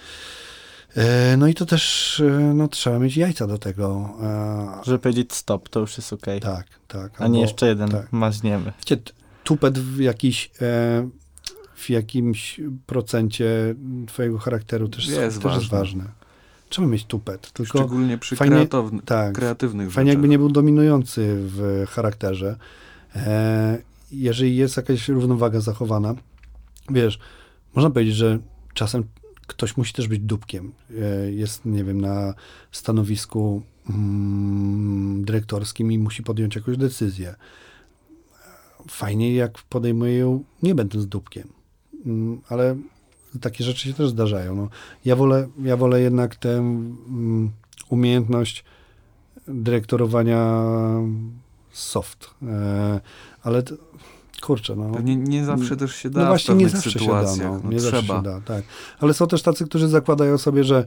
E, 0.96 1.36
No 1.36 1.46
i 1.48 1.54
to 1.54 1.66
też 1.66 2.20
e, 2.20 2.54
no, 2.54 2.68
trzeba 2.68 2.98
mieć 2.98 3.16
jajca 3.16 3.46
do 3.46 3.58
tego. 3.58 4.10
E, 4.22 4.68
Żeby 4.84 4.98
powiedzieć 4.98 5.32
stop, 5.34 5.68
to 5.68 5.80
już 5.80 5.96
jest 5.96 6.12
okej. 6.12 6.40
Tak, 6.40 6.66
tak. 6.88 7.20
A 7.20 7.24
albo- 7.24 7.34
nie 7.34 7.40
jeszcze 7.40 7.66
jeden, 7.68 7.88
tak. 7.90 8.12
maźniemy. 8.12 8.72
Wiecie, 8.78 9.02
tupet 9.44 9.78
w 9.78 9.98
jakiś, 10.00 10.50
w 11.74 11.90
jakimś 11.90 12.60
procencie 12.86 13.74
twojego 14.06 14.38
charakteru 14.38 14.88
też 14.88 15.06
Jest 15.08 15.42
też 15.42 15.54
jest 15.54 15.68
ważne. 15.68 16.04
Trzeba 16.68 16.88
mieć 16.88 17.04
tupet, 17.04 17.52
tylko 17.52 17.78
Szczególnie 17.78 18.18
przy 18.18 18.36
fajnie- 18.36 18.56
kreatywny, 18.66 19.02
tak, 19.02 19.34
kreatywnych 19.34 19.92
fajnie 19.92 20.10
jakby 20.10 20.22
rzeczach. 20.22 20.30
nie 20.30 20.38
był 20.38 20.48
dominujący 20.48 21.36
w 21.40 21.84
charakterze. 21.90 22.56
E, 23.16 23.78
jeżeli 24.12 24.56
jest 24.56 24.76
jakaś 24.76 25.08
równowaga 25.08 25.60
zachowana, 25.60 26.14
wiesz, 26.90 27.18
można 27.74 27.90
powiedzieć, 27.90 28.14
że 28.14 28.38
czasem 28.74 29.04
ktoś 29.48 29.76
musi 29.76 29.92
też 29.92 30.08
być 30.08 30.20
dupkiem. 30.20 30.72
E, 31.00 31.32
jest, 31.32 31.64
nie 31.64 31.84
wiem, 31.84 32.00
na 32.00 32.34
stanowisku 32.72 33.62
mm, 33.90 35.24
dyrektorskim 35.24 35.92
i 35.92 35.98
musi 35.98 36.22
podjąć 36.22 36.56
jakąś 36.56 36.76
decyzję. 36.76 37.34
Fajnie, 38.90 39.34
jak 39.34 39.58
podejmuje 39.62 40.18
ją, 40.18 40.44
nie 40.62 40.74
będąc 40.74 41.06
dupkiem. 41.06 41.48
Mm, 42.06 42.40
ale 42.48 42.76
takie 43.40 43.64
rzeczy 43.64 43.88
się 43.88 43.94
też 43.94 44.08
zdarzają. 44.08 44.56
No, 44.56 44.68
ja, 45.04 45.16
wolę, 45.16 45.48
ja 45.62 45.76
wolę 45.76 46.00
jednak 46.00 46.36
tę 46.36 46.58
mm, 46.58 47.50
umiejętność 47.88 48.64
dyrektorowania 49.48 50.62
soft. 51.72 52.30
E, 52.42 53.00
ale 53.42 53.62
kurczę, 54.40 54.76
no. 54.76 54.90
Pewnie 54.94 55.16
nie 55.16 55.44
zawsze 55.44 55.76
też 55.76 55.94
się 55.94 56.10
da 56.10 56.20
No 56.20 56.24
w 56.26 56.28
właśnie, 56.28 56.54
nie 56.54 56.68
zawsze 56.68 56.90
się 56.90 56.98
da, 56.98 57.04
sytuacjach. 57.04 57.50
no, 57.64 57.70
nie 57.70 57.80
zawsze 57.80 58.02
trzeba. 58.02 58.16
się 58.16 58.22
da, 58.22 58.40
tak. 58.40 58.64
Ale 59.00 59.14
są 59.14 59.26
też 59.26 59.42
tacy, 59.42 59.64
którzy 59.66 59.88
zakładają 59.88 60.38
sobie, 60.38 60.64
że 60.64 60.84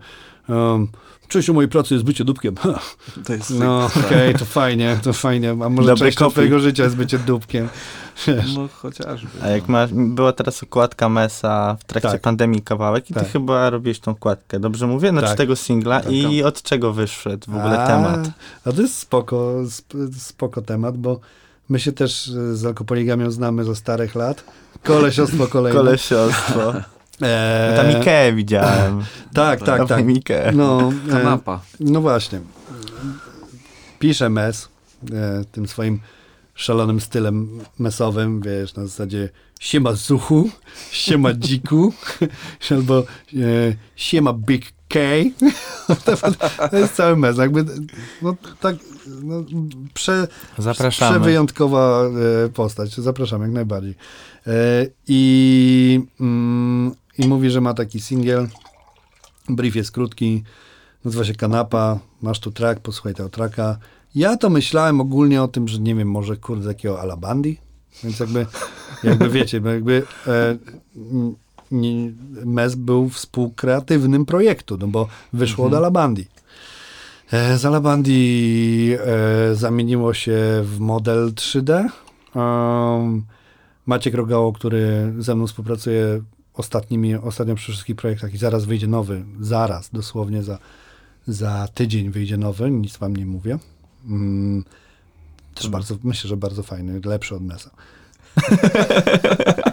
um, 0.49 0.87
częścią 1.27 1.53
mojej 1.53 1.69
pracy 1.69 1.93
jest 1.93 2.05
bycie 2.05 2.23
dupkiem. 2.23 2.55
To 3.25 3.33
jest 3.33 3.49
No 3.59 3.89
okej, 4.05 4.35
to 4.35 4.45
fajnie, 4.45 4.99
to 5.03 5.13
fajnie. 5.13 5.51
A 5.51 5.69
może 5.69 5.87
Dobry 5.87 6.05
częścią 6.05 6.19
copy. 6.25 6.31
twojego 6.31 6.59
życia 6.59 6.83
jest 6.83 6.95
bycie 6.95 7.19
dupkiem. 7.19 7.69
Wiesz. 8.27 8.55
No 8.55 8.67
chociażby. 8.73 9.27
A 9.43 9.47
jak 9.47 9.67
masz, 9.67 9.89
była 9.93 10.33
teraz 10.33 10.63
okładka 10.63 11.09
Mesa 11.09 11.77
w 11.79 11.83
trakcie 11.83 12.09
Tak. 12.09 12.21
pandemii 12.21 12.61
kawałek 12.61 13.09
i 13.09 13.13
ty 13.13 13.19
Tak. 13.19 13.29
chyba 13.31 13.69
robiłeś 13.69 13.99
tą 13.99 14.11
okładkę, 14.11 14.59
dobrze 14.59 14.87
mówię? 14.87 15.09
Znaczy 15.09 15.27
Tak. 15.27 15.37
tego 15.37 15.55
singla 15.55 15.99
Tak, 16.01 16.11
i 16.11 16.43
od 16.43 16.61
czego 16.61 16.93
wyszedł 16.93 17.51
w 17.51 17.55
ogóle 17.55 17.83
A, 17.83 17.87
temat? 17.87 18.29
A 18.65 18.71
to 18.71 18.81
jest 18.81 18.97
spoko, 18.97 19.53
sp- 19.77 19.97
spoko 20.19 20.61
temat, 20.61 20.97
bo 20.97 21.19
my 21.71 21.79
się 21.79 21.91
też 21.91 22.27
e, 22.27 22.55
z 22.55 22.65
alkopoligamią 22.65 23.31
znamy 23.31 23.63
ze 23.63 23.75
starych 23.75 24.15
lat. 24.15 24.43
Kolesiostwo 24.83 25.47
kolejne. 25.47 25.79
Kolesiostwo. 25.79 26.73
Eee, 27.21 27.75
Tam 27.75 28.01
Ikeę 28.01 28.33
widziałem. 28.33 28.99
Tak, 29.33 29.59
tak, 29.59 29.79
tak. 29.79 29.87
Dawaj 29.87 30.13
Ikeę. 30.13 30.51
No, 30.51 30.91
e, 31.07 31.11
Kanapa. 31.11 31.61
No 31.79 32.01
właśnie. 32.01 32.39
Pisze 33.99 34.29
mes 34.29 34.69
e, 35.13 35.43
tym 35.51 35.67
swoim 35.67 35.99
szalonym 36.55 37.01
stylem 37.01 37.59
mesowym, 37.79 38.41
wiesz, 38.41 38.75
na 38.75 38.85
zasadzie 38.85 39.29
siema 39.59 39.93
zuchu, 39.93 40.49
siema 40.91 41.33
dziku, 41.33 41.93
albo 42.71 42.99
e, 42.99 43.03
siema 43.95 44.33
big 44.33 44.71
K. 44.91 44.99
to 46.71 46.77
jest 46.77 46.95
cały 46.95 47.15
mes. 47.17 47.37
Jakby, 47.37 47.65
no 48.21 48.35
tak, 48.59 48.75
no, 49.23 49.43
prze, 49.93 50.27
Zapraszamy. 50.57 51.11
Przewyjątkowa 51.19 52.03
e, 52.45 52.49
postać. 52.49 52.95
Zapraszam 52.95 53.41
jak 53.41 53.51
najbardziej. 53.51 53.95
E, 54.47 54.87
I, 55.07 56.01
mm, 56.19 56.95
I 57.17 57.27
mówi, 57.27 57.49
że 57.49 57.61
ma 57.61 57.73
taki 57.73 57.99
singiel. 58.01 58.47
Brief 59.49 59.75
jest 59.75 59.91
krótki. 59.91 60.43
Nazywa 61.05 61.25
się 61.25 61.33
Kanapa. 61.33 61.99
Masz 62.21 62.39
tu 62.39 62.51
track, 62.51 62.81
posłuchaj 62.81 63.13
tego 63.13 63.29
tracka. 63.29 63.77
Ja 64.15 64.37
to 64.37 64.49
myślałem 64.49 65.01
ogólnie 65.01 65.43
o 65.43 65.47
tym, 65.47 65.67
że 65.67 65.79
nie 65.79 65.95
wiem, 65.95 66.11
może 66.11 66.37
kurde 66.37 66.67
takiego 66.67 67.01
Alabandi. 67.01 67.57
Więc 68.03 68.19
jakby, 68.19 68.45
jakby 69.03 69.29
wiecie, 69.29 69.61
bo 69.61 69.69
jakby 69.69 70.03
e, 70.27 70.57
n- 70.95 71.33
nie, 71.33 71.35
MES 72.45 72.75
był 72.75 73.09
współkreatywnym 73.09 74.25
projektu, 74.25 74.77
no 74.77 74.87
bo 74.87 75.07
wyszło 75.33 75.65
od 75.65 75.73
Alabandi. 75.73 76.27
E, 77.31 77.57
Z 77.57 77.65
Alabandi 77.65 78.89
e, 78.99 79.55
zamieniło 79.55 80.13
się 80.13 80.37
w 80.63 80.79
model 80.79 81.33
3D. 81.33 81.85
Um, 82.35 83.23
Maciek 83.85 84.13
Rogało, 84.13 84.53
który 84.53 85.13
ze 85.19 85.35
mną 85.35 85.47
współpracuje 85.47 86.21
ostatnimi, 86.53 87.15
ostatnio 87.15 87.55
przy 87.55 87.71
wszystkich 87.71 87.95
projektach 87.95 88.33
i 88.33 88.37
zaraz 88.37 88.65
wyjdzie 88.65 88.87
nowy, 88.87 89.23
zaraz, 89.39 89.89
dosłownie 89.89 90.43
za, 90.43 90.57
za 91.27 91.67
tydzień 91.73 92.09
wyjdzie 92.09 92.37
nowy, 92.37 92.71
nic 92.71 92.97
wam 92.97 93.15
nie 93.15 93.25
mówię. 93.25 93.59
Mm, 94.09 94.63
też 95.55 95.69
bardzo, 95.69 95.95
myślę, 96.03 96.27
że 96.27 96.37
bardzo 96.37 96.63
fajny, 96.63 97.01
lepszy 97.05 97.35
od 97.35 97.43
Mesa. 97.43 97.69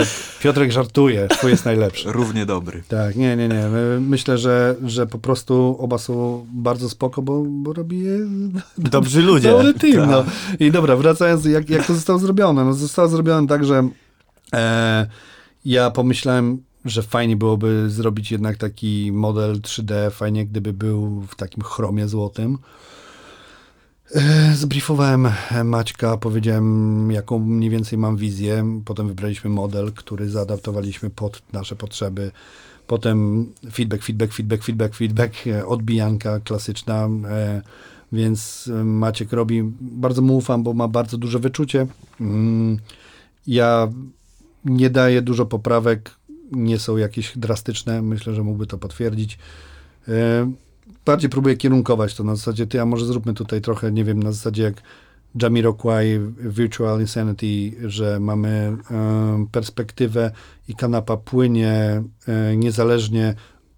że 0.00 0.06
Piotrek 0.42 0.72
żartuje, 0.72 1.28
twój 1.28 1.50
jest 1.50 1.64
najlepszy. 1.64 2.12
Równie 2.12 2.46
dobry. 2.46 2.82
Tak, 2.88 3.16
nie, 3.16 3.36
nie, 3.36 3.48
nie. 3.48 3.68
My- 3.68 4.00
Myślę, 4.00 4.38
że, 4.38 4.76
że 4.84 5.06
po 5.06 5.18
prostu 5.18 5.76
oba 5.80 5.98
są 5.98 6.46
bardzo 6.52 6.88
spoko, 6.88 7.22
bo, 7.22 7.42
bo 7.48 7.72
robi 7.72 8.00
je 8.00 8.18
Dobrzy 8.78 9.22
ludzie. 9.22 9.48
cały 9.48 9.74
team. 9.74 10.10
No. 10.10 10.24
I 10.60 10.70
dobra, 10.70 10.96
wracając, 10.96 11.44
jak, 11.44 11.70
jak 11.70 11.86
to 11.86 11.94
zostało 11.94 12.18
zrobione? 12.18 12.64
No, 12.64 12.74
zostało 12.74 13.08
zrobione 13.08 13.46
tak, 13.48 13.64
że 13.64 13.88
e, 14.54 15.06
ja 15.64 15.90
pomyślałem, 15.90 16.62
że 16.84 17.02
fajnie 17.02 17.36
byłoby 17.36 17.90
zrobić 17.90 18.32
jednak 18.32 18.56
taki 18.56 19.10
model 19.12 19.60
3D, 19.60 20.10
fajnie 20.10 20.46
gdyby 20.46 20.72
był 20.72 21.20
w 21.28 21.34
takim 21.36 21.62
chromie 21.62 22.08
złotym. 22.08 22.58
E, 24.14 24.54
Zbriefowałem 24.54 25.28
Maćka, 25.64 26.16
powiedziałem 26.16 27.10
jaką 27.10 27.38
mniej 27.38 27.70
więcej 27.70 27.98
mam 27.98 28.16
wizję. 28.16 28.80
Potem 28.84 29.08
wybraliśmy 29.08 29.50
model, 29.50 29.92
który 29.92 30.30
zaadaptowaliśmy 30.30 31.10
pod 31.10 31.42
nasze 31.52 31.76
potrzeby. 31.76 32.30
Potem 32.86 33.46
feedback, 33.72 34.02
feedback, 34.04 34.32
feedback, 34.32 34.64
feedback, 34.64 34.94
feedback, 34.94 35.46
e, 35.46 35.66
odbijanka 35.66 36.40
klasyczna. 36.40 37.08
e, 37.28 37.62
Więc 38.12 38.70
Maciek 38.84 39.32
robi, 39.32 39.62
bardzo 39.80 40.22
mu 40.22 40.36
ufam, 40.36 40.62
bo 40.62 40.74
ma 40.74 40.88
bardzo 40.88 41.18
duże 41.18 41.38
wyczucie. 41.38 41.86
Mm, 42.20 42.78
Ja 43.46 43.88
nie 44.64 44.90
daję 44.90 45.22
dużo 45.22 45.46
poprawek, 45.46 46.10
nie 46.52 46.78
są 46.78 46.96
jakieś 46.96 47.38
drastyczne. 47.38 48.02
Myślę, 48.02 48.34
że 48.34 48.42
mógłby 48.42 48.66
to 48.66 48.78
potwierdzić. 48.78 49.38
Bardziej 51.04 51.30
próbuję 51.30 51.56
kierunkować 51.56 52.14
to 52.14 52.24
na 52.24 52.36
zasadzie, 52.36 52.66
ty, 52.66 52.80
a 52.80 52.84
może 52.86 53.06
zróbmy 53.06 53.34
tutaj 53.34 53.60
trochę, 53.60 53.92
nie 53.92 54.04
wiem, 54.04 54.22
na 54.22 54.32
zasadzie 54.32 54.62
jak 54.62 54.82
Jamiroquai, 55.42 56.18
Virtual 56.40 57.00
Insanity, 57.00 57.72
że 57.90 58.20
mamy 58.20 58.48
e, 58.90 59.46
perspektywę 59.52 60.30
i 60.68 60.74
kanapa 60.74 61.16
płynie 61.16 62.02
e, 62.28 62.56
niezależnie 62.56 63.34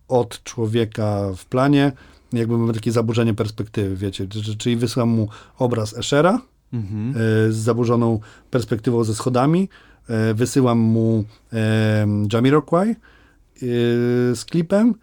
od 0.09 0.43
człowieka 0.45 1.21
w 1.37 1.45
planie, 1.47 1.93
jakby 2.33 2.59
mamy 2.59 2.73
takie 2.73 2.93
zaburzenie 2.93 3.35
perspektywy, 3.35 3.97
wiecie, 3.97 4.27
Czy- 4.29 4.57
czyli 4.57 4.77
wysyłam 4.77 5.09
mu 5.09 5.29
obraz 5.59 5.97
Eschera, 5.99 6.41
Mhm. 6.73 7.11
e, 7.11 7.15
z 7.53 7.57
zaburzoną 7.57 8.21
perspektywą 8.51 9.05
ze 9.05 9.15
schodami. 9.15 9.69
E, 10.09 10.35
Wysyłam 10.35 10.79
mu 10.79 11.25
Jamiroquai 12.33 12.95
z 14.35 14.45
klipem 14.45 14.95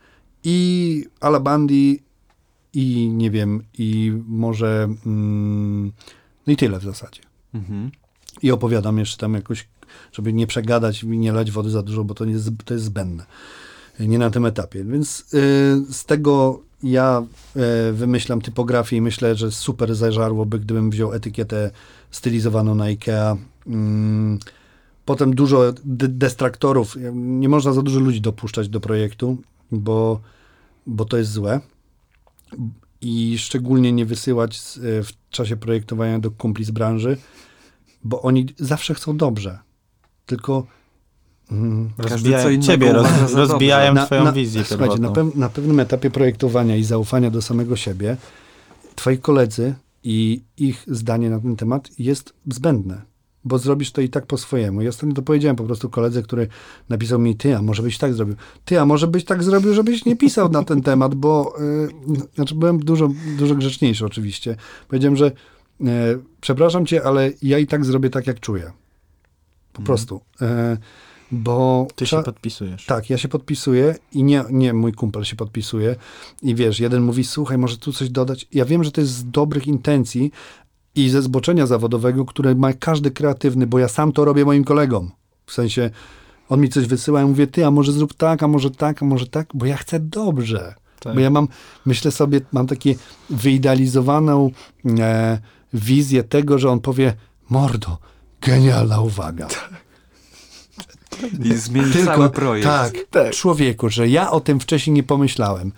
i 0.50 1.06
Alabandi 1.20 2.00
i 2.74 3.10
nie 3.14 3.32
wiem, 3.32 3.64
i 3.78 4.14
może 4.28 4.90
mm, 5.06 5.92
no 6.48 6.54
i 6.54 6.56
tyle 6.56 6.80
w 6.80 6.84
zasadzie. 6.84 7.22
Mhm. 7.54 7.92
I 8.42 8.52
opowiadam 8.52 8.98
jeszcze 8.98 9.18
tam 9.18 9.34
jakoś, 9.34 9.68
żeby 10.12 10.34
nie 10.34 10.48
przegadać 10.48 11.04
i 11.04 11.08
nie 11.08 11.32
lać 11.32 11.52
wody 11.52 11.70
za 11.70 11.82
dużo, 11.84 12.04
bo 12.04 12.14
to, 12.14 12.26
nie 12.26 12.34
jest, 12.34 12.50
to 12.66 12.74
jest 12.74 12.86
zbędne. 12.86 13.26
Nie 14.00 14.20
na 14.20 14.30
tym 14.30 14.46
etapie. 14.46 14.84
Więc 14.84 15.20
y, 15.34 15.94
z 15.94 16.06
tego 16.06 16.62
ja 16.84 17.24
y, 17.90 17.94
wymyślam 17.94 18.42
typografię 18.42 18.98
i 18.98 19.02
myślę, 19.02 19.36
że 19.36 19.52
super 19.52 19.96
zażarłoby, 19.96 20.60
gdybym 20.60 20.90
wziął 20.90 21.14
etykietę 21.14 21.72
stylizowaną 22.12 22.76
na 22.76 22.84
IKEA. 22.84 23.38
Mm, 23.68 24.40
potem 25.06 25.36
dużo 25.36 25.74
de- 25.86 26.08
destraktorów. 26.08 26.96
Nie 27.14 27.50
można 27.50 27.74
za 27.74 27.82
dużo 27.82 28.00
ludzi 28.00 28.22
dopuszczać 28.22 28.70
do 28.70 28.80
projektu, 28.80 29.38
bo, 29.72 30.20
bo 30.88 31.06
to 31.06 31.18
jest 31.18 31.32
złe. 31.32 31.60
I 33.02 33.38
szczególnie 33.38 33.92
nie 33.92 34.06
wysyłać 34.06 34.60
z, 34.62 34.78
y, 34.78 35.04
w 35.04 35.30
czasie 35.30 35.58
projektowania 35.58 36.20
do 36.20 36.32
kumpli 36.32 36.66
z 36.66 36.72
branży, 36.72 37.18
bo 38.04 38.22
oni 38.22 38.46
zawsze 38.58 38.94
chcą 38.94 39.18
dobrze. 39.18 39.60
Tylko 40.26 40.68
mm, 41.52 41.90
Każdy 41.98 42.08
co 42.08 42.14
Rozbijają 42.14 42.62
ciebie, 42.62 42.94
roz, 42.94 43.34
rozbijają 43.34 43.94
Na- 43.94 44.06
twoją 44.06 44.24
na- 44.24 44.32
wizję 44.32 44.64
słuchajcie, 44.64 45.00
na, 45.00 45.12
pew, 45.12 45.36
na 45.36 45.50
pewnym 45.50 45.80
etapie 45.80 46.10
projektowania 46.10 46.76
i 46.76 46.84
zaufania 46.84 47.32
do 47.32 47.42
samego 47.42 47.76
siebie 47.76 48.18
twoi 48.96 49.18
koledzy 49.18 49.76
i 50.04 50.42
ich 50.58 50.84
zdanie 50.88 51.30
na 51.30 51.40
ten 51.40 51.56
temat 51.56 51.90
jest 52.00 52.34
zbędne, 52.52 53.02
bo 53.48 53.58
zrobisz 53.58 53.92
to 53.92 54.02
i 54.02 54.10
tak 54.10 54.26
po 54.26 54.38
swojemu. 54.38 54.82
Ja 54.82 54.90
ostatnio 54.90 55.16
to 55.16 55.22
powiedziałem 55.22 55.56
po 55.56 55.64
prostu 55.64 55.90
koledze, 55.90 56.24
który 56.24 56.48
napisał 56.90 57.20
mi, 57.20 57.36
ty, 57.36 57.58
a 57.58 57.62
może 57.62 57.84
byś 57.84 57.98
tak 57.98 58.14
zrobił. 58.14 58.36
Ty, 58.66 58.80
a 58.80 58.86
może 58.86 59.08
byś 59.08 59.26
tak 59.26 59.44
zrobił, 59.44 59.74
żebyś 59.74 60.06
nie 60.06 60.16
pisał 60.16 60.50
na 60.50 60.64
ten 60.64 60.82
temat, 60.82 61.16
bo, 61.16 61.56
yy, 62.08 62.16
znaczy 62.36 62.56
byłem 62.56 62.80
dużo, 62.80 63.10
dużo 63.38 63.56
grzeczniejszy 63.56 64.06
oczywiście. 64.06 64.56
Powiedziałem, 64.88 65.16
że 65.16 65.32
yy, 65.80 65.90
przepraszam 66.42 66.86
cię, 66.86 67.04
ale 67.04 67.32
ja 67.42 67.60
i 67.60 67.68
tak 67.68 67.86
zrobię 67.86 68.10
tak, 68.10 68.28
jak 68.28 68.40
czuję. 68.40 68.72
Po 69.74 69.82
prostu. 69.82 70.22
Yy, 70.42 70.48
bo 71.32 71.88
Ty 71.96 72.06
się 72.06 72.24
podpisujesz. 72.24 72.86
tak, 72.86 73.10
ja 73.10 73.18
się 73.18 73.28
podpisuję 73.28 73.96
i 74.14 74.24
nie, 74.24 74.44
nie 74.50 74.74
mój 74.74 74.94
kumpel 74.94 75.24
się 75.24 75.36
podpisuje. 75.36 75.96
I 76.42 76.56
wiesz, 76.56 76.80
jeden 76.80 77.04
mówi, 77.04 77.24
słuchaj, 77.24 77.58
może 77.58 77.78
tu 77.78 77.94
coś 77.94 78.10
dodać. 78.10 78.48
Ja 78.54 78.66
wiem, 78.66 78.84
że 78.84 78.92
to 78.92 79.02
jest 79.02 79.14
z 79.14 79.32
dobrych 79.32 79.68
intencji 79.68 80.32
i 80.98 81.10
ze 81.10 81.22
zboczenia 81.22 81.68
zawodowego, 81.68 82.26
które 82.26 82.56
ma 82.56 82.74
każdy 82.74 83.12
kreatywny, 83.12 83.68
bo 83.68 83.80
ja 83.80 83.88
sam 83.88 84.12
to 84.12 84.26
robię 84.26 84.46
moim 84.46 84.64
kolegom. 84.64 85.12
W 85.46 85.54
sensie, 85.54 85.90
on 86.50 86.62
mi 86.62 86.70
coś 86.70 86.86
wysyła, 86.86 87.20
ja 87.20 87.28
mówię, 87.28 87.48
ty, 87.48 87.66
a 87.66 87.72
może 87.72 87.92
zrób 87.92 88.14
tak, 88.14 88.44
a 88.44 88.48
może 88.48 88.72
tak, 88.72 89.04
a 89.04 89.06
może 89.06 89.28
tak, 89.28 89.48
bo 89.54 89.66
ja 89.66 89.78
chcę 89.78 90.00
dobrze. 90.00 90.76
Tak. 91.00 91.16
Bo 91.16 91.20
ja 91.20 91.30
mam, 91.30 91.48
myślę 91.86 92.12
sobie, 92.12 92.42
mam 92.52 92.68
takie 92.68 92.96
wyidealizowaną 93.30 94.52
e, 95.00 95.40
wizję 95.74 96.24
tego, 96.24 96.60
że 96.60 96.70
on 96.70 96.80
powie, 96.80 97.14
mordo, 97.50 97.98
genialna 98.42 99.02
uwaga. 99.02 99.48
I 101.44 101.54
zmieni 101.54 101.94
cały 102.06 102.30
projekt. 102.30 102.68
Tak, 102.68 102.94
Tak. 103.12 103.34
człowieku, 103.34 103.90
że 103.90 104.10
ja 104.10 104.32
o 104.32 104.40
tym 104.40 104.60
wcześniej 104.60 104.94
nie 104.94 105.04
pomyślałem. 105.04 105.72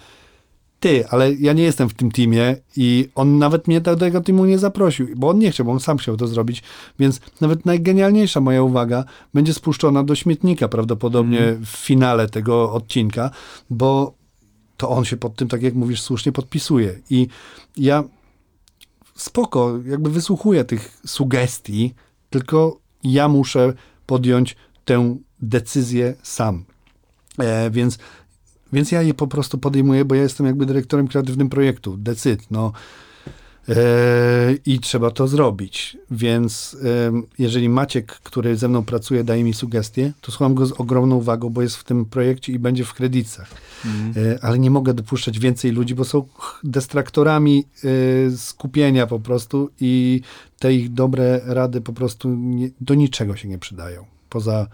Ty, 0.79 1.07
ale 1.07 1.33
ja 1.33 1.53
nie 1.53 1.63
jestem 1.63 1.89
w 1.89 1.93
tym 1.93 2.11
teamie 2.11 2.55
i 2.75 3.09
on 3.15 3.37
nawet 3.37 3.67
mnie 3.67 3.81
do 3.81 3.95
tego 3.95 4.21
teamu 4.21 4.45
nie 4.45 4.59
zaprosił, 4.59 5.07
bo 5.15 5.29
on 5.29 5.39
nie 5.39 5.51
chciał, 5.51 5.65
bo 5.65 5.71
on 5.71 5.79
sam 5.79 5.97
chciał 5.97 6.17
to 6.17 6.27
zrobić, 6.27 6.63
więc 6.99 7.19
nawet 7.41 7.65
najgenialniejsza 7.65 8.41
moja 8.41 8.63
uwaga 8.63 9.03
będzie 9.33 9.53
spuszczona 9.53 10.03
do 10.03 10.15
śmietnika 10.15 10.67
prawdopodobnie 10.67 11.57
w 11.61 11.67
finale 11.67 12.29
tego 12.29 12.73
odcinka, 12.73 13.31
bo 13.69 14.13
to 14.77 14.89
on 14.89 15.05
się 15.05 15.17
pod 15.17 15.35
tym, 15.35 15.47
tak 15.47 15.61
jak 15.61 15.73
mówisz, 15.73 16.01
słusznie 16.01 16.31
podpisuje. 16.31 16.99
I 17.09 17.27
ja 17.77 18.03
spoko, 19.15 19.79
jakby 19.85 20.09
wysłuchuję 20.09 20.63
tych 20.63 20.97
sugestii, 21.05 21.93
tylko 22.29 22.79
ja 23.03 23.27
muszę 23.27 23.73
podjąć 24.05 24.55
tę 24.85 25.17
decyzję 25.41 26.13
sam. 26.23 26.65
E, 27.39 27.69
więc, 27.69 27.97
więc 28.73 28.91
ja 28.91 29.01
je 29.01 29.13
po 29.13 29.27
prostu 29.27 29.57
podejmuję, 29.57 30.05
bo 30.05 30.15
ja 30.15 30.23
jestem 30.23 30.45
jakby 30.45 30.65
dyrektorem 30.65 31.07
kreatywnym 31.07 31.49
projektu. 31.49 31.97
Decyd, 31.97 32.51
no. 32.51 32.71
E, 33.69 34.55
I 34.65 34.79
trzeba 34.79 35.11
to 35.11 35.27
zrobić. 35.27 35.97
Więc 36.11 36.77
jeżeli 37.39 37.69
Maciek, 37.69 38.07
który 38.07 38.57
ze 38.57 38.67
mną 38.67 38.85
pracuje, 38.85 39.23
daje 39.23 39.43
mi 39.43 39.53
sugestie, 39.53 40.13
to 40.21 40.31
słucham 40.31 40.55
go 40.55 40.65
z 40.65 40.71
ogromną 40.71 41.15
uwagą, 41.15 41.49
bo 41.49 41.61
jest 41.61 41.75
w 41.75 41.83
tym 41.83 42.05
projekcie 42.05 42.53
i 42.53 42.59
będzie 42.59 42.85
w 42.85 42.93
kredytach. 42.93 43.51
E, 44.15 44.43
ale 44.43 44.59
nie 44.59 44.71
mogę 44.71 44.93
dopuszczać 44.93 45.39
więcej 45.39 45.71
ludzi, 45.71 45.95
bo 45.95 46.05
są 46.05 46.27
destraktorami 46.63 47.65
e, 48.27 48.37
skupienia 48.37 49.07
po 49.07 49.19
prostu 49.19 49.69
i 49.79 50.21
te 50.59 50.73
ich 50.73 50.93
dobre 50.93 51.41
rady 51.45 51.81
po 51.81 51.93
prostu 51.93 52.29
nie, 52.29 52.69
do 52.81 52.93
niczego 52.93 53.35
się 53.35 53.47
nie 53.47 53.57
przydają. 53.57 54.05
Poza 54.29 54.67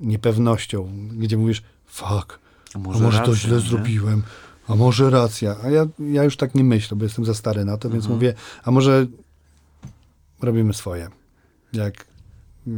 niepewnością, 0.00 0.88
gdzie 1.12 1.36
mówisz, 1.36 1.62
fuck, 1.86 2.38
A 2.76 2.96
a 2.96 2.98
może, 3.00 3.18
to 3.18 3.26
racja, 3.26 3.34
źle 3.34 3.56
nie? 3.56 3.60
zrobiłem, 3.62 4.22
a 4.68 4.74
może 4.74 5.10
racja. 5.10 5.56
A 5.64 5.70
ja, 5.70 5.86
ja 5.98 6.24
już 6.24 6.36
tak 6.36 6.54
nie 6.54 6.64
myślę, 6.64 6.96
bo 6.96 7.04
jestem 7.04 7.24
za 7.24 7.34
stary 7.34 7.64
na 7.64 7.76
to, 7.78 7.90
więc 7.90 8.04
Mhm. 8.04 8.14
mówię, 8.14 8.34
a 8.64 8.70
może 8.70 9.06
robimy 10.42 10.74
swoje, 10.74 11.08
jak 11.72 12.06
e, 12.68 12.72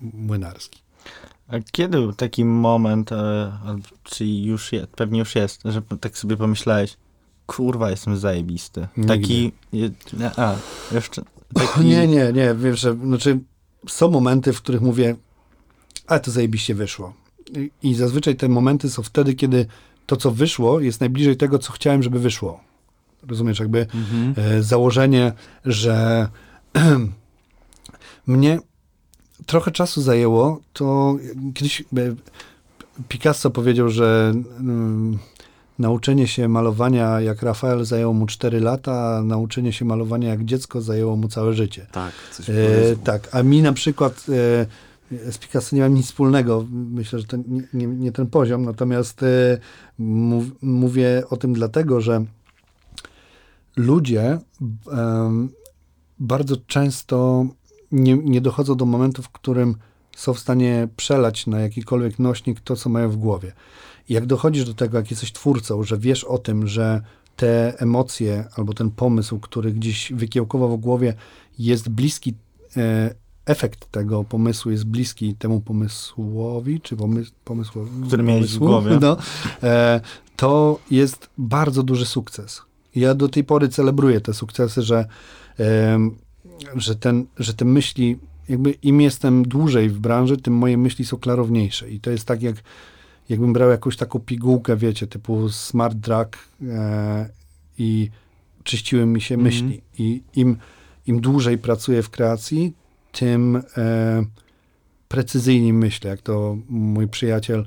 młynarski. 0.00 0.80
A 1.48 1.54
kiedy 1.72 1.98
był 1.98 2.12
taki 2.12 2.44
moment, 2.44 3.12
e, 3.12 3.52
czy 4.02 4.26
już 4.26 4.72
jest, 4.72 4.88
pewnie 4.88 5.18
już 5.18 5.34
jest, 5.34 5.60
że 5.64 5.82
tak 6.00 6.18
sobie 6.18 6.36
pomyślałeś, 6.36 6.96
kurwa, 7.46 7.90
jestem 7.90 8.16
zajebisty. 8.16 8.88
Nigdy. 8.96 9.14
Taki, 9.18 9.52
je- 9.72 9.90
a, 10.36 10.54
jeszcze, 10.92 11.22
taki, 11.54 11.80
Nie, 11.84 12.06
nie, 12.08 12.32
nie, 12.32 12.54
wiesz, 12.54 12.80
że, 12.80 12.94
znaczy 12.94 13.38
są 13.88 14.10
momenty, 14.10 14.52
w 14.52 14.62
których 14.62 14.80
mówię, 14.80 15.16
ale 16.06 16.20
to 16.20 16.30
zajebiście 16.30 16.74
wyszło. 16.74 17.14
I, 17.82 17.94
zazwyczaj 17.94 18.36
te 18.36 18.48
momenty 18.48 18.90
są 18.90 19.02
wtedy, 19.02 19.34
kiedy 19.34 19.66
to, 20.06 20.16
co 20.16 20.30
wyszło, 20.30 20.80
jest 20.80 21.00
najbliżej 21.00 21.36
tego, 21.36 21.58
co 21.58 21.72
chciałem, 21.72 22.02
żeby 22.02 22.18
wyszło. 22.18 22.60
Rozumiesz, 23.28 23.58
jakby 23.58 23.86
Mhm. 23.94 24.34
e, 24.36 24.62
założenie, 24.62 25.32
że 25.64 26.28
mnie 28.26 28.58
trochę 29.46 29.70
czasu 29.70 30.02
zajęło, 30.02 30.60
to 30.72 31.16
kiedyś 31.54 31.84
Picasso 33.08 33.50
powiedział, 33.50 33.88
że 33.88 34.32
mm, 34.60 35.18
nauczenie 35.78 36.26
się 36.26 36.48
malowania 36.48 37.20
jak 37.20 37.42
Rafael 37.42 37.84
zajęło 37.84 38.12
mu 38.12 38.26
4 38.26 38.60
lata, 38.60 39.16
a 39.16 39.22
nauczenie 39.22 39.72
się 39.72 39.84
malowania 39.84 40.28
jak 40.28 40.44
dziecko 40.44 40.80
zajęło 40.80 41.16
mu 41.16 41.28
całe 41.28 41.54
życie. 41.54 41.86
Tak, 41.92 42.12
coś 42.32 42.50
E, 42.50 42.54
tak, 43.04 43.28
a 43.32 43.42
mi 43.42 43.62
na 43.62 43.72
przykład 43.72 44.26
e, 44.28 44.66
z 45.10 45.38
Picasso 45.38 45.76
nie 45.76 45.82
mam 45.82 45.94
nic 45.94 46.06
wspólnego. 46.06 46.66
Myślę, 46.70 47.18
że 47.18 47.24
to 47.24 47.36
nie, 47.36 47.62
nie, 47.74 47.86
nie 47.86 48.12
ten 48.12 48.26
poziom, 48.26 48.64
natomiast 48.64 49.22
e, 49.22 49.58
mów, 49.98 50.44
mówię 50.62 51.22
o 51.30 51.36
tym 51.36 51.52
dlatego, 51.52 52.00
że 52.00 52.24
ludzie 53.76 54.38
em, 54.92 55.48
bardzo 56.18 56.56
często 56.66 57.46
nie, 57.92 58.16
nie 58.16 58.40
dochodzą 58.40 58.74
do 58.74 58.84
momentu, 58.84 59.22
w 59.22 59.28
którym 59.28 59.74
są 60.16 60.34
w 60.34 60.38
stanie 60.38 60.88
przelać 60.96 61.46
na 61.46 61.60
jakikolwiek 61.60 62.18
nośnik 62.18 62.60
to, 62.60 62.76
co 62.76 62.90
mają 62.90 63.10
w 63.10 63.16
głowie. 63.16 63.52
Jak 64.08 64.26
dochodzisz 64.26 64.64
do 64.64 64.74
tego, 64.74 64.98
jak 64.98 65.10
jesteś 65.10 65.32
twórcą, 65.32 65.82
że 65.82 65.98
wiesz 65.98 66.24
o 66.24 66.38
tym, 66.38 66.66
że 66.66 67.02
te 67.36 67.80
emocje 67.80 68.44
albo 68.56 68.74
ten 68.74 68.90
pomysł, 68.90 69.38
który 69.38 69.72
gdzieś 69.72 70.12
wykiełkował 70.12 70.78
w 70.78 70.80
głowie, 70.80 71.14
jest 71.58 71.88
bliski, 71.88 72.34
e, 72.76 73.14
efekt 73.46 73.90
tego 73.90 74.24
pomysłu 74.24 74.70
jest 74.70 74.84
bliski 74.84 75.34
temu 75.34 75.60
pomysłowi, 75.60 76.80
czy 76.80 76.96
pomys, 76.96 77.30
pomysłowi, 77.44 77.90
Który 78.06 78.22
miałeś 78.22 78.54
w 78.54 78.58
głowie. 78.58 78.98
No, 79.00 79.16
e, 79.62 80.00
to 80.36 80.78
jest 80.90 81.30
bardzo 81.38 81.82
duży 81.82 82.06
sukces. 82.06 82.62
Ja 82.94 83.14
do 83.14 83.28
tej 83.28 83.44
pory 83.44 83.68
celebruję 83.68 84.20
te 84.20 84.34
sukcesy, 84.34 84.82
że, 84.82 85.06
em, 85.58 86.16
że, 86.74 86.96
ten, 86.96 87.26
że 87.38 87.54
te 87.54 87.64
myśli, 87.64 88.18
jakby 88.48 88.70
im 88.70 89.00
jestem 89.00 89.48
dłużej 89.48 89.88
w 89.88 89.98
branży, 89.98 90.36
tym 90.36 90.54
moje 90.54 90.78
myśli 90.78 91.04
są 91.04 91.16
klarowniejsze. 91.16 91.90
I 91.90 92.00
to 92.00 92.10
jest 92.10 92.24
tak, 92.24 92.42
jak 92.42 92.56
jakbym 93.28 93.52
brał 93.52 93.70
jakąś 93.70 93.96
taką 93.96 94.18
pigułkę, 94.18 94.76
wiecie, 94.76 95.06
typu 95.06 95.48
smart 95.48 95.94
drug 95.94 96.38
e, 96.68 97.28
i 97.78 98.10
czyściły 98.62 99.06
mi 99.06 99.20
się 99.20 99.34
Mhm. 99.34 99.54
myśli. 99.54 99.82
I 99.98 100.22
im, 100.36 100.56
im 101.06 101.20
dłużej 101.20 101.58
pracuję 101.58 102.02
w 102.02 102.10
kreacji, 102.10 102.72
tym 103.18 103.62
e, 103.76 104.24
precyzyjniej 105.08 105.72
myślę, 105.72 106.10
jak 106.10 106.22
to 106.22 106.56
mój 106.68 107.08
przyjaciel 107.08 107.66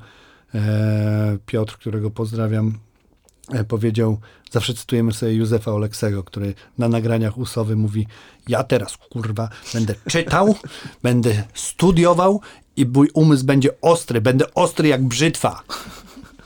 e, 0.56 1.38
Piotr, 1.46 1.78
którego 1.78 2.12
pozdrawiam, 2.12 2.74
e, 3.52 3.64
powiedział, 3.64 4.18
zawsze 4.52 4.74
cytujemy 4.74 5.14
sobie 5.14 5.34
Józefa 5.34 5.72
Oleksego, 5.72 6.24
który 6.24 6.54
na 6.78 6.88
nagraniach 6.88 7.38
usowy 7.38 7.76
mówi, 7.76 8.08
ja 8.48 8.64
teraz, 8.64 8.98
kurwa, 8.98 9.50
będę 9.74 9.96
czytał, 10.08 10.56
będę 11.04 11.44
studiował 11.54 12.42
i 12.76 12.86
mój 12.86 13.10
umysł 13.14 13.46
będzie 13.46 13.82
ostry, 13.82 14.22
będę 14.22 14.54
ostry 14.54 14.88
jak 14.88 15.04
brzytwa. 15.04 15.64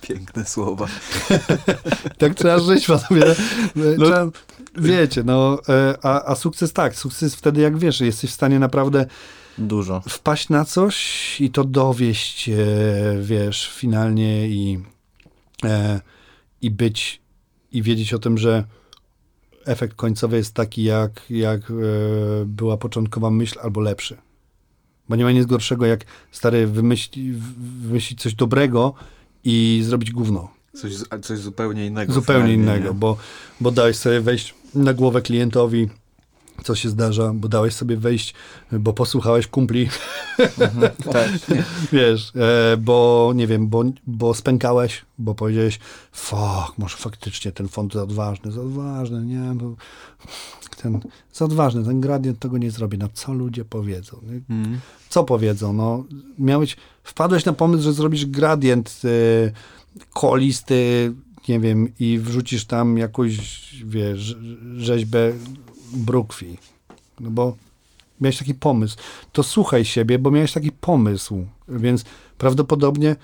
Piękne 0.02 0.46
słowa. 0.46 0.88
Tak 2.18 2.36
trzeba 2.36 2.60
żyć, 2.60 2.88
panowie. 2.88 3.36
No, 3.76 4.06
trzeba, 4.06 4.28
wiecie, 4.78 5.24
no, 5.24 5.60
e, 5.70 5.98
a, 6.02 6.26
a 6.26 6.36
sukces 6.36 6.74
tak, 6.74 6.96
sukces 6.96 7.36
wtedy 7.36 7.62
jak 7.62 7.78
wiesz, 7.78 8.02
jesteś 8.02 8.30
w 8.30 8.34
stanie 8.34 8.60
naprawdę 8.60 9.06
dużo. 9.58 10.02
wpaść 10.10 10.50
na 10.50 10.66
coś 10.66 11.42
i 11.42 11.52
to 11.52 11.64
dowieść, 11.64 12.50
e, 12.50 12.56
wiesz, 13.22 13.72
finalnie 13.76 14.48
i, 14.48 14.80
e, 15.64 16.02
i 16.62 16.72
być, 16.72 17.22
i 17.72 17.82
wiedzieć 17.82 18.14
o 18.14 18.20
tym, 18.20 18.38
że 18.38 18.64
efekt 19.66 19.96
końcowy 19.96 20.38
jest 20.38 20.54
taki, 20.54 20.84
jak, 20.84 21.12
jak 21.30 21.62
była 22.46 22.78
początkowa 22.78 23.30
myśl, 23.32 23.60
albo 23.62 23.82
lepszy. 23.82 24.18
Bo 25.10 25.16
nie 25.16 25.24
ma 25.24 25.32
nic 25.32 25.46
gorszego, 25.46 25.86
jak 25.86 26.06
stary 26.32 26.68
wymyśli, 26.68 27.34
wymyślić 27.82 28.22
coś 28.22 28.36
dobrego 28.36 28.94
i 29.44 29.82
zrobić 29.86 30.12
gówno. 30.12 30.50
Coś, 30.74 30.94
coś 31.22 31.40
zupełnie 31.40 31.86
innego. 31.86 32.14
Zupełnie 32.14 32.54
innego, 32.54 32.88
nie? 32.88 32.94
bo, 32.94 33.18
bo 33.62 33.72
dałeś 33.72 33.96
sobie 33.98 34.22
wejść 34.22 34.56
na 34.76 34.94
głowę 34.94 35.22
klientowi 35.22 35.90
co 36.64 36.76
się 36.76 36.90
zdarza, 36.90 37.32
bo 37.34 37.48
dałeś 37.48 37.74
sobie 37.74 37.98
wejść, 37.98 38.34
bo 38.72 38.94
posłuchałeś 38.94 39.48
kumpli, 39.48 39.90
Mhm, 40.60 40.92
też. 41.14 41.42
wiesz, 41.92 42.32
e, 42.36 42.78
bo 42.78 43.32
nie 43.36 43.48
wiem, 43.48 43.68
bo, 43.68 43.84
bo 44.08 44.34
spękałeś, 44.34 45.06
bo 45.18 45.36
powiedziałeś, 45.36 45.80
fuck, 46.12 46.78
może 46.78 46.98
faktycznie 46.98 47.52
ten 47.52 47.68
font 47.68 47.94
za 47.94 48.04
odważny, 48.04 48.52
za 48.52 48.62
odważny, 48.62 49.26
nie, 49.26 49.54
bo 49.56 49.76
ten, 50.82 51.00
za 51.34 51.46
odważny, 51.46 51.84
ten 51.84 52.02
gradient 52.02 52.40
tego 52.40 52.58
nie 52.58 52.72
zrobi, 52.72 52.98
no 52.98 53.08
co 53.14 53.34
ludzie 53.34 53.66
powiedzą? 53.66 54.18
Mm. 54.50 54.80
co 55.10 55.24
powiedzą, 55.24 55.74
no, 55.74 56.04
miałeś, 56.40 56.76
wpadłeś 57.04 57.46
na 57.46 57.54
pomysł, 57.54 57.84
że 57.84 57.94
zrobisz 57.94 58.26
gradient 58.26 59.02
y, 59.06 59.52
kolisty, 60.14 61.14
nie 61.48 61.60
wiem, 61.60 61.88
i 62.00 62.20
wrzucisz 62.20 62.66
tam 62.66 62.98
jakąś, 62.98 63.38
wiesz, 63.86 64.38
rzeźbę 64.78 65.34
brukwi, 65.94 66.58
no 67.20 67.30
bo 67.32 67.56
miałeś 68.22 68.38
taki 68.38 68.54
pomysł. 68.56 68.98
To 69.32 69.44
słuchaj 69.44 69.86
siebie, 69.86 70.20
bo 70.20 70.32
miałeś 70.32 70.52
taki 70.52 70.72
pomysł, 70.72 71.46
więc 71.68 72.06
prawdopodobnie 72.38 73.16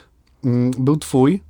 mm, 0.44 0.72
był 0.72 0.98
twój 0.98 1.42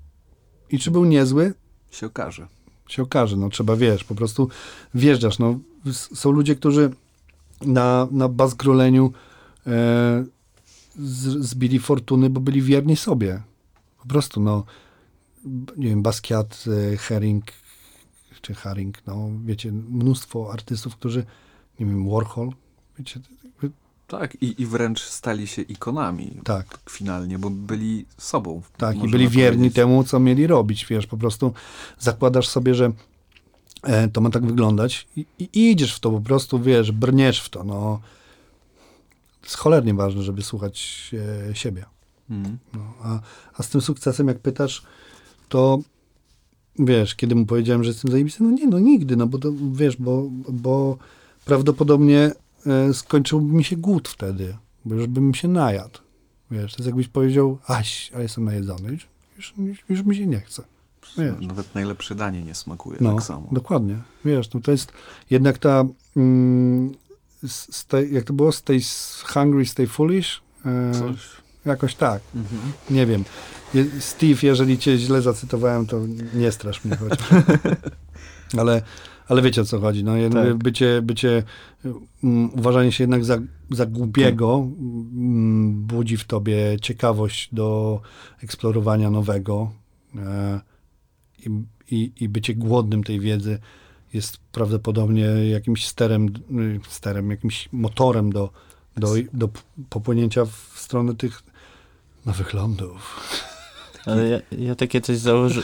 i 0.70 0.80
czy 0.80 0.91
był 0.91 1.06
niezły, 1.06 1.54
Się 1.91 2.06
okaże. 2.06 2.48
się 2.88 3.04
okaże, 3.04 3.38
no 3.38 3.50
trzeba, 3.50 3.76
wiesz, 3.76 4.04
po 4.04 4.16
prostu 4.16 4.50
wjeżdżasz, 4.94 5.40
no 5.40 5.60
są 5.94 6.32
ludzie, 6.32 6.56
którzy 6.56 6.90
na, 7.62 8.08
na 8.12 8.28
bazgroleniu 8.30 9.14
e, 9.68 10.26
z, 11.00 11.46
zbili 11.46 11.80
fortuny, 11.80 12.30
bo 12.30 12.41
byli 12.41 12.62
wierni 12.62 12.96
sobie. 12.96 13.41
Po 14.02 14.08
prostu, 14.08 14.41
no, 14.41 14.64
nie 15.78 15.88
wiem, 15.88 16.02
Basquiat, 16.02 16.66
e, 16.94 16.98
Herring, 16.98 17.45
czy 18.41 18.53
Haring, 18.53 19.07
no, 19.07 19.30
wiecie, 19.45 19.72
mnóstwo 19.72 20.53
artystów, 20.53 20.95
którzy, 20.95 21.26
nie 21.80 21.86
wiem, 21.86 22.10
Warhol, 22.10 22.49
wiecie, 22.98 23.20
Tak, 24.07 24.36
i, 24.41 24.61
i 24.61 24.66
wręcz 24.66 25.02
stali 25.02 25.48
się 25.48 25.61
ikonami 25.61 26.32
tak. 26.44 26.80
finalnie, 26.90 27.40
bo 27.40 27.49
byli 27.49 28.06
sobą. 28.18 28.61
Tak, 28.78 29.03
i 29.03 29.10
byli 29.10 29.30
wierni 29.30 29.57
powiedzieć. 29.57 29.76
temu, 29.76 30.03
co 30.03 30.20
mieli 30.20 30.48
robić, 30.48 30.86
wiesz, 30.86 31.07
po 31.07 31.18
prostu 31.18 31.53
zakładasz 31.99 32.48
sobie, 32.48 32.76
że 32.76 32.91
e, 33.84 34.07
to 34.07 34.22
ma 34.22 34.30
tak 34.30 34.45
wyglądać 34.45 35.07
i, 35.16 35.26
i 35.40 35.72
idziesz 35.72 35.95
w 35.95 35.99
to, 35.99 36.11
po 36.11 36.22
prostu, 36.22 36.60
wiesz, 36.60 36.91
brniesz 36.91 37.41
w 37.41 37.49
to, 37.49 37.64
no. 37.64 38.02
To 39.41 39.45
jest 39.45 39.57
cholernie 39.57 39.94
ważne, 39.94 40.24
żeby 40.24 40.41
słuchać 40.41 41.11
e, 41.49 41.56
siebie. 41.56 41.86
Mm. 42.30 42.57
No, 42.74 42.94
a, 43.03 43.20
a 43.53 43.64
z 43.64 43.70
tym 43.70 43.82
sukcesem, 43.82 44.28
jak 44.28 44.40
pytasz, 44.40 44.84
to 45.50 45.80
wiesz, 46.80 47.16
kiedy 47.16 47.36
mu 47.36 47.46
powiedziałem, 47.46 47.84
że 47.84 47.90
jestem 47.90 48.12
zajebisty, 48.12 48.44
no 48.44 48.52
nie, 48.52 48.68
no 48.68 48.80
nigdy, 48.80 49.16
no 49.16 49.28
bo 49.28 49.38
to, 49.38 49.50
wiesz, 49.72 49.98
bo, 49.98 50.30
bo 50.50 50.98
prawdopodobnie 51.46 52.32
e, 52.66 52.94
skończyłby 52.94 53.54
mi 53.56 53.64
się 53.64 53.78
głód 53.78 54.08
wtedy, 54.10 54.58
bo 54.86 54.96
już 54.96 55.08
bym 55.08 55.34
się 55.34 55.48
najadł. 55.48 56.00
Wiesz, 56.52 56.72
to 56.72 56.78
jest 56.78 56.88
jakbyś 56.88 57.08
powiedział, 57.08 57.58
aś, 57.68 58.12
a 58.16 58.20
jestem 58.22 58.44
najedzony, 58.46 58.92
już, 58.92 59.54
już, 59.58 59.84
już 59.90 60.04
mi 60.04 60.16
się 60.16 60.28
nie 60.28 60.40
chce. 60.40 60.64
Wiesz. 61.18 61.48
Nawet 61.48 61.76
najlepsze 61.76 62.16
danie 62.16 62.44
nie 62.44 62.56
smakuje 62.56 62.98
No, 63.02 63.14
tak 63.16 63.24
samo. 63.24 63.48
dokładnie. 63.52 63.98
Wiesz, 64.26 64.54
no 64.54 64.60
to 64.60 64.72
jest 64.72 64.92
jednak 65.30 65.58
ta, 65.58 65.86
mm, 66.18 66.92
s- 67.44 67.68
stay, 67.76 68.10
jak 68.10 68.24
to 68.24 68.34
było, 68.34 68.52
stay 68.52 68.80
hungry, 69.34 69.66
stay 69.66 69.88
foolish? 69.88 70.42
E, 70.66 70.92
Coś. 71.00 71.28
jakoś 71.66 71.96
tak. 71.96 72.22
Mhm. 72.36 72.62
Nie 72.90 73.06
wiem. 73.06 73.24
Steve, 74.00 74.40
jeżeli 74.44 74.78
cię 74.78 74.98
źle 74.98 75.22
zacytowałem, 75.22 75.86
to 75.86 76.02
nie 76.34 76.52
strasz 76.52 76.86
mnie. 76.86 76.96
Choć. 76.96 77.20
ale, 78.62 78.82
ale 79.28 79.41
wiecie 79.41 79.62
o 79.62 79.66
co 79.66 79.80
chodzi. 79.80 80.04
No, 80.04 80.14
Tak. 80.34 80.58
bycie, 80.58 81.02
bycie 81.02 81.44
um, 82.24 82.54
uważanie 82.54 82.91
się 82.91 83.04
jednak 83.04 83.26
za, 83.26 83.38
za 83.72 83.86
głupiego 83.86 84.68
mm, 84.78 85.74
budzi 85.74 86.18
w 86.18 86.26
tobie 86.26 86.78
ciekawość 86.82 87.50
do 87.52 88.02
eksplorowania 88.44 89.10
nowego 89.10 89.72
e, 90.16 90.60
i, 91.91 92.12
i, 92.20 92.30
bycie 92.30 92.56
głodnym 92.56 93.04
tej 93.04 93.20
wiedzy 93.20 93.60
jest 94.14 94.38
prawdopodobnie 94.52 95.24
jakimś 95.50 95.88
sterem, 95.88 96.28
y, 96.28 96.80
sterem 96.90 97.32
jakimś 97.32 97.70
motorem 97.72 98.32
do, 98.32 98.50
do, 98.98 99.08
do 99.34 99.50
popłynięcia 99.90 100.46
w 100.46 100.74
stronę 100.76 101.16
tych 101.16 101.44
nowych 102.26 102.54
lądów. 102.54 103.20
Ale 104.11 104.27
ja, 104.27 104.40
ja 104.52 104.76
takie 104.76 105.02
coś 105.02 105.18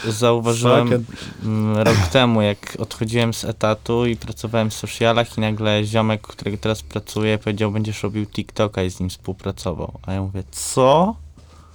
zauważyłem 0.10 1.06
mm, 1.44 1.78
rok 1.78 1.98
temu, 2.12 2.42
jak 2.42 2.78
odchodziłem 2.80 3.34
z 3.34 3.44
etatu 3.44 4.06
i 4.06 4.16
pracowałem 4.16 4.70
w 4.70 4.74
socialach 4.74 5.38
i 5.38 5.42
nagle 5.42 5.84
ziomek, 5.84 6.22
którego 6.22 6.58
teraz 6.58 6.82
pracuję, 6.82 7.38
powiedział, 7.38 7.72
będziesz 7.72 8.04
robił 8.04 8.26
TikToka 8.26 8.84
i 8.84 8.90
z 8.90 9.00
nim 9.00 9.10
współpracował. 9.10 10.00
A 10.06 10.14
ja 10.14 10.22
mówię, 10.22 10.44
co? 10.52 11.16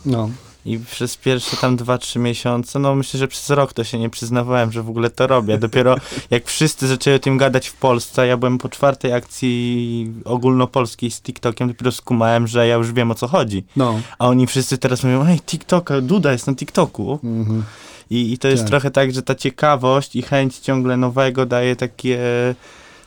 No, 0.07 0.31
I 0.67 0.79
przez 0.79 1.17
pierwsze 1.17 1.57
tam 1.57 1.77
2-3 1.77 2.19
miesiące, 2.19 2.79
no 2.79 2.95
myślę, 2.95 3.19
że 3.21 3.29
przez 3.29 3.51
rok 3.51 3.73
to 3.73 3.85
się 3.85 3.99
nie 3.99 4.11
przyznawałem, 4.11 4.73
że 4.73 4.83
w 4.83 4.89
ogóle 4.89 5.11
to 5.11 5.27
robię. 5.27 5.59
Dopiero 5.59 5.97
jak 6.31 6.47
wszyscy 6.47 6.89
zaczęli 6.89 7.17
o 7.17 7.19
tym 7.19 7.39
gadać 7.39 7.69
w 7.69 7.75
Polsce, 7.75 8.27
ja 8.27 8.37
byłem 8.37 8.59
po 8.59 8.69
czwartej 8.69 9.13
akcji 9.13 10.13
ogólnopolskiej 10.25 11.11
z 11.11 11.21
TikTokiem, 11.23 11.69
dopiero 11.69 11.93
skumałem, 11.93 12.47
że 12.47 12.67
ja 12.67 12.75
już 12.75 12.93
wiem 12.93 13.11
o 13.11 13.15
co 13.15 13.29
chodzi. 13.29 13.65
no. 13.77 14.01
A 14.19 14.27
oni 14.29 14.47
wszyscy 14.47 14.79
teraz 14.79 15.05
mówią, 15.05 15.27
ej, 15.27 15.41
TikToka, 15.41 16.01
Duda 16.01 16.33
jest 16.33 16.47
na 16.47 16.55
TikToku. 16.55 17.19
Mhm. 17.25 17.65
I, 18.11 18.33
I 18.33 18.39
to 18.39 18.49
jest 18.49 18.63
Tak. 18.63 18.71
trochę 18.71 18.91
tak, 18.91 19.13
że 19.13 19.23
ta 19.23 19.35
ciekawość 19.35 20.17
i 20.17 20.23
chęć 20.23 20.59
ciągle 20.59 20.97
nowego 20.97 21.47
daje 21.47 21.77
takie, 21.77 22.19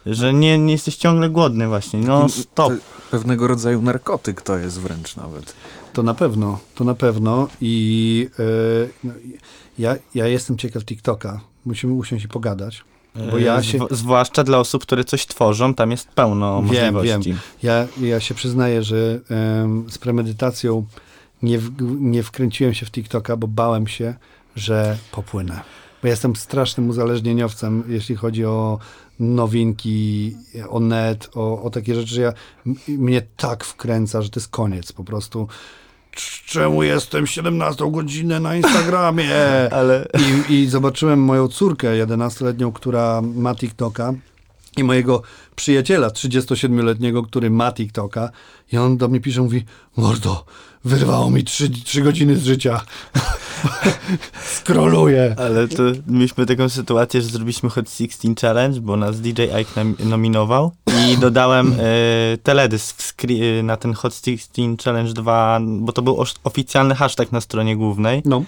że 0.05 0.33
nie, 0.33 0.57
nie 0.57 0.73
jesteś 0.73 0.95
ciągle 0.95 1.29
głodny 1.29 1.67
właśnie. 1.67 1.99
No 1.99 2.29
stop. 2.29 2.45
to 2.53 2.71
Pewnego 3.11 3.47
rodzaju 3.47 3.81
narkotyk 3.81 4.41
to 4.41 4.57
jest 4.57 4.79
wręcz 4.79 5.15
nawet. 5.15 5.53
To 5.93 6.03
na 6.03 6.13
pewno, 6.13 6.59
to 6.75 6.83
na 6.83 6.95
pewno. 6.95 7.47
I 7.61 8.29
e, 8.39 8.43
no, 9.03 9.13
ja, 9.79 9.95
ja 10.15 10.27
jestem 10.27 10.57
ciekaw 10.57 10.85
TikToka. 10.85 11.39
Musimy 11.65 11.93
usiąść 11.93 12.25
i 12.25 12.27
pogadać. 12.27 12.83
Bo 13.31 13.37
ja 13.37 13.63
się- 13.63 13.77
zw- 13.79 13.87
zwłaszcza 13.95 14.43
dla 14.43 14.57
osób, 14.59 14.81
które 14.81 15.03
coś 15.03 15.25
tworzą, 15.25 15.73
tam 15.73 15.91
jest 15.91 16.07
pełno 16.07 16.63
Wiem, 16.63 16.93
możliwości. 16.93 17.35
Ja, 17.63 17.87
ja 18.01 18.19
się 18.19 18.35
przyznaję, 18.35 18.83
że 18.83 19.19
em, 19.29 19.85
z 19.89 19.97
premedytacją 19.97 20.85
nie, 21.41 21.59
w, 21.59 21.71
nie 21.99 22.23
wkręciłem 22.23 22.73
się 22.73 22.85
w 22.85 22.91
TikToka, 22.91 23.37
bo 23.37 23.47
bałem 23.47 23.87
się, 23.87 24.15
że 24.55 24.97
popłynę. 25.11 25.61
Bo 26.01 26.07
ja 26.07 26.11
jestem 26.11 26.35
strasznym 26.35 26.89
uzależnieniowcem, 26.89 27.83
jeśli 27.87 28.15
chodzi 28.15 28.45
o 28.45 28.79
nowinki, 29.19 30.35
o 30.69 30.79
net, 30.79 31.29
o, 31.35 31.61
o 31.63 31.69
takie 31.69 31.95
rzeczy, 31.95 32.15
że 32.15 32.21
ja, 32.21 32.33
mnie 32.87 33.21
tak 33.37 33.63
wkręca, 33.63 34.21
że 34.21 34.29
to 34.29 34.39
jest 34.39 34.49
koniec 34.49 34.91
po 34.91 35.03
prostu. 35.03 35.47
Cz- 36.15 36.43
Czemu 36.45 36.83
jestem 36.83 37.27
17 37.27 37.91
godzinę 37.91 38.39
na 38.39 38.55
Instagramie? 38.55 39.29
Ale 39.71 40.07
I, 40.49 40.53
I 40.53 40.67
zobaczyłem 40.67 41.19
moją 41.19 41.47
córkę 41.47 41.87
11-letnią, 42.05 42.71
która 42.73 43.21
ma 43.21 43.55
TikToka 43.55 44.13
i 44.77 44.83
mojego 44.83 45.21
przyjaciela 45.55 46.07
37-letniego, 46.07 47.23
który 47.23 47.49
ma 47.49 47.71
TikToka 47.71 48.29
i 48.71 48.77
on 48.77 48.97
do 48.97 49.07
mnie 49.07 49.19
pisze, 49.19 49.41
mówi, 49.41 49.65
mordo, 49.97 50.45
wyrwało 50.85 51.29
mi 51.29 51.43
3, 51.43 51.69
3 51.69 52.01
godziny 52.01 52.35
z 52.35 52.43
życia. 52.43 52.81
Skroluję. 54.57 55.35
Ale 55.37 55.67
to 55.67 55.83
mieliśmy 56.07 56.45
taką 56.45 56.69
sytuację, 56.69 57.21
że 57.21 57.27
zrobiliśmy 57.27 57.69
Hot 57.69 57.89
16 57.89 58.29
Challenge, 58.41 58.81
bo 58.81 58.97
nas 58.97 59.21
DJ 59.21 59.41
Ike 59.41 59.71
nam, 59.75 59.95
nominował 59.99 60.71
i 61.07 61.17
dodałem 61.27 61.75
e, 61.79 62.37
teledysk 62.43 63.23
e, 63.25 63.63
na 63.63 63.77
ten 63.77 63.93
Hot 63.93 64.13
16 64.13 64.83
Challenge 64.83 65.13
2, 65.13 65.59
bo 65.63 65.91
to 65.91 66.01
był 66.01 66.23
oficjalny 66.43 66.95
hashtag 66.95 67.31
na 67.31 67.41
stronie 67.41 67.77
głównej 67.77 68.21
No, 68.25 68.43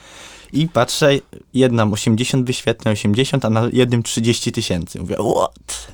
i 0.54 0.68
patrzę, 0.68 1.20
jedna 1.54 1.84
80 1.84 2.46
wyświetleń, 2.46 2.94
80, 2.94 3.46
a 3.46 3.50
na 3.50 3.70
jednym 3.74 4.04
30 4.04 4.52
tysięcy. 4.52 5.00
Mówię, 5.00 5.16
what? 5.16 5.88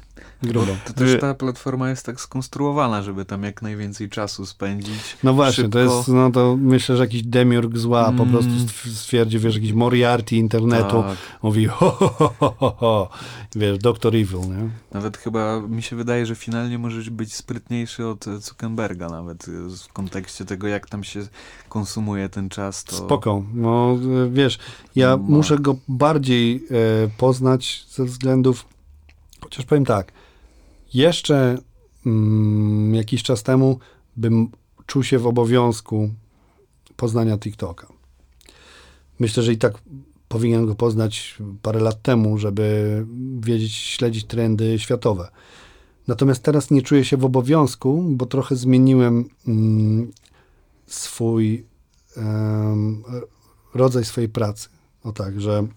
Grubo. 0.43 0.71
To 0.85 0.93
też 0.93 1.21
ta 1.21 1.33
platforma 1.33 1.89
jest 1.89 2.05
tak 2.05 2.21
skonstruowana, 2.21 3.01
żeby 3.01 3.25
tam 3.25 3.43
jak 3.43 3.61
najwięcej 3.61 4.09
czasu 4.09 4.45
spędzić. 4.45 5.17
No 5.23 5.33
właśnie, 5.33 5.69
to 5.69 5.79
Szybko. 5.79 5.97
jest, 5.97 6.07
no 6.07 6.31
to 6.31 6.57
myślę, 6.59 6.97
że 6.97 7.03
jakiś 7.03 7.23
demiurg 7.23 7.77
zła 7.77 8.05
po 8.05 8.11
Mm. 8.23 8.29
prostu 8.29 8.51
stw- 8.51 8.89
stwierdził, 8.93 9.39
wiesz, 9.39 9.55
jakiś 9.55 9.73
Moriarty 9.73 10.35
internetu, 10.35 11.03
Tak. 11.03 11.17
mówi 11.43 11.65
ho, 11.65 11.91
ho, 11.91 12.09
ho, 12.39 12.53
ho, 12.59 12.75
ho, 12.77 13.09
wiesz, 13.55 13.77
Dr. 13.77 14.15
Evil, 14.15 14.39
nie? 14.39 14.69
Nawet 14.91 15.17
chyba 15.17 15.59
mi 15.61 15.81
się 15.83 15.95
wydaje, 15.95 16.25
że 16.25 16.35
finalnie 16.35 16.77
możesz 16.79 17.09
być 17.09 17.35
sprytniejszy 17.35 18.07
od 18.07 18.25
Zuckerberga 18.39 19.09
nawet 19.09 19.47
e, 19.47 19.51
w 19.89 19.93
kontekście 19.93 20.45
tego, 20.45 20.67
jak 20.67 20.89
tam 20.89 21.03
się 21.03 21.27
konsumuje 21.69 22.29
ten 22.29 22.49
czas. 22.49 22.83
To... 22.83 22.95
Spoko. 22.95 23.43
No, 23.53 23.97
e, 24.25 24.29
wiesz, 24.29 24.59
ja 24.95 25.09
No. 25.09 25.17
muszę 25.17 25.57
go 25.59 25.75
bardziej 25.87 26.55
e, 26.55 27.07
poznać 27.17 27.85
ze 27.89 28.05
względów, 28.05 28.65
chociaż 29.41 29.65
powiem 29.65 29.85
tak, 29.85 30.11
jeszcze 30.93 31.57
mm, 32.05 32.95
jakiś 32.95 33.23
czas 33.23 33.43
temu 33.43 33.79
bym 34.17 34.49
czuł 34.85 35.03
się 35.03 35.19
w 35.19 35.27
obowiązku 35.27 36.09
poznania 36.95 37.37
TikToka. 37.37 37.87
Myślę, 39.19 39.43
że 39.43 39.53
i 39.53 39.57
tak 39.57 39.73
powinien 40.27 40.65
go 40.65 40.75
poznać 40.75 41.37
parę 41.61 41.79
lat 41.79 42.01
temu, 42.01 42.37
żeby 42.37 43.05
wiedzieć, 43.39 43.73
śledzić 43.75 44.25
trendy 44.25 44.79
światowe. 44.79 45.31
Natomiast 46.07 46.43
teraz 46.43 46.71
nie 46.71 46.81
czuję 46.81 47.05
się 47.05 47.17
w 47.17 47.25
obowiązku, 47.25 48.03
bo 48.09 48.25
trochę 48.25 48.55
zmieniłem 48.55 49.29
mm, 49.47 50.11
swój 50.87 51.65
rodzaj 53.73 54.05
swojej 54.05 54.29
pracy. 54.29 54.69
O 55.03 55.11
tak, 55.11 55.41
że 55.41 55.67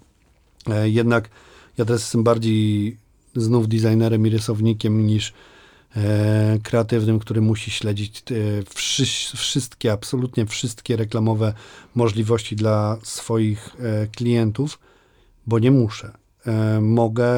e, 0.66 0.91
jednak 0.91 1.31
ja 1.78 1.85
teraz 1.85 2.01
jestem 2.01 2.24
bardziej 2.24 2.97
znów 3.36 3.69
designerem 3.69 4.27
i 4.27 4.31
rysownikiem 4.31 5.06
niż 5.06 5.32
e, 5.97 6.59
kreatywnym, 6.62 7.19
który 7.19 7.40
musi 7.40 7.70
śledzić 7.70 8.23
e, 8.31 8.35
wszy, 8.74 9.05
wszystkie, 9.36 9.93
absolutnie 9.93 10.47
wszystkie 10.47 10.97
reklamowe 10.97 11.55
możliwości 11.94 12.56
dla 12.56 12.98
swoich 13.02 13.77
e, 13.78 14.06
klientów, 14.06 14.78
bo 15.47 15.59
nie 15.59 15.70
muszę. 15.70 16.12
E, 16.47 16.81
mogę 16.81 17.35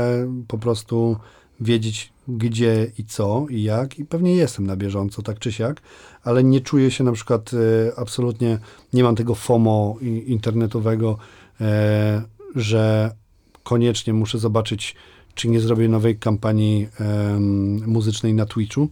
po 0.48 0.58
prostu 0.58 1.16
wiedzieć, 1.60 2.12
gdzie 2.28 2.92
i 2.98 3.04
co 3.04 3.46
i 3.50 3.62
jak, 3.62 3.98
i 3.98 4.04
pewnie 4.04 4.36
jestem 4.36 4.66
na 4.66 4.76
bieżąco, 4.76 5.22
tak 5.22 5.38
czy 5.38 5.52
siak, 5.52 5.82
ale 6.22 6.44
nie 6.44 6.60
czuję 6.60 6.90
się 6.90 7.04
na 7.04 7.12
przykład 7.12 7.50
e, 7.54 7.98
absolutnie, 7.98 8.58
nie 8.92 9.02
mam 9.02 9.16
tego 9.16 9.34
FOMO 9.34 9.96
internetowego, 10.26 11.18
e, 11.60 12.22
że 12.54 13.14
koniecznie 13.62 14.12
muszę 14.12 14.38
zobaczyć, 14.38 14.96
czy 15.36 15.48
nie 15.48 15.60
zrobię 15.60 15.88
nowej 15.88 16.18
kampanii 16.18 16.88
em, 17.00 17.90
muzycznej 17.90 18.34
na 18.34 18.46
Twitchu, 18.46 18.88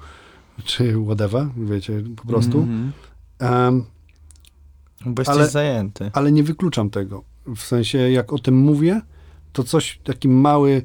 czy 0.64 0.94
whatever, 1.04 1.46
wiecie, 1.56 2.02
po 2.16 2.26
prostu. 2.26 2.58
Mhm. 2.58 2.92
Em, 3.38 3.84
Bo 5.06 5.20
jesteś 5.22 5.36
Ale- 5.36 5.48
zajęty. 5.48 6.10
ale 6.14 6.32
nie 6.32 6.42
wykluczam 6.42 6.90
tego. 6.90 7.24
W 7.56 7.60
sensie, 7.60 7.98
jak 7.98 8.32
o 8.32 8.38
tym 8.38 8.56
mówię, 8.58 9.00
to 9.52 9.64
coś, 9.64 10.00
taki 10.04 10.28
mały 10.28 10.82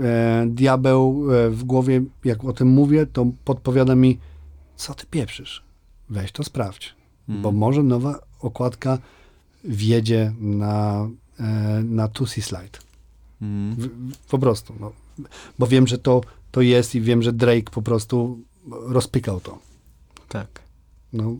e, 0.00 0.46
diabeł 0.48 1.26
e, 1.32 1.50
w 1.50 1.64
głowie, 1.64 2.02
jak 2.24 2.44
o 2.44 2.52
tym 2.52 2.68
mówię, 2.68 3.06
to 3.06 3.26
podpowiada 3.44 3.94
mi, 3.94 4.18
co 4.76 4.94
ty 4.94 5.06
pieprzysz? 5.06 5.64
Weź 6.10 6.32
to 6.32 6.44
sprawdź. 6.44 6.94
Mhm. 7.28 7.42
Bo 7.42 7.52
może 7.52 7.82
nowa 7.82 8.18
okładka 8.40 8.98
wjedzie 9.64 10.32
na, 10.40 11.08
e, 11.40 11.82
na 11.84 12.08
Tusi 12.08 12.42
Slide. 12.42 12.78
Mhm. 13.42 13.88
W, 14.12 14.16
po 14.30 14.38
prostu. 14.38 14.74
No. 14.80 14.92
Bo 15.58 15.66
wiem, 15.66 15.86
że 15.86 15.98
to, 15.98 16.20
to 16.50 16.60
jest 16.60 16.94
i 16.94 17.00
wiem, 17.00 17.22
że 17.22 17.32
Drake 17.32 17.70
po 17.72 17.82
prostu 17.82 18.38
rozpykał 18.68 19.40
to. 19.40 19.58
Tak. 20.28 20.60
No. 21.12 21.36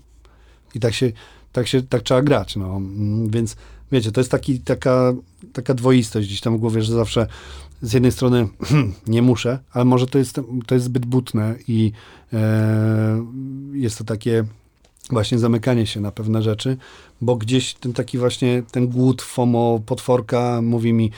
I 0.75 0.81
tak 0.81 0.95
się, 0.95 1.13
tak 1.53 1.69
się, 1.69 1.83
tak 1.83 2.03
trzeba 2.03 2.23
grać, 2.23 2.57
no. 2.57 2.77
Mm, 2.77 3.31
Więc 3.31 3.57
wiecie, 3.93 4.13
to 4.13 4.21
jest 4.21 4.31
taki, 4.31 4.61
taka, 4.61 5.13
taka 5.53 5.75
dwoistość 5.75 6.29
gdzieś 6.29 6.41
tam 6.41 6.57
w 6.57 6.61
głowie, 6.61 6.83
że 6.83 6.93
zawsze 6.93 7.27
z 7.83 7.93
jednej 7.93 8.13
strony 8.13 8.49
nie 9.07 9.23
muszę, 9.23 9.59
ale 9.71 9.85
może 9.85 10.07
to 10.07 10.19
jest, 10.19 10.41
to 10.67 10.75
jest 10.75 10.85
zbyt 10.85 11.07
butne 11.07 11.55
i 11.69 11.93
e, 12.33 13.27
jest 13.73 13.99
to 13.99 14.05
takie 14.05 14.45
właśnie 15.11 15.39
zamykanie 15.39 15.87
się 15.87 16.01
na 16.01 16.13
pewne 16.13 16.43
rzeczy, 16.43 16.77
bo 17.21 17.37
gdzieś 17.37 17.75
ten 17.75 17.93
taki 17.93 18.19
właśnie, 18.19 18.63
ten 18.71 18.89
głód 18.89 19.23
FOMO, 19.23 19.81
potworka 19.87 20.63
mówi 20.63 20.93
mi, 20.93 21.11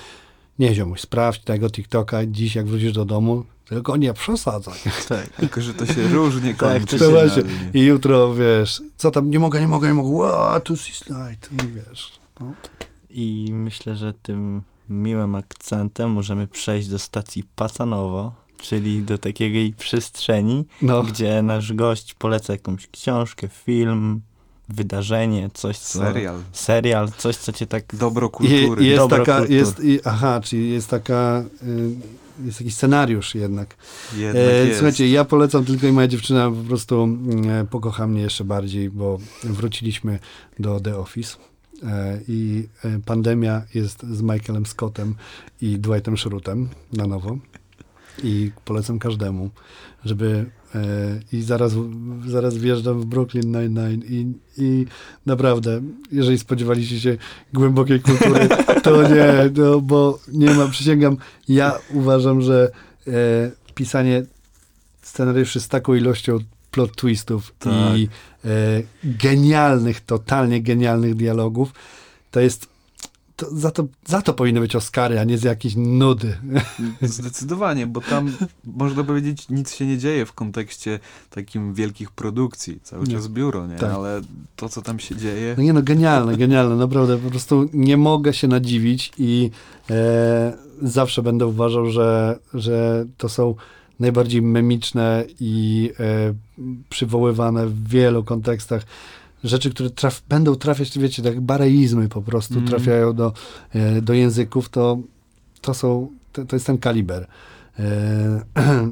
nie 0.59 0.75
ziomuś, 0.75 1.01
sprawdź 1.01 1.41
tego 1.41 1.71
TikToka 1.71 2.27
dziś, 2.27 2.55
jak 2.55 2.67
wrócisz 2.67 2.93
do 2.93 3.05
domu, 3.05 3.45
tylko 3.65 3.97
nie 3.97 4.15
przesadzaj. 4.15 4.79
tak. 5.09 5.29
Tylko, 5.29 5.61
że 5.61 5.75
to 5.75 5.87
się 5.87 6.09
różnie 6.09 6.55
Tak, 6.55 6.59
kończy. 6.59 6.99
to 6.99 7.05
To 7.05 7.11
właśnie. 7.11 7.43
I 7.75 7.81
jutro, 7.81 8.35
wiesz, 8.35 8.83
co 8.97 9.11
tam, 9.11 9.31
nie 9.31 9.39
mogę, 9.39 9.61
nie 9.61 9.69
mogę, 9.69 9.89
nie 9.89 9.95
mogę, 9.95 10.09
wow, 10.09 10.61
tu 10.61 10.73
jest 10.73 10.85
slide, 10.85 11.65
i 11.65 11.69
wiesz. 11.73 12.13
No. 12.41 12.53
I 13.11 13.49
myślę, 13.53 13.97
że 13.97 14.13
tym 14.23 14.63
miłym 14.89 15.35
akcentem 15.35 16.11
możemy 16.11 16.47
przejść 16.47 16.89
do 16.89 16.99
stacji 16.99 17.45
Pasanowo, 17.57 18.33
czyli 18.63 19.03
do 19.03 19.19
takiej 19.19 19.73
przestrzeni, 19.73 20.65
No, 20.83 21.03
gdzie 21.03 21.43
nasz 21.43 21.73
gość 21.73 22.15
poleca 22.15 22.53
jakąś 22.53 22.87
książkę, 22.87 23.49
film, 23.49 24.21
wydarzenie, 24.69 25.51
coś 25.55 25.79
co... 25.79 25.99
Serial. 25.99 26.41
Serial, 26.53 27.09
coś 27.19 27.37
co 27.37 27.53
cię 27.53 27.67
tak... 27.67 27.97
Dobro 27.97 28.31
kultury. 28.31 28.85
i 28.85 28.87
jest 28.87 28.99
Dobro 28.99 29.19
taka, 29.19 29.37
kultury. 29.39 29.59
jest, 29.59 29.85
i, 29.85 30.01
aha, 30.05 30.41
czyli 30.45 30.71
jest 30.71 30.89
taka, 30.89 31.45
y, 31.63 32.47
jest 32.47 32.61
jakiś 32.61 32.75
scenariusz 32.75 33.35
jednak. 33.35 33.77
Jednak 34.17 34.43
E, 34.43 34.65
jest. 34.67 34.79
słuchajcie, 34.79 35.09
ja 35.09 35.25
polecam 35.25 35.65
tylko 35.65 35.87
i 35.87 35.93
moja 35.93 36.09
dziewczyna 36.09 36.51
po 36.51 36.57
prostu 36.69 37.09
e, 37.49 37.65
pokocha 37.71 38.07
mnie 38.07 38.21
jeszcze 38.23 38.45
bardziej, 38.45 38.91
bo 38.91 39.19
wróciliśmy 39.45 40.19
do 40.59 40.81
The 40.81 40.97
Office. 40.97 41.37
E, 41.83 42.21
I 42.29 42.69
e, 42.85 42.99
pandemia 43.07 43.63
jest 43.75 44.03
z 44.03 44.23
Michaelem 44.23 44.67
Scottem 44.67 45.15
i 45.61 45.79
Dwightem 45.79 46.19
Schrutem 46.19 46.69
na 46.93 47.07
nowo. 47.07 47.37
I 48.23 48.51
polecam 48.65 48.99
każdemu, 48.99 49.51
żeby. 50.05 50.51
E, 50.75 50.81
I 51.33 51.43
zaraz, 51.43 51.73
zaraz 52.27 52.59
wjeżdżam 52.59 53.01
w 53.01 53.05
Brooklyn 53.05 53.53
Nine-Nine. 53.53 54.03
I, 54.09 54.33
I 54.59 54.87
naprawdę, 55.27 55.81
jeżeli 56.13 56.39
spodziewaliście 56.39 57.01
się 57.01 57.17
głębokiej 57.53 58.01
kultury, 58.01 58.49
to 58.83 59.09
nie, 59.09 59.51
no, 59.57 59.81
bo 59.81 60.19
nie 60.33 60.55
ma, 60.55 60.69
przysięgam. 60.69 61.17
Ja 61.49 61.79
uważam, 61.91 62.43
że 62.43 62.71
e, 63.07 63.11
pisanie 63.75 64.23
scenariuszy 65.03 65.61
z 65.61 65.69
taką 65.69 65.95
ilością 65.95 66.39
plot 66.71 66.97
twistów 66.97 67.55
Tak. 67.59 67.73
i 67.97 68.09
e, 68.45 68.49
genialnych, 69.05 70.01
totalnie 70.01 70.63
genialnych 70.63 71.15
dialogów, 71.15 71.73
to 72.31 72.41
jest. 72.41 72.74
To 73.45 73.57
za, 73.57 73.71
to, 73.71 73.85
za 74.07 74.23
to 74.23 74.35
powinny 74.35 74.61
być 74.61 74.77
Oscary, 74.77 75.21
a 75.21 75.25
nie 75.25 75.39
z 75.39 75.43
jakiejś 75.43 75.75
nudy. 75.77 76.37
Zdecydowanie, 77.03 77.87
bo 77.87 78.01
tam 78.01 78.33
można 78.65 79.05
powiedzieć, 79.05 79.49
nic 79.49 79.75
się 79.75 79.87
nie 79.87 79.99
dzieje 79.99 80.27
w 80.27 80.33
kontekście 80.33 81.01
takim 81.31 81.75
wielkich 81.75 82.11
produkcji. 82.11 82.81
Cały 82.83 83.07
Nie. 83.07 83.15
czas 83.15 83.29
biuro, 83.29 83.67
nie? 83.67 83.77
Tak. 83.77 83.93
Ale 83.93 84.21
to, 84.57 84.69
co 84.69 84.83
tam 84.83 84.99
się 84.99 85.17
dzieje. 85.17 85.55
No 85.57 85.63
nie 85.63 85.73
no, 85.73 85.83
genialne, 85.83 86.37
genialne, 86.37 86.77
naprawdę. 86.77 87.19
Po 87.19 87.31
prostu 87.31 87.69
nie 87.73 87.97
mogę 87.97 88.33
się 88.33 88.49
nadziwić 88.49 89.13
i 89.19 89.51
e, 89.91 90.57
zawsze 90.83 91.23
będę 91.23 91.47
uważał, 91.47 91.91
że, 91.91 92.39
że 92.55 93.07
to 93.19 93.29
są 93.29 93.55
najbardziej 94.01 94.43
memiczne 94.43 95.25
i 95.41 95.91
e, 96.01 96.35
przywoływane 96.89 97.67
w 97.67 97.89
wielu 97.89 98.25
kontekstach 98.25 98.87
rzeczy, 99.45 99.71
które 99.71 99.91
traf, 99.91 100.23
będą 100.29 100.55
trafiać, 100.57 100.99
wiecie, 100.99 101.23
tak 101.23 101.41
bareizmy 101.41 102.09
po 102.09 102.23
prostu 102.23 102.55
Mm. 102.55 102.69
trafiają 102.69 103.13
do, 103.13 103.33
e, 103.75 104.03
do 104.03 104.13
języków, 104.13 104.69
to, 104.69 104.99
to 105.61 105.75
są, 105.75 106.09
to, 106.33 106.45
to 106.45 106.57
jest 106.57 106.67
ten 106.67 106.79
kaliber. 106.79 107.27
E, 107.79 108.43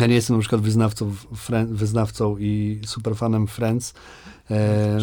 ja 0.00 0.06
nie 0.06 0.14
jestem 0.14 0.36
na 0.36 0.40
przykład 0.40 0.60
wyznawcą, 0.62 1.14
Fren- 1.34 1.66
wyznawcą 1.66 2.36
i 2.38 2.80
superfanem 2.86 3.46
Friends. 3.46 3.94
E, 4.50 4.98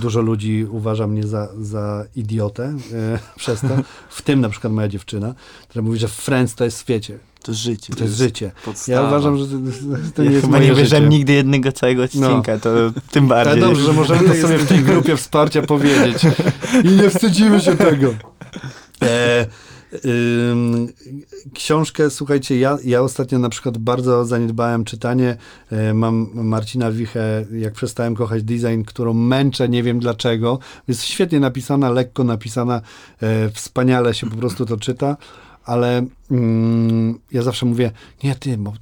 dużo 0.00 0.20
ludzi 0.20 0.66
uważa 0.70 1.06
mnie 1.06 1.26
za, 1.26 1.48
za 1.60 2.04
idiotę 2.16 2.64
e, 2.64 3.18
przez 3.38 3.60
to. 3.60 3.68
W 4.10 4.22
tym 4.22 4.40
na 4.40 4.48
przykład 4.48 4.72
moja 4.72 4.88
dziewczyna, 4.88 5.34
która 5.68 5.82
mówi, 5.82 5.98
że 5.98 6.08
Friends 6.08 6.54
to 6.54 6.64
jest, 6.64 6.86
wiecie, 6.86 7.18
To 7.42 7.54
życie. 7.54 7.94
to 7.94 8.04
jest 8.04 8.16
życie. 8.16 8.50
Podstawa. 8.64 9.00
Ja 9.00 9.08
uważam, 9.08 9.38
że 9.38 9.44
to, 9.46 9.52
to 10.14 10.22
nie 10.22 10.28
ja 10.28 10.32
jest 10.32 10.46
chyba 10.46 10.58
moje 10.58 10.70
nie 10.70 10.74
wierzę 10.74 11.00
nigdy 11.00 11.32
jednego 11.32 11.72
całego 11.72 12.02
odcinka, 12.02 12.58
to 12.58 12.70
tym 13.10 13.32
Ale 13.32 13.44
bardziej. 13.44 13.60
dobrze, 13.62 13.82
że 13.84 13.92
możemy 13.92 14.28
to 14.28 14.34
sobie 14.34 14.58
w 14.58 14.66
tej 14.66 14.78
grupie 14.78 15.16
wsparcia 15.16 15.62
powiedzieć. 15.62 16.22
I 16.84 16.88
nie 16.88 17.10
wstydzimy 17.10 17.60
się 17.60 17.76
tego. 17.76 18.14
E, 19.02 19.46
książkę, 21.54 22.10
słuchajcie, 22.10 22.58
ja, 22.58 22.78
ja 22.84 23.02
ostatnio 23.02 23.38
na 23.38 23.48
przykład 23.48 23.78
bardzo 23.78 24.24
zaniedbałem 24.24 24.84
czytanie. 24.84 25.36
E, 25.72 25.94
mam 25.94 26.30
Marcina 26.34 26.92
Wichę, 26.92 27.44
jak 27.52 27.74
przestałem 27.74 28.14
kochać 28.14 28.42
design, 28.42 28.82
którą 28.86 29.14
męczę, 29.14 29.68
nie 29.68 29.82
wiem 29.82 29.98
dlaczego. 29.98 30.58
Jest 30.88 31.04
świetnie 31.04 31.40
napisana, 31.40 31.90
lekko 31.90 32.24
napisana, 32.24 32.80
e, 33.22 33.50
wspaniale 33.50 34.14
się 34.14 34.30
po 34.30 34.36
prostu 34.36 34.66
to 34.66 34.76
czyta, 34.76 35.16
ale 35.64 36.06
mm, 36.30 37.18
ja 37.32 37.42
zawsze 37.42 37.66
mówię, 37.66 37.90
nie 38.24 38.34
ty, 38.34 38.58
bo 38.58 38.72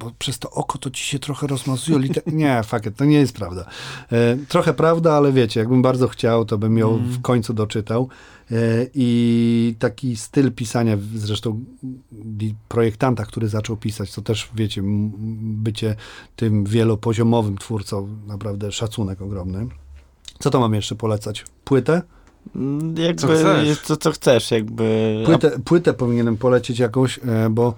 bo 0.00 0.10
przez 0.18 0.38
to 0.38 0.50
oko 0.50 0.78
to 0.78 0.90
ci 0.90 1.04
się 1.04 1.18
trochę 1.18 1.46
rozmazuje. 1.46 1.98
Liter... 1.98 2.22
Nie, 2.32 2.62
fuck 2.62 2.86
it, 2.86 2.96
to 2.96 3.04
nie 3.04 3.18
jest 3.18 3.32
prawda. 3.32 3.64
E, 4.12 4.36
trochę 4.48 4.74
prawda, 4.74 5.12
ale 5.12 5.32
wiecie, 5.32 5.60
jakbym 5.60 5.82
bardzo 5.82 6.08
chciał, 6.08 6.44
to 6.44 6.58
bym 6.58 6.78
ją 6.78 6.96
w 6.96 7.22
końcu 7.22 7.54
doczytał. 7.54 8.08
E, 8.52 8.86
I 8.94 9.74
taki 9.78 10.16
styl 10.16 10.52
pisania, 10.52 10.98
zresztą 11.14 11.64
projektanta, 12.68 13.24
który 13.24 13.48
zaczął 13.48 13.76
pisać, 13.76 14.12
to 14.14 14.22
też, 14.22 14.50
wiecie, 14.54 14.82
bycie 15.40 15.96
tym 16.36 16.64
wielopoziomowym 16.64 17.58
twórcą, 17.58 18.08
naprawdę 18.26 18.72
szacunek 18.72 19.22
ogromny. 19.22 19.66
Co 20.38 20.50
to 20.50 20.60
mam 20.60 20.74
jeszcze 20.74 20.94
polecać? 20.94 21.44
Płytę? 21.64 22.02
Mm, 22.56 22.96
Jakby 22.96 23.20
Co 23.20 23.28
chcesz. 23.28 23.80
to, 23.80 23.96
co 23.96 24.12
chcesz, 24.12 24.50
jakby... 24.50 25.14
Płytę, 25.26 25.50
płytę 25.64 25.94
powinienem 25.94 26.36
polecieć 26.36 26.78
jakąś, 26.78 27.18
e, 27.18 27.50
bo 27.50 27.74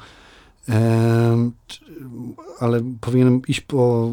e, 0.69 1.51
ale 2.61 2.81
powinienem 3.01 3.43
iść 3.49 3.61
po 3.61 4.13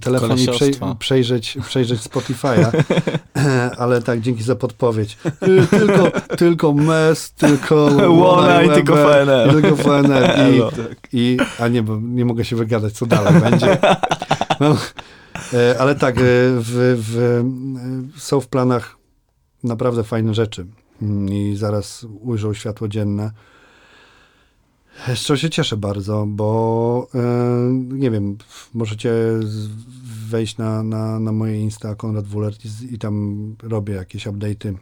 telefon 0.00 0.38
i 0.38 0.48
przej, 0.48 0.74
przejrzeć, 0.98 1.58
przejrzeć 1.66 2.00
Spotify'a, 2.08 2.82
ale 3.78 4.02
tak, 4.02 4.20
dzięki 4.20 4.42
za 4.42 4.56
podpowiedź. 4.56 5.18
Y, 5.26 5.66
Tylko, 5.66 6.10
tylko 6.36 6.72
MES, 6.72 7.32
tylko 7.32 7.74
Łona 8.20 8.62
i 8.62 8.70
tylko 8.70 8.94
i 8.94 9.52
Tylko. 9.52 10.82
I, 11.12 11.18
i, 11.20 11.38
a 11.58 11.68
nie, 11.68 11.82
bo 11.82 11.98
nie 12.02 12.24
mogę 12.24 12.44
się 12.44 12.56
wygadać, 12.56 12.92
co 12.92 13.06
dalej 13.06 13.40
będzie. 13.40 13.78
No, 14.60 14.76
e, 15.54 15.76
ale 15.78 15.94
tak, 15.94 16.14
w, 16.18 17.02
w, 17.06 17.44
są 18.20 18.40
w 18.40 18.48
planach 18.48 18.96
naprawdę 19.64 20.04
fajne 20.04 20.34
rzeczy 20.34 20.66
Mm, 21.02 21.28
i 21.28 21.56
zaraz 21.56 22.06
ujrzą 22.20 22.54
światło 22.54 22.88
dzienne. 22.88 23.30
Z 25.14 25.18
czego 25.18 25.36
się 25.36 25.50
cieszę 25.50 25.76
bardzo, 25.76 26.24
bo 26.28 27.08
e, 27.14 27.20
nie 27.72 28.10
wiem, 28.10 28.36
możecie 28.74 29.12
wejść 30.28 30.56
na, 30.56 30.82
na, 30.82 31.20
na 31.20 31.32
moje 31.32 31.60
Insta 31.60 31.94
Konrad 31.94 32.26
Wulert 32.26 32.64
i, 32.64 32.94
i 32.94 32.98
tam 32.98 33.56
robię 33.62 33.94
jakieś 33.94 34.26
update'y 34.26 34.74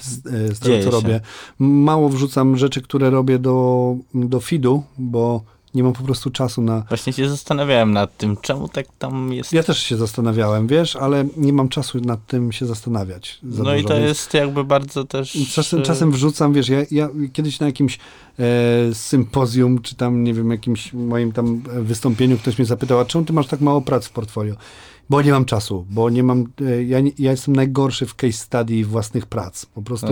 z, 0.00 0.26
e, 0.26 0.54
z 0.54 0.58
tego, 0.58 0.78
co 0.78 0.84
się. 0.84 0.90
robię. 0.90 1.20
Mało 1.58 2.08
wrzucam 2.08 2.56
rzeczy, 2.56 2.82
które 2.82 3.10
robię 3.10 3.38
do, 3.38 3.96
do 4.14 4.40
feedu, 4.40 4.82
bo 4.98 5.42
nie 5.74 5.82
mam 5.82 5.92
po 5.92 6.02
prostu 6.02 6.30
czasu 6.30 6.62
na... 6.62 6.80
Właśnie 6.88 7.12
się 7.12 7.28
zastanawiałem 7.28 7.92
nad 7.92 8.16
tym, 8.16 8.36
czemu 8.36 8.68
tak 8.68 8.86
tam 8.98 9.32
jest. 9.32 9.52
Ja 9.52 9.62
też 9.62 9.82
się 9.82 9.96
zastanawiałem, 9.96 10.66
wiesz, 10.66 10.96
ale 10.96 11.24
nie 11.36 11.52
mam 11.52 11.68
czasu 11.68 12.00
nad 12.00 12.26
tym 12.26 12.52
się 12.52 12.66
zastanawiać. 12.66 13.38
Za 13.48 13.62
no 13.62 13.74
i 13.74 13.76
dużo, 13.82 13.88
to 13.88 13.94
więc- 13.94 14.08
jest 14.08 14.34
jakby 14.34 14.64
bardzo 14.64 15.04
też. 15.04 15.36
i 15.36 15.46
Czasem, 15.46 15.80
e, 15.80 15.82
czasem 15.82 16.12
wrzucam, 16.12 16.52
wiesz, 16.52 16.68
ja, 16.68 16.78
ja 16.90 17.08
kiedyś 17.32 17.60
na 17.60 17.66
jakimś 17.66 17.98
e, 18.38 18.94
sympozjum, 18.94 19.82
czy 19.82 19.94
tam, 19.94 20.24
nie 20.24 20.34
wiem, 20.34 20.50
jakimś 20.50 20.92
moim 20.92 21.32
tam 21.32 21.62
wystąpieniu 21.82 22.38
ktoś 22.38 22.58
mnie 22.58 22.66
zapytał, 22.66 23.00
a 23.00 23.04
czemu 23.04 23.24
ty 23.24 23.32
masz 23.32 23.46
tak 23.46 23.60
mało 23.60 23.80
prac 23.80 24.06
w 24.06 24.10
portfolio? 24.10 24.54
Bo 25.10 25.22
nie 25.22 25.32
mam 25.32 25.44
czasu, 25.44 25.86
bo 25.90 26.10
nie 26.10 26.22
mam, 26.22 26.44
e, 26.60 26.84
ja, 26.84 26.98
ja 27.18 27.30
jestem 27.30 27.56
najgorszy 27.56 28.06
w 28.06 28.14
case 28.14 28.32
study 28.32 28.84
własnych 28.84 29.26
prac. 29.26 29.66
Po 29.66 29.82
prostu 29.82 30.06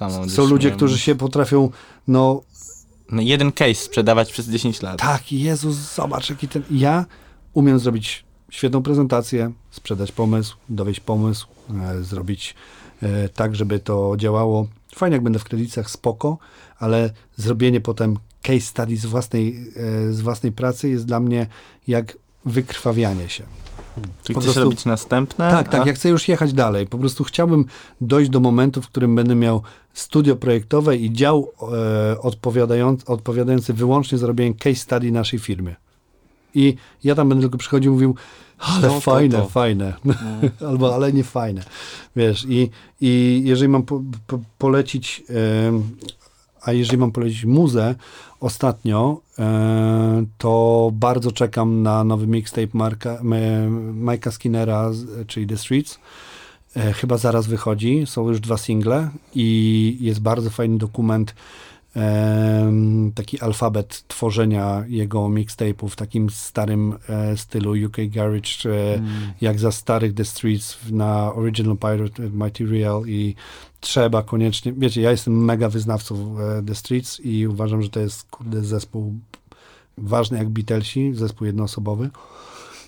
No, 0.00 0.28
są 0.28 0.46
ludzie, 0.46 0.70
którzy 0.70 0.98
się 0.98 1.14
potrafią, 1.14 1.70
No, 2.08 2.42
jeden 3.12 3.52
case 3.52 3.74
sprzedawać 3.74 4.32
przez 4.32 4.48
10 4.48 4.82
lat. 4.82 4.98
tak, 4.98 5.32
Jezus, 5.32 5.76
zobacz, 5.76 6.30
jaki 6.30 6.48
ten... 6.48 6.62
Ja 6.70 7.04
umiem 7.54 7.78
zrobić 7.78 8.24
świetną 8.50 8.82
prezentację, 8.82 9.52
sprzedać 9.70 10.12
pomysł, 10.12 10.56
dowieść 10.68 11.00
pomysł, 11.00 11.46
e, 11.82 12.02
zrobić 12.02 12.54
e, 13.02 13.28
tak, 13.28 13.56
żeby 13.56 13.78
to 13.78 14.14
działało. 14.16 14.66
Fajnie, 14.94 15.14
jak 15.14 15.22
będę 15.22 15.38
w 15.38 15.44
kredytach, 15.44 15.90
spoko, 15.90 16.38
ale 16.78 17.10
zrobienie 17.36 17.80
potem 17.80 18.16
case 18.42 18.60
study 18.60 18.96
z 18.96 19.06
własnej, 19.06 19.66
e, 19.76 20.12
z 20.12 20.20
własnej 20.20 20.52
pracy 20.52 20.88
jest 20.88 21.06
dla 21.06 21.20
mnie 21.20 21.46
jak 21.88 22.18
wykrwawianie 22.44 23.28
się. 23.28 23.44
Czy 24.24 24.32
po 24.32 24.40
chcesz 24.40 24.52
prostu- 24.52 24.60
robić 24.70 24.84
następne? 24.84 25.50
Tak, 25.50 25.68
tak, 25.68 25.82
A- 25.82 25.86
ja 25.86 25.92
chcę 25.92 26.08
już 26.08 26.28
jechać 26.28 26.52
dalej. 26.52 26.86
Po 26.86 26.98
prostu 26.98 27.24
chciałbym 27.24 27.64
dojść 28.00 28.30
do 28.30 28.40
momentu, 28.40 28.82
w 28.82 28.86
którym 28.88 29.14
będę 29.14 29.34
miał 29.34 29.62
studio 29.94 30.36
projektowe 30.36 30.96
i 30.96 31.12
dział 31.12 31.50
e, 32.12 32.20
odpowiadający, 32.20 33.06
odpowiadający 33.06 33.72
wyłącznie 33.72 34.18
za 34.18 34.26
robienie 34.26 34.54
case 34.54 34.74
study 34.76 35.12
naszej 35.12 35.38
firmy. 35.38 35.76
I 36.54 36.76
ja 37.04 37.14
tam 37.14 37.28
będę 37.28 37.42
tylko 37.42 37.58
przychodził 37.58 37.92
i 37.92 37.94
mówił, 37.94 38.14
ale 38.58 38.88
To, 38.88 38.94
to, 38.94 39.00
fajne, 39.00 39.38
to. 39.38 39.48
fajne. 39.48 39.92
No. 40.04 40.14
Albo 40.68 40.94
ale 40.94 41.12
nie 41.12 41.24
fajne. 41.24 41.62
Wiesz, 42.16 42.46
i, 42.48 42.70
i 43.00 43.42
jeżeli 43.44 43.68
mam 43.68 43.82
po, 43.82 44.02
po, 44.26 44.38
polecić, 44.58 45.22
a 46.64 46.72
jeżeli 46.72 46.98
mam 46.98 47.12
polecić 47.12 47.44
muzę 47.44 47.94
ostatnio, 48.40 49.20
e, 49.38 50.24
to 50.38 50.90
bardzo 50.94 51.32
czekam 51.32 51.82
na 51.82 52.04
nowy 52.04 52.26
mixtape 52.26 52.68
Marka, 52.72 53.10
M- 53.10 54.04
Mike'a 54.06 54.30
Skinnera, 54.30 54.90
czyli 55.26 55.46
The 55.46 55.56
Streets. 55.56 55.98
E, 56.76 56.92
chyba 56.92 57.18
zaraz 57.18 57.46
wychodzi, 57.46 58.02
są 58.06 58.28
już 58.28 58.40
dwa 58.40 58.56
single 58.58 59.10
i 59.34 59.96
jest 60.00 60.20
bardzo 60.20 60.50
fajny 60.50 60.78
dokument, 60.78 61.34
taki 63.14 63.40
alfabet 63.40 64.04
tworzenia 64.08 64.84
jego 64.88 65.28
mixtape'ów 65.28 65.88
w 65.88 65.96
takim 65.96 66.30
starym 66.30 66.94
e, 67.08 67.36
stylu 67.36 67.86
UK 67.86 67.96
Garage, 68.08 68.50
e, 68.66 68.94
Mm. 68.98 69.08
jak 69.40 69.58
za 69.58 69.72
starych 69.72 70.14
The 70.14 70.24
Streets 70.24 70.78
na 70.90 71.34
Original 71.34 71.76
Pirate 71.76 72.28
Material 72.30 73.02
i 73.06 73.34
trzeba 73.80 74.22
koniecznie, 74.22 74.72
wiecie, 74.76 75.00
ja 75.02 75.10
jestem 75.10 75.44
mega 75.44 75.68
wyznawcą 75.68 76.36
e, 76.38 76.62
The 76.62 76.74
Streets 76.74 77.20
i 77.20 77.46
uważam, 77.46 77.82
że 77.82 77.88
to 77.88 78.00
jest 78.00 78.30
kurde 78.30 78.64
zespół 78.64 79.14
ważny 79.98 80.38
jak 80.38 80.48
Beatlesi, 80.48 81.14
zespół 81.14 81.46
jednoosobowy, 81.46 82.10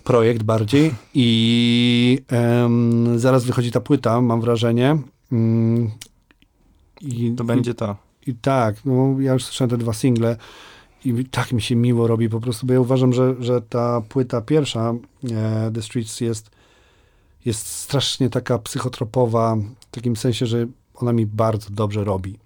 projekt 0.05 0.43
bardziej 0.43 0.95
i 1.15 2.19
em, 2.29 3.19
zaraz 3.19 3.45
wychodzi 3.45 3.71
ta 3.71 3.81
płyta, 3.81 4.21
mam 4.21 4.41
wrażenie. 4.41 4.99
Mm, 5.33 5.91
i, 7.01 7.35
To 7.37 7.45
będzie 7.45 7.75
to. 7.75 7.97
I, 8.27 8.35
tak, 8.35 8.77
no 8.85 9.21
ja 9.21 9.33
już 9.33 9.45
słyszałem 9.45 9.71
te 9.71 9.77
dwa 9.77 9.93
single 9.93 10.37
i 11.05 11.25
tak 11.25 11.53
mi 11.53 11.63
się 11.63 11.77
miło 11.77 12.07
robi 12.07 12.29
po 12.29 12.41
prostu, 12.41 12.67
bo 12.67 12.73
ja 12.73 12.81
uważam, 12.81 13.13
że, 13.13 13.35
że 13.41 13.61
ta 13.63 14.01
płyta 14.01 14.41
pierwsza, 14.41 14.95
e, 15.33 15.71
The 15.75 15.83
Streets 15.83 16.21
jest, 16.21 16.51
jest 17.45 17.67
strasznie 17.67 18.31
taka 18.31 18.59
psychotropowa, 18.59 19.57
w 19.81 19.91
takim 19.91 20.17
sensie, 20.17 20.47
że 20.47 20.67
ona 20.95 21.13
mi 21.13 21.27
bardzo 21.27 21.71
dobrze 21.71 22.05
robi. 22.05 22.39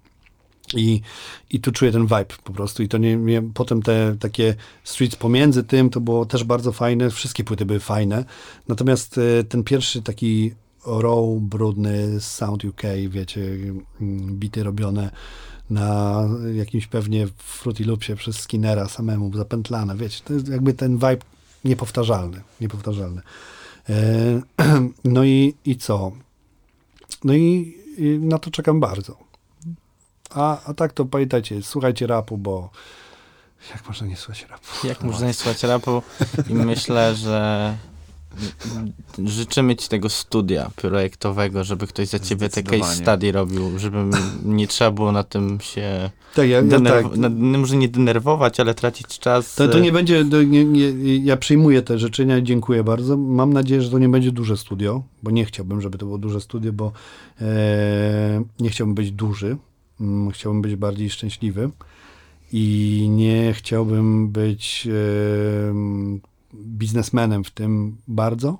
I, 0.75 1.01
I 1.49 1.59
tu 1.59 1.71
czuję 1.71 1.91
ten 1.91 2.01
vibe 2.01 2.35
po 2.43 2.53
prostu. 2.53 2.83
I 2.83 2.87
to 2.87 2.97
nie, 2.97 3.15
nie 3.15 3.41
potem 3.41 3.81
te 3.81 4.15
takie 4.19 4.55
streets 4.83 5.15
pomiędzy 5.15 5.63
tym, 5.63 5.89
to 5.89 6.01
było 6.01 6.25
też 6.25 6.43
bardzo 6.43 6.71
fajne. 6.71 7.09
Wszystkie 7.09 7.43
płyty 7.43 7.65
były 7.65 7.79
fajne. 7.79 8.25
Natomiast 8.67 9.17
e, 9.17 9.43
ten 9.43 9.63
pierwszy 9.63 10.01
taki 10.01 10.51
raw, 10.85 11.25
brudny 11.39 12.21
sound 12.21 12.65
UK, 12.65 12.81
wiecie, 13.09 13.41
mm, 14.01 14.35
bity 14.39 14.63
robione 14.63 15.11
na 15.69 16.23
jakimś 16.53 16.87
pewnie 16.87 17.27
Fruity 17.37 17.85
Loopsie 17.85 18.15
przez 18.15 18.39
Skinnera 18.39 18.87
samemu, 18.87 19.37
zapętlane, 19.37 19.95
wiecie, 19.95 20.21
to 20.25 20.33
jest 20.33 20.47
jakby 20.47 20.73
ten 20.73 20.93
vibe 20.93 21.17
niepowtarzalny, 21.65 22.41
niepowtarzalny. 22.61 23.21
E, 23.89 24.41
no 25.03 25.23
i, 25.23 25.55
i 25.65 25.77
co? 25.77 26.11
No 27.23 27.33
i, 27.33 27.77
i 27.97 28.19
na 28.21 28.39
to 28.39 28.51
czekam 28.51 28.79
bardzo. 28.79 29.17
A, 30.29 30.63
a 30.63 30.73
tak 30.73 30.93
to 30.93 31.05
pamiętajcie, 31.05 31.61
słuchajcie 31.61 32.07
rapu, 32.07 32.37
bo 32.37 32.69
jak 33.71 33.87
można 33.87 34.07
nie 34.07 34.17
słuchać 34.17 34.45
rapu? 34.49 34.87
Jak 34.87 35.03
można 35.03 35.27
nie 35.27 35.33
słuchać 35.33 35.63
rapu 35.63 36.03
i 36.49 36.53
myślę, 36.53 37.15
że 37.15 37.77
życzymy 39.25 39.75
ci 39.75 39.89
tego 39.89 40.09
studia 40.09 40.71
projektowego, 40.75 41.63
żeby 41.63 41.87
ktoś 41.87 42.07
za 42.07 42.19
ciebie 42.19 42.49
te 42.49 42.63
case 42.63 42.95
study 42.95 43.31
robił, 43.31 43.79
żeby 43.79 43.97
nie 44.45 44.67
trzeba 44.67 44.91
było 44.91 45.11
na 45.11 45.23
tym 45.23 45.59
się 45.61 46.09
Tak, 46.35 46.49
ja, 46.49 46.61
tak. 46.85 47.17
na, 47.17 47.29
może 47.29 47.77
nie 47.77 47.89
denerwować, 47.89 48.59
ale 48.59 48.73
tracić 48.73 49.19
czas. 49.19 49.55
To, 49.55 49.67
to 49.67 49.77
e, 49.77 49.81
nie 49.81 49.91
będzie, 49.91 50.25
to 50.25 50.43
nie, 50.43 50.65
nie, 50.65 51.17
ja 51.17 51.37
przyjmuję 51.37 51.81
te 51.81 51.99
życzenia 51.99 52.37
i 52.37 52.43
dziękuję 52.43 52.83
bardzo. 52.83 53.17
Mam 53.17 53.53
nadzieję, 53.53 53.81
że 53.81 53.89
to 53.89 53.99
nie 53.99 54.09
będzie 54.09 54.31
duże 54.31 54.57
studio, 54.57 55.03
bo 55.23 55.31
nie 55.31 55.45
chciałbym, 55.45 55.81
żeby 55.81 55.97
to 55.97 56.05
było 56.05 56.17
duże 56.17 56.41
studio, 56.41 56.73
bo 56.73 56.91
e, 57.41 58.43
nie 58.59 58.69
chciałbym 58.69 58.95
być 58.95 59.11
duży, 59.11 59.57
mm, 60.01 60.31
chciałbym 60.31 60.61
być 60.61 60.75
bardziej 60.75 61.09
szczęśliwy 61.09 61.69
i 62.51 63.07
nie 63.11 63.53
chciałbym 63.53 64.29
być 64.29 64.87
e, 64.87 66.28
biznesmenem 66.55 67.43
w 67.43 67.51
tym 67.51 67.97
bardzo, 68.07 68.57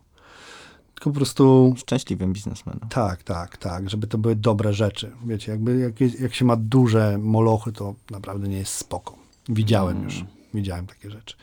tylko 0.94 1.10
po 1.10 1.16
prostu 1.16 1.74
Szczęśliwym 1.78 2.34
biznesmenem. 2.34 2.90
tak, 2.90 3.24
tak, 3.24 3.57
tak, 3.57 3.90
żeby 3.90 4.07
to 4.07 4.18
były 4.18 4.36
dobre 4.36 4.74
rzeczy. 4.74 5.11
Wiecie, 5.26 5.52
jakby 5.52 5.78
jak, 5.80 6.02
jest- 6.02 6.20
jak 6.20 6.34
się 6.36 6.45
ma 6.45 6.56
duże 6.56 7.18
molochy, 7.18 7.72
to 7.72 7.95
naprawdę 8.11 8.48
nie 8.48 8.57
jest 8.57 8.74
spoko. 8.74 9.16
Widziałem 9.49 9.98
Mm. 9.98 10.03
już, 10.10 10.24
widziałem 10.53 10.88
takie 10.88 11.11
rzeczy. 11.11 11.36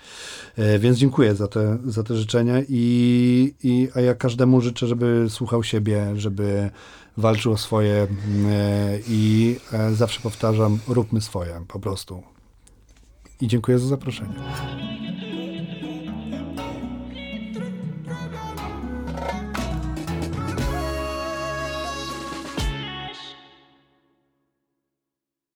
E, 0.57 0.79
więc 0.79 0.97
dziękuję 0.99 1.35
za 1.35 1.49
te, 1.49 1.79
za 1.85 2.03
te 2.03 2.17
życzenia 2.17 2.55
i, 2.69 3.55
i 3.63 3.89
a 3.95 4.01
ja 4.01 4.15
każdemu 4.15 4.61
życzę, 4.61 4.87
żeby 4.87 5.27
słuchał 5.29 5.63
siebie, 5.63 6.07
żeby 6.17 6.71
walczył 7.17 7.53
o 7.53 7.57
swoje 7.57 7.95
e, 7.97 8.09
i 9.09 9.57
e, 9.73 9.95
zawsze 9.95 10.21
powtarzam, 10.21 10.79
róbmy 10.89 11.21
swoje 11.21 11.65
po 11.69 11.81
prostu. 11.81 12.23
I 13.41 13.47
dziękuję 13.49 13.79
za 13.79 13.87
zaproszenie. 13.87 14.35